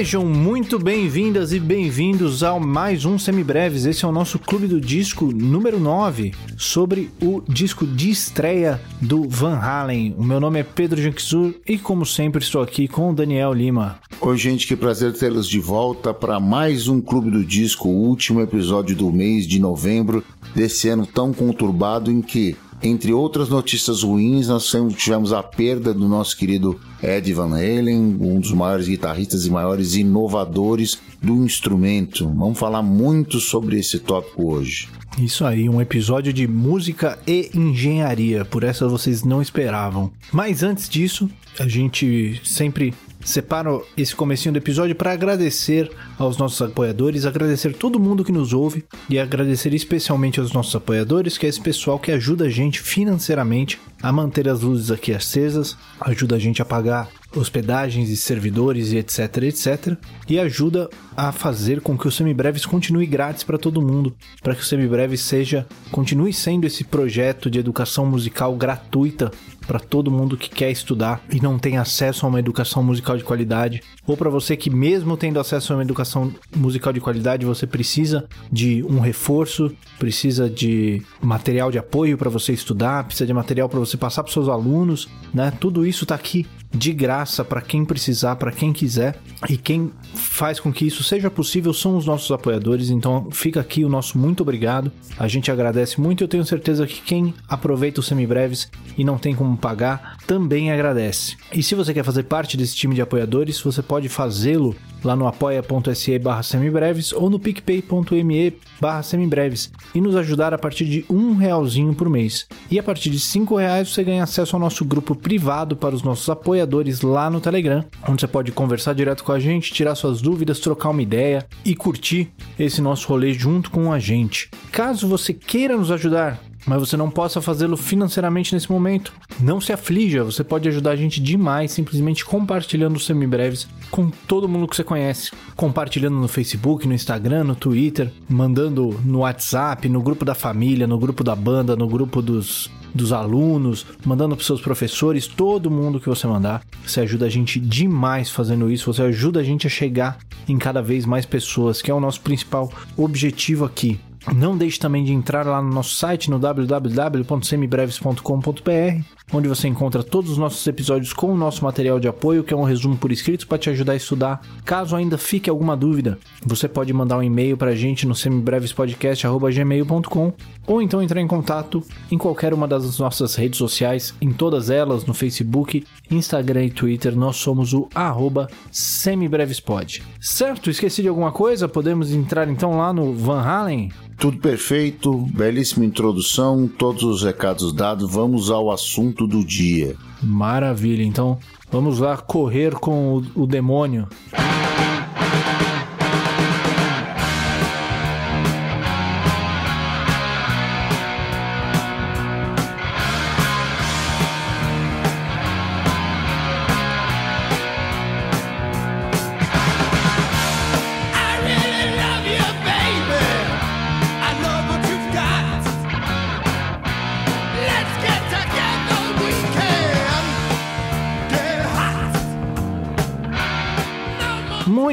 Sejam 0.00 0.24
muito 0.24 0.78
bem-vindas 0.78 1.52
e 1.52 1.60
bem-vindos 1.60 2.42
ao 2.42 2.58
mais 2.58 3.04
um 3.04 3.18
Semibreves. 3.18 3.84
Esse 3.84 4.02
é 4.02 4.08
o 4.08 4.12
nosso 4.12 4.38
Clube 4.38 4.66
do 4.66 4.80
Disco 4.80 5.26
número 5.26 5.78
9, 5.78 6.32
sobre 6.56 7.10
o 7.20 7.42
disco 7.46 7.86
de 7.86 8.08
estreia 8.08 8.80
do 8.98 9.28
Van 9.28 9.58
Halen. 9.58 10.14
O 10.16 10.24
meu 10.24 10.40
nome 10.40 10.58
é 10.58 10.62
Pedro 10.62 11.02
Janquizur 11.02 11.52
e, 11.68 11.76
como 11.76 12.06
sempre, 12.06 12.42
estou 12.42 12.62
aqui 12.62 12.88
com 12.88 13.10
o 13.10 13.14
Daniel 13.14 13.52
Lima. 13.52 13.98
Oi, 14.22 14.38
gente, 14.38 14.66
que 14.66 14.74
prazer 14.74 15.12
tê-los 15.12 15.46
de 15.46 15.60
volta 15.60 16.14
para 16.14 16.40
mais 16.40 16.88
um 16.88 16.98
Clube 17.02 17.30
do 17.30 17.44
Disco, 17.44 17.86
o 17.86 18.08
último 18.08 18.40
episódio 18.40 18.96
do 18.96 19.12
mês 19.12 19.46
de 19.46 19.60
novembro 19.60 20.24
desse 20.54 20.88
ano 20.88 21.06
tão 21.06 21.30
conturbado 21.30 22.10
em 22.10 22.22
que 22.22 22.56
entre 22.82 23.12
outras 23.12 23.48
notícias 23.48 24.02
ruins, 24.02 24.48
nós 24.48 24.74
tivemos 24.96 25.32
a 25.32 25.42
perda 25.42 25.92
do 25.92 26.08
nosso 26.08 26.36
querido 26.36 26.80
Ed 27.02 27.32
Van 27.34 27.54
Halen, 27.54 28.16
um 28.20 28.40
dos 28.40 28.52
maiores 28.52 28.88
guitarristas 28.88 29.44
e 29.44 29.50
maiores 29.50 29.94
inovadores 29.94 30.98
do 31.22 31.44
instrumento. 31.44 32.26
Vamos 32.26 32.58
falar 32.58 32.82
muito 32.82 33.38
sobre 33.38 33.78
esse 33.78 33.98
tópico 33.98 34.50
hoje. 34.50 34.88
Isso 35.18 35.44
aí, 35.44 35.68
um 35.68 35.80
episódio 35.80 36.32
de 36.32 36.48
música 36.48 37.18
e 37.26 37.50
engenharia, 37.54 38.44
por 38.44 38.64
essa 38.64 38.88
vocês 38.88 39.24
não 39.24 39.42
esperavam. 39.42 40.10
Mas 40.32 40.62
antes 40.62 40.88
disso, 40.88 41.28
a 41.58 41.68
gente 41.68 42.40
sempre 42.44 42.94
separo 43.24 43.86
esse 43.96 44.14
comecinho 44.14 44.52
do 44.52 44.58
episódio 44.58 44.94
para 44.94 45.12
agradecer 45.12 45.90
aos 46.18 46.36
nossos 46.38 46.60
apoiadores, 46.62 47.26
agradecer 47.26 47.74
todo 47.74 48.00
mundo 48.00 48.24
que 48.24 48.32
nos 48.32 48.52
ouve 48.52 48.84
e 49.08 49.18
agradecer 49.18 49.74
especialmente 49.74 50.40
aos 50.40 50.52
nossos 50.52 50.74
apoiadores, 50.74 51.36
que 51.36 51.46
é 51.46 51.48
esse 51.48 51.60
pessoal 51.60 51.98
que 51.98 52.12
ajuda 52.12 52.46
a 52.46 52.50
gente 52.50 52.80
financeiramente 52.80 53.80
a 54.02 54.10
manter 54.10 54.48
as 54.48 54.62
luzes 54.62 54.90
aqui 54.90 55.12
acesas, 55.12 55.76
ajuda 56.00 56.36
a 56.36 56.38
gente 56.38 56.62
a 56.62 56.64
pagar 56.64 57.08
hospedagens 57.36 58.08
e 58.08 58.16
servidores 58.16 58.92
e 58.92 58.96
etc, 58.96 59.36
etc, 59.42 59.96
e 60.28 60.38
ajuda 60.38 60.88
a 61.16 61.30
fazer 61.30 61.80
com 61.80 61.96
que 61.96 62.08
o 62.08 62.10
Semibreves 62.10 62.66
continue 62.66 63.06
grátis 63.06 63.44
para 63.44 63.58
todo 63.58 63.82
mundo, 63.82 64.16
para 64.42 64.54
que 64.54 64.62
o 64.62 64.64
Semibreves 64.64 65.20
seja 65.20 65.66
continue 65.90 66.32
sendo 66.32 66.66
esse 66.66 66.82
projeto 66.82 67.50
de 67.50 67.58
educação 67.58 68.06
musical 68.06 68.56
gratuita 68.56 69.30
para 69.70 69.78
todo 69.78 70.10
mundo 70.10 70.36
que 70.36 70.50
quer 70.50 70.68
estudar 70.68 71.22
e 71.30 71.40
não 71.40 71.56
tem 71.56 71.78
acesso 71.78 72.26
a 72.26 72.28
uma 72.28 72.40
educação 72.40 72.82
musical 72.82 73.16
de 73.16 73.22
qualidade, 73.22 73.80
ou 74.04 74.16
para 74.16 74.28
você 74.28 74.56
que 74.56 74.68
mesmo 74.68 75.16
tendo 75.16 75.38
acesso 75.38 75.72
a 75.72 75.76
uma 75.76 75.82
educação 75.84 76.34
musical 76.56 76.92
de 76.92 77.00
qualidade, 77.00 77.46
você 77.46 77.68
precisa 77.68 78.26
de 78.50 78.82
um 78.82 78.98
reforço, 78.98 79.70
precisa 79.96 80.50
de 80.50 81.00
material 81.22 81.70
de 81.70 81.78
apoio 81.78 82.18
para 82.18 82.28
você 82.28 82.52
estudar, 82.52 83.04
precisa 83.04 83.28
de 83.28 83.32
material 83.32 83.68
para 83.68 83.78
você 83.78 83.96
passar 83.96 84.24
para 84.24 84.32
seus 84.32 84.48
alunos, 84.48 85.08
né? 85.32 85.52
Tudo 85.60 85.86
isso 85.86 86.02
está 86.02 86.16
aqui 86.16 86.48
de 86.72 86.92
graça 86.92 87.44
para 87.44 87.60
quem 87.60 87.84
precisar, 87.84 88.36
para 88.36 88.52
quem 88.52 88.72
quiser. 88.72 89.20
E 89.48 89.56
quem 89.56 89.92
faz 90.14 90.60
com 90.60 90.72
que 90.72 90.86
isso 90.86 91.02
seja 91.02 91.30
possível 91.30 91.72
são 91.72 91.96
os 91.96 92.06
nossos 92.06 92.30
apoiadores. 92.30 92.90
Então 92.90 93.28
fica 93.30 93.60
aqui 93.60 93.84
o 93.84 93.88
nosso 93.88 94.18
muito 94.18 94.42
obrigado. 94.42 94.90
A 95.18 95.28
gente 95.28 95.50
agradece 95.50 96.00
muito. 96.00 96.24
Eu 96.24 96.28
tenho 96.28 96.44
certeza 96.44 96.86
que 96.86 97.00
quem 97.00 97.34
aproveita 97.48 98.00
os 98.00 98.06
semibreves 98.06 98.70
e 98.96 99.04
não 99.04 99.18
tem 99.18 99.34
como 99.34 99.56
pagar 99.56 100.16
também 100.26 100.72
agradece. 100.72 101.36
E 101.52 101.62
se 101.62 101.74
você 101.74 101.92
quer 101.92 102.04
fazer 102.04 102.24
parte 102.24 102.56
desse 102.56 102.76
time 102.76 102.94
de 102.94 103.02
apoiadores, 103.02 103.60
você 103.60 103.82
pode 103.82 104.08
fazê-lo 104.08 104.74
lá 105.04 105.16
no 105.16 105.26
apoia.se 105.26 106.18
barra 106.18 106.42
semibreves 106.42 107.12
ou 107.12 107.30
no 107.30 107.38
picpay.me 107.38 108.54
barra 108.80 109.02
semibreves 109.02 109.72
e 109.94 110.00
nos 110.00 110.16
ajudar 110.16 110.54
a 110.54 110.58
partir 110.58 110.84
de 110.84 111.04
um 111.08 111.34
realzinho 111.34 111.94
por 111.94 112.08
mês. 112.08 112.46
E 112.70 112.78
a 112.78 112.82
partir 112.82 113.10
de 113.10 113.20
cinco 113.20 113.56
reais 113.56 113.88
você 113.88 114.04
ganha 114.04 114.22
acesso 114.22 114.56
ao 114.56 114.60
nosso 114.60 114.84
grupo 114.84 115.14
privado 115.14 115.76
para 115.76 115.94
os 115.94 116.02
nossos 116.02 116.28
apoiadores 116.28 117.00
lá 117.00 117.30
no 117.30 117.40
Telegram, 117.40 117.84
onde 118.08 118.20
você 118.20 118.26
pode 118.26 118.52
conversar 118.52 118.94
direto 118.94 119.24
com 119.24 119.32
a 119.32 119.38
gente, 119.38 119.72
tirar 119.72 119.94
suas 119.94 120.20
dúvidas, 120.20 120.60
trocar 120.60 120.90
uma 120.90 121.02
ideia 121.02 121.46
e 121.64 121.74
curtir 121.74 122.32
esse 122.58 122.80
nosso 122.80 123.08
rolê 123.08 123.32
junto 123.32 123.70
com 123.70 123.92
a 123.92 123.98
gente. 123.98 124.50
Caso 124.70 125.08
você 125.08 125.32
queira 125.32 125.76
nos 125.76 125.90
ajudar, 125.90 126.40
mas 126.66 126.80
você 126.80 126.96
não 126.96 127.10
possa 127.10 127.40
fazê-lo 127.40 127.76
financeiramente 127.76 128.54
nesse 128.54 128.70
momento. 128.70 129.12
Não 129.40 129.60
se 129.60 129.72
aflija, 129.72 130.24
você 130.24 130.44
pode 130.44 130.68
ajudar 130.68 130.92
a 130.92 130.96
gente 130.96 131.20
demais 131.20 131.72
simplesmente 131.72 132.24
compartilhando 132.24 132.96
os 132.96 133.06
semibreves 133.06 133.68
com 133.90 134.10
todo 134.10 134.48
mundo 134.48 134.68
que 134.68 134.76
você 134.76 134.84
conhece. 134.84 135.30
Compartilhando 135.56 136.16
no 136.16 136.28
Facebook, 136.28 136.86
no 136.86 136.94
Instagram, 136.94 137.44
no 137.44 137.54
Twitter, 137.54 138.12
mandando 138.28 139.00
no 139.04 139.20
WhatsApp, 139.20 139.88
no 139.88 140.02
grupo 140.02 140.24
da 140.24 140.34
família, 140.34 140.86
no 140.86 140.98
grupo 140.98 141.24
da 141.24 141.34
banda, 141.34 141.76
no 141.76 141.88
grupo 141.88 142.20
dos 142.22 142.70
dos 142.94 143.12
alunos, 143.12 143.86
mandando 144.04 144.36
para 144.36 144.44
seus 144.44 144.60
professores, 144.60 145.26
todo 145.26 145.70
mundo 145.70 146.00
que 146.00 146.08
você 146.08 146.26
mandar. 146.26 146.62
Você 146.84 147.00
ajuda 147.00 147.26
a 147.26 147.28
gente 147.28 147.60
demais 147.60 148.30
fazendo 148.30 148.70
isso, 148.70 148.92
você 148.92 149.02
ajuda 149.02 149.40
a 149.40 149.44
gente 149.44 149.66
a 149.66 149.70
chegar 149.70 150.18
em 150.48 150.58
cada 150.58 150.82
vez 150.82 151.06
mais 151.06 151.24
pessoas, 151.24 151.80
que 151.80 151.90
é 151.90 151.94
o 151.94 152.00
nosso 152.00 152.20
principal 152.20 152.70
objetivo 152.96 153.64
aqui. 153.64 154.00
Não 154.34 154.56
deixe 154.56 154.78
também 154.78 155.02
de 155.02 155.12
entrar 155.12 155.46
lá 155.46 155.62
no 155.62 155.72
nosso 155.72 155.94
site 155.94 156.30
no 156.30 156.38
www.semibreves.com.br, 156.38 159.04
onde 159.32 159.48
você 159.48 159.66
encontra 159.68 160.02
todos 160.02 160.30
os 160.30 160.38
nossos 160.38 160.66
episódios 160.66 161.12
com 161.12 161.32
o 161.32 161.36
nosso 161.36 161.62
material 161.64 162.00
de 162.00 162.08
apoio, 162.08 162.42
que 162.42 162.54
é 162.54 162.56
um 162.56 162.64
resumo 162.64 162.96
por 162.96 163.12
escrito 163.12 163.46
para 163.46 163.58
te 163.58 163.68
ajudar 163.70 163.92
a 163.92 163.96
estudar. 163.96 164.40
Caso 164.64 164.96
ainda 164.96 165.16
fique 165.18 165.48
alguma 165.48 165.76
dúvida, 165.76 166.18
você 166.44 166.66
pode 166.68 166.92
mandar 166.92 167.18
um 167.18 167.22
e-mail 167.22 167.56
para 167.56 167.70
a 167.70 167.74
gente 167.74 168.06
no 168.06 168.14
semibrevespodcast.gmail.com 168.14 170.32
ou 170.66 170.82
então 170.82 171.02
entrar 171.02 171.20
em 171.20 171.26
contato 171.26 171.82
em 172.10 172.18
qualquer 172.18 172.52
uma 172.54 172.68
das 172.68 172.98
nossas 172.98 173.34
redes 173.34 173.58
sociais, 173.58 174.14
em 174.20 174.32
todas 174.32 174.70
elas, 174.70 175.04
no 175.04 175.14
Facebook, 175.14 175.84
Instagram 176.10 176.66
e 176.66 176.70
Twitter, 176.70 177.16
nós 177.16 177.36
somos 177.36 177.72
o 177.72 177.88
arroba 177.94 178.48
semibrevespod. 178.70 180.02
Certo? 180.20 180.68
Esqueci 180.70 181.02
de 181.02 181.08
alguma 181.08 181.32
coisa? 181.32 181.68
Podemos 181.68 182.12
entrar 182.12 182.48
então 182.48 182.78
lá 182.78 182.92
no 182.92 183.12
Van 183.14 183.40
Halen? 183.40 183.90
Tudo 184.20 184.36
perfeito, 184.36 185.16
belíssima 185.34 185.86
introdução, 185.86 186.68
todos 186.68 187.02
os 187.02 187.22
recados 187.22 187.72
dados, 187.72 188.12
vamos 188.12 188.50
ao 188.50 188.70
assunto 188.70 189.19
do 189.26 189.44
dia. 189.44 189.96
Maravilha, 190.22 191.02
então 191.02 191.38
vamos 191.70 191.98
lá 191.98 192.16
correr 192.16 192.74
com 192.74 193.16
o, 193.16 193.42
o 193.42 193.46
demônio. 193.46 194.08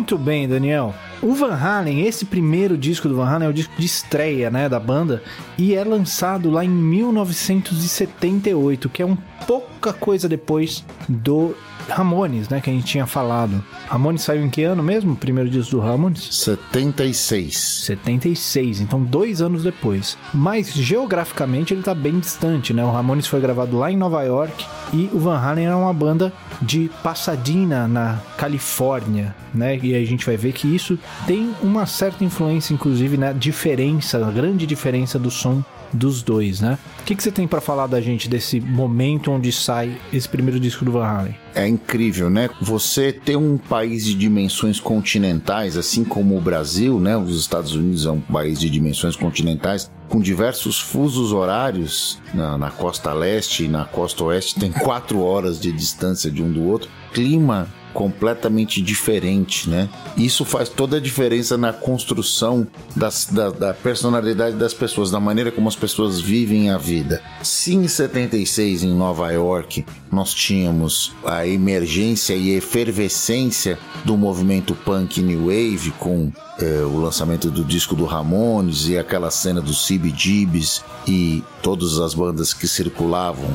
Muito 0.10 0.24
bem, 0.24 0.48
Daniel. 0.48 0.94
O 1.22 1.34
Van 1.34 1.56
Halen, 1.56 2.06
esse 2.06 2.26
primeiro 2.26 2.78
disco 2.78 3.10
do 3.10 3.16
Van 3.16 3.28
Halen 3.28 3.48
é 3.48 3.50
o 3.50 3.54
disco 3.54 3.74
de 3.78 3.86
estreia, 3.86 4.52
né, 4.52 4.70
da 4.70 4.80
banda, 4.80 5.24
e 5.58 5.74
é 5.74 5.84
lançado 5.84 6.52
lá 6.52 6.64
em 6.64 6.70
1978, 6.70 8.88
que 8.90 9.02
é 9.02 9.06
um 9.06 9.18
pouca 9.48 9.92
coisa 9.94 10.30
depois 10.30 10.86
do 11.08 11.56
Ramones, 11.90 12.50
né, 12.50 12.60
que 12.60 12.70
a 12.70 12.74
gente 12.74 12.86
tinha 12.86 13.08
falado. 13.08 13.64
Ramones 13.88 14.22
saiu 14.22 14.44
em 14.44 14.50
que 14.50 14.64
ano 14.64 14.84
mesmo? 14.84 15.14
O 15.14 15.16
primeiro 15.16 15.50
disco 15.50 15.78
do 15.78 15.80
Ramones? 15.80 16.36
76. 16.36 17.58
76, 17.58 18.82
então 18.82 19.02
dois 19.02 19.42
anos 19.42 19.64
depois. 19.64 20.18
Mas 20.34 20.74
geograficamente 20.74 21.74
ele 21.74 21.82
tá 21.82 21.96
bem 21.96 22.20
distante, 22.20 22.74
né? 22.74 22.84
O 22.84 22.92
Ramones 22.92 23.28
foi 23.28 23.40
gravado 23.40 23.78
lá 23.78 23.92
em 23.92 23.98
Nova 23.98 24.22
York 24.24 24.66
e 24.94 25.10
o 25.14 25.20
Van 25.20 25.38
Halen 25.38 25.68
era 25.68 25.78
uma 25.78 25.94
banda 25.94 26.34
de 26.62 26.92
Pasadena, 27.02 27.88
na 27.88 28.20
Califórnia, 28.38 29.34
né? 29.54 29.80
E 29.82 29.96
a 29.96 30.06
gente 30.06 30.26
vai 30.26 30.36
ver 30.36 30.52
que 30.52 30.68
isso 30.68 31.00
tem 31.26 31.54
uma 31.62 31.86
certa 31.86 32.24
influência, 32.24 32.74
inclusive, 32.74 33.18
na 33.18 33.32
diferença, 33.34 34.20
na 34.20 34.32
grande 34.32 34.66
diferença 34.66 35.18
do 35.18 35.32
som 35.32 35.64
dos 35.94 36.22
dois, 36.22 36.60
né? 36.62 36.78
O 37.00 37.04
que, 37.04 37.16
que 37.16 37.24
você 37.24 37.32
tem 37.32 37.48
para 37.48 37.62
falar 37.62 37.88
da 37.88 38.02
gente 38.02 38.30
desse 38.30 38.60
momento 38.60 39.32
onde 39.32 39.52
sai 39.52 39.98
esse 40.12 40.28
primeiro 40.28 40.60
disco 40.60 40.84
do 40.84 40.92
Van 40.92 41.06
Halen? 41.06 41.36
É 41.56 41.68
incrível, 41.68 42.30
né? 42.30 42.50
Você 42.62 43.12
ter 43.12 43.36
um 43.36 43.58
país 43.58 44.06
de 44.06 44.14
dimensões 44.14 44.80
continentais, 44.80 45.78
assim 45.78 46.04
como 46.04 46.38
o 46.38 46.42
Brasil, 46.42 47.00
né? 47.00 47.16
Os 47.18 47.40
Estados 47.40 47.74
Unidos 47.74 48.06
é 48.06 48.12
um 48.12 48.20
país 48.20 48.60
de 48.60 48.70
dimensões 48.70 49.16
continentais, 49.16 49.90
com 50.10 50.20
diversos 50.20 50.80
fusos 50.80 51.34
horários 51.34 52.20
na, 52.34 52.58
na 52.58 52.72
costa 52.72 53.14
leste 53.14 53.66
e 53.66 53.68
na 53.68 53.86
costa 53.86 54.24
oeste, 54.26 54.60
tem 54.60 54.72
quatro 54.72 55.22
horas 55.22 55.60
de 55.60 55.72
distância 55.72 56.32
de 56.32 56.42
um 56.42 56.52
do 56.52 56.64
outro. 56.64 56.90
Clima 57.14 57.68
completamente 57.94 58.82
diferente, 58.82 59.70
né? 59.70 59.90
Isso 60.16 60.46
faz 60.46 60.70
toda 60.70 60.98
a 60.98 61.00
diferença 61.00 61.58
na 61.58 61.74
construção 61.74 62.68
das, 62.96 63.26
da, 63.26 63.50
da, 63.50 63.74
personalidade 63.74 64.56
das 64.56 64.74
pessoas, 64.74 65.10
da 65.12 65.20
maneira 65.20 65.52
como 65.52 65.68
as 65.68 65.76
pessoas 65.76 66.20
vivem 66.20 66.70
a 66.70 66.78
vida. 66.78 67.22
Se 67.42 67.76
em 67.76 67.88
76 67.88 68.84
em 68.84 68.94
Nova 68.94 69.32
York 69.32 69.86
nós 70.12 70.34
tínhamos 70.34 71.14
a 71.26 71.46
emergência 71.46 72.34
e 72.34 72.52
efervescência 72.52 73.78
do 74.06 74.16
movimento 74.16 74.76
punk 74.76 75.22
new 75.22 75.46
wave 75.46 75.92
com 76.00 76.32
é, 76.60 76.82
o 76.84 77.00
lançamento 77.00 77.52
do 77.52 77.64
disco 77.64 77.96
do 77.96 78.06
Ramones 78.06 78.88
e 78.88 78.98
aquela 78.98 79.30
cena 79.30 79.62
dos 79.62 79.88
CBGBs 79.88 80.84
e 81.08 81.44
todas 81.62 82.00
as 82.00 82.14
bandas 82.14 82.54
que 82.54 82.68
circulavam 82.68 83.50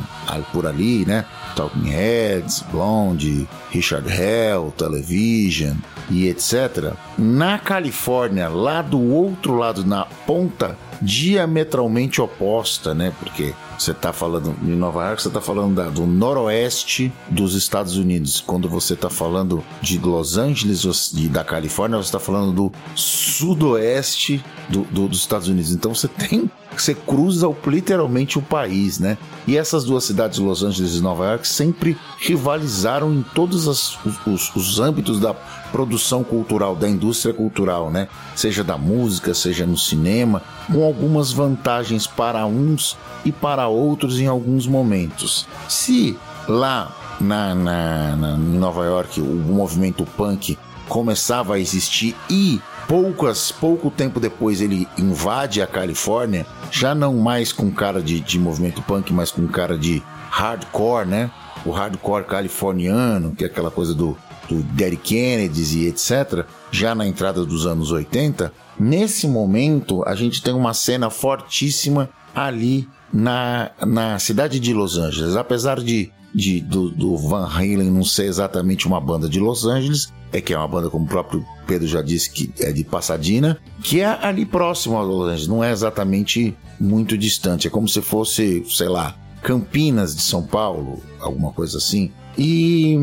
por 0.53 0.67
ali, 0.67 1.05
né? 1.05 1.25
Talking 1.57 1.89
Heads, 1.89 2.65
Blonde, 2.71 3.49
Richard 3.73 4.09
Hell, 4.09 4.73
Television 4.77 5.75
e 6.11 6.29
etc. 6.29 6.93
Na 7.19 7.59
Califórnia, 7.59 8.49
lá 8.49 8.83
do 8.83 9.01
outro 9.01 9.57
lado, 9.57 9.85
na 9.85 10.05
ponta 10.27 10.77
diametralmente 11.01 12.21
oposta, 12.21 12.95
né? 12.95 13.13
Porque 13.19 13.53
você 13.77 13.91
está 13.91 14.13
falando 14.13 14.55
de 14.61 14.71
Nova 14.71 15.07
York, 15.07 15.23
você 15.23 15.29
está 15.29 15.41
falando 15.41 15.75
da, 15.75 15.89
do 15.89 16.07
noroeste 16.07 17.13
dos 17.29 17.55
Estados 17.55 17.97
Unidos. 17.97 18.41
Quando 18.41 18.69
você 18.69 18.95
está 18.95 19.11
falando 19.11 19.65
de 19.81 19.99
Los 19.99 20.39
Angeles 20.39 21.13
e 21.17 21.29
da 21.29 21.43
Califórnia, 21.43 21.97
você 21.97 22.09
está 22.09 22.21
falando 22.21 22.53
do 22.53 22.73
sudoeste 22.95 24.45
do, 24.69 24.83
do, 24.83 25.09
dos 25.09 25.19
Estados 25.19 25.49
Unidos. 25.49 25.73
Então 25.73 25.93
você 25.93 26.07
tem 26.07 26.49
você 26.81 26.95
cruza 26.95 27.49
literalmente 27.67 28.39
o 28.39 28.43
país, 28.43 28.99
né? 28.99 29.19
E 29.47 29.57
essas 29.57 29.85
duas 29.85 30.05
cidades, 30.05 30.39
Los 30.39 30.63
Angeles 30.63 30.95
e 30.95 31.01
Nova 31.01 31.25
York, 31.27 31.47
sempre 31.47 31.97
rivalizaram 32.19 33.13
em 33.13 33.23
todos 33.35 33.67
os, 33.67 33.99
os, 34.27 34.55
os 34.55 34.79
âmbitos 34.79 35.19
da 35.19 35.35
produção 35.35 36.23
cultural, 36.23 36.77
da 36.77 36.89
indústria 36.89 37.35
cultural, 37.35 37.91
né? 37.91 38.09
Seja 38.37 38.63
da 38.63 38.79
música, 38.79 39.35
seja 39.35 39.67
no 39.67 39.77
cinema, 39.77 40.43
com 40.71 40.85
algumas 40.85 41.33
vantagens 41.33 42.07
para 42.07 42.47
uns 42.47 42.97
e 43.25 43.33
para 43.33 43.69
outros 43.69 44.21
em 44.21 44.27
alguns 44.27 44.67
momentos. 44.67 45.47
Se 45.69 46.17
lá 46.49 46.95
na, 47.21 47.55
na, 47.55 48.17
na 48.17 48.33
em 48.37 48.59
Nova 48.59 48.85
York 48.85 49.21
o 49.21 49.25
movimento 49.25 50.05
punk 50.17 50.59
começava 50.89 51.55
a 51.55 51.59
existir 51.61 52.15
e 52.29 52.61
poucas 52.89 53.51
pouco 53.53 53.91
tempo 53.91 54.21
depois 54.21 54.61
ele 54.61 54.89
invade 54.99 55.63
a 55.63 55.67
Califórnia, 55.67 56.47
já 56.71 56.95
não 56.95 57.15
mais 57.15 57.53
com 57.53 57.71
cara 57.71 58.03
de, 58.03 58.21
de 58.21 58.39
movimento 58.39 58.83
punk, 58.83 59.13
mas 59.13 59.31
com 59.31 59.47
cara 59.47 59.79
de 59.79 60.03
hardcore, 60.31 61.07
né? 61.07 61.31
O 61.65 61.71
hardcore 61.71 62.25
californiano, 62.25 63.35
que 63.37 63.45
é 63.45 63.47
aquela 63.47 63.71
coisa 63.71 63.95
do 63.95 64.17
do 64.49 64.63
Derek 64.63 65.03
Kennedy 65.03 65.79
e 65.79 65.89
etc., 65.89 66.45
já 66.71 66.95
na 66.95 67.07
entrada 67.07 67.45
dos 67.45 67.67
anos 67.67 67.91
80, 67.91 68.53
nesse 68.79 69.27
momento 69.27 70.03
a 70.07 70.15
gente 70.15 70.43
tem 70.43 70.55
uma 70.55 70.75
cena 70.75 71.11
fortíssima 71.11 72.11
ali 72.35 72.89
na, 73.13 73.71
na 73.87 74.19
cidade 74.19 74.59
de 74.59 74.73
Los 74.73 74.97
Angeles. 74.97 75.37
Apesar 75.37 75.81
de, 75.81 76.11
de 76.35 76.61
do, 76.61 76.91
do, 76.91 77.17
Van 77.17 77.47
Halen 77.47 77.91
não 77.91 78.05
ser 78.05 78.25
exatamente 78.25 78.87
uma 78.87 79.01
banda 79.01 79.29
de 79.29 79.39
Los 79.39 79.65
Angeles, 79.67 80.13
é 80.33 80.41
que 80.41 80.55
é 80.55 80.59
uma 80.59 80.69
banda, 80.69 80.89
como 80.89 81.05
o 81.05 81.09
próprio 81.09 81.45
Pedro 81.67 81.87
já 81.87 82.01
disse, 82.01 82.31
que 82.31 82.53
é 82.61 82.73
de 82.73 82.85
Pasadena, 82.85 83.59
que 83.83 84.01
é 84.01 84.07
ali 84.07 84.47
próximo 84.47 84.97
a 84.97 85.03
Los 85.03 85.29
Angeles, 85.29 85.47
não 85.47 85.63
é 85.63 85.71
exatamente 85.71 86.57
muito 86.81 87.19
distante. 87.19 87.67
É 87.67 87.71
como 87.71 87.87
se 87.87 88.01
fosse, 88.01 88.65
sei 88.69 88.89
lá, 88.89 89.15
Campinas 89.43 90.15
de 90.17 90.23
São 90.23 90.43
Paulo, 90.43 91.03
alguma 91.21 91.53
coisa 91.53 91.79
assim. 91.79 92.11
E 92.39 92.97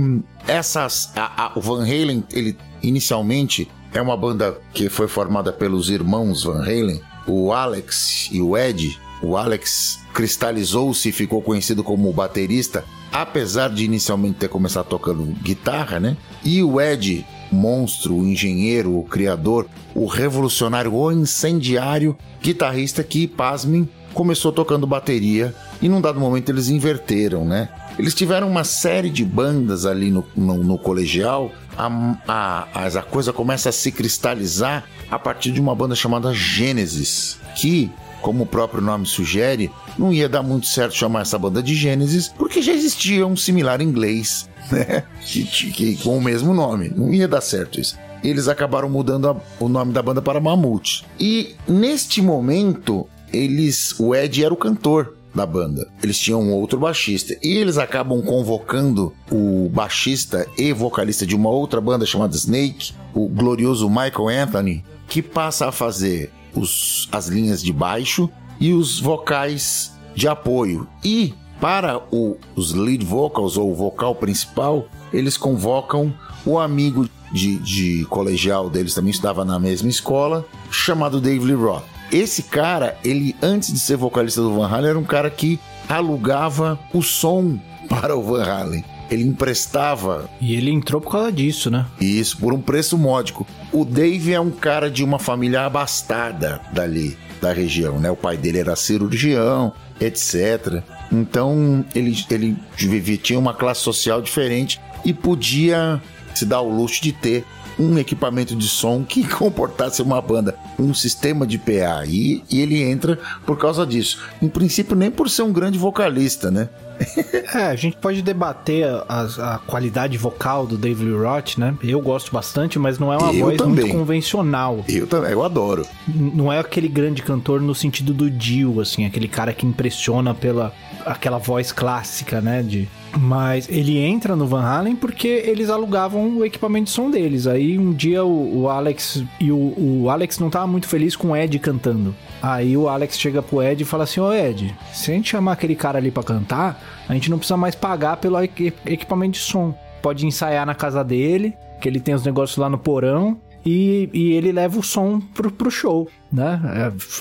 essas. 0.48 1.12
A, 1.16 1.46
a, 1.46 1.52
o 1.56 1.62
Van 1.62 1.84
Halen, 1.84 2.24
ele 2.32 2.58
inicialmente 2.82 3.70
é 3.94 4.02
uma 4.02 4.18
banda 4.18 4.58
que 4.74 4.90
foi 4.90 5.08
formada 5.08 5.52
pelos 5.52 5.90
irmãos 5.90 6.44
Van 6.44 6.62
Halen, 6.62 7.02
o 7.28 7.52
Alex 7.52 8.30
e 8.32 8.42
o 8.42 8.58
Ed. 8.58 9.00
O 9.22 9.36
Alex 9.36 10.00
cristalizou-se 10.14 11.10
e 11.10 11.12
ficou 11.12 11.42
conhecido 11.42 11.84
como 11.84 12.12
baterista, 12.14 12.86
apesar 13.12 13.70
de 13.70 13.86
inicialmente 13.86 14.40
ter 14.40 14.50
começado 14.50 14.88
tocando 14.88 15.24
guitarra, 15.42 16.00
né? 16.00 16.18
E 16.44 16.62
o 16.64 16.80
Ed, 16.80 17.26
monstro, 17.52 18.16
o 18.16 18.26
engenheiro, 18.26 18.98
o 18.98 19.04
criador, 19.04 19.68
o 19.94 20.06
revolucionário, 20.06 20.94
o 20.94 21.12
incendiário 21.12 22.18
guitarrista 22.42 23.04
que, 23.04 23.28
pasmem, 23.28 23.90
começou 24.14 24.52
tocando 24.52 24.88
bateria 24.88 25.54
e 25.82 25.88
num 25.88 26.02
dado 26.02 26.20
momento 26.20 26.50
eles 26.50 26.70
inverteram, 26.70 27.46
né? 27.46 27.70
Eles 27.98 28.14
tiveram 28.14 28.48
uma 28.48 28.64
série 28.64 29.10
de 29.10 29.26
bandas 29.26 29.86
ali 29.86 30.10
no, 30.10 30.26
no, 30.36 30.64
no 30.64 30.78
colegial. 30.78 31.52
A, 31.78 32.16
a, 32.28 32.86
a 32.86 33.04
coisa 33.04 33.34
começa 33.34 33.70
a 33.70 33.74
se 33.74 33.92
cristalizar 33.92 34.86
a 35.12 35.20
partir 35.20 35.52
de 35.52 35.60
uma 35.60 35.76
banda 35.76 35.96
chamada 35.96 36.34
Gênesis, 36.34 37.38
que 37.56 37.92
como 38.22 38.44
o 38.44 38.48
próprio 38.48 38.82
nome 38.82 39.06
sugere, 39.06 39.72
não 40.00 40.14
ia 40.14 40.30
dar 40.30 40.42
muito 40.42 40.66
certo 40.66 40.96
chamar 40.96 41.22
essa 41.22 41.38
banda 41.38 41.62
de 41.62 41.76
Gênesis, 41.76 42.30
porque 42.30 42.62
já 42.62 42.72
existia 42.72 43.28
um 43.28 43.36
similar 43.36 43.82
inglês, 43.82 44.50
né? 44.72 45.04
Que, 45.22 45.44
que, 45.44 45.98
com 45.98 46.18
o 46.18 46.22
mesmo 46.22 46.54
nome. 46.54 46.92
Não 46.96 47.14
ia 47.14 47.28
dar 47.28 47.42
certo 47.42 47.80
isso. 47.80 47.98
Eles 48.24 48.48
acabaram 48.48 48.90
mudando 48.90 49.30
a, 49.30 49.36
o 49.60 49.68
nome 49.68 49.92
da 49.92 50.02
banda 50.02 50.22
para 50.22 50.40
Mamute. 50.40 51.06
E 51.20 51.56
neste 51.68 52.22
momento, 52.22 53.08
eles. 53.32 54.00
O 54.00 54.16
Ed 54.16 54.44
era 54.44 54.54
o 54.54 54.58
cantor 54.58 55.16
da 55.34 55.46
banda. 55.46 55.88
Eles 56.02 56.18
tinham 56.18 56.42
um 56.42 56.54
outro 56.54 56.80
baixista 56.80 57.38
e 57.44 57.58
eles 57.58 57.78
acabam 57.78 58.22
convocando 58.22 59.14
o 59.32 59.70
baixista 59.70 60.48
e 60.58 60.74
vocalista 60.74 61.26
de 61.26 61.36
uma 61.36 61.50
outra 61.50 61.80
banda 61.80 62.06
chamada 62.06 62.36
Snake, 62.36 62.94
o 63.14 63.28
glorioso 63.28 63.90
Michael 63.90 64.44
Anthony, 64.44 64.84
que 65.08 65.22
passa 65.22 65.68
a 65.68 65.72
fazer 65.72 66.32
os, 66.54 67.08
as 67.12 67.28
linhas 67.28 67.62
de 67.62 67.72
baixo 67.72 68.30
e 68.60 68.74
os 68.74 69.00
vocais 69.00 69.89
de 70.16 70.28
apoio. 70.28 70.88
E 71.04 71.34
para 71.60 71.98
o, 72.12 72.38
os 72.56 72.74
lead 72.74 73.06
vocals 73.06 73.58
ou 73.58 73.72
o 73.72 73.76
vocal 73.76 74.16
principal, 74.16 74.88
eles 75.12 75.38
convocam 75.38 76.14
o 76.46 76.58
amigo 76.58 77.10
de, 77.32 77.58
de 77.58 78.06
colegial 78.10 78.70
deles, 78.70 78.94
também 78.94 79.12
estudava 79.12 79.46
na 79.46 79.60
mesma 79.60 79.90
escola, 79.90 80.46
chamado 80.72 81.22
Dave 81.22 81.46
Lee 81.46 81.56
Roth. 81.56 81.84
Esse 82.12 82.44
cara, 82.44 82.98
ele 83.04 83.36
antes 83.42 83.72
de 83.72 83.80
ser 83.80 83.98
vocalista 83.98 84.42
do 84.42 84.56
Van 84.56 84.68
Halen, 84.68 84.90
era 84.90 85.00
um 85.00 85.04
cara 85.04 85.30
que 85.30 85.60
alugava 85.88 86.80
o 86.94 87.02
som 87.02 87.60
para 87.88 88.16
o 88.16 88.24
Van 88.24 88.44
Halen. 88.44 88.84
Ele 89.10 89.24
emprestava. 89.24 90.30
E 90.40 90.56
ele 90.56 90.72
entrou 90.72 91.02
por 91.02 91.12
causa 91.12 91.32
disso, 91.32 91.70
né? 91.70 91.86
Isso, 92.00 92.38
por 92.38 92.54
um 92.54 92.62
preço 92.62 92.98
módico. 92.98 93.48
O 93.72 93.84
Dave 93.84 94.34
é 94.34 94.40
um 94.40 94.52
cara 94.52 94.90
de 94.90 95.04
uma 95.04 95.20
família 95.20 95.66
abastada 95.66 96.62
dali, 96.72 97.18
da 97.42 97.52
região, 97.52 98.00
né? 98.00 98.12
O 98.12 98.16
pai 98.16 98.38
dele 98.38 98.60
era 98.60 98.76
cirurgião, 98.76 99.74
etc. 100.00 100.84
Então 101.12 101.84
ele, 101.96 102.16
ele 102.30 102.58
vivia, 102.76 103.18
tinha 103.18 103.40
uma 103.40 103.54
classe 103.54 103.82
social 103.82 104.22
diferente 104.22 104.80
e 105.04 105.14
podia 105.14 106.02
se 106.36 106.46
dar 106.46 106.62
o 106.62 106.70
luxo 106.70 107.02
de 107.02 107.12
ter 107.12 107.46
um 107.80 107.98
equipamento 107.98 108.56
de 108.56 108.68
som 108.68 109.04
que 109.04 109.26
comportasse 109.28 110.02
uma 110.02 110.22
banda, 110.22 110.56
um 110.78 110.94
sistema 110.94 111.48
de 111.48 111.58
PA. 111.58 112.04
E, 112.06 112.44
e 112.52 112.60
ele 112.60 112.84
entra 112.84 113.18
por 113.46 113.58
causa 113.58 113.86
disso. 113.86 114.20
Em 114.42 114.50
princípio, 114.50 114.96
nem 114.96 115.10
por 115.10 115.30
ser 115.30 115.44
um 115.44 115.54
grande 115.54 115.80
vocalista, 115.80 116.52
né? 116.52 116.70
é, 117.56 117.64
a 117.64 117.76
gente 117.76 117.96
pode 117.98 118.22
debater 118.22 118.86
a, 119.08 119.56
a, 119.56 119.60
qualidade 119.60 120.18
vocal 120.18 120.68
do 120.68 120.78
Dave 120.78 121.06
Lee 121.06 121.16
Roth, 121.16 121.58
né? 121.58 121.74
Eu 121.82 122.02
gosto 122.02 122.32
bastante, 122.32 122.78
mas 122.78 123.00
não 123.00 123.14
é 123.14 123.18
uma 123.18 123.34
eu 123.34 123.46
voz 123.46 123.58
também. 123.58 123.86
muito 123.86 123.98
convencional. 123.98 124.84
Eu 124.88 125.08
também, 125.08 125.32
eu 125.32 125.44
adoro. 125.44 125.86
Não 126.08 126.52
é 126.52 126.60
aquele 126.60 126.90
grande 126.90 127.22
cantor 127.22 127.62
no 127.62 127.74
sentido 127.74 128.14
do 128.14 128.30
Dio, 128.30 128.82
assim, 128.82 129.06
aquele 129.06 129.28
cara 129.28 129.54
que 129.54 129.66
impressiona 129.66 130.34
pela 130.34 130.74
aquela 131.06 131.38
voz 131.38 131.72
clássica, 131.72 132.42
né? 132.42 132.64
De 132.64 132.88
mas 133.18 133.68
ele 133.70 133.98
entra 133.98 134.36
no 134.36 134.46
Van 134.46 134.62
Halen 134.62 134.96
porque 134.96 135.28
eles 135.28 135.70
alugavam 135.70 136.38
o 136.38 136.46
equipamento 136.46 136.86
de 136.86 136.92
som 136.92 137.10
deles. 137.10 137.48
Aí 137.48 137.78
um 137.78 137.92
dia 137.92 138.24
o, 138.24 138.62
o 138.62 138.70
Alex 138.70 139.24
e 139.40 139.52
o, 139.52 139.74
o, 139.78 140.10
Alex 140.10 140.40
não 140.40 140.50
tava 140.50 140.68
muito 140.68 140.88
feliz 140.88 141.16
com 141.16 141.30
o 141.32 141.36
Ed 141.36 141.58
cantando. 141.60 142.16
Aí 142.42 142.78
o 142.78 142.88
Alex 142.88 143.18
chega 143.20 143.42
pro 143.42 143.64
Ed 143.64 143.82
e 143.82 143.86
fala 143.86 144.04
assim: 144.04 144.20
Ô 144.20 144.32
Ed, 144.32 144.76
se 144.94 145.12
a 145.12 145.14
gente 145.14 145.30
chamar 145.30 145.54
aquele 145.54 145.76
cara 145.76 145.98
ali 145.98 146.12
para 146.12 146.24
cantar, 146.24 146.82
a 147.08 147.14
gente 147.14 147.30
não 147.30 147.38
precisa 147.38 147.58
mais 147.58 147.76
pagar 147.76 148.18
pelo 148.18 148.42
equipamento 148.42 149.34
de 149.34 149.40
som. 149.40 149.74
Pode 150.02 150.26
ensaiar 150.26 150.66
na 150.66 150.76
casa 150.76 151.04
dele, 151.04 151.54
que 151.82 151.90
ele 151.90 152.00
tem 152.00 152.14
os 152.14 152.24
negócios 152.24 152.58
lá 152.58 152.70
no 152.70 152.78
porão. 152.78 153.38
E, 153.66 154.10
e 154.14 154.32
ele 154.32 154.54
leva 154.54 154.80
o 154.80 154.84
som 154.84 155.20
pro, 155.20 155.52
pro 155.52 155.70
show, 155.70 156.08
né? 156.32 156.62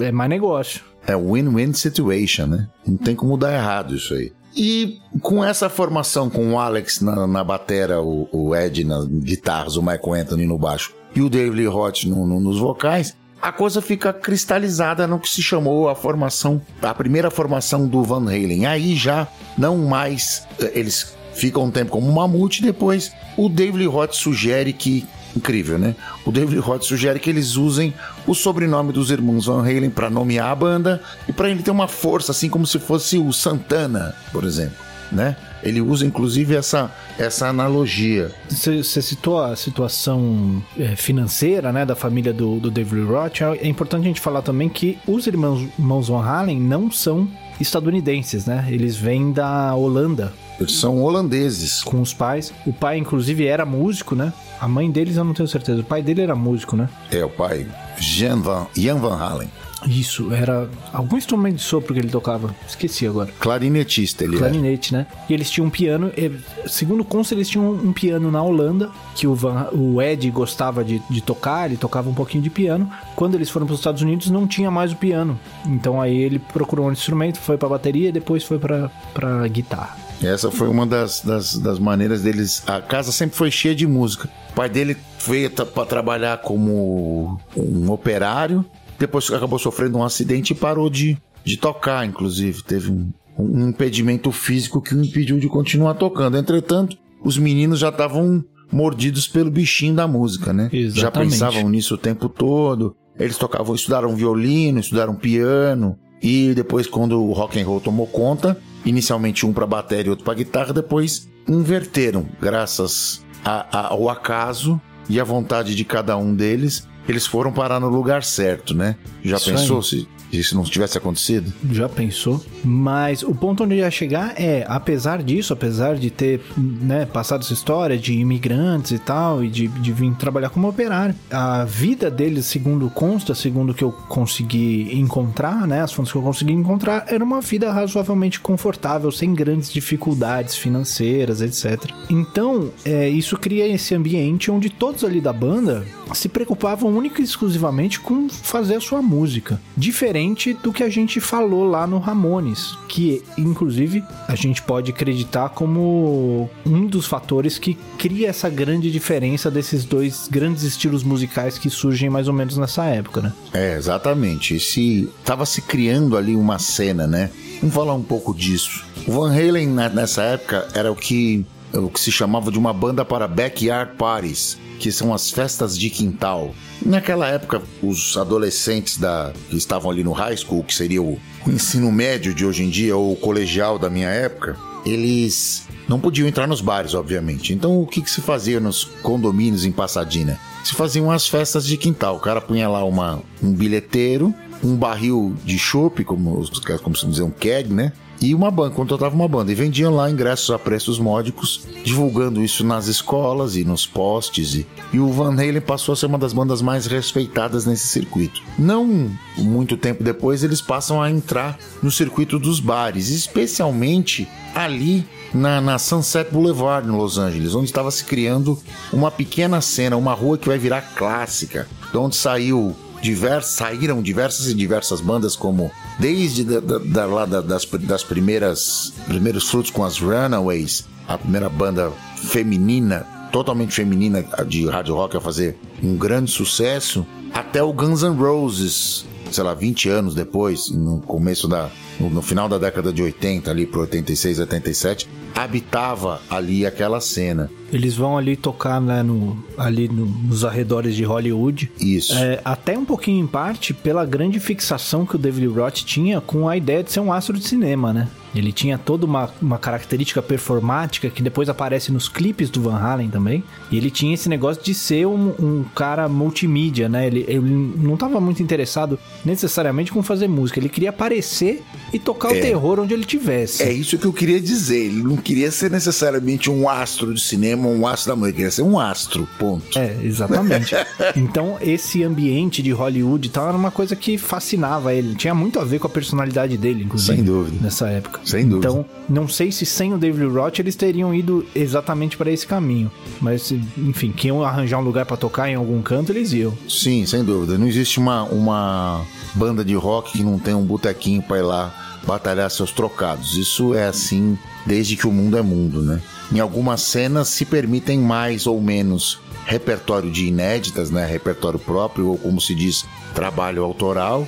É, 0.00 0.04
é 0.04 0.12
mais 0.12 0.30
negócio. 0.30 0.88
É 1.08 1.16
win-win 1.16 1.72
situation, 1.72 2.46
né? 2.46 2.68
Não 2.86 2.96
tem 2.96 3.16
como 3.16 3.36
dar 3.36 3.54
errado 3.54 3.96
isso 3.96 4.12
aí. 4.12 4.30
E 4.54 5.00
com 5.22 5.42
essa 5.42 5.68
formação, 5.68 6.28
com 6.28 6.52
o 6.52 6.58
Alex 6.58 7.00
na, 7.00 7.26
na 7.26 7.42
batera, 7.42 8.02
o, 8.02 8.28
o 8.30 8.54
Ed 8.54 8.84
nas 8.84 9.06
guitarras, 9.06 9.76
o 9.76 9.82
Michael 9.82 10.22
Anthony 10.22 10.46
no 10.46 10.58
baixo 10.58 10.92
e 11.14 11.22
o 11.22 11.30
David 11.30 11.56
Lee 11.56 11.66
Roth 11.66 12.04
no, 12.04 12.26
no, 12.26 12.38
nos 12.38 12.58
vocais, 12.58 13.16
a 13.40 13.52
coisa 13.52 13.80
fica 13.80 14.12
cristalizada 14.12 15.06
no 15.06 15.18
que 15.18 15.30
se 15.30 15.40
chamou 15.42 15.88
a 15.88 15.94
formação, 15.94 16.60
a 16.82 16.92
primeira 16.92 17.30
formação 17.30 17.86
do 17.86 18.02
Van 18.02 18.24
Halen. 18.24 18.66
Aí 18.66 18.96
já 18.96 19.28
não 19.56 19.78
mais 19.78 20.46
eh, 20.60 20.72
eles 20.74 21.16
ficam 21.32 21.64
um 21.64 21.70
tempo 21.70 21.92
como 21.92 22.12
mamute, 22.12 22.60
depois 22.60 23.12
o 23.36 23.48
David 23.48 23.78
Lee 23.78 23.86
Roth 23.86 24.12
sugere 24.12 24.72
que 24.72 25.06
incrível, 25.38 25.78
né? 25.78 25.95
O 26.26 26.30
David 26.30 26.59
Roth 26.59 26.83
sugere 26.83 27.18
que 27.18 27.30
eles 27.30 27.57
usem 27.57 27.95
o 28.26 28.35
sobrenome 28.35 28.92
dos 28.92 29.11
irmãos 29.11 29.47
Van 29.47 29.61
Halen 29.62 29.90
para 29.90 30.11
nomear 30.11 30.50
a 30.50 30.54
banda 30.54 31.00
e 31.26 31.33
para 31.33 31.49
ele 31.49 31.62
ter 31.62 31.71
uma 31.71 31.88
força, 31.88 32.33
assim 32.33 32.49
como 32.49 32.66
se 32.66 32.78
fosse 32.78 33.18
o 33.18 33.33
Santana, 33.33 34.14
por 34.33 34.45
exemplo. 34.45 34.76
né? 35.11 35.37
Ele 35.62 35.80
usa 35.80 36.07
inclusive 36.07 36.54
essa, 36.54 36.90
essa 37.18 37.49
analogia. 37.49 38.30
Você 38.49 39.02
citou 39.02 39.42
a 39.42 39.57
situação 39.57 40.62
é, 40.78 40.95
financeira 40.95 41.73
né, 41.73 41.85
da 41.85 41.97
família 41.97 42.33
do, 42.33 42.61
do 42.61 42.71
David 42.71 43.02
Roth. 43.02 43.40
É 43.61 43.66
importante 43.66 44.02
a 44.02 44.09
gente 44.09 44.21
falar 44.21 44.42
também 44.42 44.68
que 44.68 44.99
os 45.07 45.26
irmãos, 45.26 45.66
irmãos 45.78 46.09
Van 46.09 46.23
Halen 46.23 46.61
não 46.61 46.90
são 46.90 47.28
estadunidenses, 47.61 48.47
né? 48.47 48.66
Eles 48.71 48.97
vêm 48.97 49.33
da 49.33 49.75
Holanda. 49.75 50.33
Eles 50.60 50.72
são 50.76 51.02
holandeses. 51.02 51.82
Com 51.82 52.00
os 52.00 52.12
pais. 52.12 52.52
O 52.66 52.72
pai, 52.72 52.98
inclusive, 52.98 53.46
era 53.46 53.64
músico, 53.64 54.14
né? 54.14 54.32
A 54.60 54.66
mãe 54.66 54.90
deles 54.90 55.16
eu 55.16 55.24
não 55.24 55.34
tenho 55.34 55.48
certeza. 55.48 55.80
O 55.80 55.84
pai 55.84 56.02
dele 56.02 56.22
era 56.22 56.34
músico, 56.34 56.76
né? 56.76 56.88
É, 57.12 57.24
o 57.24 57.28
pai, 57.28 57.66
Jan 57.98 58.40
Van, 58.40 58.66
Jan 58.76 58.96
Van 58.96 59.16
Halen. 59.16 59.48
Isso, 59.86 60.32
era 60.32 60.68
algum 60.92 61.16
instrumento 61.16 61.54
de 61.54 61.62
sopro 61.62 61.94
que 61.94 62.00
ele 62.00 62.08
tocava. 62.08 62.52
Esqueci 62.66 63.06
agora. 63.06 63.30
Clarinetista 63.38 64.24
ele 64.24 64.36
Clarinete, 64.36 64.92
era. 64.92 65.04
né? 65.04 65.10
E 65.28 65.32
eles 65.32 65.48
tinham 65.48 65.68
um 65.68 65.70
piano. 65.70 66.10
E, 66.16 66.32
segundo 66.68 67.04
consta, 67.04 67.32
eles 67.32 67.48
tinham 67.48 67.70
um 67.70 67.92
piano 67.92 68.28
na 68.28 68.42
Holanda, 68.42 68.90
que 69.14 69.28
o, 69.28 69.36
Van, 69.36 69.68
o 69.72 70.02
Ed 70.02 70.28
gostava 70.32 70.82
de, 70.82 71.00
de 71.08 71.20
tocar, 71.20 71.66
ele 71.68 71.76
tocava 71.76 72.10
um 72.10 72.14
pouquinho 72.14 72.42
de 72.42 72.50
piano. 72.50 72.90
Quando 73.14 73.36
eles 73.36 73.48
foram 73.48 73.66
para 73.66 73.74
os 73.74 73.78
Estados 73.78 74.02
Unidos, 74.02 74.28
não 74.30 74.48
tinha 74.48 74.68
mais 74.68 74.90
o 74.90 74.96
piano. 74.96 75.38
Então 75.64 76.00
aí 76.00 76.16
ele 76.16 76.40
procurou 76.40 76.88
um 76.88 76.92
instrumento, 76.92 77.38
foi 77.38 77.56
para 77.56 77.68
bateria 77.68 78.08
e 78.08 78.12
depois 78.12 78.42
foi 78.42 78.58
para 78.58 79.46
guitarra. 79.46 80.07
Essa 80.22 80.50
foi 80.50 80.68
uma 80.68 80.87
das, 80.87 81.20
das, 81.20 81.56
das, 81.56 81.78
maneiras 81.78 82.22
deles. 82.22 82.62
A 82.66 82.80
casa 82.80 83.12
sempre 83.12 83.37
foi 83.37 83.50
cheia 83.50 83.75
de 83.75 83.87
música. 83.87 84.28
O 84.50 84.54
pai 84.54 84.68
dele 84.68 84.96
veio 85.25 85.50
para 85.50 85.87
trabalhar 85.87 86.38
como 86.38 87.40
um 87.56 87.90
operário 87.90 88.64
depois 88.98 89.30
acabou 89.30 89.58
sofrendo 89.58 89.98
um 89.98 90.04
acidente 90.04 90.52
e 90.52 90.56
parou 90.56 90.90
de, 90.90 91.16
de 91.44 91.56
tocar, 91.56 92.04
inclusive. 92.04 92.62
Teve 92.64 92.90
um, 92.90 93.12
um 93.38 93.68
impedimento 93.68 94.32
físico 94.32 94.82
que 94.82 94.94
o 94.94 95.04
impediu 95.04 95.38
de 95.38 95.48
continuar 95.48 95.94
tocando. 95.94 96.37
Entretanto, 96.37 96.98
os 97.22 97.38
meninos 97.38 97.78
já 97.78 97.90
estavam 97.90 98.44
mordidos 98.72 99.28
pelo 99.28 99.50
bichinho 99.50 99.94
da 99.94 100.08
música, 100.08 100.52
né? 100.52 100.68
Exatamente. 100.72 101.00
Já 101.00 101.10
pensavam 101.10 101.68
nisso 101.68 101.94
o 101.94 101.98
tempo 101.98 102.28
todo. 102.28 102.96
Eles 103.18 103.38
tocavam, 103.38 103.75
estudaram 103.75 104.14
violino, 104.14 104.80
estudaram 104.80 105.14
piano. 105.14 105.96
E 106.20 106.52
depois, 106.54 106.88
quando 106.88 107.22
o 107.22 107.32
rock 107.32 107.60
and 107.60 107.64
roll 107.64 107.80
tomou 107.80 108.06
conta, 108.06 108.60
inicialmente 108.85 109.44
um 109.47 109.52
para 109.52 109.66
bateria 109.66 110.06
e 110.06 110.11
outro 110.11 110.25
para 110.25 110.35
guitarra, 110.35 110.73
depois 110.73 111.28
inverteram, 111.47 112.26
graças 112.40 113.25
a, 113.44 113.66
a, 113.78 113.87
ao 113.88 114.08
acaso 114.08 114.80
e 115.08 115.18
à 115.18 115.25
vontade 115.25 115.75
de 115.75 115.85
cada 115.85 116.16
um 116.16 116.35
deles 116.35 116.87
eles 117.08 117.26
foram 117.26 117.50
parar 117.50 117.80
no 117.80 117.88
lugar 117.88 118.23
certo, 118.23 118.75
né? 118.75 118.97
Já 119.25 119.37
Isso 119.37 119.50
pensou 119.50 119.78
aí. 119.78 119.82
se 119.82 120.08
isso 120.32 120.54
não 120.54 120.62
tivesse 120.62 120.99
acontecido? 120.99 121.52
Já 121.70 121.88
pensou. 121.88 122.42
Mas 122.64 123.23
o 123.23 123.35
ponto 123.35 123.64
onde 123.64 123.75
eu 123.75 123.78
ia 123.78 123.90
chegar 123.90 124.35
é, 124.37 124.64
apesar 124.68 125.23
disso, 125.23 125.52
apesar 125.52 125.97
de 125.97 126.11
ter 126.11 126.40
né, 126.56 127.06
passado 127.06 127.42
essa 127.42 127.52
história 127.52 127.97
de 127.97 128.12
imigrantes 128.12 128.92
e 128.92 128.99
tal, 128.99 129.42
e 129.42 129.49
de, 129.49 129.68
de 129.68 129.92
vir 129.92 130.14
trabalhar 130.14 130.50
como 130.50 130.68
operário, 130.68 131.14
a 131.30 131.64
vida 131.64 132.11
deles, 132.11 132.47
segundo 132.47 132.90
consta, 132.90 133.35
segundo 133.35 133.73
que 133.73 133.85
eu 133.85 133.92
consegui 133.92 134.88
encontrar, 134.92 135.66
né, 135.66 135.82
as 135.82 135.92
fontes 135.92 136.12
que 136.12 136.18
eu 136.18 136.23
consegui 136.23 136.52
encontrar, 136.52 137.04
era 137.08 137.23
uma 137.23 137.40
vida 137.40 137.73
razoavelmente 137.73 138.40
confortável, 138.40 139.11
sem 139.11 139.35
grandes 139.35 139.73
dificuldades 139.73 140.56
financeiras, 140.56 141.40
etc. 141.40 141.90
Então, 142.11 142.70
é, 142.85 143.08
isso 143.08 143.37
cria 143.37 143.66
esse 143.66 143.94
ambiente 143.94 144.50
onde 144.50 144.68
todos 144.68 145.04
ali 145.04 145.20
da 145.20 145.32
banda 145.32 145.87
se 146.14 146.28
preocupavam 146.28 146.96
única 146.96 147.20
e 147.20 147.24
exclusivamente 147.24 148.00
com 148.00 148.28
fazer 148.28 148.76
a 148.76 148.80
sua 148.80 149.02
música. 149.02 149.60
Diferente 149.76 150.54
do 150.54 150.72
que 150.72 150.82
a 150.82 150.88
gente 150.88 151.20
falou 151.20 151.64
lá 151.64 151.86
no 151.86 151.98
Ramones, 151.98 152.76
que 152.88 153.22
inclusive 153.36 154.02
a 154.26 154.34
gente 154.34 154.62
pode 154.62 154.90
acreditar 154.90 155.50
como 155.50 156.48
um 156.64 156.86
dos 156.86 157.06
fatores 157.06 157.58
que 157.58 157.76
cria 157.96 158.28
essa 158.28 158.48
grande 158.48 158.90
diferença 158.90 159.50
desses 159.50 159.84
dois 159.84 160.28
grandes 160.30 160.62
estilos 160.62 161.02
musicais 161.02 161.58
que 161.58 161.70
surgem 161.70 162.10
mais 162.10 162.28
ou 162.28 162.34
menos 162.34 162.56
nessa 162.56 162.84
época, 162.84 163.20
né? 163.20 163.32
É, 163.52 163.76
exatamente. 163.76 164.54
Esse 164.54 165.08
tava 165.24 165.46
se 165.46 165.62
criando 165.62 166.16
ali 166.16 166.34
uma 166.34 166.58
cena, 166.58 167.06
né? 167.06 167.30
Vamos 167.60 167.74
falar 167.74 167.94
um 167.94 168.02
pouco 168.02 168.34
disso. 168.34 168.84
O 169.06 169.12
Van 169.12 169.32
Halen 169.32 169.68
nessa 169.68 170.22
época 170.22 170.68
era 170.74 170.90
o 170.92 170.96
que 170.96 171.44
o 171.72 171.88
que 171.88 172.00
se 172.00 172.10
chamava 172.10 172.50
de 172.50 172.58
uma 172.58 172.72
banda 172.72 173.04
para 173.04 173.28
backyard 173.28 173.94
parties 173.96 174.56
que 174.78 174.92
são 174.92 175.12
as 175.12 175.30
festas 175.30 175.76
de 175.76 175.90
quintal. 175.90 176.54
Naquela 176.84 177.26
época, 177.28 177.60
os 177.82 178.16
adolescentes 178.16 178.96
da, 178.96 179.32
que 179.50 179.56
estavam 179.56 179.90
ali 179.90 180.04
no 180.04 180.12
high 180.12 180.37
school, 180.37 180.62
que 180.62 180.75
seria 180.75 181.02
o 181.02 181.18
ensino 181.46 181.90
médio 181.90 182.32
de 182.32 182.46
hoje 182.46 182.62
em 182.62 182.70
dia, 182.70 182.96
ou 182.96 183.12
o 183.12 183.16
colegial 183.16 183.78
da 183.78 183.90
minha 183.90 184.08
época, 184.08 184.56
eles 184.87 185.66
não 185.88 185.98
podiam 185.98 186.28
entrar 186.28 186.46
nos 186.46 186.60
bares, 186.60 186.94
obviamente. 186.94 187.52
Então, 187.52 187.80
o 187.82 187.87
que, 187.87 188.00
que 188.00 188.10
se 188.10 188.20
fazia 188.20 188.60
nos 188.60 188.84
condomínios 189.02 189.64
em 189.64 189.72
Passadina? 189.72 190.38
Se 190.62 190.75
faziam 190.75 191.10
as 191.10 191.26
festas 191.26 191.66
de 191.66 191.76
quintal. 191.76 192.16
O 192.16 192.20
cara 192.20 192.40
punha 192.40 192.68
lá 192.68 192.84
uma, 192.84 193.20
um 193.42 193.52
bilheteiro, 193.52 194.34
um 194.62 194.76
barril 194.76 195.34
de 195.44 195.58
chopp, 195.58 196.04
como, 196.04 196.44
como 196.82 196.96
se 196.96 197.06
dizer, 197.06 197.22
um 197.22 197.30
keg, 197.30 197.72
né? 197.72 197.92
E 198.20 198.34
uma 198.34 198.50
banda, 198.50 198.75
contratava 198.75 199.14
uma 199.14 199.28
banda 199.28 199.52
e 199.52 199.54
vendiam 199.54 199.94
lá 199.94 200.10
ingressos 200.10 200.50
a 200.50 200.58
preços 200.58 200.98
módicos, 200.98 201.66
divulgando 201.84 202.42
isso 202.42 202.64
nas 202.64 202.87
escolas 202.87 203.54
e 203.54 203.64
nos 203.64 203.87
postes. 203.87 204.54
E, 204.54 204.66
e 204.92 204.98
o 204.98 205.12
Van 205.12 205.32
Halen 205.32 205.60
passou 205.60 205.92
a 205.92 205.96
ser 205.96 206.06
uma 206.06 206.18
das 206.18 206.32
bandas 206.32 206.60
mais 206.60 206.87
respeitadas 206.87 207.64
nesse 207.64 207.87
circuito. 207.87 208.42
Não 208.58 209.10
muito 209.37 209.76
tempo 209.76 210.02
depois, 210.02 210.42
eles 210.42 210.60
passam 210.60 211.00
a 211.00 211.10
entrar 211.10 211.58
no 211.82 211.90
circuito 211.90 212.38
dos 212.38 212.58
bares, 212.58 213.08
especialmente 213.10 214.28
ali 214.54 215.06
na, 215.32 215.60
na, 215.60 215.78
Sunset 215.78 216.32
Boulevard, 216.32 216.88
em 216.88 216.90
Los 216.90 217.18
Angeles, 217.18 217.54
onde 217.54 217.66
estava 217.66 217.90
se 217.90 218.04
criando 218.04 218.58
uma 218.92 219.10
pequena 219.10 219.60
cena, 219.60 219.96
uma 219.96 220.14
rua 220.14 220.38
que 220.38 220.48
vai 220.48 220.58
virar 220.58 220.80
clássica, 220.96 221.68
de 221.92 221.96
onde 221.98 222.16
saiu 222.16 222.75
diversas, 223.00 223.52
saíram 223.52 224.02
diversas 224.02 224.47
e 224.47 224.55
diversas 224.55 225.00
bandas, 225.00 225.37
como 225.37 225.71
desde 225.99 226.45
da, 226.45 226.61
da, 226.61 226.78
da, 226.78 227.07
lá 227.07 227.26
das, 227.26 227.64
das 227.64 228.05
primeiras 228.05 228.93
primeiros 229.07 229.49
frutos 229.49 229.71
com 229.71 229.85
as 229.85 229.99
Runaways, 229.99 230.87
a 231.07 231.17
primeira 231.17 231.49
banda 231.49 231.93
feminina, 232.17 233.07
totalmente 233.33 233.75
feminina 233.75 234.25
de 234.47 234.67
hard 234.67 234.88
rock 234.88 235.17
a 235.17 235.21
fazer 235.21 235.57
um 235.83 235.97
grande 235.97 236.31
sucesso, 236.31 237.07
até 237.33 237.62
o 237.62 237.73
Guns 237.73 238.02
N' 238.02 238.17
Roses, 238.17 239.05
sei 239.31 239.45
lá, 239.45 239.55
20 239.55 239.88
anos 239.88 240.14
depois, 240.14 240.71
no 240.71 241.00
começo 241.00 241.49
da. 241.49 241.71
No, 241.99 242.11
no 242.11 242.23
final 242.23 242.49
da 242.49 242.59
década 242.59 242.93
de 242.93 243.02
80, 243.02 243.50
ali 243.50 243.67
pro 243.67 243.81
86, 243.81 244.40
87, 244.40 245.09
habitava 245.35 246.21
ali 246.28 246.67
aquela 246.67 247.00
cena. 247.00 247.50
Eles 247.73 247.95
vão 247.95 248.17
ali 248.17 248.35
tocar 248.35 248.81
né, 248.81 249.02
no, 249.02 249.37
ali 249.57 249.88
no, 249.88 250.07
nos 250.07 250.45
arredores 250.45 250.97
de 250.97 251.05
Hollywood. 251.05 251.71
Isso. 251.78 252.14
É, 252.14 252.40
até 252.45 252.78
um 252.78 252.85
pouquinho 252.85 253.23
em 253.23 253.26
parte 253.26 253.75
pela 253.75 254.05
grande 254.05 254.40
fixação 254.40 255.05
que 255.05 255.17
o 255.17 255.19
David 255.19 255.47
Roth 255.49 255.75
tinha 255.85 256.21
com 256.21 256.49
a 256.49 256.57
ideia 256.57 256.83
de 256.83 256.90
ser 256.90 257.00
um 257.00 257.12
astro 257.12 257.38
de 257.38 257.47
cinema, 257.47 257.93
né? 257.93 258.09
Ele 258.35 258.52
tinha 258.52 258.76
toda 258.76 259.07
uma, 259.07 259.31
uma 259.40 259.59
característica 259.59 260.21
performática 260.21 261.09
que 261.09 261.23
depois 261.23 261.49
aparece 261.49 261.90
nos 261.90 262.09
clipes 262.09 262.50
do 262.50 262.61
Van 262.61 262.76
Halen 262.76 263.09
também. 263.09 263.43
E 263.71 263.76
ele 263.76 263.90
tinha 263.90 264.14
esse 264.14 264.28
negócio 264.28 264.62
de 264.62 264.75
ser 264.75 265.07
um, 265.07 265.35
um 265.38 265.64
cara 265.75 266.09
multimídia, 266.09 266.88
né? 266.88 267.07
Ele, 267.07 267.25
ele 267.26 267.40
não 267.76 267.95
estava 267.95 268.21
muito 268.21 268.43
interessado 268.43 268.99
necessariamente 269.25 269.93
com 269.93 270.02
fazer 270.02 270.28
música. 270.28 270.61
Ele 270.61 270.69
queria 270.69 270.90
aparecer 270.90 271.62
e 271.92 271.99
tocar 271.99 272.35
é, 272.35 272.38
o 272.38 272.42
terror 272.42 272.80
onde 272.80 272.95
ele 272.95 273.04
tivesse. 273.04 273.62
É 273.62 273.73
isso 273.73 273.99
que 273.99 274.07
eu 274.07 274.12
queria 274.12 274.40
dizer. 274.40 274.87
Ele 274.87 275.02
não 275.02 275.16
queria 275.16 275.50
ser 275.50 275.71
necessariamente 275.71 276.50
um 276.50 276.68
astro 276.68 277.12
de 277.14 277.21
cinema, 277.21 277.68
um 277.68 277.87
astro 277.87 278.11
da 278.11 278.16
música. 278.16 278.28
Ele 278.28 278.37
queria 278.37 278.50
ser 278.50 278.62
um 278.62 278.78
astro, 278.78 279.28
ponto. 279.38 279.78
É, 279.78 279.97
exatamente. 280.02 280.75
então, 281.16 281.57
esse 281.61 282.02
ambiente 282.02 282.62
de 282.62 282.71
Hollywood 282.71 283.28
e 283.28 283.30
tal 283.30 283.49
era 283.49 283.57
uma 283.57 283.71
coisa 283.71 283.97
que 283.97 284.18
fascinava 284.18 284.92
ele. 284.92 285.14
Tinha 285.14 285.35
muito 285.35 285.59
a 285.59 285.64
ver 285.64 285.78
com 285.78 285.87
a 285.87 285.90
personalidade 285.90 286.57
dele, 286.57 286.85
inclusive. 286.85 287.16
Sem 287.16 287.25
dúvida. 287.25 287.57
Nessa 287.61 287.88
época. 287.88 288.21
Sem 288.25 288.47
dúvida. 288.47 288.68
Então, 288.68 288.85
não 289.09 289.28
sei 289.28 289.50
se 289.50 289.64
sem 289.64 289.92
o 289.95 289.99
David 289.99 290.26
Roth 290.26 290.59
eles 290.59 290.76
teriam 290.76 291.14
ido 291.14 291.47
exatamente 291.54 292.16
para 292.16 292.30
esse 292.30 292.47
caminho. 292.47 292.90
Mas, 293.21 293.52
enfim, 293.76 294.12
quem 294.12 294.30
arranjar 294.45 294.78
um 294.78 294.83
lugar 294.83 295.07
para 295.07 295.16
tocar 295.16 295.49
em 295.49 295.54
algum 295.54 295.80
canto, 295.83 296.12
eles 296.12 296.33
iam. 296.33 296.52
Sim, 296.68 297.07
sem 297.07 297.25
dúvida. 297.25 297.57
Não 297.57 297.66
existe 297.66 297.99
uma, 297.99 298.25
uma 298.25 299.07
banda 299.35 299.64
de 299.64 299.75
rock 299.75 300.12
que 300.12 300.23
não 300.23 300.38
tem 300.38 300.54
um 300.54 300.64
botequinho 300.64 301.23
para 301.23 301.38
ir 301.38 301.42
lá 301.42 301.77
batalhar 302.08 302.50
seus 302.50 302.72
trocados. 302.72 303.36
Isso 303.36 303.74
é 303.74 303.86
assim 303.86 304.38
desde 304.64 304.96
que 304.96 305.06
o 305.06 305.12
mundo 305.12 305.36
é 305.36 305.42
mundo, 305.42 305.82
né? 305.82 306.00
Em 306.32 306.40
algumas 306.40 306.80
cenas 306.80 307.28
se 307.28 307.44
permitem 307.44 307.98
mais 307.98 308.46
ou 308.46 308.60
menos 308.62 309.20
repertório 309.44 310.10
de 310.10 310.26
inéditas, 310.26 310.90
né? 310.90 311.04
Repertório 311.04 311.58
próprio, 311.58 312.08
ou 312.08 312.18
como 312.18 312.40
se 312.40 312.54
diz, 312.54 312.86
trabalho 313.14 313.62
autoral 313.62 314.26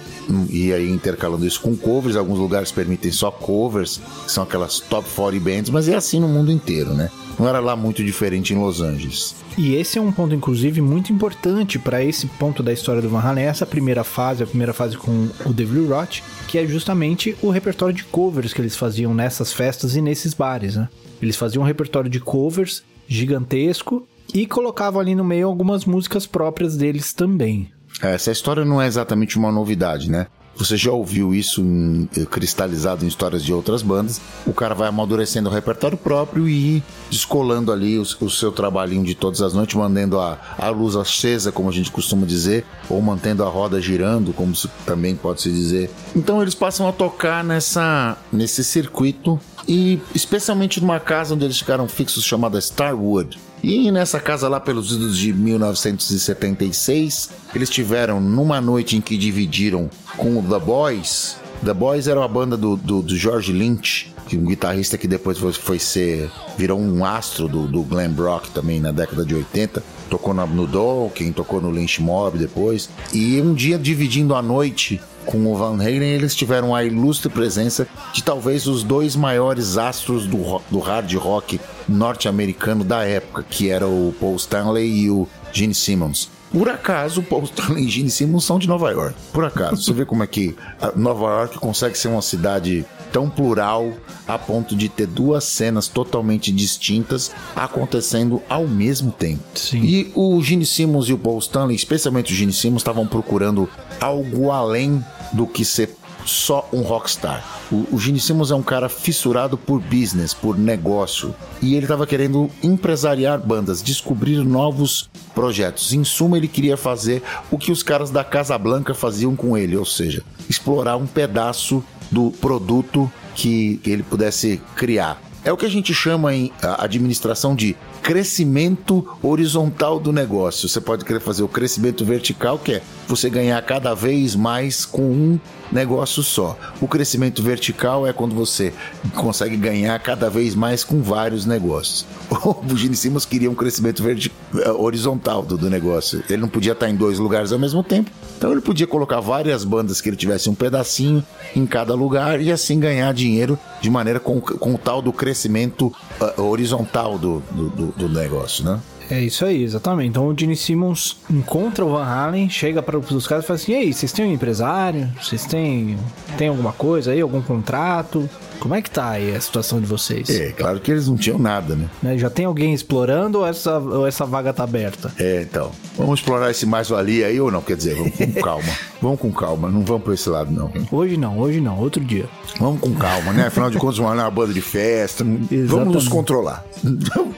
e 0.49 0.73
aí 0.73 0.91
intercalando 0.91 1.47
isso 1.47 1.61
com 1.61 1.77
covers. 1.77 2.17
Alguns 2.17 2.39
lugares 2.39 2.71
permitem 2.71 3.13
só 3.13 3.31
covers, 3.31 4.01
que 4.25 4.33
são 4.33 4.45
aquelas 4.45 4.81
top 4.81 5.09
40 5.15 5.41
bands, 5.45 5.71
mas 5.71 5.89
é 5.89 5.95
assim 5.95 6.21
no 6.21 6.29
mundo 6.29 6.51
inteiro, 6.51 6.95
né? 6.95 7.11
Não 7.39 7.49
era 7.49 7.59
lá 7.59 7.75
muito 7.75 8.05
diferente 8.05 8.53
em 8.53 8.59
Los 8.59 8.83
Angeles. 8.83 9.35
E 9.57 9.75
esse 9.75 9.99
é 9.99 10.01
um 10.01 10.13
ponto, 10.13 10.35
inclusive, 10.35 10.83
muito 10.83 11.11
importante 11.11 11.79
para 11.79 12.05
esse 12.05 12.27
ponto 12.27 12.63
da 12.63 12.73
história 12.73 13.01
do 13.01 13.09
Van 13.09 13.21
Halen, 13.21 13.45
essa 13.45 13.65
primeira 13.65 14.05
fase, 14.05 14.43
a 14.43 14.47
primeira 14.47 14.75
fase 14.75 14.97
com 14.97 15.29
o 15.47 15.53
Devil 15.53 15.89
Rot, 15.89 16.23
que 16.47 16.59
é 16.59 16.67
justamente 16.67 17.35
o 17.41 17.49
repertório 17.49 17.95
de 17.95 18.05
covers 18.05 18.53
que 18.53 18.61
eles 18.61 18.77
faziam 18.77 19.15
nessas 19.15 19.53
festas 19.53 19.97
e 19.97 20.03
nesses 20.03 20.35
bares, 20.35 20.77
né? 20.77 20.89
Eles 21.23 21.37
faziam 21.37 21.63
um 21.63 21.67
repertório 21.67 22.11
de 22.11 22.21
covers 22.21 22.83
gigantesco 23.09 24.07
e 24.35 24.47
colocavam 24.47 25.01
ali 25.01 25.15
no 25.15 25.25
meio 25.25 25.47
algumas 25.47 25.85
músicas 25.85 26.27
próprias 26.27 26.77
deles 26.77 27.13
também. 27.13 27.73
Essa 28.03 28.31
história 28.31 28.65
não 28.65 28.81
é 28.81 28.87
exatamente 28.87 29.39
uma 29.39 29.53
novidade, 29.53 30.11
né? 30.11 30.27
Você 30.61 30.77
já 30.77 30.93
ouviu 30.93 31.35
isso 31.35 31.63
em, 31.63 32.07
eh, 32.15 32.27
cristalizado 32.27 33.03
em 33.03 33.09
histórias 33.09 33.43
de 33.43 33.51
outras 33.51 33.83
bandas. 33.83 34.21
O 34.47 34.53
cara 34.53 34.75
vai 34.75 34.89
amadurecendo 34.89 35.49
o 35.49 35.53
repertório 35.53 35.97
próprio 35.97 36.47
e 36.47 36.83
descolando 37.11 37.73
ali 37.73 37.99
o, 37.99 38.03
o 38.03 38.29
seu 38.29 38.53
trabalhinho 38.53 39.03
de 39.03 39.15
todas 39.15 39.41
as 39.41 39.55
noites, 39.55 39.75
mantendo 39.75 40.21
a, 40.21 40.39
a 40.59 40.69
luz 40.69 40.97
acesa, 40.97 41.51
como 41.51 41.71
a 41.71 41.73
gente 41.73 41.91
costuma 41.91 42.27
dizer, 42.27 42.67
ou 42.91 43.01
mantendo 43.01 43.43
a 43.43 43.49
roda 43.49 43.81
girando, 43.81 44.35
como 44.35 44.55
se, 44.55 44.69
também 44.85 45.17
pode 45.17 45.41
se 45.41 45.51
dizer. 45.51 45.91
Então 46.15 46.43
eles 46.43 46.55
passam 46.55 46.87
a 46.87 46.93
tocar 46.93 47.43
nessa, 47.43 48.19
nesse 48.31 48.63
circuito 48.63 49.41
e 49.67 49.99
especialmente 50.15 50.79
numa 50.79 51.01
casa 51.01 51.35
onde 51.35 51.45
eles 51.45 51.59
ficaram 51.59 51.89
fixos 51.89 52.23
chamada 52.23 52.59
Starwood. 52.59 53.39
E 53.63 53.91
nessa 53.91 54.19
casa 54.19 54.49
lá 54.49 54.59
pelos 54.59 54.91
idos 54.93 55.19
de 55.19 55.35
1976, 55.35 57.31
eles 57.55 57.69
tiveram 57.69 58.19
numa 58.21 58.61
noite 58.61 58.97
em 58.97 59.01
que 59.01 59.19
dividiram 59.19 59.91
com 60.17 60.39
o 60.39 60.43
The 60.43 60.59
Boys. 60.59 61.37
The 61.65 61.75
Boys 61.75 62.09
era 62.09 62.19
uma 62.21 62.29
banda 62.29 62.57
do, 62.57 62.75
do, 62.77 63.03
do 63.03 63.17
George 63.17 63.53
Lynch, 63.53 64.15
que 64.27 64.39
um 64.39 64.45
guitarrista 64.45 64.97
que 64.97 65.07
depois 65.07 65.37
foi, 65.37 65.53
foi 65.53 65.79
ser 65.79 66.31
virou 66.57 66.81
um 66.81 67.05
astro 67.05 67.49
do, 67.49 67.67
do 67.67 67.83
glam 67.83 68.15
rock 68.17 68.51
também 68.51 68.81
na 68.81 68.93
década 68.93 69.27
de 69.27 69.35
80. 69.35 69.83
Tocou 70.09 70.33
no, 70.33 70.47
no 70.47 70.67
Dokken, 70.67 71.31
tocou 71.33 71.61
no 71.61 71.71
Lynch 71.71 72.01
Mob 72.01 72.39
depois. 72.39 72.89
E 73.13 73.39
um 73.43 73.53
dia 73.53 73.79
dividindo 73.79 74.35
a 74.35 74.41
noite 74.41 74.99
com 75.31 75.47
o 75.47 75.57
Van 75.57 75.75
Halen, 75.75 76.11
eles 76.11 76.35
tiveram 76.35 76.75
a 76.75 76.85
ilustre 76.85 77.31
presença 77.31 77.87
de 78.13 78.23
talvez 78.23 78.67
os 78.67 78.83
dois 78.83 79.15
maiores 79.15 79.79
astros 79.79 80.27
do, 80.27 80.61
do 80.69 80.81
hard 80.81 81.15
rock 81.15 81.61
norte-americano 81.89 82.83
da 82.83 83.05
época, 83.05 83.45
que 83.49 83.71
era 83.71 83.87
o 83.87 84.13
Paul 84.19 84.35
Stanley 84.35 85.05
e 85.05 85.11
o 85.11 85.29
Gene 85.53 85.75
Simmons. 85.75 86.29
Por 86.53 86.69
acaso, 86.69 87.23
Paul 87.23 87.45
Stanley 87.45 87.85
e 87.85 87.89
Gene 87.89 88.11
Simmons 88.11 88.45
são 88.45 88.59
de 88.59 88.67
Nova 88.67 88.91
York. 88.91 89.15
Por 89.33 89.45
acaso. 89.45 89.81
Você 89.81 89.93
vê 89.93 90.05
como 90.05 90.25
é 90.25 90.27
que 90.27 90.57
Nova 90.97 91.27
York 91.27 91.59
consegue 91.61 91.97
ser 91.97 92.09
uma 92.09 92.23
cidade 92.23 92.85
tão 93.13 93.31
plural 93.31 93.93
a 94.27 94.37
ponto 94.37 94.75
de 94.75 94.89
ter 94.89 95.07
duas 95.07 95.45
cenas 95.45 95.87
totalmente 95.87 96.51
distintas 96.51 97.31
acontecendo 97.55 98.43
ao 98.49 98.67
mesmo 98.67 99.13
tempo. 99.13 99.43
Sim. 99.55 99.81
E 99.83 100.13
o 100.15 100.41
Gene 100.43 100.67
Simmons 100.67 101.09
e 101.09 101.13
o 101.13 101.19
Paul 101.19 101.39
Stanley, 101.39 101.77
especialmente 101.77 102.33
o 102.33 102.37
Gene 102.37 102.53
Simmons, 102.53 102.81
estavam 102.81 103.07
procurando 103.07 103.69
algo 104.01 104.51
além 104.51 105.05
do 105.33 105.47
que 105.47 105.65
ser 105.65 105.97
só 106.25 106.69
um 106.73 106.83
rockstar. 106.83 107.45
O, 107.71 107.87
o 107.93 107.99
Gene 107.99 108.21
Simmons 108.21 108.51
é 108.51 108.55
um 108.55 108.63
cara 108.63 108.89
fissurado 108.89 109.57
por 109.57 109.81
business, 109.81 110.35
por 110.35 110.59
negócio, 110.59 111.35
e 111.63 111.75
ele 111.75 111.85
estava 111.85 112.07
querendo 112.07 112.51
empresariar 112.63 113.39
bandas, 113.39 113.83
descobrir 113.83 114.45
novos 114.45 115.09
projetos. 115.35 115.93
Em 115.93 116.05
suma, 116.05 116.37
ele 116.37 116.49
queria 116.49 116.77
fazer 116.77 117.23
o 117.51 117.59
que 117.59 117.73
os 117.73 117.83
caras 117.83 118.11
da 118.11 118.25
Casa 118.25 118.57
Blanca 118.59 118.95
faziam 118.95 119.35
com 119.35 119.57
ele, 119.57 119.77
ou 119.77 119.87
seja, 119.87 120.23
explorar 120.49 120.97
um 120.97 121.07
pedaço 121.07 121.83
do 122.11 122.31
produto 122.31 123.11
que 123.35 123.81
ele 123.85 124.03
pudesse 124.03 124.61
criar. 124.75 125.21
É 125.43 125.51
o 125.51 125.57
que 125.57 125.65
a 125.65 125.71
gente 125.71 125.95
chama 125.95 126.35
em 126.35 126.53
administração 126.61 127.55
de 127.55 127.75
crescimento 128.03 129.07
horizontal 129.23 130.01
do 130.01 130.13
negócio. 130.13 130.69
Você 130.69 130.81
pode 130.81 131.05
querer 131.05 131.21
fazer 131.21 131.43
o 131.43 131.49
crescimento 131.49 132.05
vertical, 132.05 132.59
que 132.59 132.75
é 132.75 132.83
você 133.07 133.31
ganhar 133.31 133.61
cada 133.63 133.95
vez 133.95 134.35
mais 134.35 134.85
com 134.85 135.03
um 135.03 135.41
negócio 135.73 136.23
só. 136.23 136.59
O 136.81 136.89
crescimento 136.89 137.43
vertical 137.43 138.07
é 138.07 138.13
quando 138.13 138.35
você 138.35 138.73
consegue 139.15 139.57
ganhar 139.57 139.99
cada 140.01 140.29
vez 140.29 140.55
mais 140.55 140.85
com 140.85 141.03
vários 141.03 141.47
negócios. 141.47 142.07
O 142.71 142.77
Gene 142.77 142.97
Simmons 142.97 143.25
queria 143.25 143.51
um 143.51 143.55
crescimento 143.55 144.03
eh, 144.09 144.71
horizontal 144.71 145.43
do, 145.43 145.57
do 145.57 145.69
negócio. 145.69 146.23
Ele 146.29 146.43
não 146.43 146.49
podia 146.49 146.73
estar 146.73 146.89
em 146.89 146.95
dois 146.95 147.19
lugares 147.19 147.53
ao 147.53 147.59
mesmo 147.59 147.83
tempo. 147.83 148.11
Então 148.37 148.53
ele 148.53 148.61
podia 148.61 148.87
colocar 148.87 149.21
várias 149.21 149.65
bandas 149.65 150.01
que 150.01 150.09
ele 150.09 150.17
tivesse 150.17 150.49
um 150.49 150.55
pedacinho 150.55 151.25
em 151.55 151.67
cada 151.67 151.95
lugar 151.95 152.41
e 152.41 152.51
assim 152.51 152.79
ganhar 152.79 153.13
dinheiro 153.13 153.59
de 153.81 153.91
maneira 153.91 154.21
com, 154.21 154.41
com 154.41 154.75
o 154.75 154.79
tal 154.79 155.03
do 155.03 155.13
crescimento 155.13 155.93
uh, 156.21 156.43
horizontal 156.43 157.19
do, 157.19 157.41
do, 157.51 157.87
do 157.97 158.09
negócio, 158.09 158.65
né? 158.65 158.81
É 159.11 159.21
isso 159.21 159.45
aí, 159.45 159.65
exatamente. 159.65 160.11
Então 160.11 160.29
o 160.29 160.39
Gene 160.39 160.55
Simmons 160.55 161.17
encontra 161.29 161.85
o 161.85 161.91
Van 161.91 162.05
Halen, 162.05 162.49
chega 162.49 162.81
para 162.81 162.97
os 162.97 163.27
caras 163.27 163.45
e 163.45 163.47
fala 163.47 163.57
assim: 163.57 163.73
e 163.73 163.75
aí, 163.75 163.93
vocês 163.93 164.13
têm 164.13 164.27
um 164.27 164.33
empresário? 164.33 165.11
Vocês 165.21 165.45
têm, 165.45 165.99
têm 166.39 166.49
alguma 166.49 166.73
coisa 166.73 167.11
aí, 167.11 167.21
algum 167.21 167.43
contrato? 167.43 168.31
Como 168.61 168.75
é 168.75 168.83
que 168.83 168.91
tá 168.91 169.09
aí 169.09 169.35
a 169.35 169.41
situação 169.41 169.81
de 169.81 169.87
vocês? 169.87 170.29
É, 170.29 170.53
claro 170.53 170.79
que 170.81 170.91
eles 170.91 171.09
não 171.09 171.17
tinham 171.17 171.39
nada, 171.39 171.75
né? 171.75 171.89
né? 172.03 172.19
Já 172.19 172.29
tem 172.29 172.45
alguém 172.45 172.75
explorando 172.75 173.39
ou 173.39 173.47
essa, 173.47 173.79
ou 173.79 174.07
essa 174.07 174.27
vaga 174.27 174.53
tá 174.53 174.63
aberta? 174.65 175.11
É, 175.19 175.41
então. 175.41 175.73
Vamos 175.97 176.21
explorar 176.21 176.51
esse 176.51 176.67
mais-valia 176.67 177.27
aí 177.27 177.41
ou 177.41 177.51
não? 177.51 177.63
Quer 177.63 177.77
dizer, 177.77 177.95
vamos 177.95 178.15
com 178.15 178.33
calma. 178.41 178.73
vamos 179.01 179.21
com 179.21 179.33
calma, 179.33 179.71
não 179.71 179.83
vamos 179.83 180.05
por 180.05 180.13
esse 180.13 180.29
lado, 180.29 180.53
não. 180.53 180.71
Hoje 180.93 181.17
não, 181.17 181.39
hoje 181.39 181.59
não, 181.59 181.79
outro 181.79 182.05
dia. 182.05 182.29
Vamos 182.59 182.81
com 182.81 182.95
calma, 182.95 183.33
né? 183.33 183.47
Afinal 183.47 183.71
de 183.71 183.79
contas, 183.81 183.99
uma, 183.99 184.13
uma 184.13 184.31
banda 184.31 184.53
de 184.53 184.61
festa. 184.61 185.25
Vamos 185.67 185.95
nos 185.95 186.09
controlar. 186.09 186.63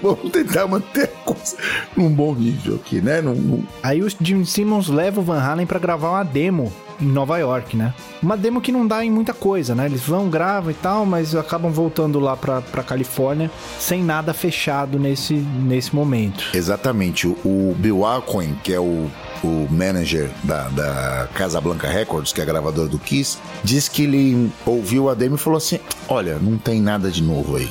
vamos 0.02 0.30
tentar 0.32 0.66
manter 0.66 1.04
a 1.04 1.24
coisa 1.24 1.56
num 1.96 2.10
bom 2.10 2.34
nível 2.34 2.74
aqui, 2.74 3.00
né? 3.00 3.20
Num, 3.20 3.34
num... 3.34 3.64
Aí 3.80 4.02
o 4.02 4.08
Jim 4.20 4.44
Simmons 4.44 4.88
leva 4.88 5.20
o 5.20 5.22
Van 5.22 5.40
Halen 5.40 5.66
para 5.66 5.78
gravar 5.78 6.10
uma 6.10 6.24
demo 6.24 6.72
em 7.02 7.06
Nova 7.06 7.38
York, 7.38 7.76
né? 7.76 7.92
Uma 8.22 8.36
demo 8.36 8.60
que 8.60 8.72
não 8.72 8.86
dá 8.86 9.04
em 9.04 9.10
muita 9.10 9.34
coisa, 9.34 9.74
né? 9.74 9.86
Eles 9.86 10.02
vão, 10.02 10.28
gravam 10.28 10.70
e 10.70 10.74
tal, 10.74 11.04
mas 11.04 11.34
acabam 11.34 11.70
voltando 11.72 12.20
lá 12.20 12.36
pra, 12.36 12.60
pra 12.60 12.82
Califórnia 12.82 13.50
sem 13.78 14.02
nada 14.02 14.32
fechado 14.32 14.98
nesse, 14.98 15.34
nesse 15.34 15.94
momento. 15.94 16.44
Exatamente. 16.54 17.26
O, 17.26 17.74
Bill 17.78 18.04
Alcoin, 18.04 18.56
que 18.62 18.72
é 18.72 18.80
o 18.80 19.10
o 19.42 19.66
manager 19.68 20.30
da, 20.44 20.68
da 20.68 21.28
Casablanca 21.34 21.88
Records, 21.88 22.32
que 22.32 22.40
é 22.40 22.44
a 22.44 22.46
gravadora 22.46 22.88
do 22.88 22.98
Kiss, 22.98 23.38
disse 23.64 23.90
que 23.90 24.04
ele 24.04 24.50
ouviu 24.64 25.08
a 25.08 25.14
demo 25.14 25.34
e 25.34 25.38
falou 25.38 25.56
assim: 25.56 25.80
Olha, 26.08 26.38
não 26.38 26.56
tem 26.56 26.80
nada 26.80 27.10
de 27.10 27.22
novo 27.22 27.56
aí. 27.56 27.68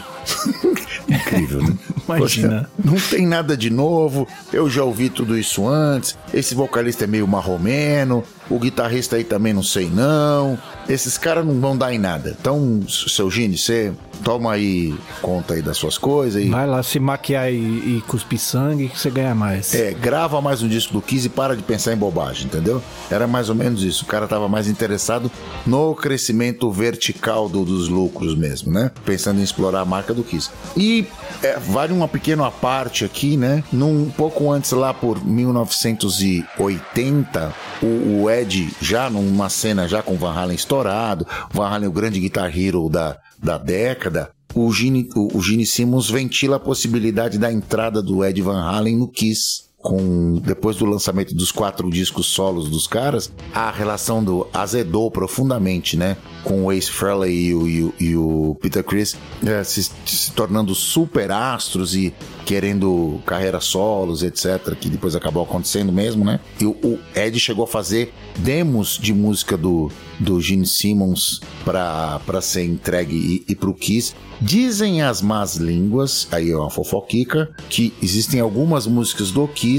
Incrível, 1.08 1.62
né? 1.62 1.78
Imagina. 2.08 2.70
Poxa, 2.70 2.70
não 2.84 3.10
tem 3.10 3.26
nada 3.26 3.56
de 3.56 3.70
novo, 3.70 4.28
eu 4.52 4.70
já 4.70 4.84
ouvi 4.84 5.10
tudo 5.10 5.38
isso 5.38 5.68
antes. 5.68 6.18
Esse 6.34 6.54
vocalista 6.54 7.06
é 7.06 7.08
meio 7.08 7.28
marromeno, 7.28 8.24
o 8.52 8.60
guitarrista 8.60 9.16
aí 9.16 9.24
também 9.24 9.54
não 9.54 9.64
sei 9.64 9.90
não. 9.90 10.60
Esses 10.90 11.18
caras 11.18 11.46
não 11.46 11.60
vão 11.60 11.78
dar 11.78 11.94
em 11.94 11.98
nada. 11.98 12.36
Então, 12.40 12.82
seu 12.88 13.32
Gini, 13.32 13.58
você 13.58 13.94
toma 14.24 14.52
aí 14.52 14.94
conta 15.22 15.54
aí 15.54 15.62
das 15.62 15.78
suas 15.78 15.98
coisas. 15.98 16.44
E... 16.44 16.50
Vai 16.50 16.68
lá 16.68 16.84
se 16.84 17.00
maquiar 17.00 17.50
e, 17.52 17.56
e 17.56 18.04
cuspir 18.08 18.40
sangue 18.40 18.90
que 18.90 19.00
você 19.00 19.10
ganha 19.10 19.34
mais. 19.34 19.74
É, 19.74 19.92
grava 19.92 20.42
mais 20.42 20.62
um 20.62 20.68
disco 20.68 20.92
do 20.94 21.02
Kiss 21.02 21.28
e 21.28 21.30
para 21.30 21.56
de 21.56 21.64
pensar 21.64 21.94
em 21.94 21.98
bobagem, 21.98 22.46
entendeu? 22.46 22.84
Era 23.10 23.26
mais 23.26 23.48
ou 23.50 23.56
menos 23.56 23.84
isso. 23.84 24.04
O 24.04 24.08
cara 24.08 24.28
tava 24.28 24.50
mais 24.50 24.68
interessado 24.68 25.32
no 25.66 25.96
crescimento 25.96 26.70
vertical 26.72 27.48
do, 27.48 27.64
dos 27.64 27.88
lucros 27.88 28.36
mesmo, 28.36 28.70
né? 28.72 28.92
Pensando 29.06 29.40
em 29.40 29.44
explorar 29.44 29.80
a 29.82 29.86
marca 29.86 30.14
do 30.14 30.24
Kiss. 30.24 30.50
E 30.76 31.08
é, 31.42 31.58
vale 31.58 31.94
uma 31.94 32.08
pequena 32.08 32.52
parte 32.52 33.06
aqui, 33.06 33.38
né? 33.38 33.64
Num 33.72 34.10
pouco 34.10 34.52
antes 34.52 34.72
lá 34.72 34.94
por 34.94 35.26
1980, 35.26 37.54
o, 37.82 38.24
o 38.24 38.30
Ed 38.30 38.41
já 38.82 39.10
numa 39.10 39.50
cena 39.50 39.88
já 39.88 40.02
com 40.02 40.16
Van 40.16 40.34
Halen 40.34 40.56
estourado, 40.56 41.26
Van 41.52 41.68
Halen 41.68 41.90
o 41.90 41.92
grande 41.92 42.20
guitar 42.20 42.56
hero 42.56 42.90
da, 42.90 43.18
da 43.42 43.58
década, 43.58 44.32
o 44.54 44.72
Gene, 44.72 45.10
o, 45.16 45.38
o 45.38 45.42
Gene 45.42 45.66
Simmons 45.66 46.10
ventila 46.10 46.58
a 46.58 46.60
possibilidade 46.60 47.38
da 47.38 47.52
entrada 47.52 48.02
do 48.02 48.24
Ed 48.24 48.42
Van 48.42 48.62
Halen 48.62 48.98
no 48.98 49.08
Kiss 49.08 49.71
com 49.82 50.36
depois 50.36 50.78
do 50.78 50.86
lançamento 50.86 51.34
dos 51.36 51.52
quatro 51.52 51.90
discos 51.90 52.28
solos 52.28 52.70
dos 52.70 52.88
caras, 52.88 53.32
a 53.54 53.72
relação 53.72 54.24
do 54.24 54.48
azedou 54.54 55.10
profundamente, 55.10 55.98
né? 55.98 56.18
Com 56.44 56.66
o 56.66 56.72
Ace 56.72 56.90
Frehley 56.90 57.48
e 57.48 57.54
o, 57.54 57.68
e 57.68 57.84
o, 57.84 57.94
e 58.00 58.16
o 58.16 58.58
Peter 58.62 58.84
Chris 58.84 59.18
é, 59.46 59.64
se, 59.64 59.90
se, 60.06 60.32
tornando 60.32 60.74
super 60.76 61.32
astros 61.32 61.96
e 61.96 62.14
querendo 62.46 63.22
carreira 63.26 63.60
solos, 63.60 64.24
etc. 64.24 64.76
Que 64.80 64.90
depois 64.90 65.16
acabou 65.16 65.44
acontecendo 65.44 65.92
mesmo, 65.92 66.24
né? 66.24 66.40
E 66.60 66.66
o, 66.66 66.72
o 66.84 67.00
Ed 67.16 67.40
chegou 67.40 67.64
a 67.64 67.68
fazer 67.68 68.14
demos 68.38 68.98
de 68.98 69.14
música 69.14 69.58
do, 69.58 69.92
do 70.20 70.40
Gene 70.40 70.66
Simmons 70.66 71.42
para 71.66 72.42
ser 72.42 72.64
entregue 72.64 73.44
e, 73.48 73.52
e 73.52 73.56
pro 73.56 73.74
Kiss. 73.74 74.14
Dizem 74.42 75.04
as 75.04 75.22
más 75.22 75.56
línguas, 75.56 76.28
aí 76.32 76.50
é 76.50 76.58
uma 76.58 76.70
fofoquica, 76.70 77.52
que 77.70 77.94
existem 78.02 78.40
algumas 78.40 78.88
músicas 78.88 79.30
do 79.30 79.48
Kiss 79.48 79.71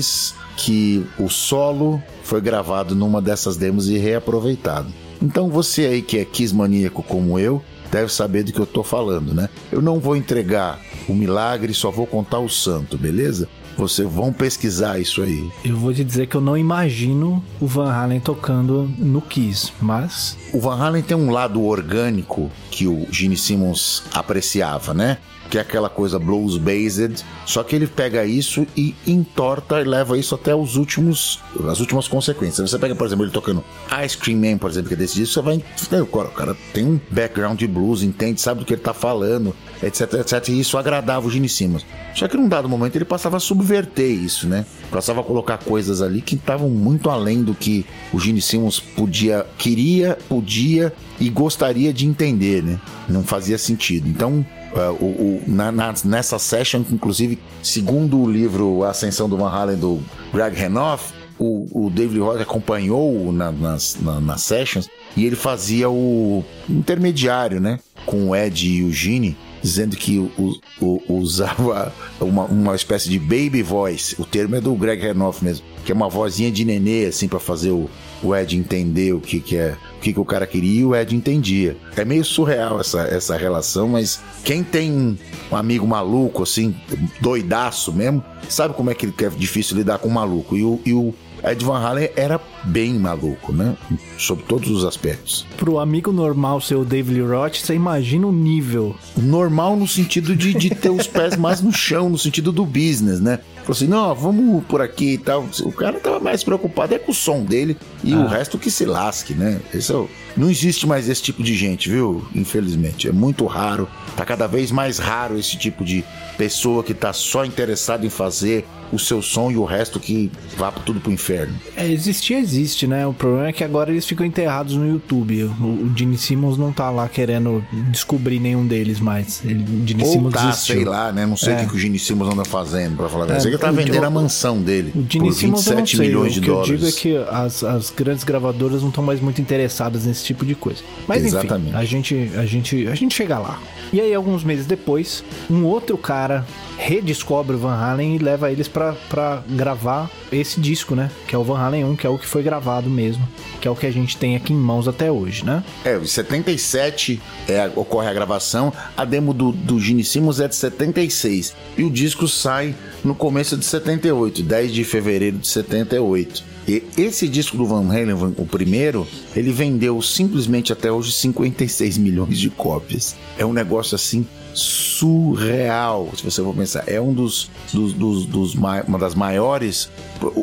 que 0.56 1.04
o 1.18 1.28
solo 1.28 2.02
foi 2.22 2.40
gravado 2.40 2.94
numa 2.94 3.20
dessas 3.20 3.56
demos 3.56 3.88
e 3.88 3.98
reaproveitado. 3.98 4.88
Então 5.20 5.48
você 5.48 5.86
aí 5.86 6.02
que 6.02 6.18
é 6.18 6.24
Kiss 6.24 6.54
maníaco 6.54 7.02
como 7.02 7.38
eu, 7.38 7.62
deve 7.90 8.12
saber 8.12 8.42
do 8.42 8.52
que 8.52 8.58
eu 8.58 8.66
tô 8.66 8.82
falando, 8.82 9.34
né? 9.34 9.48
Eu 9.70 9.82
não 9.82 10.00
vou 10.00 10.16
entregar 10.16 10.80
o 11.08 11.14
milagre, 11.14 11.74
só 11.74 11.90
vou 11.90 12.06
contar 12.06 12.38
o 12.38 12.48
santo, 12.48 12.96
beleza? 12.96 13.48
Vocês 13.76 14.08
vão 14.10 14.32
pesquisar 14.32 14.98
isso 14.98 15.22
aí. 15.22 15.50
Eu 15.64 15.76
vou 15.76 15.92
te 15.94 16.04
dizer 16.04 16.26
que 16.26 16.36
eu 16.36 16.40
não 16.40 16.56
imagino 16.56 17.42
o 17.60 17.66
Van 17.66 17.90
Halen 17.90 18.20
tocando 18.20 18.90
no 18.98 19.20
Kiss, 19.20 19.72
mas. 19.80 20.36
O 20.52 20.60
Van 20.60 20.76
Halen 20.76 21.02
tem 21.02 21.16
um 21.16 21.30
lado 21.30 21.62
orgânico 21.62 22.50
que 22.70 22.86
o 22.86 23.06
Gene 23.10 23.36
Simmons 23.36 24.02
apreciava, 24.12 24.92
né? 24.92 25.18
Que 25.52 25.58
é 25.58 25.60
aquela 25.60 25.90
coisa 25.90 26.18
blues 26.18 26.56
based, 26.56 27.22
só 27.44 27.62
que 27.62 27.76
ele 27.76 27.86
pega 27.86 28.24
isso 28.24 28.66
e 28.74 28.94
entorta 29.06 29.82
e 29.82 29.84
leva 29.84 30.16
isso 30.16 30.34
até 30.34 30.54
os 30.54 30.76
últimos, 30.76 31.40
as 31.68 31.78
últimas 31.78 32.08
consequências. 32.08 32.70
Você 32.70 32.78
pega, 32.78 32.94
por 32.94 33.06
exemplo, 33.06 33.26
ele 33.26 33.32
tocando 33.32 33.62
Ice 34.02 34.16
Cream 34.16 34.38
Man, 34.38 34.56
por 34.56 34.70
exemplo, 34.70 34.88
que 34.88 34.94
é 34.94 34.96
desse 34.96 35.16
disco, 35.16 35.34
você 35.34 35.42
vai, 35.42 36.00
o 36.00 36.06
cara 36.06 36.56
tem 36.72 36.86
um 36.86 36.98
background 37.10 37.58
de 37.58 37.66
blues, 37.66 38.02
entende, 38.02 38.40
sabe 38.40 38.60
do 38.60 38.64
que 38.64 38.72
ele 38.72 38.80
tá 38.80 38.94
falando, 38.94 39.54
etc, 39.82 40.14
etc, 40.14 40.48
e 40.48 40.58
isso 40.58 40.78
agradava 40.78 41.26
o 41.26 41.30
Gene 41.30 41.50
Simmons. 41.50 41.84
Só 42.14 42.26
que 42.28 42.36
num 42.38 42.48
dado 42.48 42.66
momento 42.66 42.96
ele 42.96 43.04
passava 43.04 43.36
a 43.36 43.40
subverter 43.40 44.10
isso, 44.10 44.48
né? 44.48 44.64
Passava 44.90 45.20
a 45.20 45.24
colocar 45.24 45.58
coisas 45.58 46.00
ali 46.00 46.22
que 46.22 46.34
estavam 46.34 46.70
muito 46.70 47.10
além 47.10 47.42
do 47.42 47.54
que 47.54 47.84
o 48.10 48.18
Gene 48.18 48.40
Simmons 48.40 48.80
podia, 48.80 49.44
queria, 49.58 50.16
podia 50.30 50.94
e 51.20 51.28
gostaria 51.28 51.92
de 51.92 52.06
entender, 52.06 52.62
né? 52.62 52.80
Não 53.06 53.22
fazia 53.22 53.58
sentido. 53.58 54.08
Então, 54.08 54.44
o, 54.74 55.04
o, 55.04 55.42
na, 55.46 55.70
na, 55.70 55.94
nessa 56.04 56.38
session, 56.38 56.82
inclusive, 56.90 57.38
segundo 57.62 58.18
o 58.18 58.30
livro 58.30 58.84
A 58.84 58.90
Ascensão 58.90 59.28
do 59.28 59.36
Van 59.36 59.50
Halen 59.50 59.76
do 59.76 60.00
Greg 60.32 60.56
Renoff, 60.56 61.12
o, 61.38 61.86
o 61.86 61.90
David 61.90 62.20
Roth 62.20 62.40
acompanhou 62.40 63.32
na, 63.32 63.50
nas, 63.50 63.96
na, 64.00 64.20
nas 64.20 64.42
sessions 64.42 64.88
e 65.16 65.26
ele 65.26 65.34
fazia 65.34 65.90
o 65.90 66.44
intermediário, 66.68 67.60
né? 67.60 67.80
Com 68.06 68.30
o 68.30 68.36
Ed 68.36 68.68
e 68.68 68.84
o 68.84 68.92
Gene, 68.92 69.36
dizendo 69.60 69.96
que 69.96 70.18
o, 70.18 70.60
o, 70.80 71.02
usava 71.08 71.92
uma, 72.20 72.44
uma 72.44 72.74
espécie 72.74 73.08
de 73.08 73.18
baby 73.18 73.62
voice. 73.62 74.14
O 74.20 74.24
termo 74.24 74.56
é 74.56 74.60
do 74.60 74.74
Greg 74.74 75.02
Renoff 75.02 75.44
mesmo, 75.44 75.64
que 75.84 75.90
é 75.90 75.94
uma 75.94 76.08
vozinha 76.08 76.50
de 76.50 76.64
nenê, 76.64 77.06
assim, 77.06 77.28
para 77.28 77.40
fazer 77.40 77.70
o, 77.70 77.90
o 78.22 78.34
Ed 78.34 78.56
entender 78.56 79.12
o 79.12 79.20
que, 79.20 79.40
que 79.40 79.56
é 79.56 79.76
que, 80.02 80.12
que 80.12 80.20
o 80.20 80.24
cara 80.24 80.46
queria 80.46 80.80
e 80.80 80.84
o 80.84 80.94
Ed 80.94 81.14
entendia. 81.14 81.76
É 81.96 82.04
meio 82.04 82.24
surreal 82.24 82.80
essa, 82.80 83.02
essa 83.02 83.36
relação, 83.36 83.88
mas 83.88 84.20
quem 84.44 84.62
tem 84.62 85.18
um 85.50 85.56
amigo 85.56 85.86
maluco, 85.86 86.42
assim, 86.42 86.74
doidaço 87.20 87.92
mesmo, 87.92 88.22
sabe 88.48 88.74
como 88.74 88.90
é 88.90 88.94
que 88.94 89.06
é 89.06 89.28
difícil 89.30 89.76
lidar 89.76 89.98
com 89.98 90.08
um 90.08 90.12
maluco. 90.12 90.56
E 90.56 90.64
o, 90.64 90.80
e 90.84 90.92
o 90.92 91.14
Ed 91.44 91.64
Van 91.64 91.78
Halen 91.78 92.10
era 92.16 92.38
bem 92.64 92.94
maluco, 92.94 93.52
né? 93.52 93.76
Sob 94.18 94.42
todos 94.42 94.70
os 94.70 94.84
aspectos. 94.84 95.46
Pro 95.56 95.78
amigo 95.78 96.12
normal 96.12 96.60
ser 96.60 96.76
o 96.76 96.84
David 96.84 97.20
Roth, 97.22 97.56
você 97.56 97.74
imagina 97.74 98.26
o 98.26 98.32
nível. 98.32 98.96
Normal 99.16 99.76
no 99.76 99.86
sentido 99.86 100.34
de, 100.36 100.54
de 100.54 100.70
ter 100.70 100.90
os 100.90 101.06
pés 101.06 101.36
mais 101.36 101.60
no 101.60 101.72
chão, 101.72 102.08
no 102.08 102.18
sentido 102.18 102.52
do 102.52 102.64
business, 102.64 103.20
né? 103.20 103.38
Falou 103.62 103.76
assim, 103.76 103.86
não, 103.86 104.12
vamos 104.14 104.64
por 104.64 104.80
aqui 104.80 105.14
e 105.14 105.18
tal. 105.18 105.46
O 105.62 105.72
cara 105.72 106.00
tava 106.00 106.18
mais 106.18 106.42
preocupado 106.42 106.94
é 106.94 106.98
com 106.98 107.12
o 107.12 107.14
som 107.14 107.44
dele 107.44 107.76
e 108.02 108.12
ah. 108.12 108.18
o 108.18 108.26
resto 108.26 108.58
que 108.58 108.70
se 108.70 108.84
lasque, 108.84 109.34
né? 109.34 109.60
Esse 109.72 109.92
é 109.92 109.94
o... 109.94 110.08
Não 110.36 110.50
existe 110.50 110.86
mais 110.86 111.08
esse 111.08 111.22
tipo 111.22 111.42
de 111.42 111.54
gente, 111.54 111.88
viu? 111.88 112.26
Infelizmente. 112.34 113.08
É 113.08 113.12
muito 113.12 113.46
raro. 113.46 113.88
Tá 114.16 114.24
cada 114.24 114.46
vez 114.48 114.72
mais 114.72 114.98
raro 114.98 115.38
esse 115.38 115.56
tipo 115.56 115.84
de 115.84 116.04
pessoa 116.36 116.82
que 116.82 116.94
tá 116.94 117.12
só 117.12 117.44
interessada 117.44 118.04
em 118.04 118.10
fazer 118.10 118.64
o 118.92 118.98
seu 118.98 119.22
som 119.22 119.50
e 119.50 119.56
o 119.56 119.64
resto 119.64 119.98
que 119.98 120.30
vá 120.56 120.70
tudo 120.70 121.00
pro 121.00 121.10
inferno. 121.10 121.58
É, 121.76 121.90
existir 121.90 122.34
existe, 122.52 122.86
né? 122.86 123.06
O 123.06 123.12
problema 123.12 123.48
é 123.48 123.52
que 123.52 123.64
agora 123.64 123.90
eles 123.90 124.04
ficam 124.04 124.24
enterrados 124.26 124.76
no 124.76 124.86
YouTube. 124.86 125.44
O, 125.44 125.64
o 125.64 125.92
Gene 125.96 126.18
Simmons 126.18 126.58
não 126.58 126.72
tá 126.72 126.90
lá 126.90 127.08
querendo 127.08 127.64
descobrir 127.90 128.38
nenhum 128.38 128.66
deles 128.66 129.00
mais. 129.00 129.42
Ele, 129.44 129.62
o 129.62 129.86
Gene 129.86 130.04
Ou 130.04 130.12
Simmons 130.12 130.34
tá, 130.34 130.46
desistiu. 130.46 130.76
sei 130.76 130.84
lá, 130.84 131.12
né? 131.12 131.26
Não 131.26 131.36
sei 131.36 131.54
o 131.54 131.56
é. 131.56 131.66
que, 131.66 131.74
o 131.74 131.78
Gene 131.78 131.98
Simmons 131.98 132.32
anda 132.32 132.44
fazendo, 132.44 132.96
pra 132.96 133.08
falar 133.08 133.24
a 133.24 133.26
verdade. 133.28 133.46
É, 133.46 133.50
sei 133.50 133.52
que 133.52 133.58
tá 133.58 133.70
vendendo 133.70 134.04
a 134.04 134.10
mansão 134.10 134.60
dele 134.60 134.92
o 134.94 135.06
Gene 135.08 135.28
por 135.28 135.34
27 135.34 135.98
milhões 135.98 136.34
de 136.34 136.40
dólares. 136.40 136.68
O 136.68 136.72
que 136.72 136.72
eu 136.72 136.78
digo 136.78 136.88
é 136.88 136.92
que 136.92 137.34
as, 137.34 137.64
as 137.64 137.90
grandes 137.90 138.24
gravadoras 138.24 138.82
não 138.82 138.88
estão 138.88 139.02
mais 139.02 139.20
muito 139.20 139.40
interessadas 139.40 140.04
nesse 140.04 140.24
tipo 140.24 140.44
de 140.44 140.54
coisa. 140.54 140.82
Mas 141.06 141.24
Exatamente. 141.24 141.68
enfim, 141.68 141.76
a 141.76 141.84
gente, 141.84 142.30
a, 142.36 142.46
gente, 142.46 142.88
a 142.88 142.94
gente 142.94 143.14
chega 143.14 143.38
lá. 143.38 143.58
E 143.92 144.00
aí, 144.00 144.14
alguns 144.14 144.42
meses 144.42 144.66
depois, 144.66 145.22
um 145.50 145.64
outro 145.64 145.98
cara 145.98 146.46
redescobre 146.78 147.56
o 147.56 147.58
Van 147.58 147.74
Halen 147.74 148.16
e 148.16 148.18
leva 148.18 148.50
eles 148.50 148.66
para 148.66 149.42
gravar 149.48 150.10
esse 150.32 150.60
disco, 150.60 150.94
né? 150.94 151.10
Que 151.26 151.34
é 151.34 151.38
o 151.38 151.44
Van 151.44 151.58
Halen 151.58 151.84
1, 151.84 151.96
que 151.96 152.06
é 152.06 152.10
o 152.10 152.18
que 152.18 152.26
foi 152.26 152.41
gravado 152.42 152.90
mesmo, 152.90 153.26
que 153.60 153.68
é 153.68 153.70
o 153.70 153.76
que 153.76 153.86
a 153.86 153.90
gente 153.90 154.16
tem 154.16 154.36
aqui 154.36 154.52
em 154.52 154.56
mãos 154.56 154.88
até 154.88 155.10
hoje, 155.10 155.44
né? 155.44 155.62
É, 155.84 155.96
em 155.96 156.06
77 156.06 157.20
é, 157.48 157.70
ocorre 157.74 158.08
a 158.08 158.12
gravação, 158.12 158.72
a 158.96 159.04
demo 159.04 159.32
do, 159.32 159.52
do 159.52 159.78
Gene 159.80 160.04
Simmons 160.04 160.40
é 160.40 160.48
de 160.48 160.56
76 160.56 161.54
e 161.76 161.84
o 161.84 161.90
disco 161.90 162.28
sai 162.28 162.74
no 163.04 163.14
começo 163.14 163.56
de 163.56 163.64
78, 163.64 164.42
10 164.42 164.72
de 164.72 164.84
fevereiro 164.84 165.38
de 165.38 165.48
78. 165.48 166.52
E 166.66 166.84
esse 166.96 167.26
disco 167.28 167.56
do 167.56 167.66
Van 167.66 167.88
Halen, 167.88 168.34
o 168.36 168.46
primeiro, 168.46 169.06
ele 169.34 169.50
vendeu 169.50 170.00
simplesmente 170.00 170.72
até 170.72 170.92
hoje 170.92 171.10
56 171.12 171.98
milhões 171.98 172.38
de 172.38 172.50
cópias. 172.50 173.16
É 173.36 173.44
um 173.44 173.52
negócio 173.52 173.96
assim 173.96 174.24
surreal, 174.54 176.10
se 176.16 176.22
você 176.22 176.42
for 176.42 176.54
pensar. 176.54 176.84
É 176.86 177.00
um 177.00 177.12
dos, 177.12 177.50
dos, 177.72 177.92
dos, 177.92 178.26
dos 178.26 178.54
uma 178.54 178.98
das 178.98 179.14
maiores. 179.14 179.90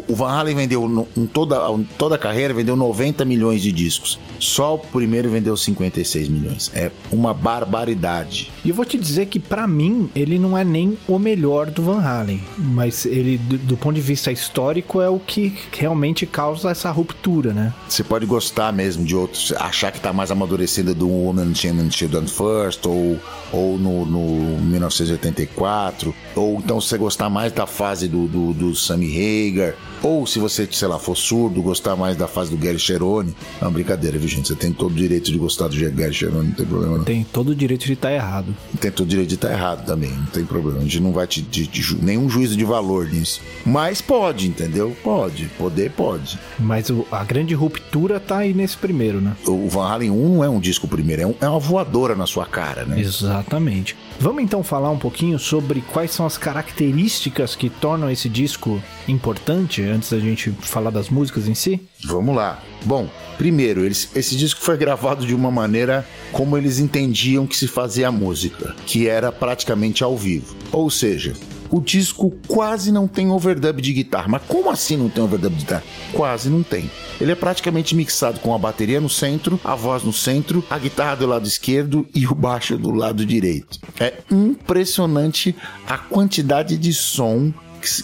O 0.08 0.16
Van 0.16 0.30
Halen 0.30 0.56
vendeu 0.56 1.08
em 1.16 1.26
toda, 1.26 1.58
toda 1.98 2.16
a 2.16 2.18
carreira 2.18 2.54
vendeu 2.54 2.76
90 2.76 3.24
milhões 3.26 3.62
de 3.62 3.72
discos. 3.72 4.20
Só 4.40 4.76
o 4.76 4.80
primeiro 4.80 5.30
vendeu 5.30 5.56
56 5.56 6.28
milhões. 6.30 6.72
É 6.74 6.92
uma 7.12 7.34
barbaridade. 7.34 8.52
E 8.64 8.70
eu 8.70 8.76
vou 8.76 8.86
te 8.86 8.98
dizer 8.98 9.28
que 9.28 9.40
para 9.40 9.68
mim 9.68 10.10
ele 10.16 10.38
não 10.38 10.58
é 10.58 10.64
nem 10.64 10.98
o 11.08 11.18
melhor 11.18 11.70
do 11.70 11.84
Van 11.84 12.02
Halen, 12.02 12.42
mas 12.58 13.06
ele 13.06 13.38
do, 13.38 13.58
do 13.58 13.78
ponto 13.78 13.96
de 13.96 14.02
vista 14.02 14.32
histórico 14.32 15.02
é 15.02 15.10
o 15.10 15.20
que 15.20 15.54
realmente 15.72 16.26
causa 16.26 16.72
essa 16.72 16.92
ruptura, 16.92 17.54
né? 17.54 17.74
Você 17.88 18.04
pode 18.04 18.26
gostar 18.26 18.72
mesmo 18.74 19.06
de 19.06 19.16
outros, 19.16 19.54
achar 19.54 19.92
que 19.92 20.00
tá 20.00 20.12
mais 20.12 20.32
amadurecido 20.32 20.94
do 20.94 21.08
Woman 21.08 21.52
and 21.52 21.92
Children 21.92 22.28
First 22.28 22.86
ou 22.86 23.18
ou 23.52 23.78
no, 23.78 24.06
no 24.06 24.62
1984, 24.62 26.14
ou 26.36 26.60
então 26.60 26.80
se 26.80 26.90
você 26.90 26.98
gostar 26.98 27.30
mais 27.30 27.52
da 27.52 27.66
fase 27.66 28.08
do, 28.08 28.28
do, 28.28 28.54
do 28.54 28.76
Sammy 28.76 29.10
Hagar, 29.10 29.69
ou 30.02 30.26
se 30.26 30.40
você, 30.40 30.68
sei 30.72 30.88
lá, 30.88 30.98
for 30.98 31.16
surdo, 31.16 31.62
gostar 31.62 31.96
mais 31.96 32.16
da 32.16 32.28
fase 32.28 32.52
do 32.52 32.58
Gary 32.58 32.80
Cherone. 32.80 33.36
Não, 33.62 33.72
brincadeira, 33.72 34.18
viu, 34.18 34.28
gente? 34.28 34.48
Você 34.48 34.56
tem 34.56 34.72
todo 34.72 34.92
o 34.92 34.96
direito 34.96 35.32
de 35.32 35.38
gostar 35.38 35.68
do 35.68 35.76
Gary 35.92 36.14
Cherone, 36.14 36.50
não 36.50 36.56
tem 36.56 36.66
problema 36.66 36.98
não. 36.98 37.04
Tem 37.04 37.24
todo 37.24 37.50
o 37.50 37.56
direito 37.56 37.86
de 37.86 37.94
estar 37.94 38.12
errado. 38.12 38.56
Tem 38.80 38.92
todo 38.92 39.06
o 39.06 39.10
direito 39.10 39.30
de 39.30 39.36
estar 39.36 39.52
errado 39.52 39.86
também, 39.86 40.12
não 40.12 40.26
tem 40.28 40.46
problema. 40.46 40.80
A 40.80 40.84
gente 40.84 41.00
não 41.00 41.12
vai 41.12 41.28
te, 41.28 41.42
te, 41.42 41.68
te 41.68 41.82
ju 41.82 41.98
nenhum 42.02 42.30
juízo 42.30 42.56
de 42.56 42.64
valor 42.64 43.08
nisso. 43.08 43.42
Mas 43.66 44.02
pode, 44.02 44.48
entendeu? 44.48 44.96
Pode. 45.04 45.46
Poder 45.58 45.92
pode. 45.92 46.40
Mas 46.58 46.90
o, 46.90 47.06
a 47.12 47.24
grande 47.24 47.54
ruptura 47.54 48.20
tá 48.20 48.40
aí 48.40 48.54
nesse 48.54 48.78
primeiro, 48.78 49.20
né? 49.20 49.36
O 49.46 49.68
Van 49.68 49.88
Halen 49.88 50.12
1 50.12 50.36
não 50.36 50.44
é 50.44 50.50
um 50.50 50.60
disco 50.60 50.88
primeiro, 50.88 51.22
é, 51.22 51.28
um, 51.28 51.36
é 51.42 51.50
uma 51.50 51.60
voadora 51.60 52.16
na 52.16 52.26
sua 52.26 52.46
cara, 52.46 52.86
né? 52.86 53.00
Exatamente. 53.00 53.96
Vamos 54.20 54.44
então 54.44 54.64
falar 54.64 54.90
um 54.90 54.98
pouquinho 54.98 55.40
sobre 55.40 55.82
quais 55.82 56.12
são 56.12 56.26
as 56.26 56.38
características 56.38 57.56
que 57.56 57.70
tornam 57.70 58.10
esse 58.10 58.28
disco 58.28 58.82
importante, 59.08 59.59
antes 59.84 60.12
da 60.12 60.20
gente 60.20 60.52
falar 60.52 60.90
das 60.90 61.10
músicas 61.10 61.48
em 61.48 61.54
si? 61.54 61.82
Vamos 62.06 62.36
lá. 62.36 62.62
Bom, 62.86 63.10
primeiro, 63.38 63.86
eles, 63.86 64.10
esse 64.16 64.36
disco 64.36 64.62
foi 64.62 64.78
gravado 64.78 65.26
de 65.26 65.34
uma 65.34 65.52
maneira 65.52 66.06
como 66.32 66.58
eles 66.58 66.80
entendiam 66.80 67.48
que 67.48 67.56
se 67.56 67.68
fazia 67.68 68.08
a 68.08 68.12
música, 68.12 68.76
que 68.86 69.08
era 69.08 69.32
praticamente 69.32 70.04
ao 70.04 70.18
vivo. 70.18 70.56
Ou 70.72 70.90
seja, 70.90 71.34
o 71.72 71.80
disco 71.80 72.32
quase 72.48 72.92
não 72.92 73.08
tem 73.08 73.30
overdub 73.30 73.82
de 73.82 73.94
guitarra. 73.94 74.28
Mas 74.28 74.42
como 74.48 74.70
assim 74.70 74.98
não 74.98 75.10
tem 75.10 75.24
overdub 75.24 75.54
de 75.54 75.62
guitarra? 75.62 75.84
Quase 76.14 76.50
não 76.50 76.64
tem. 76.64 76.90
Ele 77.22 77.32
é 77.32 77.36
praticamente 77.36 77.96
mixado 77.96 78.40
com 78.40 78.54
a 78.54 78.58
bateria 78.58 79.00
no 79.00 79.10
centro, 79.10 79.60
a 79.64 79.76
voz 79.76 80.04
no 80.04 80.14
centro, 80.14 80.64
a 80.70 80.80
guitarra 80.80 81.16
do 81.16 81.28
lado 81.28 81.48
esquerdo 81.48 82.08
e 82.14 82.26
o 82.26 82.34
baixo 82.34 82.78
do 82.78 82.92
lado 82.92 83.26
direito. 83.26 83.80
É 84.00 84.14
impressionante 84.32 85.56
a 85.88 85.98
quantidade 85.98 86.78
de 86.78 86.94
som 86.94 87.54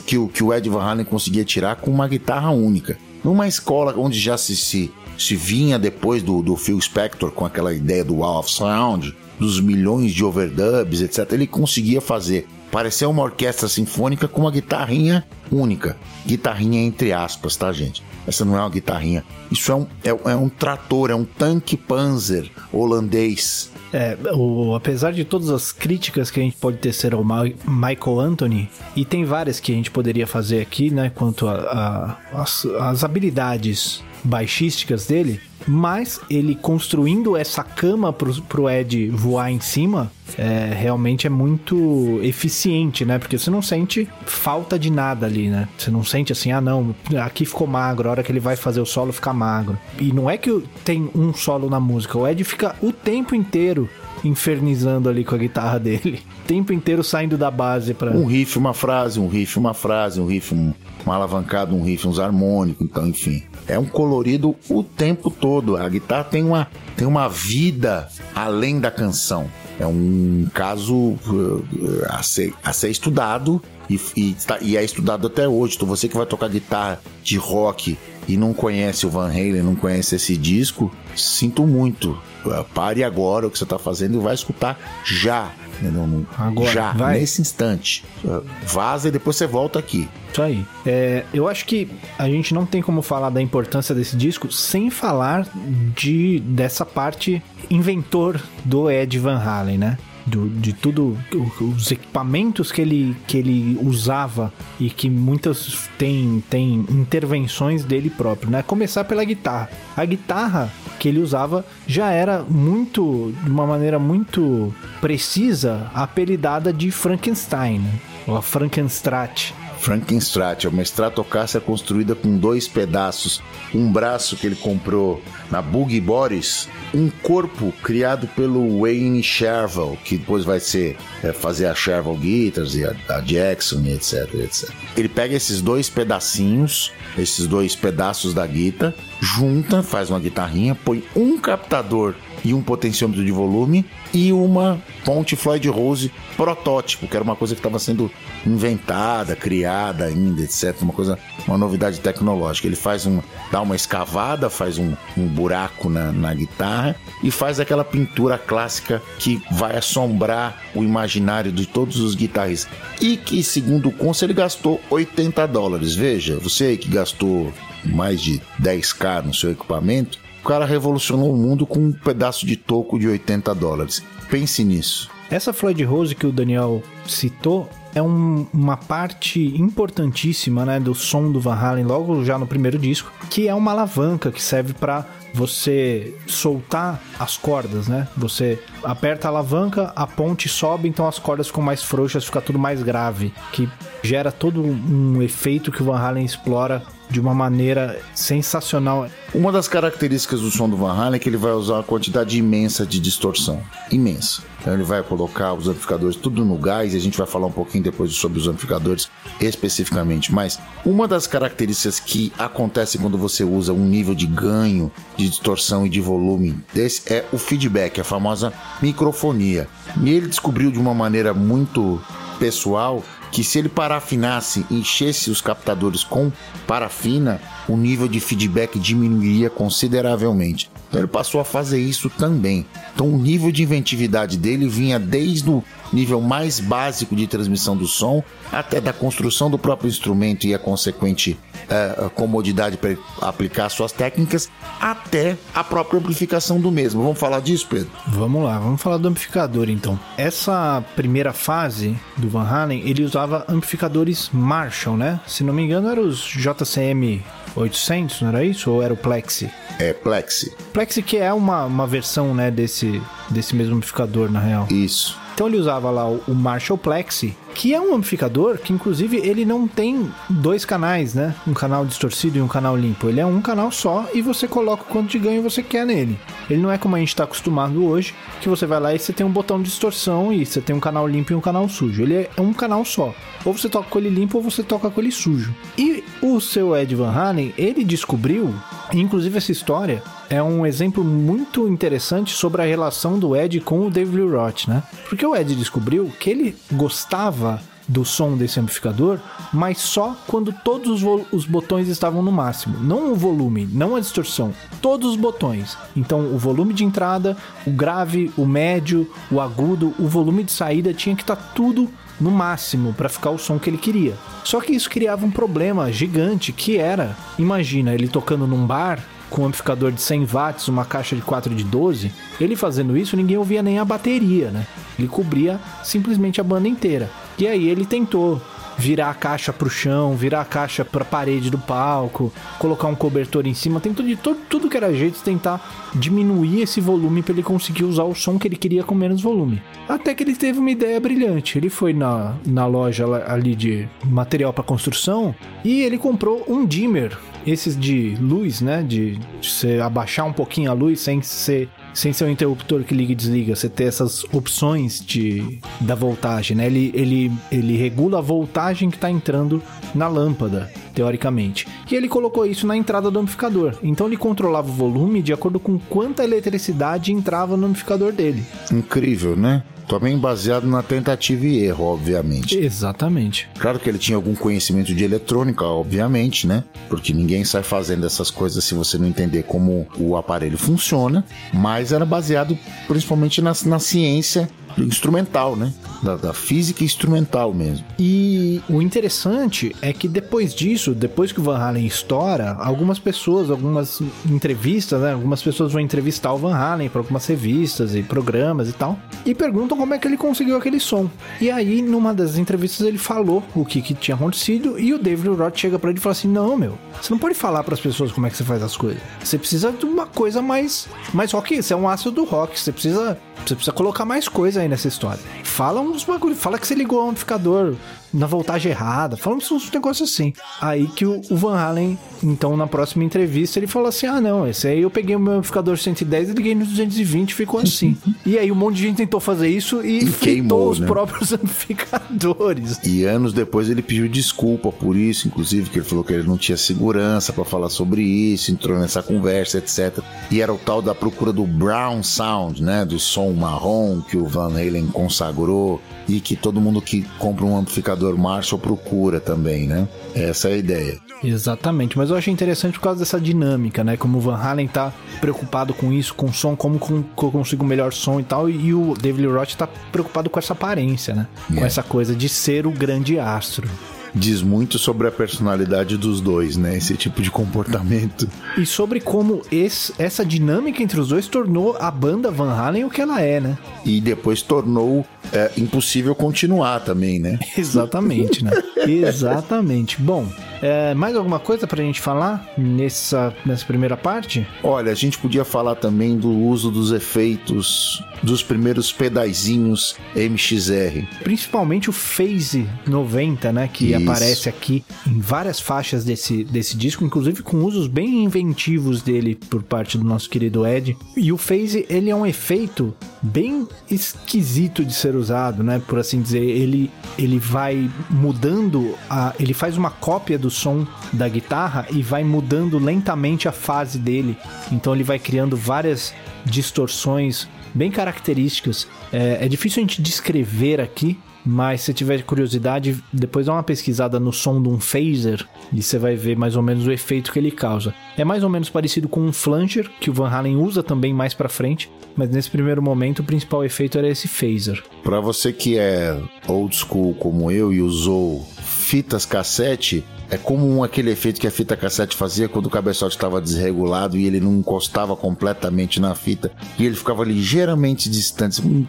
que, 0.05 0.17
o, 0.17 0.27
que 0.27 0.43
o 0.43 0.53
Ed 0.53 0.69
Van 0.69 0.83
Halen 0.83 1.05
conseguia 1.05 1.45
tirar 1.45 1.75
com 1.77 1.91
uma 1.91 2.07
guitarra 2.07 2.49
única. 2.51 2.97
Numa 3.23 3.47
escola 3.47 3.93
onde 3.97 4.19
já 4.19 4.37
se, 4.37 4.55
se, 4.55 4.91
se 5.17 5.35
vinha 5.35 5.79
depois 5.79 6.21
do, 6.21 6.41
do 6.41 6.55
Phil 6.55 6.79
Spector 6.79 7.31
com 7.31 7.45
aquela 7.45 7.73
ideia 7.73 8.03
do 8.03 8.17
Wall 8.17 8.39
of 8.39 8.51
Sound, 8.51 9.15
dos 9.39 9.59
milhões 9.59 10.13
de 10.13 10.23
overdubs, 10.23 11.01
etc., 11.01 11.31
ele 11.33 11.47
conseguia 11.47 11.99
fazer 11.99 12.47
parecer 12.71 13.05
uma 13.05 13.23
orquestra 13.23 13.69
sinfônica 13.69 14.27
com 14.27 14.41
uma 14.41 14.51
guitarrinha 14.51 15.25
única. 15.51 15.97
Guitarrinha 16.25 16.81
entre 16.81 17.13
aspas, 17.13 17.55
tá, 17.55 17.71
gente? 17.71 18.03
Essa 18.27 18.43
não 18.43 18.57
é 18.57 18.59
uma 18.59 18.69
guitarrinha. 18.69 19.23
Isso 19.51 19.71
é 19.71 19.75
um, 19.75 19.87
é, 20.03 20.09
é 20.09 20.35
um 20.35 20.49
trator, 20.49 21.09
é 21.09 21.15
um 21.15 21.25
tanque 21.25 21.77
Panzer 21.77 22.49
holandês. 22.73 23.71
É, 23.95 24.17
o, 24.33 24.75
apesar 24.75 25.13
de 25.13 25.23
todas 25.23 25.49
as 25.49 25.71
críticas 25.71 26.29
que 26.29 26.37
a 26.37 26.43
gente 26.43 26.57
pode 26.57 26.75
tecer 26.79 27.13
ao 27.13 27.23
Ma 27.23 27.45
Michael 27.45 28.19
Anthony, 28.19 28.69
e 28.93 29.05
tem 29.05 29.23
várias 29.23 29.61
que 29.61 29.71
a 29.71 29.75
gente 29.75 29.89
poderia 29.89 30.27
fazer 30.27 30.59
aqui, 30.59 30.89
né, 30.91 31.09
quanto 31.15 31.47
às 31.47 33.05
habilidades 33.05 34.03
baixísticas 34.25 35.05
dele, 35.05 35.39
mas 35.67 36.19
ele 36.29 36.55
construindo 36.55 37.37
essa 37.37 37.63
cama 37.63 38.11
pro, 38.11 38.33
pro 38.43 38.69
Ed 38.69 39.09
voar 39.09 39.51
em 39.51 39.59
cima, 39.59 40.11
é, 40.37 40.73
realmente 40.73 41.27
é 41.27 41.29
muito 41.29 42.19
eficiente, 42.21 43.05
né? 43.05 43.17
Porque 43.17 43.37
você 43.37 43.49
não 43.49 43.61
sente 43.61 44.07
falta 44.25 44.77
de 44.77 44.91
nada 44.91 45.25
ali, 45.25 45.47
né? 45.47 45.67
Você 45.77 45.89
não 45.89 46.03
sente 46.03 46.31
assim, 46.31 46.51
ah 46.51 46.61
não, 46.61 46.95
aqui 47.23 47.45
ficou 47.45 47.67
magro, 47.67 48.09
a 48.09 48.11
hora 48.11 48.23
que 48.23 48.31
ele 48.31 48.39
vai 48.39 48.55
fazer 48.55 48.81
o 48.81 48.85
solo 48.85 49.13
fica 49.13 49.33
magro. 49.33 49.77
E 49.99 50.11
não 50.11 50.29
é 50.29 50.37
que 50.37 50.63
tem 50.83 51.09
um 51.15 51.33
solo 51.33 51.69
na 51.69 51.79
música, 51.79 52.17
o 52.17 52.27
Ed 52.27 52.43
fica 52.43 52.75
o 52.81 52.91
tempo 52.91 53.35
inteiro 53.35 53.89
infernizando 54.27 55.09
ali 55.09 55.23
com 55.23 55.35
a 55.35 55.37
guitarra 55.37 55.79
dele. 55.79 56.21
O 56.43 56.43
tempo 56.47 56.73
inteiro 56.73 57.03
saindo 57.03 57.37
da 57.37 57.49
base 57.49 57.93
para 57.93 58.11
Um 58.11 58.25
riff, 58.25 58.57
uma 58.57 58.73
frase, 58.73 59.19
um 59.19 59.27
riff, 59.27 59.57
uma 59.57 59.73
frase, 59.73 60.19
um 60.19 60.25
riff, 60.25 60.53
um, 60.53 60.73
uma 61.05 61.15
alavancada, 61.15 61.73
um 61.73 61.83
riff, 61.83 62.07
uns 62.07 62.19
harmônicos, 62.19 62.85
então, 62.85 63.07
enfim. 63.07 63.43
É 63.67 63.77
um 63.79 63.85
colorido 63.85 64.55
o 64.69 64.83
tempo 64.83 65.29
todo. 65.29 65.77
A 65.77 65.87
guitarra 65.89 66.23
tem 66.23 66.43
uma, 66.43 66.67
tem 66.95 67.07
uma 67.07 67.27
vida 67.27 68.07
além 68.33 68.79
da 68.79 68.91
canção. 68.91 69.49
É 69.79 69.85
um 69.85 70.47
caso 70.53 70.95
uh, 70.95 71.65
a, 72.09 72.23
ser, 72.23 72.53
a 72.63 72.71
ser 72.71 72.89
estudado 72.89 73.61
e, 73.89 73.99
e, 74.15 74.33
tá, 74.45 74.57
e 74.61 74.77
é 74.77 74.83
estudado 74.83 75.27
até 75.27 75.47
hoje. 75.47 75.75
Então 75.75 75.87
você 75.87 76.07
que 76.07 76.15
vai 76.15 76.25
tocar 76.25 76.47
guitarra 76.47 77.01
de 77.23 77.37
rock 77.37 77.97
e 78.27 78.37
não 78.37 78.53
conhece 78.53 79.05
o 79.05 79.09
Van 79.09 79.29
Halen, 79.29 79.61
não 79.61 79.75
conhece 79.75 80.15
esse 80.15 80.35
disco, 80.35 80.91
sinto 81.15 81.65
muito. 81.65 82.17
Uh, 82.45 82.63
pare 82.73 83.03
agora 83.03 83.47
o 83.47 83.51
que 83.51 83.57
você 83.57 83.63
está 83.63 83.79
fazendo 83.79 84.19
e 84.19 84.21
vai 84.21 84.33
escutar 84.33 84.79
já. 85.03 85.51
Não, 85.81 86.25
agora, 86.37 86.71
já, 86.71 86.93
vai. 86.93 87.19
nesse 87.19 87.41
instante. 87.41 88.05
Uh, 88.23 88.43
vaza 88.65 89.09
e 89.09 89.11
depois 89.11 89.35
você 89.35 89.45
volta 89.45 89.77
aqui. 89.77 90.07
Isso 90.31 90.41
aí. 90.41 90.65
É, 90.85 91.25
eu 91.33 91.47
acho 91.47 91.65
que 91.65 91.89
a 92.17 92.29
gente 92.29 92.53
não 92.53 92.65
tem 92.65 92.81
como 92.81 93.01
falar 93.01 93.29
da 93.29 93.41
importância 93.41 93.93
desse 93.93 94.15
disco 94.15 94.51
sem 94.51 94.89
falar 94.89 95.47
de 95.95 96.39
dessa 96.39 96.85
parte 96.85 97.41
inventor 97.69 98.39
do 98.63 98.89
Ed 98.89 99.17
Van 99.19 99.37
Halen, 99.37 99.77
né? 99.77 99.97
Do, 100.25 100.49
de 100.49 100.73
tudo, 100.73 101.17
os 101.61 101.91
equipamentos 101.91 102.71
que 102.71 102.81
ele, 102.81 103.15
que 103.27 103.37
ele 103.37 103.77
usava 103.81 104.51
e 104.79 104.89
que 104.89 105.09
muitas 105.09 105.89
tem, 105.97 106.43
tem 106.49 106.85
intervenções 106.89 107.83
dele 107.83 108.09
próprio, 108.09 108.49
né? 108.49 108.63
Começar 108.63 109.03
pela 109.03 109.23
guitarra. 109.23 109.69
A 109.95 110.03
guitarra 110.03 110.71
que 110.99 111.07
ele 111.07 111.19
usava 111.19 111.65
já 111.85 112.11
era 112.11 112.43
muito, 112.43 113.33
de 113.43 113.49
uma 113.49 113.67
maneira 113.67 113.99
muito 113.99 114.73
precisa, 114.99 115.91
apelidada 115.93 116.73
de 116.73 116.89
Frankenstein, 116.91 117.83
ou 118.27 118.35
a 118.35 118.41
Frankenstrat 118.41 119.53
Frankenstrat, 119.85 120.65
é 120.65 120.69
uma 120.69 120.81
Stratocaster 120.81 121.61
construída 121.61 122.15
com 122.15 122.39
dois 122.39 122.67
pedaços, 122.67 123.39
um 123.71 123.91
braço 123.91 124.35
que 124.35 124.47
ele 124.47 124.55
comprou 124.55 125.21
na 125.51 125.61
Boogie 125.61 126.01
Boris, 126.01 126.67
um 126.95 127.09
corpo 127.09 127.73
criado 127.83 128.27
pelo 128.29 128.81
Wayne 128.81 129.21
Sherville, 129.21 129.97
que 130.03 130.17
depois 130.17 130.45
vai 130.45 130.59
ser 130.59 130.95
é, 131.21 131.33
fazer 131.33 131.65
a 131.65 131.75
Sherville 131.75 132.17
Guitars 132.17 132.75
e 132.75 132.85
a, 132.85 132.95
a 133.09 133.19
Jackson 133.19 133.81
e 133.83 133.93
etc, 133.93 134.33
etc. 134.35 134.69
Ele 134.95 135.09
pega 135.09 135.35
esses 135.35 135.61
dois 135.61 135.89
pedacinhos, 135.89 136.93
esses 137.17 137.47
dois 137.47 137.75
pedaços 137.75 138.33
da 138.33 138.47
guitarra, 138.47 138.95
junta, 139.19 139.81
faz 139.81 140.09
uma 140.09 140.19
guitarrinha, 140.19 140.75
põe 140.75 141.03
um 141.15 141.37
captador 141.37 142.15
e 142.43 142.53
um 142.53 142.61
potenciômetro 142.61 143.25
de 143.25 143.31
volume 143.31 143.83
e 144.13 144.31
uma 144.31 144.79
ponte 145.03 145.35
Floyd 145.35 145.67
Rose 145.67 146.11
protótipo, 146.37 147.07
que 147.07 147.15
era 147.15 147.23
uma 147.23 147.35
coisa 147.35 147.55
que 147.55 147.59
estava 147.59 147.79
sendo 147.79 148.11
inventada, 148.45 149.35
criada 149.35 150.05
ainda, 150.05 150.43
etc. 150.43 150.75
Uma 150.81 150.93
coisa, 150.93 151.17
uma 151.47 151.57
novidade 151.57 151.99
tecnológica. 151.99 152.67
Ele 152.67 152.75
faz 152.75 153.07
um, 153.07 153.19
dá 153.51 153.61
uma 153.61 153.75
escavada, 153.75 154.49
faz 154.49 154.77
um, 154.77 154.93
um 155.17 155.27
buraco 155.27 155.89
na, 155.89 156.11
na 156.11 156.33
guitarra 156.33 156.95
e 157.23 157.31
faz 157.31 157.59
aquela 157.59 157.83
pintura 157.83 158.37
clássica 158.37 159.01
que 159.17 159.41
vai 159.51 159.75
assombrar 159.75 160.61
o 160.75 160.83
imaginário 160.83 161.51
de 161.51 161.65
todos 161.65 161.99
os 161.99 162.13
guitarristas. 162.13 162.71
E 163.01 163.17
que, 163.17 163.43
segundo 163.43 163.89
o 163.89 163.91
Conce, 163.91 164.23
ele 164.23 164.33
gastou 164.33 164.79
80 164.89 165.47
dólares. 165.47 165.95
Veja, 165.95 166.37
você 166.37 166.65
aí 166.65 166.77
que 166.77 166.89
gastou 166.89 167.51
mais 167.85 168.21
de 168.21 168.41
10k 168.61 169.25
no 169.25 169.33
seu 169.33 169.51
equipamento, 169.51 170.19
o 170.43 170.47
cara 170.47 170.65
revolucionou 170.65 171.33
o 171.33 171.37
mundo 171.37 171.65
com 171.65 171.79
um 171.79 171.91
pedaço 171.91 172.45
de 172.45 172.55
toco 172.55 172.99
de 172.99 173.07
80 173.07 173.53
dólares. 173.55 174.03
Pense 174.29 174.63
nisso. 174.63 175.09
Essa 175.29 175.51
Floyd 175.51 175.83
Rose 175.83 176.13
que 176.13 176.27
o 176.27 176.31
Daniel 176.31 176.83
citou 177.07 177.67
é 177.95 178.01
um, 178.01 178.45
uma 178.53 178.77
parte 178.77 179.39
importantíssima 179.59 180.65
né, 180.65 180.79
do 180.79 180.93
som 180.93 181.31
do 181.31 181.39
Van 181.39 181.55
Halen 181.55 181.85
logo 181.85 182.23
já 182.23 182.37
no 182.37 182.45
primeiro 182.45 182.77
disco, 182.77 183.11
que 183.29 183.47
é 183.47 183.55
uma 183.55 183.71
alavanca 183.71 184.31
que 184.31 184.41
serve 184.41 184.73
para 184.73 185.05
você 185.33 186.15
soltar 186.27 187.01
as 187.19 187.37
cordas, 187.37 187.87
né? 187.87 188.07
Você 188.15 188.61
aperta 188.83 189.27
a 189.27 189.31
alavanca, 189.31 189.91
a 189.95 190.05
ponte 190.07 190.47
sobe, 190.47 190.87
então 190.87 191.07
as 191.07 191.19
cordas 191.19 191.47
ficam 191.47 191.63
mais 191.63 191.83
frouxas, 191.83 192.25
fica 192.25 192.39
tudo 192.39 192.59
mais 192.59 192.81
grave, 192.83 193.33
que 193.51 193.69
gera 194.03 194.31
todo 194.31 194.61
um 194.61 195.21
efeito 195.21 195.71
que 195.71 195.81
o 195.81 195.85
Van 195.85 195.97
Halen 195.97 196.23
explora 196.23 196.83
de 197.09 197.19
uma 197.19 197.33
maneira 197.33 197.99
sensacional. 198.13 199.07
Uma 199.33 199.51
das 199.51 199.67
características 199.67 200.41
do 200.41 200.51
som 200.51 200.69
do 200.69 200.77
Van 200.77 200.93
Halen 200.93 201.15
é 201.15 201.19
que 201.19 201.29
ele 201.29 201.37
vai 201.37 201.51
usar 201.51 201.75
uma 201.75 201.83
quantidade 201.83 202.37
imensa 202.37 202.85
de 202.85 202.99
distorção. 202.99 203.61
Imensa. 203.91 204.41
Então 204.65 204.73
ele 204.73 204.83
vai 204.83 205.03
colocar 205.03 205.53
os 205.53 205.67
amplificadores 205.67 206.15
tudo 206.15 206.43
no 206.43 206.57
gás 206.57 206.93
e 206.93 206.97
a 206.97 206.99
gente 206.99 207.17
vai 207.17 207.27
falar 207.27 207.45
um 207.45 207.51
pouquinho 207.51 207.83
depois 207.83 208.11
sobre 208.13 208.39
os 208.39 208.47
amplificadores 208.47 209.09
especificamente. 209.39 210.33
Mas 210.33 210.59
uma 210.83 211.07
das 211.07 211.27
características 211.27 211.99
que 211.99 212.33
acontece 212.37 212.97
quando 212.97 213.17
você 213.17 213.43
usa 213.43 213.73
um 213.73 213.85
nível 213.85 214.15
de 214.15 214.25
ganho, 214.25 214.91
de 215.15 215.29
distorção 215.29 215.85
e 215.85 215.89
de 215.89 216.01
volume 216.01 216.57
desse 216.73 217.13
é 217.13 217.25
o 217.31 217.37
feedback, 217.37 218.01
a 218.01 218.03
famosa 218.03 218.51
microfonia. 218.81 219.67
E 220.01 220.09
ele 220.09 220.27
descobriu 220.27 220.71
de 220.71 220.79
uma 220.79 220.95
maneira 220.95 221.33
muito 221.33 222.01
pessoal 222.39 223.03
que 223.31 223.43
se 223.43 223.59
ele 223.59 223.69
parafinasse, 223.69 224.65
enchesse 224.69 225.29
os 225.29 225.41
captadores 225.41 226.03
com 226.03 226.31
parafina, 226.65 227.41
o 227.67 227.75
nível 227.75 228.07
de 228.07 228.19
feedback 228.19 228.79
diminuiria 228.79 229.49
consideravelmente. 229.49 230.69
Então 230.87 230.99
ele 230.99 231.07
passou 231.07 231.41
a 231.41 231.45
fazer 231.45 231.79
isso 231.79 232.09
também. 232.09 232.65
Então 232.93 233.09
o 233.09 233.17
nível 233.17 233.51
de 233.51 233.63
inventividade 233.63 234.37
dele 234.37 234.67
vinha 234.67 234.97
desde 234.97 235.49
o 235.49 235.63
nível 235.95 236.19
mais 236.21 236.59
básico 236.59 237.15
de 237.15 237.25
transmissão 237.25 237.75
do 237.75 237.87
som, 237.87 238.23
até 238.51 238.81
da 238.81 238.91
construção 238.91 239.49
do 239.49 239.57
próprio 239.57 239.87
instrumento 239.87 240.45
e 240.45 240.53
a 240.53 240.59
consequente 240.59 241.39
uh, 241.65 242.09
comodidade 242.11 242.77
para 242.77 242.95
aplicar 243.21 243.69
suas 243.69 243.91
técnicas, 243.91 244.49
até 244.79 245.37
a 245.53 245.63
própria 245.63 245.99
amplificação 245.99 246.59
do 246.59 246.69
mesmo. 246.69 247.01
Vamos 247.01 247.17
falar 247.17 247.39
disso, 247.39 247.67
Pedro? 247.69 247.89
Vamos 248.07 248.43
lá, 248.43 248.59
vamos 248.59 248.81
falar 248.81 248.97
do 248.97 249.07
amplificador 249.07 249.69
então. 249.69 249.97
Essa 250.17 250.83
primeira 250.95 251.31
fase 251.31 251.97
do 252.17 252.29
Van 252.29 252.43
Halen, 252.43 252.87
ele 252.87 253.03
usava 253.03 253.45
amplificadores 253.47 254.29
Marshall, 254.33 254.97
né? 254.97 255.19
Se 255.25 255.43
não 255.43 255.53
me 255.53 255.63
engano, 255.63 255.89
eram 255.89 256.03
os 256.03 256.19
JCM 256.19 257.23
800, 257.55 258.21
não 258.21 258.29
era 258.29 258.43
isso? 258.43 258.69
Ou 258.69 258.83
era 258.83 258.93
o 258.93 258.97
Plexi? 258.97 259.49
É, 259.79 259.93
Plexi. 259.93 260.53
Plexi 260.73 261.01
que 261.01 261.17
é 261.17 261.33
uma, 261.33 261.65
uma 261.65 261.87
versão, 261.87 262.33
né, 262.33 262.51
desse, 262.51 263.01
desse 263.29 263.55
mesmo 263.55 263.75
amplificador, 263.75 264.29
na 264.29 264.39
real. 264.39 264.67
Isso. 264.69 265.17
Então 265.35 265.47
ele 265.47 265.57
usava 265.57 265.91
lá 265.91 266.07
o 266.07 266.33
Marshall 266.33 266.77
Plexi, 266.77 267.35
que 267.55 267.73
é 267.73 267.79
um 267.79 267.95
amplificador 267.95 268.57
que 268.57 268.73
inclusive 268.73 269.17
ele 269.17 269.45
não 269.45 269.67
tem 269.67 270.11
dois 270.29 270.65
canais, 270.65 271.15
né? 271.15 271.33
Um 271.47 271.53
canal 271.53 271.85
distorcido 271.85 272.37
e 272.37 272.41
um 272.41 272.47
canal 272.47 272.75
limpo. 272.75 273.07
Ele 273.07 273.21
é 273.21 273.25
um 273.25 273.41
canal 273.41 273.71
só 273.71 274.07
e 274.13 274.21
você 274.21 274.47
coloca 274.47 274.83
o 274.83 274.87
quanto 274.87 275.09
de 275.09 275.17
ganho 275.17 275.41
você 275.41 275.63
quer 275.63 275.85
nele. 275.85 276.19
Ele 276.49 276.61
não 276.61 276.69
é 276.71 276.77
como 276.77 276.95
a 276.95 276.99
gente 276.99 277.09
está 277.09 277.23
acostumado 277.23 277.85
hoje, 277.85 278.13
que 278.41 278.49
você 278.49 278.65
vai 278.65 278.79
lá 278.79 278.93
e 278.93 278.99
você 278.99 279.13
tem 279.13 279.25
um 279.25 279.31
botão 279.31 279.57
de 279.57 279.69
distorção 279.69 280.33
e 280.33 280.45
você 280.45 280.59
tem 280.59 280.75
um 280.75 280.79
canal 280.81 281.07
limpo 281.07 281.31
e 281.31 281.35
um 281.35 281.41
canal 281.41 281.67
sujo. 281.69 282.03
Ele 282.03 282.15
é 282.15 282.29
um 282.37 282.53
canal 282.53 282.83
só. 282.83 283.15
Ou 283.45 283.53
você 283.53 283.69
toca 283.69 283.89
com 283.89 283.99
ele 283.99 284.09
limpo 284.09 284.37
ou 284.37 284.43
você 284.43 284.61
toca 284.61 284.89
com 284.89 284.99
ele 284.99 285.11
sujo. 285.11 285.55
E 285.77 286.03
o 286.21 286.41
seu 286.41 286.75
Ed 286.75 286.93
Van 286.93 287.11
Halen, 287.11 287.53
ele 287.57 287.85
descobriu, 287.85 288.53
inclusive 288.93 289.37
essa 289.37 289.51
história 289.51 290.03
é 290.29 290.41
um 290.41 290.65
exemplo 290.65 291.03
muito 291.03 291.67
interessante 291.67 292.33
sobre 292.33 292.61
a 292.61 292.65
relação 292.65 293.19
do 293.19 293.35
Ed 293.35 293.59
com 293.61 293.85
o 293.85 293.91
David 293.91 294.17
Lee 294.17 294.31
Roth, 294.31 294.67
né? 294.67 294.83
Porque 295.07 295.25
o 295.25 295.35
Ed 295.35 295.55
descobriu 295.55 296.11
que 296.19 296.29
ele 296.29 296.55
gostava 296.71 297.44
do 297.87 298.03
som 298.03 298.35
desse 298.35 298.59
amplificador, 298.59 299.19
mas 299.53 299.77
só 299.77 300.15
quando 300.27 300.51
todos 300.51 301.03
os, 301.03 301.25
os, 301.31 301.45
botões 301.45 301.87
estavam 301.87 302.21
no 302.21 302.31
máximo. 302.31 302.79
Não 302.79 303.11
o 303.11 303.15
volume, 303.15 303.67
não 303.71 303.95
a 303.95 303.99
distorção, 303.99 304.53
todos 304.81 305.11
os 305.11 305.15
botões. 305.15 305.77
Então, 305.95 306.33
o 306.33 306.37
volume 306.37 306.73
de 306.73 306.83
entrada, 306.83 307.37
o 307.65 307.71
grave, 307.71 308.31
o 308.35 308.45
médio, 308.45 309.09
o 309.31 309.39
agudo, 309.39 309.93
o 309.99 310.07
volume 310.07 310.43
de 310.43 310.51
saída 310.51 310.93
tinha 310.93 311.15
que 311.15 311.21
estar 311.21 311.35
tá 311.35 311.51
tudo 311.53 311.89
no 312.19 312.31
máximo 312.31 312.93
para 312.93 313.09
ficar 313.09 313.29
o 313.29 313.37
som 313.37 313.59
que 313.59 313.69
ele 313.69 313.77
queria. 313.77 314.15
Só 314.43 314.61
que 314.61 314.73
isso 314.73 314.89
criava 314.89 315.25
um 315.25 315.31
problema 315.31 315.91
gigante 315.91 316.51
que 316.51 316.77
era, 316.77 317.15
imagina 317.37 317.93
ele 317.93 318.07
tocando 318.07 318.47
num 318.47 318.65
bar 318.65 319.03
com 319.29 319.41
um 319.41 319.45
amplificador 319.47 319.91
de 319.91 320.01
100 320.01 320.25
watts, 320.25 320.67
uma 320.67 320.85
caixa 320.85 321.15
de 321.15 321.21
4 321.21 321.53
de 321.53 321.63
12, 321.63 322.11
ele 322.39 322.55
fazendo 322.55 322.95
isso, 322.95 323.17
ninguém 323.17 323.37
ouvia 323.37 323.61
nem 323.61 323.79
a 323.79 323.85
bateria, 323.85 324.49
né? 324.49 324.65
Ele 324.97 325.07
cobria 325.07 325.59
simplesmente 325.83 326.39
a 326.39 326.43
banda 326.43 326.69
inteira. 326.69 327.09
E 327.37 327.47
aí 327.47 327.67
ele 327.67 327.85
tentou 327.85 328.41
virar 328.77 329.09
a 329.09 329.13
caixa 329.13 329.53
pro 329.53 329.69
chão, 329.69 330.15
virar 330.15 330.41
a 330.41 330.45
caixa 330.45 330.83
pra 330.83 331.05
parede 331.05 331.49
do 331.49 331.57
palco, 331.57 332.31
colocar 332.59 332.87
um 332.87 332.95
cobertor 332.95 333.47
em 333.47 333.53
cima, 333.53 333.79
tentou 333.79 334.05
de 334.05 334.15
todo, 334.15 334.39
tudo 334.49 334.69
que 334.69 334.77
era 334.77 334.93
jeito 334.93 335.21
tentar 335.23 335.91
diminuir 335.95 336.61
esse 336.61 336.81
volume 336.81 337.21
para 337.21 337.33
ele 337.33 337.43
conseguir 337.43 337.83
usar 337.83 338.03
o 338.03 338.15
som 338.15 338.37
que 338.37 338.47
ele 338.47 338.55
queria 338.55 338.83
com 338.83 338.95
menos 338.95 339.21
volume. 339.21 339.61
Até 339.87 340.13
que 340.13 340.23
ele 340.23 340.35
teve 340.35 340.59
uma 340.59 340.71
ideia 340.71 340.99
brilhante. 340.99 341.57
Ele 341.57 341.69
foi 341.69 341.93
na, 341.93 342.35
na 342.45 342.65
loja 342.65 343.05
ali 343.27 343.55
de 343.55 343.87
material 344.03 344.51
para 344.51 344.63
construção 344.63 345.33
e 345.63 345.81
ele 345.81 345.97
comprou 345.97 346.43
um 346.47 346.65
dimmer, 346.65 347.17
esses 347.45 347.79
de 347.79 348.17
luz, 348.19 348.61
né, 348.61 348.83
de 348.83 349.19
você 349.41 349.79
abaixar 349.79 350.25
um 350.25 350.33
pouquinho 350.33 350.69
a 350.69 350.73
luz 350.73 350.99
sem 350.99 351.21
ser 351.21 351.69
sem 351.95 352.11
ser 352.11 352.25
um 352.25 352.29
interruptor 352.29 352.83
que 352.83 352.93
liga 352.93 353.13
e 353.13 353.15
desliga, 353.15 353.55
você 353.55 353.69
ter 353.69 353.85
essas 353.85 354.23
opções 354.25 354.99
de, 355.03 355.59
da 355.79 355.95
voltagem, 355.95 356.57
né? 356.57 356.67
Ele, 356.67 356.91
ele, 356.93 357.31
ele 357.49 357.77
regula 357.77 358.19
a 358.19 358.21
voltagem 358.21 358.89
que 358.89 358.97
está 358.97 359.09
entrando 359.09 359.63
na 359.95 360.07
lâmpada, 360.07 360.71
teoricamente. 360.95 361.67
E 361.91 361.95
ele 361.95 362.07
colocou 362.07 362.45
isso 362.45 362.65
na 362.65 362.75
entrada 362.75 363.11
do 363.11 363.19
amplificador. 363.19 363.75
Então 363.83 364.07
ele 364.07 364.17
controlava 364.17 364.69
o 364.69 364.73
volume 364.73 365.21
de 365.21 365.33
acordo 365.33 365.59
com 365.59 365.77
quanta 365.77 366.23
eletricidade 366.23 367.11
entrava 367.11 367.57
no 367.57 367.67
amplificador 367.67 368.13
dele. 368.13 368.43
Incrível, 368.71 369.35
né? 369.35 369.63
Também 369.87 370.17
baseado 370.17 370.65
na 370.65 370.81
tentativa 370.81 371.45
e 371.45 371.63
erro, 371.63 371.85
obviamente. 371.85 372.57
Exatamente. 372.57 373.47
Claro 373.59 373.79
que 373.79 373.87
ele 373.87 373.99
tinha 373.99 374.15
algum 374.15 374.33
conhecimento 374.33 374.95
de 374.95 375.03
eletrônica, 375.03 375.63
obviamente, 375.63 376.47
né? 376.47 376.63
Porque 376.89 377.13
ninguém 377.13 377.45
sai 377.45 377.61
fazendo 377.61 378.03
essas 378.05 378.31
coisas 378.31 378.63
se 378.63 378.73
você 378.73 378.97
não 378.97 379.07
entender 379.07 379.43
como 379.43 379.87
o 379.97 380.15
aparelho 380.15 380.57
funciona. 380.57 381.23
Mas 381.53 381.91
era 381.91 382.05
baseado 382.05 382.57
principalmente 382.87 383.41
na, 383.43 383.53
na 383.65 383.77
ciência 383.77 384.49
instrumental, 384.77 385.55
né? 385.55 385.71
Da, 386.03 386.15
da, 386.15 386.33
física 386.33 386.83
instrumental 386.83 387.53
mesmo. 387.53 387.85
E 387.97 388.61
o 388.69 388.81
interessante 388.81 389.75
é 389.81 389.93
que 389.93 390.07
depois 390.07 390.53
disso, 390.53 390.84
depois 390.93 391.31
que 391.31 391.39
o 391.39 391.43
Van 391.43 391.57
Halen 391.57 391.85
estoura, 391.85 392.55
algumas 392.59 392.99
pessoas, 392.99 393.49
algumas 393.49 394.01
entrevistas, 394.29 395.01
né? 395.01 395.13
Algumas 395.13 395.41
pessoas 395.41 395.71
vão 395.71 395.81
entrevistar 395.81 396.33
o 396.33 396.37
Van 396.37 396.55
Halen 396.55 396.89
para 396.89 397.01
algumas 397.01 397.25
revistas 397.25 397.95
e 397.95 398.03
programas 398.03 398.69
e 398.69 398.73
tal, 398.73 398.99
e 399.25 399.33
perguntam 399.33 399.77
como 399.77 399.93
é 399.93 399.97
que 399.97 400.07
ele 400.07 400.17
conseguiu 400.17 400.57
aquele 400.57 400.79
som. 400.79 401.09
E 401.39 401.49
aí, 401.49 401.81
numa 401.81 402.13
das 402.13 402.37
entrevistas, 402.37 402.85
ele 402.85 402.97
falou 402.97 403.43
o 403.55 403.65
que, 403.65 403.81
que 403.81 403.93
tinha 403.93 404.15
acontecido 404.15 404.79
e 404.79 404.93
o 404.93 404.99
David 404.99 405.29
Roth 405.29 405.57
chega 405.57 405.79
para 405.79 405.89
ele 405.89 405.99
e 405.99 406.01
fala 406.01 406.11
assim: 406.11 406.27
Não, 406.27 406.57
meu, 406.57 406.77
você 407.01 407.11
não 407.11 407.19
pode 407.19 407.35
falar 407.35 407.63
para 407.63 407.73
as 407.73 407.79
pessoas 407.79 408.11
como 408.11 408.27
é 408.27 408.29
que 408.29 408.37
você 408.37 408.43
faz 408.43 408.61
as 408.61 408.75
coisas. 408.75 409.01
Você 409.23 409.37
precisa 409.37 409.71
de 409.71 409.85
uma 409.85 410.05
coisa 410.05 410.41
mais, 410.41 410.87
mais 411.13 411.31
rock. 411.31 411.61
Você 411.61 411.73
é 411.73 411.77
um 411.77 411.87
ácido 411.87 412.11
do 412.11 412.23
rock. 412.23 412.59
Você 412.59 412.71
precisa, 412.71 413.17
você 413.45 413.55
precisa 413.55 413.71
colocar 413.71 414.05
mais 414.05 414.27
coisa 414.27 414.61
aí 414.61 414.67
nessa 414.67 414.87
história. 414.87 415.19
Fala 415.43 415.81
uns 415.81 416.03
bagulho, 416.03 416.35
fala 416.35 416.57
que 416.59 416.67
você 416.67 416.75
ligou 416.75 417.05
o 417.05 417.09
amplificador 417.09 417.75
na 418.15 418.25
voltagem 418.25 418.71
errada, 418.71 419.17
fala 419.17 419.35
uns 419.35 419.69
negócios 419.71 420.09
assim. 420.09 420.33
Aí 420.61 420.87
que 420.87 421.05
o, 421.05 421.21
o, 421.29 421.35
Van 421.35 421.57
Halen, 421.57 421.99
então 422.25 422.57
na 422.57 422.67
próxima 422.67 423.03
entrevista, 423.03 423.59
ele 423.59 423.67
falou 423.67 423.89
assim: 423.89 424.07
ah, 424.07 424.19
não, 424.19 424.47
esse 424.47 424.67
aí 424.67 424.81
eu 424.81 424.89
peguei 424.89 425.15
o 425.15 425.19
meu 425.19 425.33
amplificador 425.33 425.77
110 425.77 426.29
e 426.29 426.33
liguei 426.33 426.55
no 426.55 426.65
220 426.65 427.33
ficou 427.33 427.59
assim. 427.59 427.97
e 428.25 428.37
aí 428.37 428.51
um 428.51 428.55
monte 428.55 428.75
de 428.77 428.83
gente 428.83 428.97
tentou 428.97 429.19
fazer 429.19 429.47
isso 429.47 429.85
e, 429.85 429.99
e 429.99 430.11
queimou 430.11 430.69
os 430.69 430.79
né? 430.79 430.87
próprios 430.87 431.31
amplificadores. 431.33 432.79
E 432.83 433.03
anos 433.03 433.33
depois 433.33 433.69
ele 433.69 433.81
pediu 433.81 434.07
desculpa 434.07 434.71
por 434.71 434.95
isso, 434.95 435.27
inclusive, 435.27 435.69
que 435.69 435.79
ele 435.79 435.85
falou 435.85 436.03
que 436.03 436.13
ele 436.13 436.27
não 436.27 436.37
tinha 436.37 436.57
segurança 436.57 437.31
para 437.31 437.45
falar 437.45 437.69
sobre 437.69 438.01
isso, 438.01 438.51
entrou 438.51 438.77
nessa 438.79 439.01
conversa, 439.03 439.57
etc. 439.57 440.03
E 440.31 440.41
era 440.41 440.53
o 440.53 440.57
tal 440.57 440.81
da 440.81 440.95
procura 440.95 441.31
do 441.31 441.45
Brown 441.45 442.01
Sound, 442.03 442.61
né? 442.63 442.85
Do 442.85 442.99
som 442.99 443.31
marrom 443.31 444.01
que 444.01 444.17
o 444.17 444.25
Van 444.25 444.51
Halen 444.51 444.87
consagrou 444.87 445.81
e 446.07 446.19
que 446.19 446.35
todo 446.35 446.61
mundo 446.61 446.81
que 446.81 447.03
compra 447.17 447.45
um 447.45 447.57
amplificador 447.57 448.17
Marshall 448.17 448.59
procura 448.59 449.19
também, 449.19 449.67
né? 449.67 449.87
Essa 450.13 450.49
é 450.49 450.53
a 450.53 450.57
ideia. 450.57 451.05
Exatamente, 451.23 451.97
mas 451.97 452.11
eu 452.15 452.19
achei 452.19 452.33
interessante 452.33 452.73
por 452.73 452.83
causa 452.83 452.99
dessa 452.99 453.19
dinâmica, 453.19 453.83
né? 453.83 453.97
Como 453.97 454.17
o 454.17 454.21
Van 454.21 454.37
Halen 454.37 454.67
tá 454.67 454.93
preocupado 455.19 455.73
com 455.73 455.91
isso, 455.91 456.13
com 456.13 456.31
som, 456.31 456.55
como 456.55 456.79
com, 456.79 457.03
eu 457.21 457.31
consigo 457.31 457.63
o 457.63 457.67
melhor 457.67 457.93
som 457.93 458.19
e 458.19 458.23
tal, 458.23 458.49
e 458.49 458.73
o 458.73 458.93
David 458.93 459.27
Roth 459.27 459.55
tá 459.55 459.67
preocupado 459.91 460.29
com 460.29 460.39
essa 460.39 460.53
aparência, 460.53 461.13
né? 461.13 461.27
Com 461.47 461.63
é. 461.63 461.67
essa 461.67 461.83
coisa 461.83 462.15
de 462.15 462.29
ser 462.29 462.65
o 462.65 462.71
grande 462.71 463.19
astro 463.19 463.69
diz 464.15 464.41
muito 464.41 464.79
sobre 464.79 465.07
a 465.07 465.11
personalidade 465.11 465.97
dos 465.97 466.21
dois, 466.21 466.55
né? 466.55 466.77
Esse 466.77 466.95
tipo 466.95 467.21
de 467.21 467.29
comportamento. 467.29 468.27
E 468.57 468.65
sobre 468.65 469.01
como 469.01 469.41
esse, 469.51 469.93
essa 469.99 470.25
dinâmica 470.25 470.81
entre 470.81 470.99
os 470.99 471.09
dois 471.09 471.27
tornou 471.27 471.75
a 471.79 471.91
banda 471.91 472.31
Van 472.31 472.53
Halen 472.53 472.85
o 472.85 472.89
que 472.89 473.01
ela 473.01 473.21
é, 473.21 473.39
né? 473.41 473.57
E 473.85 473.99
depois 473.99 474.41
tornou 474.41 475.05
é, 475.33 475.51
impossível 475.57 476.15
continuar 476.15 476.79
também, 476.79 477.19
né? 477.19 477.37
Exatamente, 477.57 478.43
né? 478.43 478.51
Exatamente. 478.87 479.99
Bom, 480.01 480.27
é, 480.61 480.93
mais 480.93 481.15
alguma 481.15 481.39
coisa 481.39 481.67
pra 481.67 481.83
gente 481.83 481.99
falar 481.99 482.47
nessa, 482.57 483.33
nessa 483.45 483.65
primeira 483.65 483.97
parte? 483.97 484.47
Olha, 484.63 484.91
a 484.91 484.95
gente 484.95 485.17
podia 485.17 485.43
falar 485.43 485.75
também 485.75 486.17
do 486.17 486.29
uso 486.29 486.71
dos 486.71 486.91
efeitos 486.91 488.01
dos 488.23 488.41
primeiros 488.41 488.91
pedaizinhos 488.91 489.95
MXR. 490.15 491.05
Principalmente 491.23 491.89
o 491.89 491.93
Phase 491.93 492.67
90, 492.87 493.51
né? 493.51 493.69
Que 493.71 493.93
Isso. 493.93 494.04
Aparece 494.11 494.49
aqui 494.49 494.83
em 495.07 495.19
várias 495.19 495.59
faixas 495.59 496.03
desse, 496.03 496.43
desse 496.43 496.75
disco, 496.75 497.03
inclusive 497.03 497.41
com 497.41 497.57
usos 497.63 497.87
bem 497.87 498.23
inventivos 498.23 499.01
dele 499.01 499.35
por 499.35 499.63
parte 499.63 499.97
do 499.97 500.03
nosso 500.03 500.29
querido 500.29 500.65
Ed. 500.65 500.95
E 501.15 501.31
o 501.31 501.37
Phase, 501.37 501.85
ele 501.89 502.09
é 502.09 502.15
um 502.15 502.25
efeito 502.25 502.93
bem 503.21 503.67
esquisito 503.89 504.83
de 504.85 504.93
ser 504.93 505.15
usado, 505.15 505.63
né? 505.63 505.81
Por 505.87 505.99
assim 505.99 506.21
dizer, 506.21 506.43
ele, 506.43 506.91
ele 507.17 507.39
vai 507.39 507.89
mudando, 508.09 508.95
a, 509.09 509.33
ele 509.39 509.53
faz 509.53 509.77
uma 509.77 509.89
cópia 509.89 510.37
do 510.37 510.49
som 510.49 510.85
da 511.11 511.27
guitarra 511.27 511.87
e 511.91 512.01
vai 512.01 512.23
mudando 512.23 512.77
lentamente 512.77 513.47
a 513.47 513.51
fase 513.51 513.97
dele. 513.97 514.37
Então 514.71 514.93
ele 514.93 515.03
vai 515.03 515.19
criando 515.19 515.57
várias 515.57 516.13
distorções 516.45 517.47
bem 517.73 517.91
características. 517.91 518.87
É, 519.11 519.45
é 519.45 519.47
difícil 519.47 519.79
a 519.79 519.85
gente 519.85 520.01
descrever 520.01 520.79
aqui, 520.79 521.19
mas 521.45 521.81
se 521.81 521.93
tiver 521.93 522.23
curiosidade, 522.23 523.01
depois 523.13 523.45
dá 523.45 523.53
uma 523.53 523.63
pesquisada 523.63 524.19
no 524.19 524.33
som 524.33 524.61
de 524.61 524.67
um 524.67 524.79
phaser 524.79 525.45
e 525.71 525.81
você 525.81 525.99
vai 525.99 526.15
ver 526.15 526.35
mais 526.35 526.55
ou 526.55 526.63
menos 526.63 526.87
o 526.87 526.91
efeito 526.91 527.31
que 527.31 527.39
ele 527.39 527.51
causa. 527.51 527.93
É 528.17 528.23
mais 528.23 528.43
ou 528.43 528.49
menos 528.49 528.69
parecido 528.69 529.07
com 529.07 529.21
um 529.21 529.31
flanger, 529.31 529.89
que 529.99 530.09
o 530.09 530.13
Van 530.13 530.29
Halen 530.29 530.55
usa 530.57 530.81
também 530.81 531.13
mais 531.13 531.33
para 531.33 531.49
frente, 531.49 531.91
mas 532.15 532.29
nesse 532.29 532.49
primeiro 532.49 532.81
momento 532.81 533.19
o 533.19 533.23
principal 533.23 533.63
efeito 533.63 533.97
era 533.97 534.07
esse 534.07 534.27
phaser. 534.27 534.83
Para 535.03 535.19
você 535.19 535.53
que 535.53 535.77
é 535.77 536.19
old 536.47 536.75
school 536.75 537.13
como 537.15 537.51
eu 537.51 537.71
e 537.71 537.81
usou 537.81 538.45
fitas 538.59 539.25
cassete, 539.25 540.03
é 540.29 540.37
comum 540.37 540.83
aquele 540.83 541.11
efeito 541.11 541.39
que 541.39 541.47
a 541.47 541.51
fita 541.51 541.77
cassete 541.77 542.15
fazia 542.15 542.49
quando 542.49 542.65
o 542.65 542.69
cabeçote 542.69 543.15
estava 543.15 543.41
desregulado 543.41 544.17
e 544.17 544.25
ele 544.25 544.39
não 544.39 544.55
encostava 544.55 545.15
completamente 545.15 545.99
na 545.99 546.15
fita 546.15 546.51
e 546.77 546.85
ele 546.85 546.95
ficava 546.95 547.23
ligeiramente 547.23 548.09
distante, 548.09 548.61
uma 548.61 548.87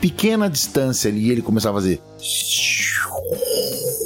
pequena 0.00 0.48
distância 0.48 1.10
ali 1.10 1.26
e 1.26 1.30
ele 1.30 1.42
começava 1.42 1.78
a 1.78 1.80
fazer. 1.80 2.00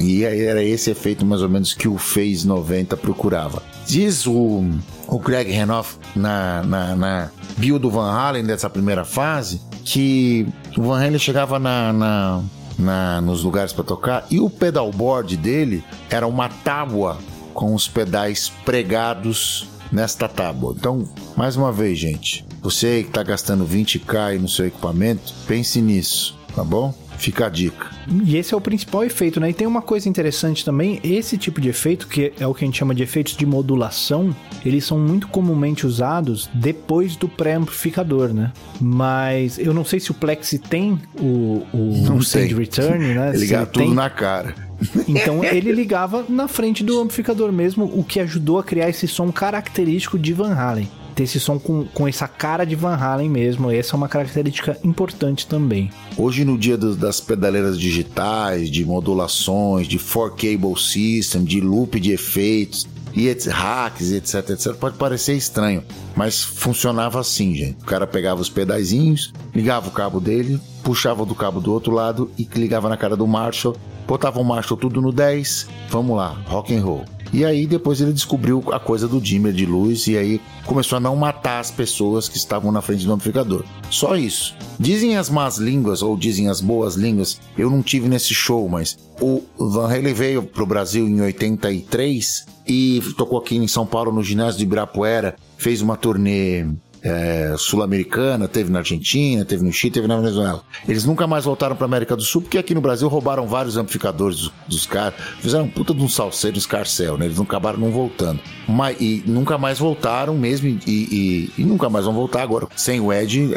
E 0.00 0.24
era 0.24 0.64
esse 0.64 0.90
efeito 0.90 1.26
mais 1.26 1.42
ou 1.42 1.48
menos 1.48 1.74
que 1.74 1.86
o 1.86 1.98
Phase 1.98 2.46
90 2.46 2.96
procurava. 2.96 3.62
Diz 3.86 4.26
o, 4.26 4.64
o 5.06 5.18
Greg 5.18 5.52
Renoff 5.52 5.98
na, 6.16 6.62
na, 6.62 6.96
na 6.96 7.30
bio 7.58 7.78
do 7.78 7.90
Van 7.90 8.10
Halen 8.10 8.44
dessa 8.44 8.70
primeira 8.70 9.04
fase 9.04 9.60
que 9.84 10.46
o 10.76 10.82
Van 10.82 11.04
Halen 11.04 11.18
chegava 11.18 11.58
na, 11.58 11.92
na 11.92 12.42
na, 12.80 13.20
nos 13.20 13.42
lugares 13.42 13.72
para 13.72 13.84
tocar 13.84 14.26
e 14.30 14.40
o 14.40 14.48
pedalboard 14.48 15.36
dele 15.36 15.84
era 16.08 16.26
uma 16.26 16.48
tábua 16.48 17.18
com 17.52 17.74
os 17.74 17.88
pedais 17.88 18.50
pregados 18.64 19.68
nesta 19.92 20.28
tábua. 20.28 20.74
Então, 20.76 21.08
mais 21.36 21.56
uma 21.56 21.72
vez, 21.72 21.98
gente, 21.98 22.44
você 22.62 23.02
que 23.02 23.08
está 23.08 23.22
gastando 23.22 23.66
20k 23.66 24.38
no 24.38 24.48
seu 24.48 24.66
equipamento, 24.66 25.32
pense 25.46 25.80
nisso, 25.80 26.36
tá 26.54 26.64
bom? 26.64 26.94
Fica 27.20 27.46
a 27.46 27.48
dica. 27.50 27.86
E 28.24 28.38
esse 28.38 28.54
é 28.54 28.56
o 28.56 28.60
principal 28.62 29.04
efeito, 29.04 29.38
né? 29.38 29.50
E 29.50 29.52
tem 29.52 29.66
uma 29.66 29.82
coisa 29.82 30.08
interessante 30.08 30.64
também, 30.64 30.98
esse 31.04 31.36
tipo 31.36 31.60
de 31.60 31.68
efeito, 31.68 32.08
que 32.08 32.32
é 32.40 32.46
o 32.46 32.54
que 32.54 32.64
a 32.64 32.66
gente 32.66 32.78
chama 32.78 32.94
de 32.94 33.02
efeitos 33.02 33.36
de 33.36 33.44
modulação, 33.44 34.34
eles 34.64 34.86
são 34.86 34.98
muito 34.98 35.28
comumente 35.28 35.86
usados 35.86 36.48
depois 36.54 37.16
do 37.16 37.28
pré-amplificador, 37.28 38.32
né? 38.32 38.52
Mas 38.80 39.58
eu 39.58 39.74
não 39.74 39.84
sei 39.84 40.00
se 40.00 40.10
o 40.10 40.14
Plexi 40.14 40.58
tem 40.58 40.98
o, 41.20 41.66
o 41.74 42.04
não 42.06 42.22
sei. 42.22 42.46
return, 42.46 43.12
né? 43.12 43.32
Ligar 43.36 43.66
tudo 43.66 43.84
tem. 43.84 43.94
na 43.94 44.08
cara. 44.08 44.54
Então 45.06 45.44
ele 45.44 45.72
ligava 45.72 46.24
na 46.26 46.48
frente 46.48 46.82
do 46.82 46.98
amplificador 46.98 47.52
mesmo, 47.52 47.84
o 47.84 48.02
que 48.02 48.18
ajudou 48.18 48.58
a 48.58 48.64
criar 48.64 48.88
esse 48.88 49.06
som 49.06 49.30
característico 49.30 50.18
de 50.18 50.32
Van 50.32 50.54
Halen 50.54 50.88
ter 51.20 51.24
esse 51.24 51.38
som 51.38 51.58
com, 51.58 51.84
com 51.84 52.08
essa 52.08 52.26
cara 52.26 52.64
de 52.64 52.74
Van 52.74 52.94
Halen 52.94 53.28
mesmo. 53.28 53.70
Essa 53.70 53.94
é 53.94 53.96
uma 53.96 54.08
característica 54.08 54.78
importante 54.82 55.46
também. 55.46 55.90
Hoje, 56.16 56.44
no 56.44 56.56
dia 56.56 56.78
do, 56.78 56.96
das 56.96 57.20
pedaleiras 57.20 57.78
digitais, 57.78 58.70
de 58.70 58.84
modulações, 58.84 59.86
de 59.86 59.98
four 59.98 60.30
cable 60.30 60.78
system, 60.78 61.44
de 61.44 61.60
loop 61.60 62.00
de 62.00 62.12
efeitos, 62.12 62.88
e 63.12 63.28
hacks, 63.50 64.12
etc, 64.12 64.50
etc, 64.50 64.72
pode 64.74 64.96
parecer 64.96 65.34
estranho, 65.34 65.82
mas 66.14 66.44
funcionava 66.44 67.18
assim, 67.18 67.56
gente. 67.56 67.82
O 67.82 67.84
cara 67.84 68.06
pegava 68.06 68.40
os 68.40 68.48
pedaizinhos, 68.48 69.32
ligava 69.52 69.88
o 69.88 69.90
cabo 69.90 70.20
dele, 70.20 70.60
puxava 70.84 71.26
do 71.26 71.34
cabo 71.34 71.60
do 71.60 71.72
outro 71.72 71.92
lado 71.92 72.30
e 72.38 72.48
ligava 72.54 72.88
na 72.88 72.96
cara 72.96 73.16
do 73.16 73.26
Marshall, 73.26 73.76
botava 74.06 74.38
o 74.38 74.44
Marshall 74.44 74.78
tudo 74.78 75.02
no 75.02 75.10
10, 75.10 75.66
vamos 75.88 76.16
lá, 76.16 76.40
rock 76.46 76.72
and 76.72 76.82
roll. 76.82 77.04
E 77.32 77.44
aí 77.44 77.66
depois 77.66 78.00
ele 78.00 78.12
descobriu 78.12 78.62
a 78.72 78.80
coisa 78.80 79.06
do 79.06 79.20
dimmer 79.20 79.52
de 79.52 79.64
luz 79.64 80.06
e 80.06 80.16
aí 80.16 80.40
começou 80.66 80.96
a 80.96 81.00
não 81.00 81.14
matar 81.16 81.60
as 81.60 81.70
pessoas 81.70 82.28
que 82.28 82.36
estavam 82.36 82.72
na 82.72 82.82
frente 82.82 83.06
do 83.06 83.12
amplificador. 83.12 83.64
Só 83.88 84.16
isso. 84.16 84.54
Dizem 84.78 85.16
as 85.16 85.30
más 85.30 85.58
línguas 85.58 86.02
ou 86.02 86.16
dizem 86.16 86.48
as 86.48 86.60
boas 86.60 86.94
línguas. 86.94 87.40
Eu 87.56 87.70
não 87.70 87.82
tive 87.82 88.08
nesse 88.08 88.34
show, 88.34 88.68
mas 88.68 88.98
o 89.20 89.42
Van 89.58 89.86
Halen 89.86 90.14
veio 90.14 90.42
pro 90.42 90.66
Brasil 90.66 91.06
em 91.06 91.20
83 91.20 92.46
e 92.66 93.02
tocou 93.16 93.38
aqui 93.38 93.56
em 93.56 93.68
São 93.68 93.86
Paulo 93.86 94.12
no 94.12 94.22
ginásio 94.22 94.58
de 94.58 94.64
Ibirapuera, 94.64 95.36
fez 95.56 95.82
uma 95.82 95.96
turnê 95.96 96.66
é, 97.02 97.54
sul-americana, 97.56 98.46
teve 98.46 98.70
na 98.70 98.80
Argentina, 98.80 99.44
teve 99.44 99.64
no 99.64 99.72
Chile, 99.72 99.92
teve 99.92 100.06
na 100.06 100.16
Venezuela. 100.16 100.62
Eles 100.86 101.04
nunca 101.04 101.26
mais 101.26 101.44
voltaram 101.44 101.74
para 101.76 101.84
América 101.84 102.16
do 102.16 102.22
Sul, 102.22 102.42
porque 102.42 102.58
aqui 102.58 102.74
no 102.74 102.80
Brasil 102.80 103.08
roubaram 103.08 103.46
vários 103.46 103.76
amplificadores 103.76 104.38
dos, 104.38 104.52
dos 104.68 104.86
caras, 104.86 105.14
fizeram 105.40 105.64
um 105.64 105.70
puta 105.70 105.94
de 105.94 106.02
um 106.02 106.08
salseiro 106.08 106.58
escarcel, 106.58 107.16
né? 107.16 107.26
Eles 107.26 107.36
não 107.36 107.44
acabaram 107.44 107.78
não 107.78 107.90
voltando. 107.90 108.40
Mas, 108.68 108.96
e 109.00 109.22
nunca 109.26 109.56
mais 109.56 109.78
voltaram 109.78 110.36
mesmo, 110.36 110.68
e, 110.68 110.80
e, 110.86 111.52
e 111.58 111.64
nunca 111.64 111.88
mais 111.88 112.04
vão 112.04 112.14
voltar 112.14 112.42
agora. 112.42 112.66
Sem 112.76 113.00
o 113.00 113.12
Ed, 113.12 113.50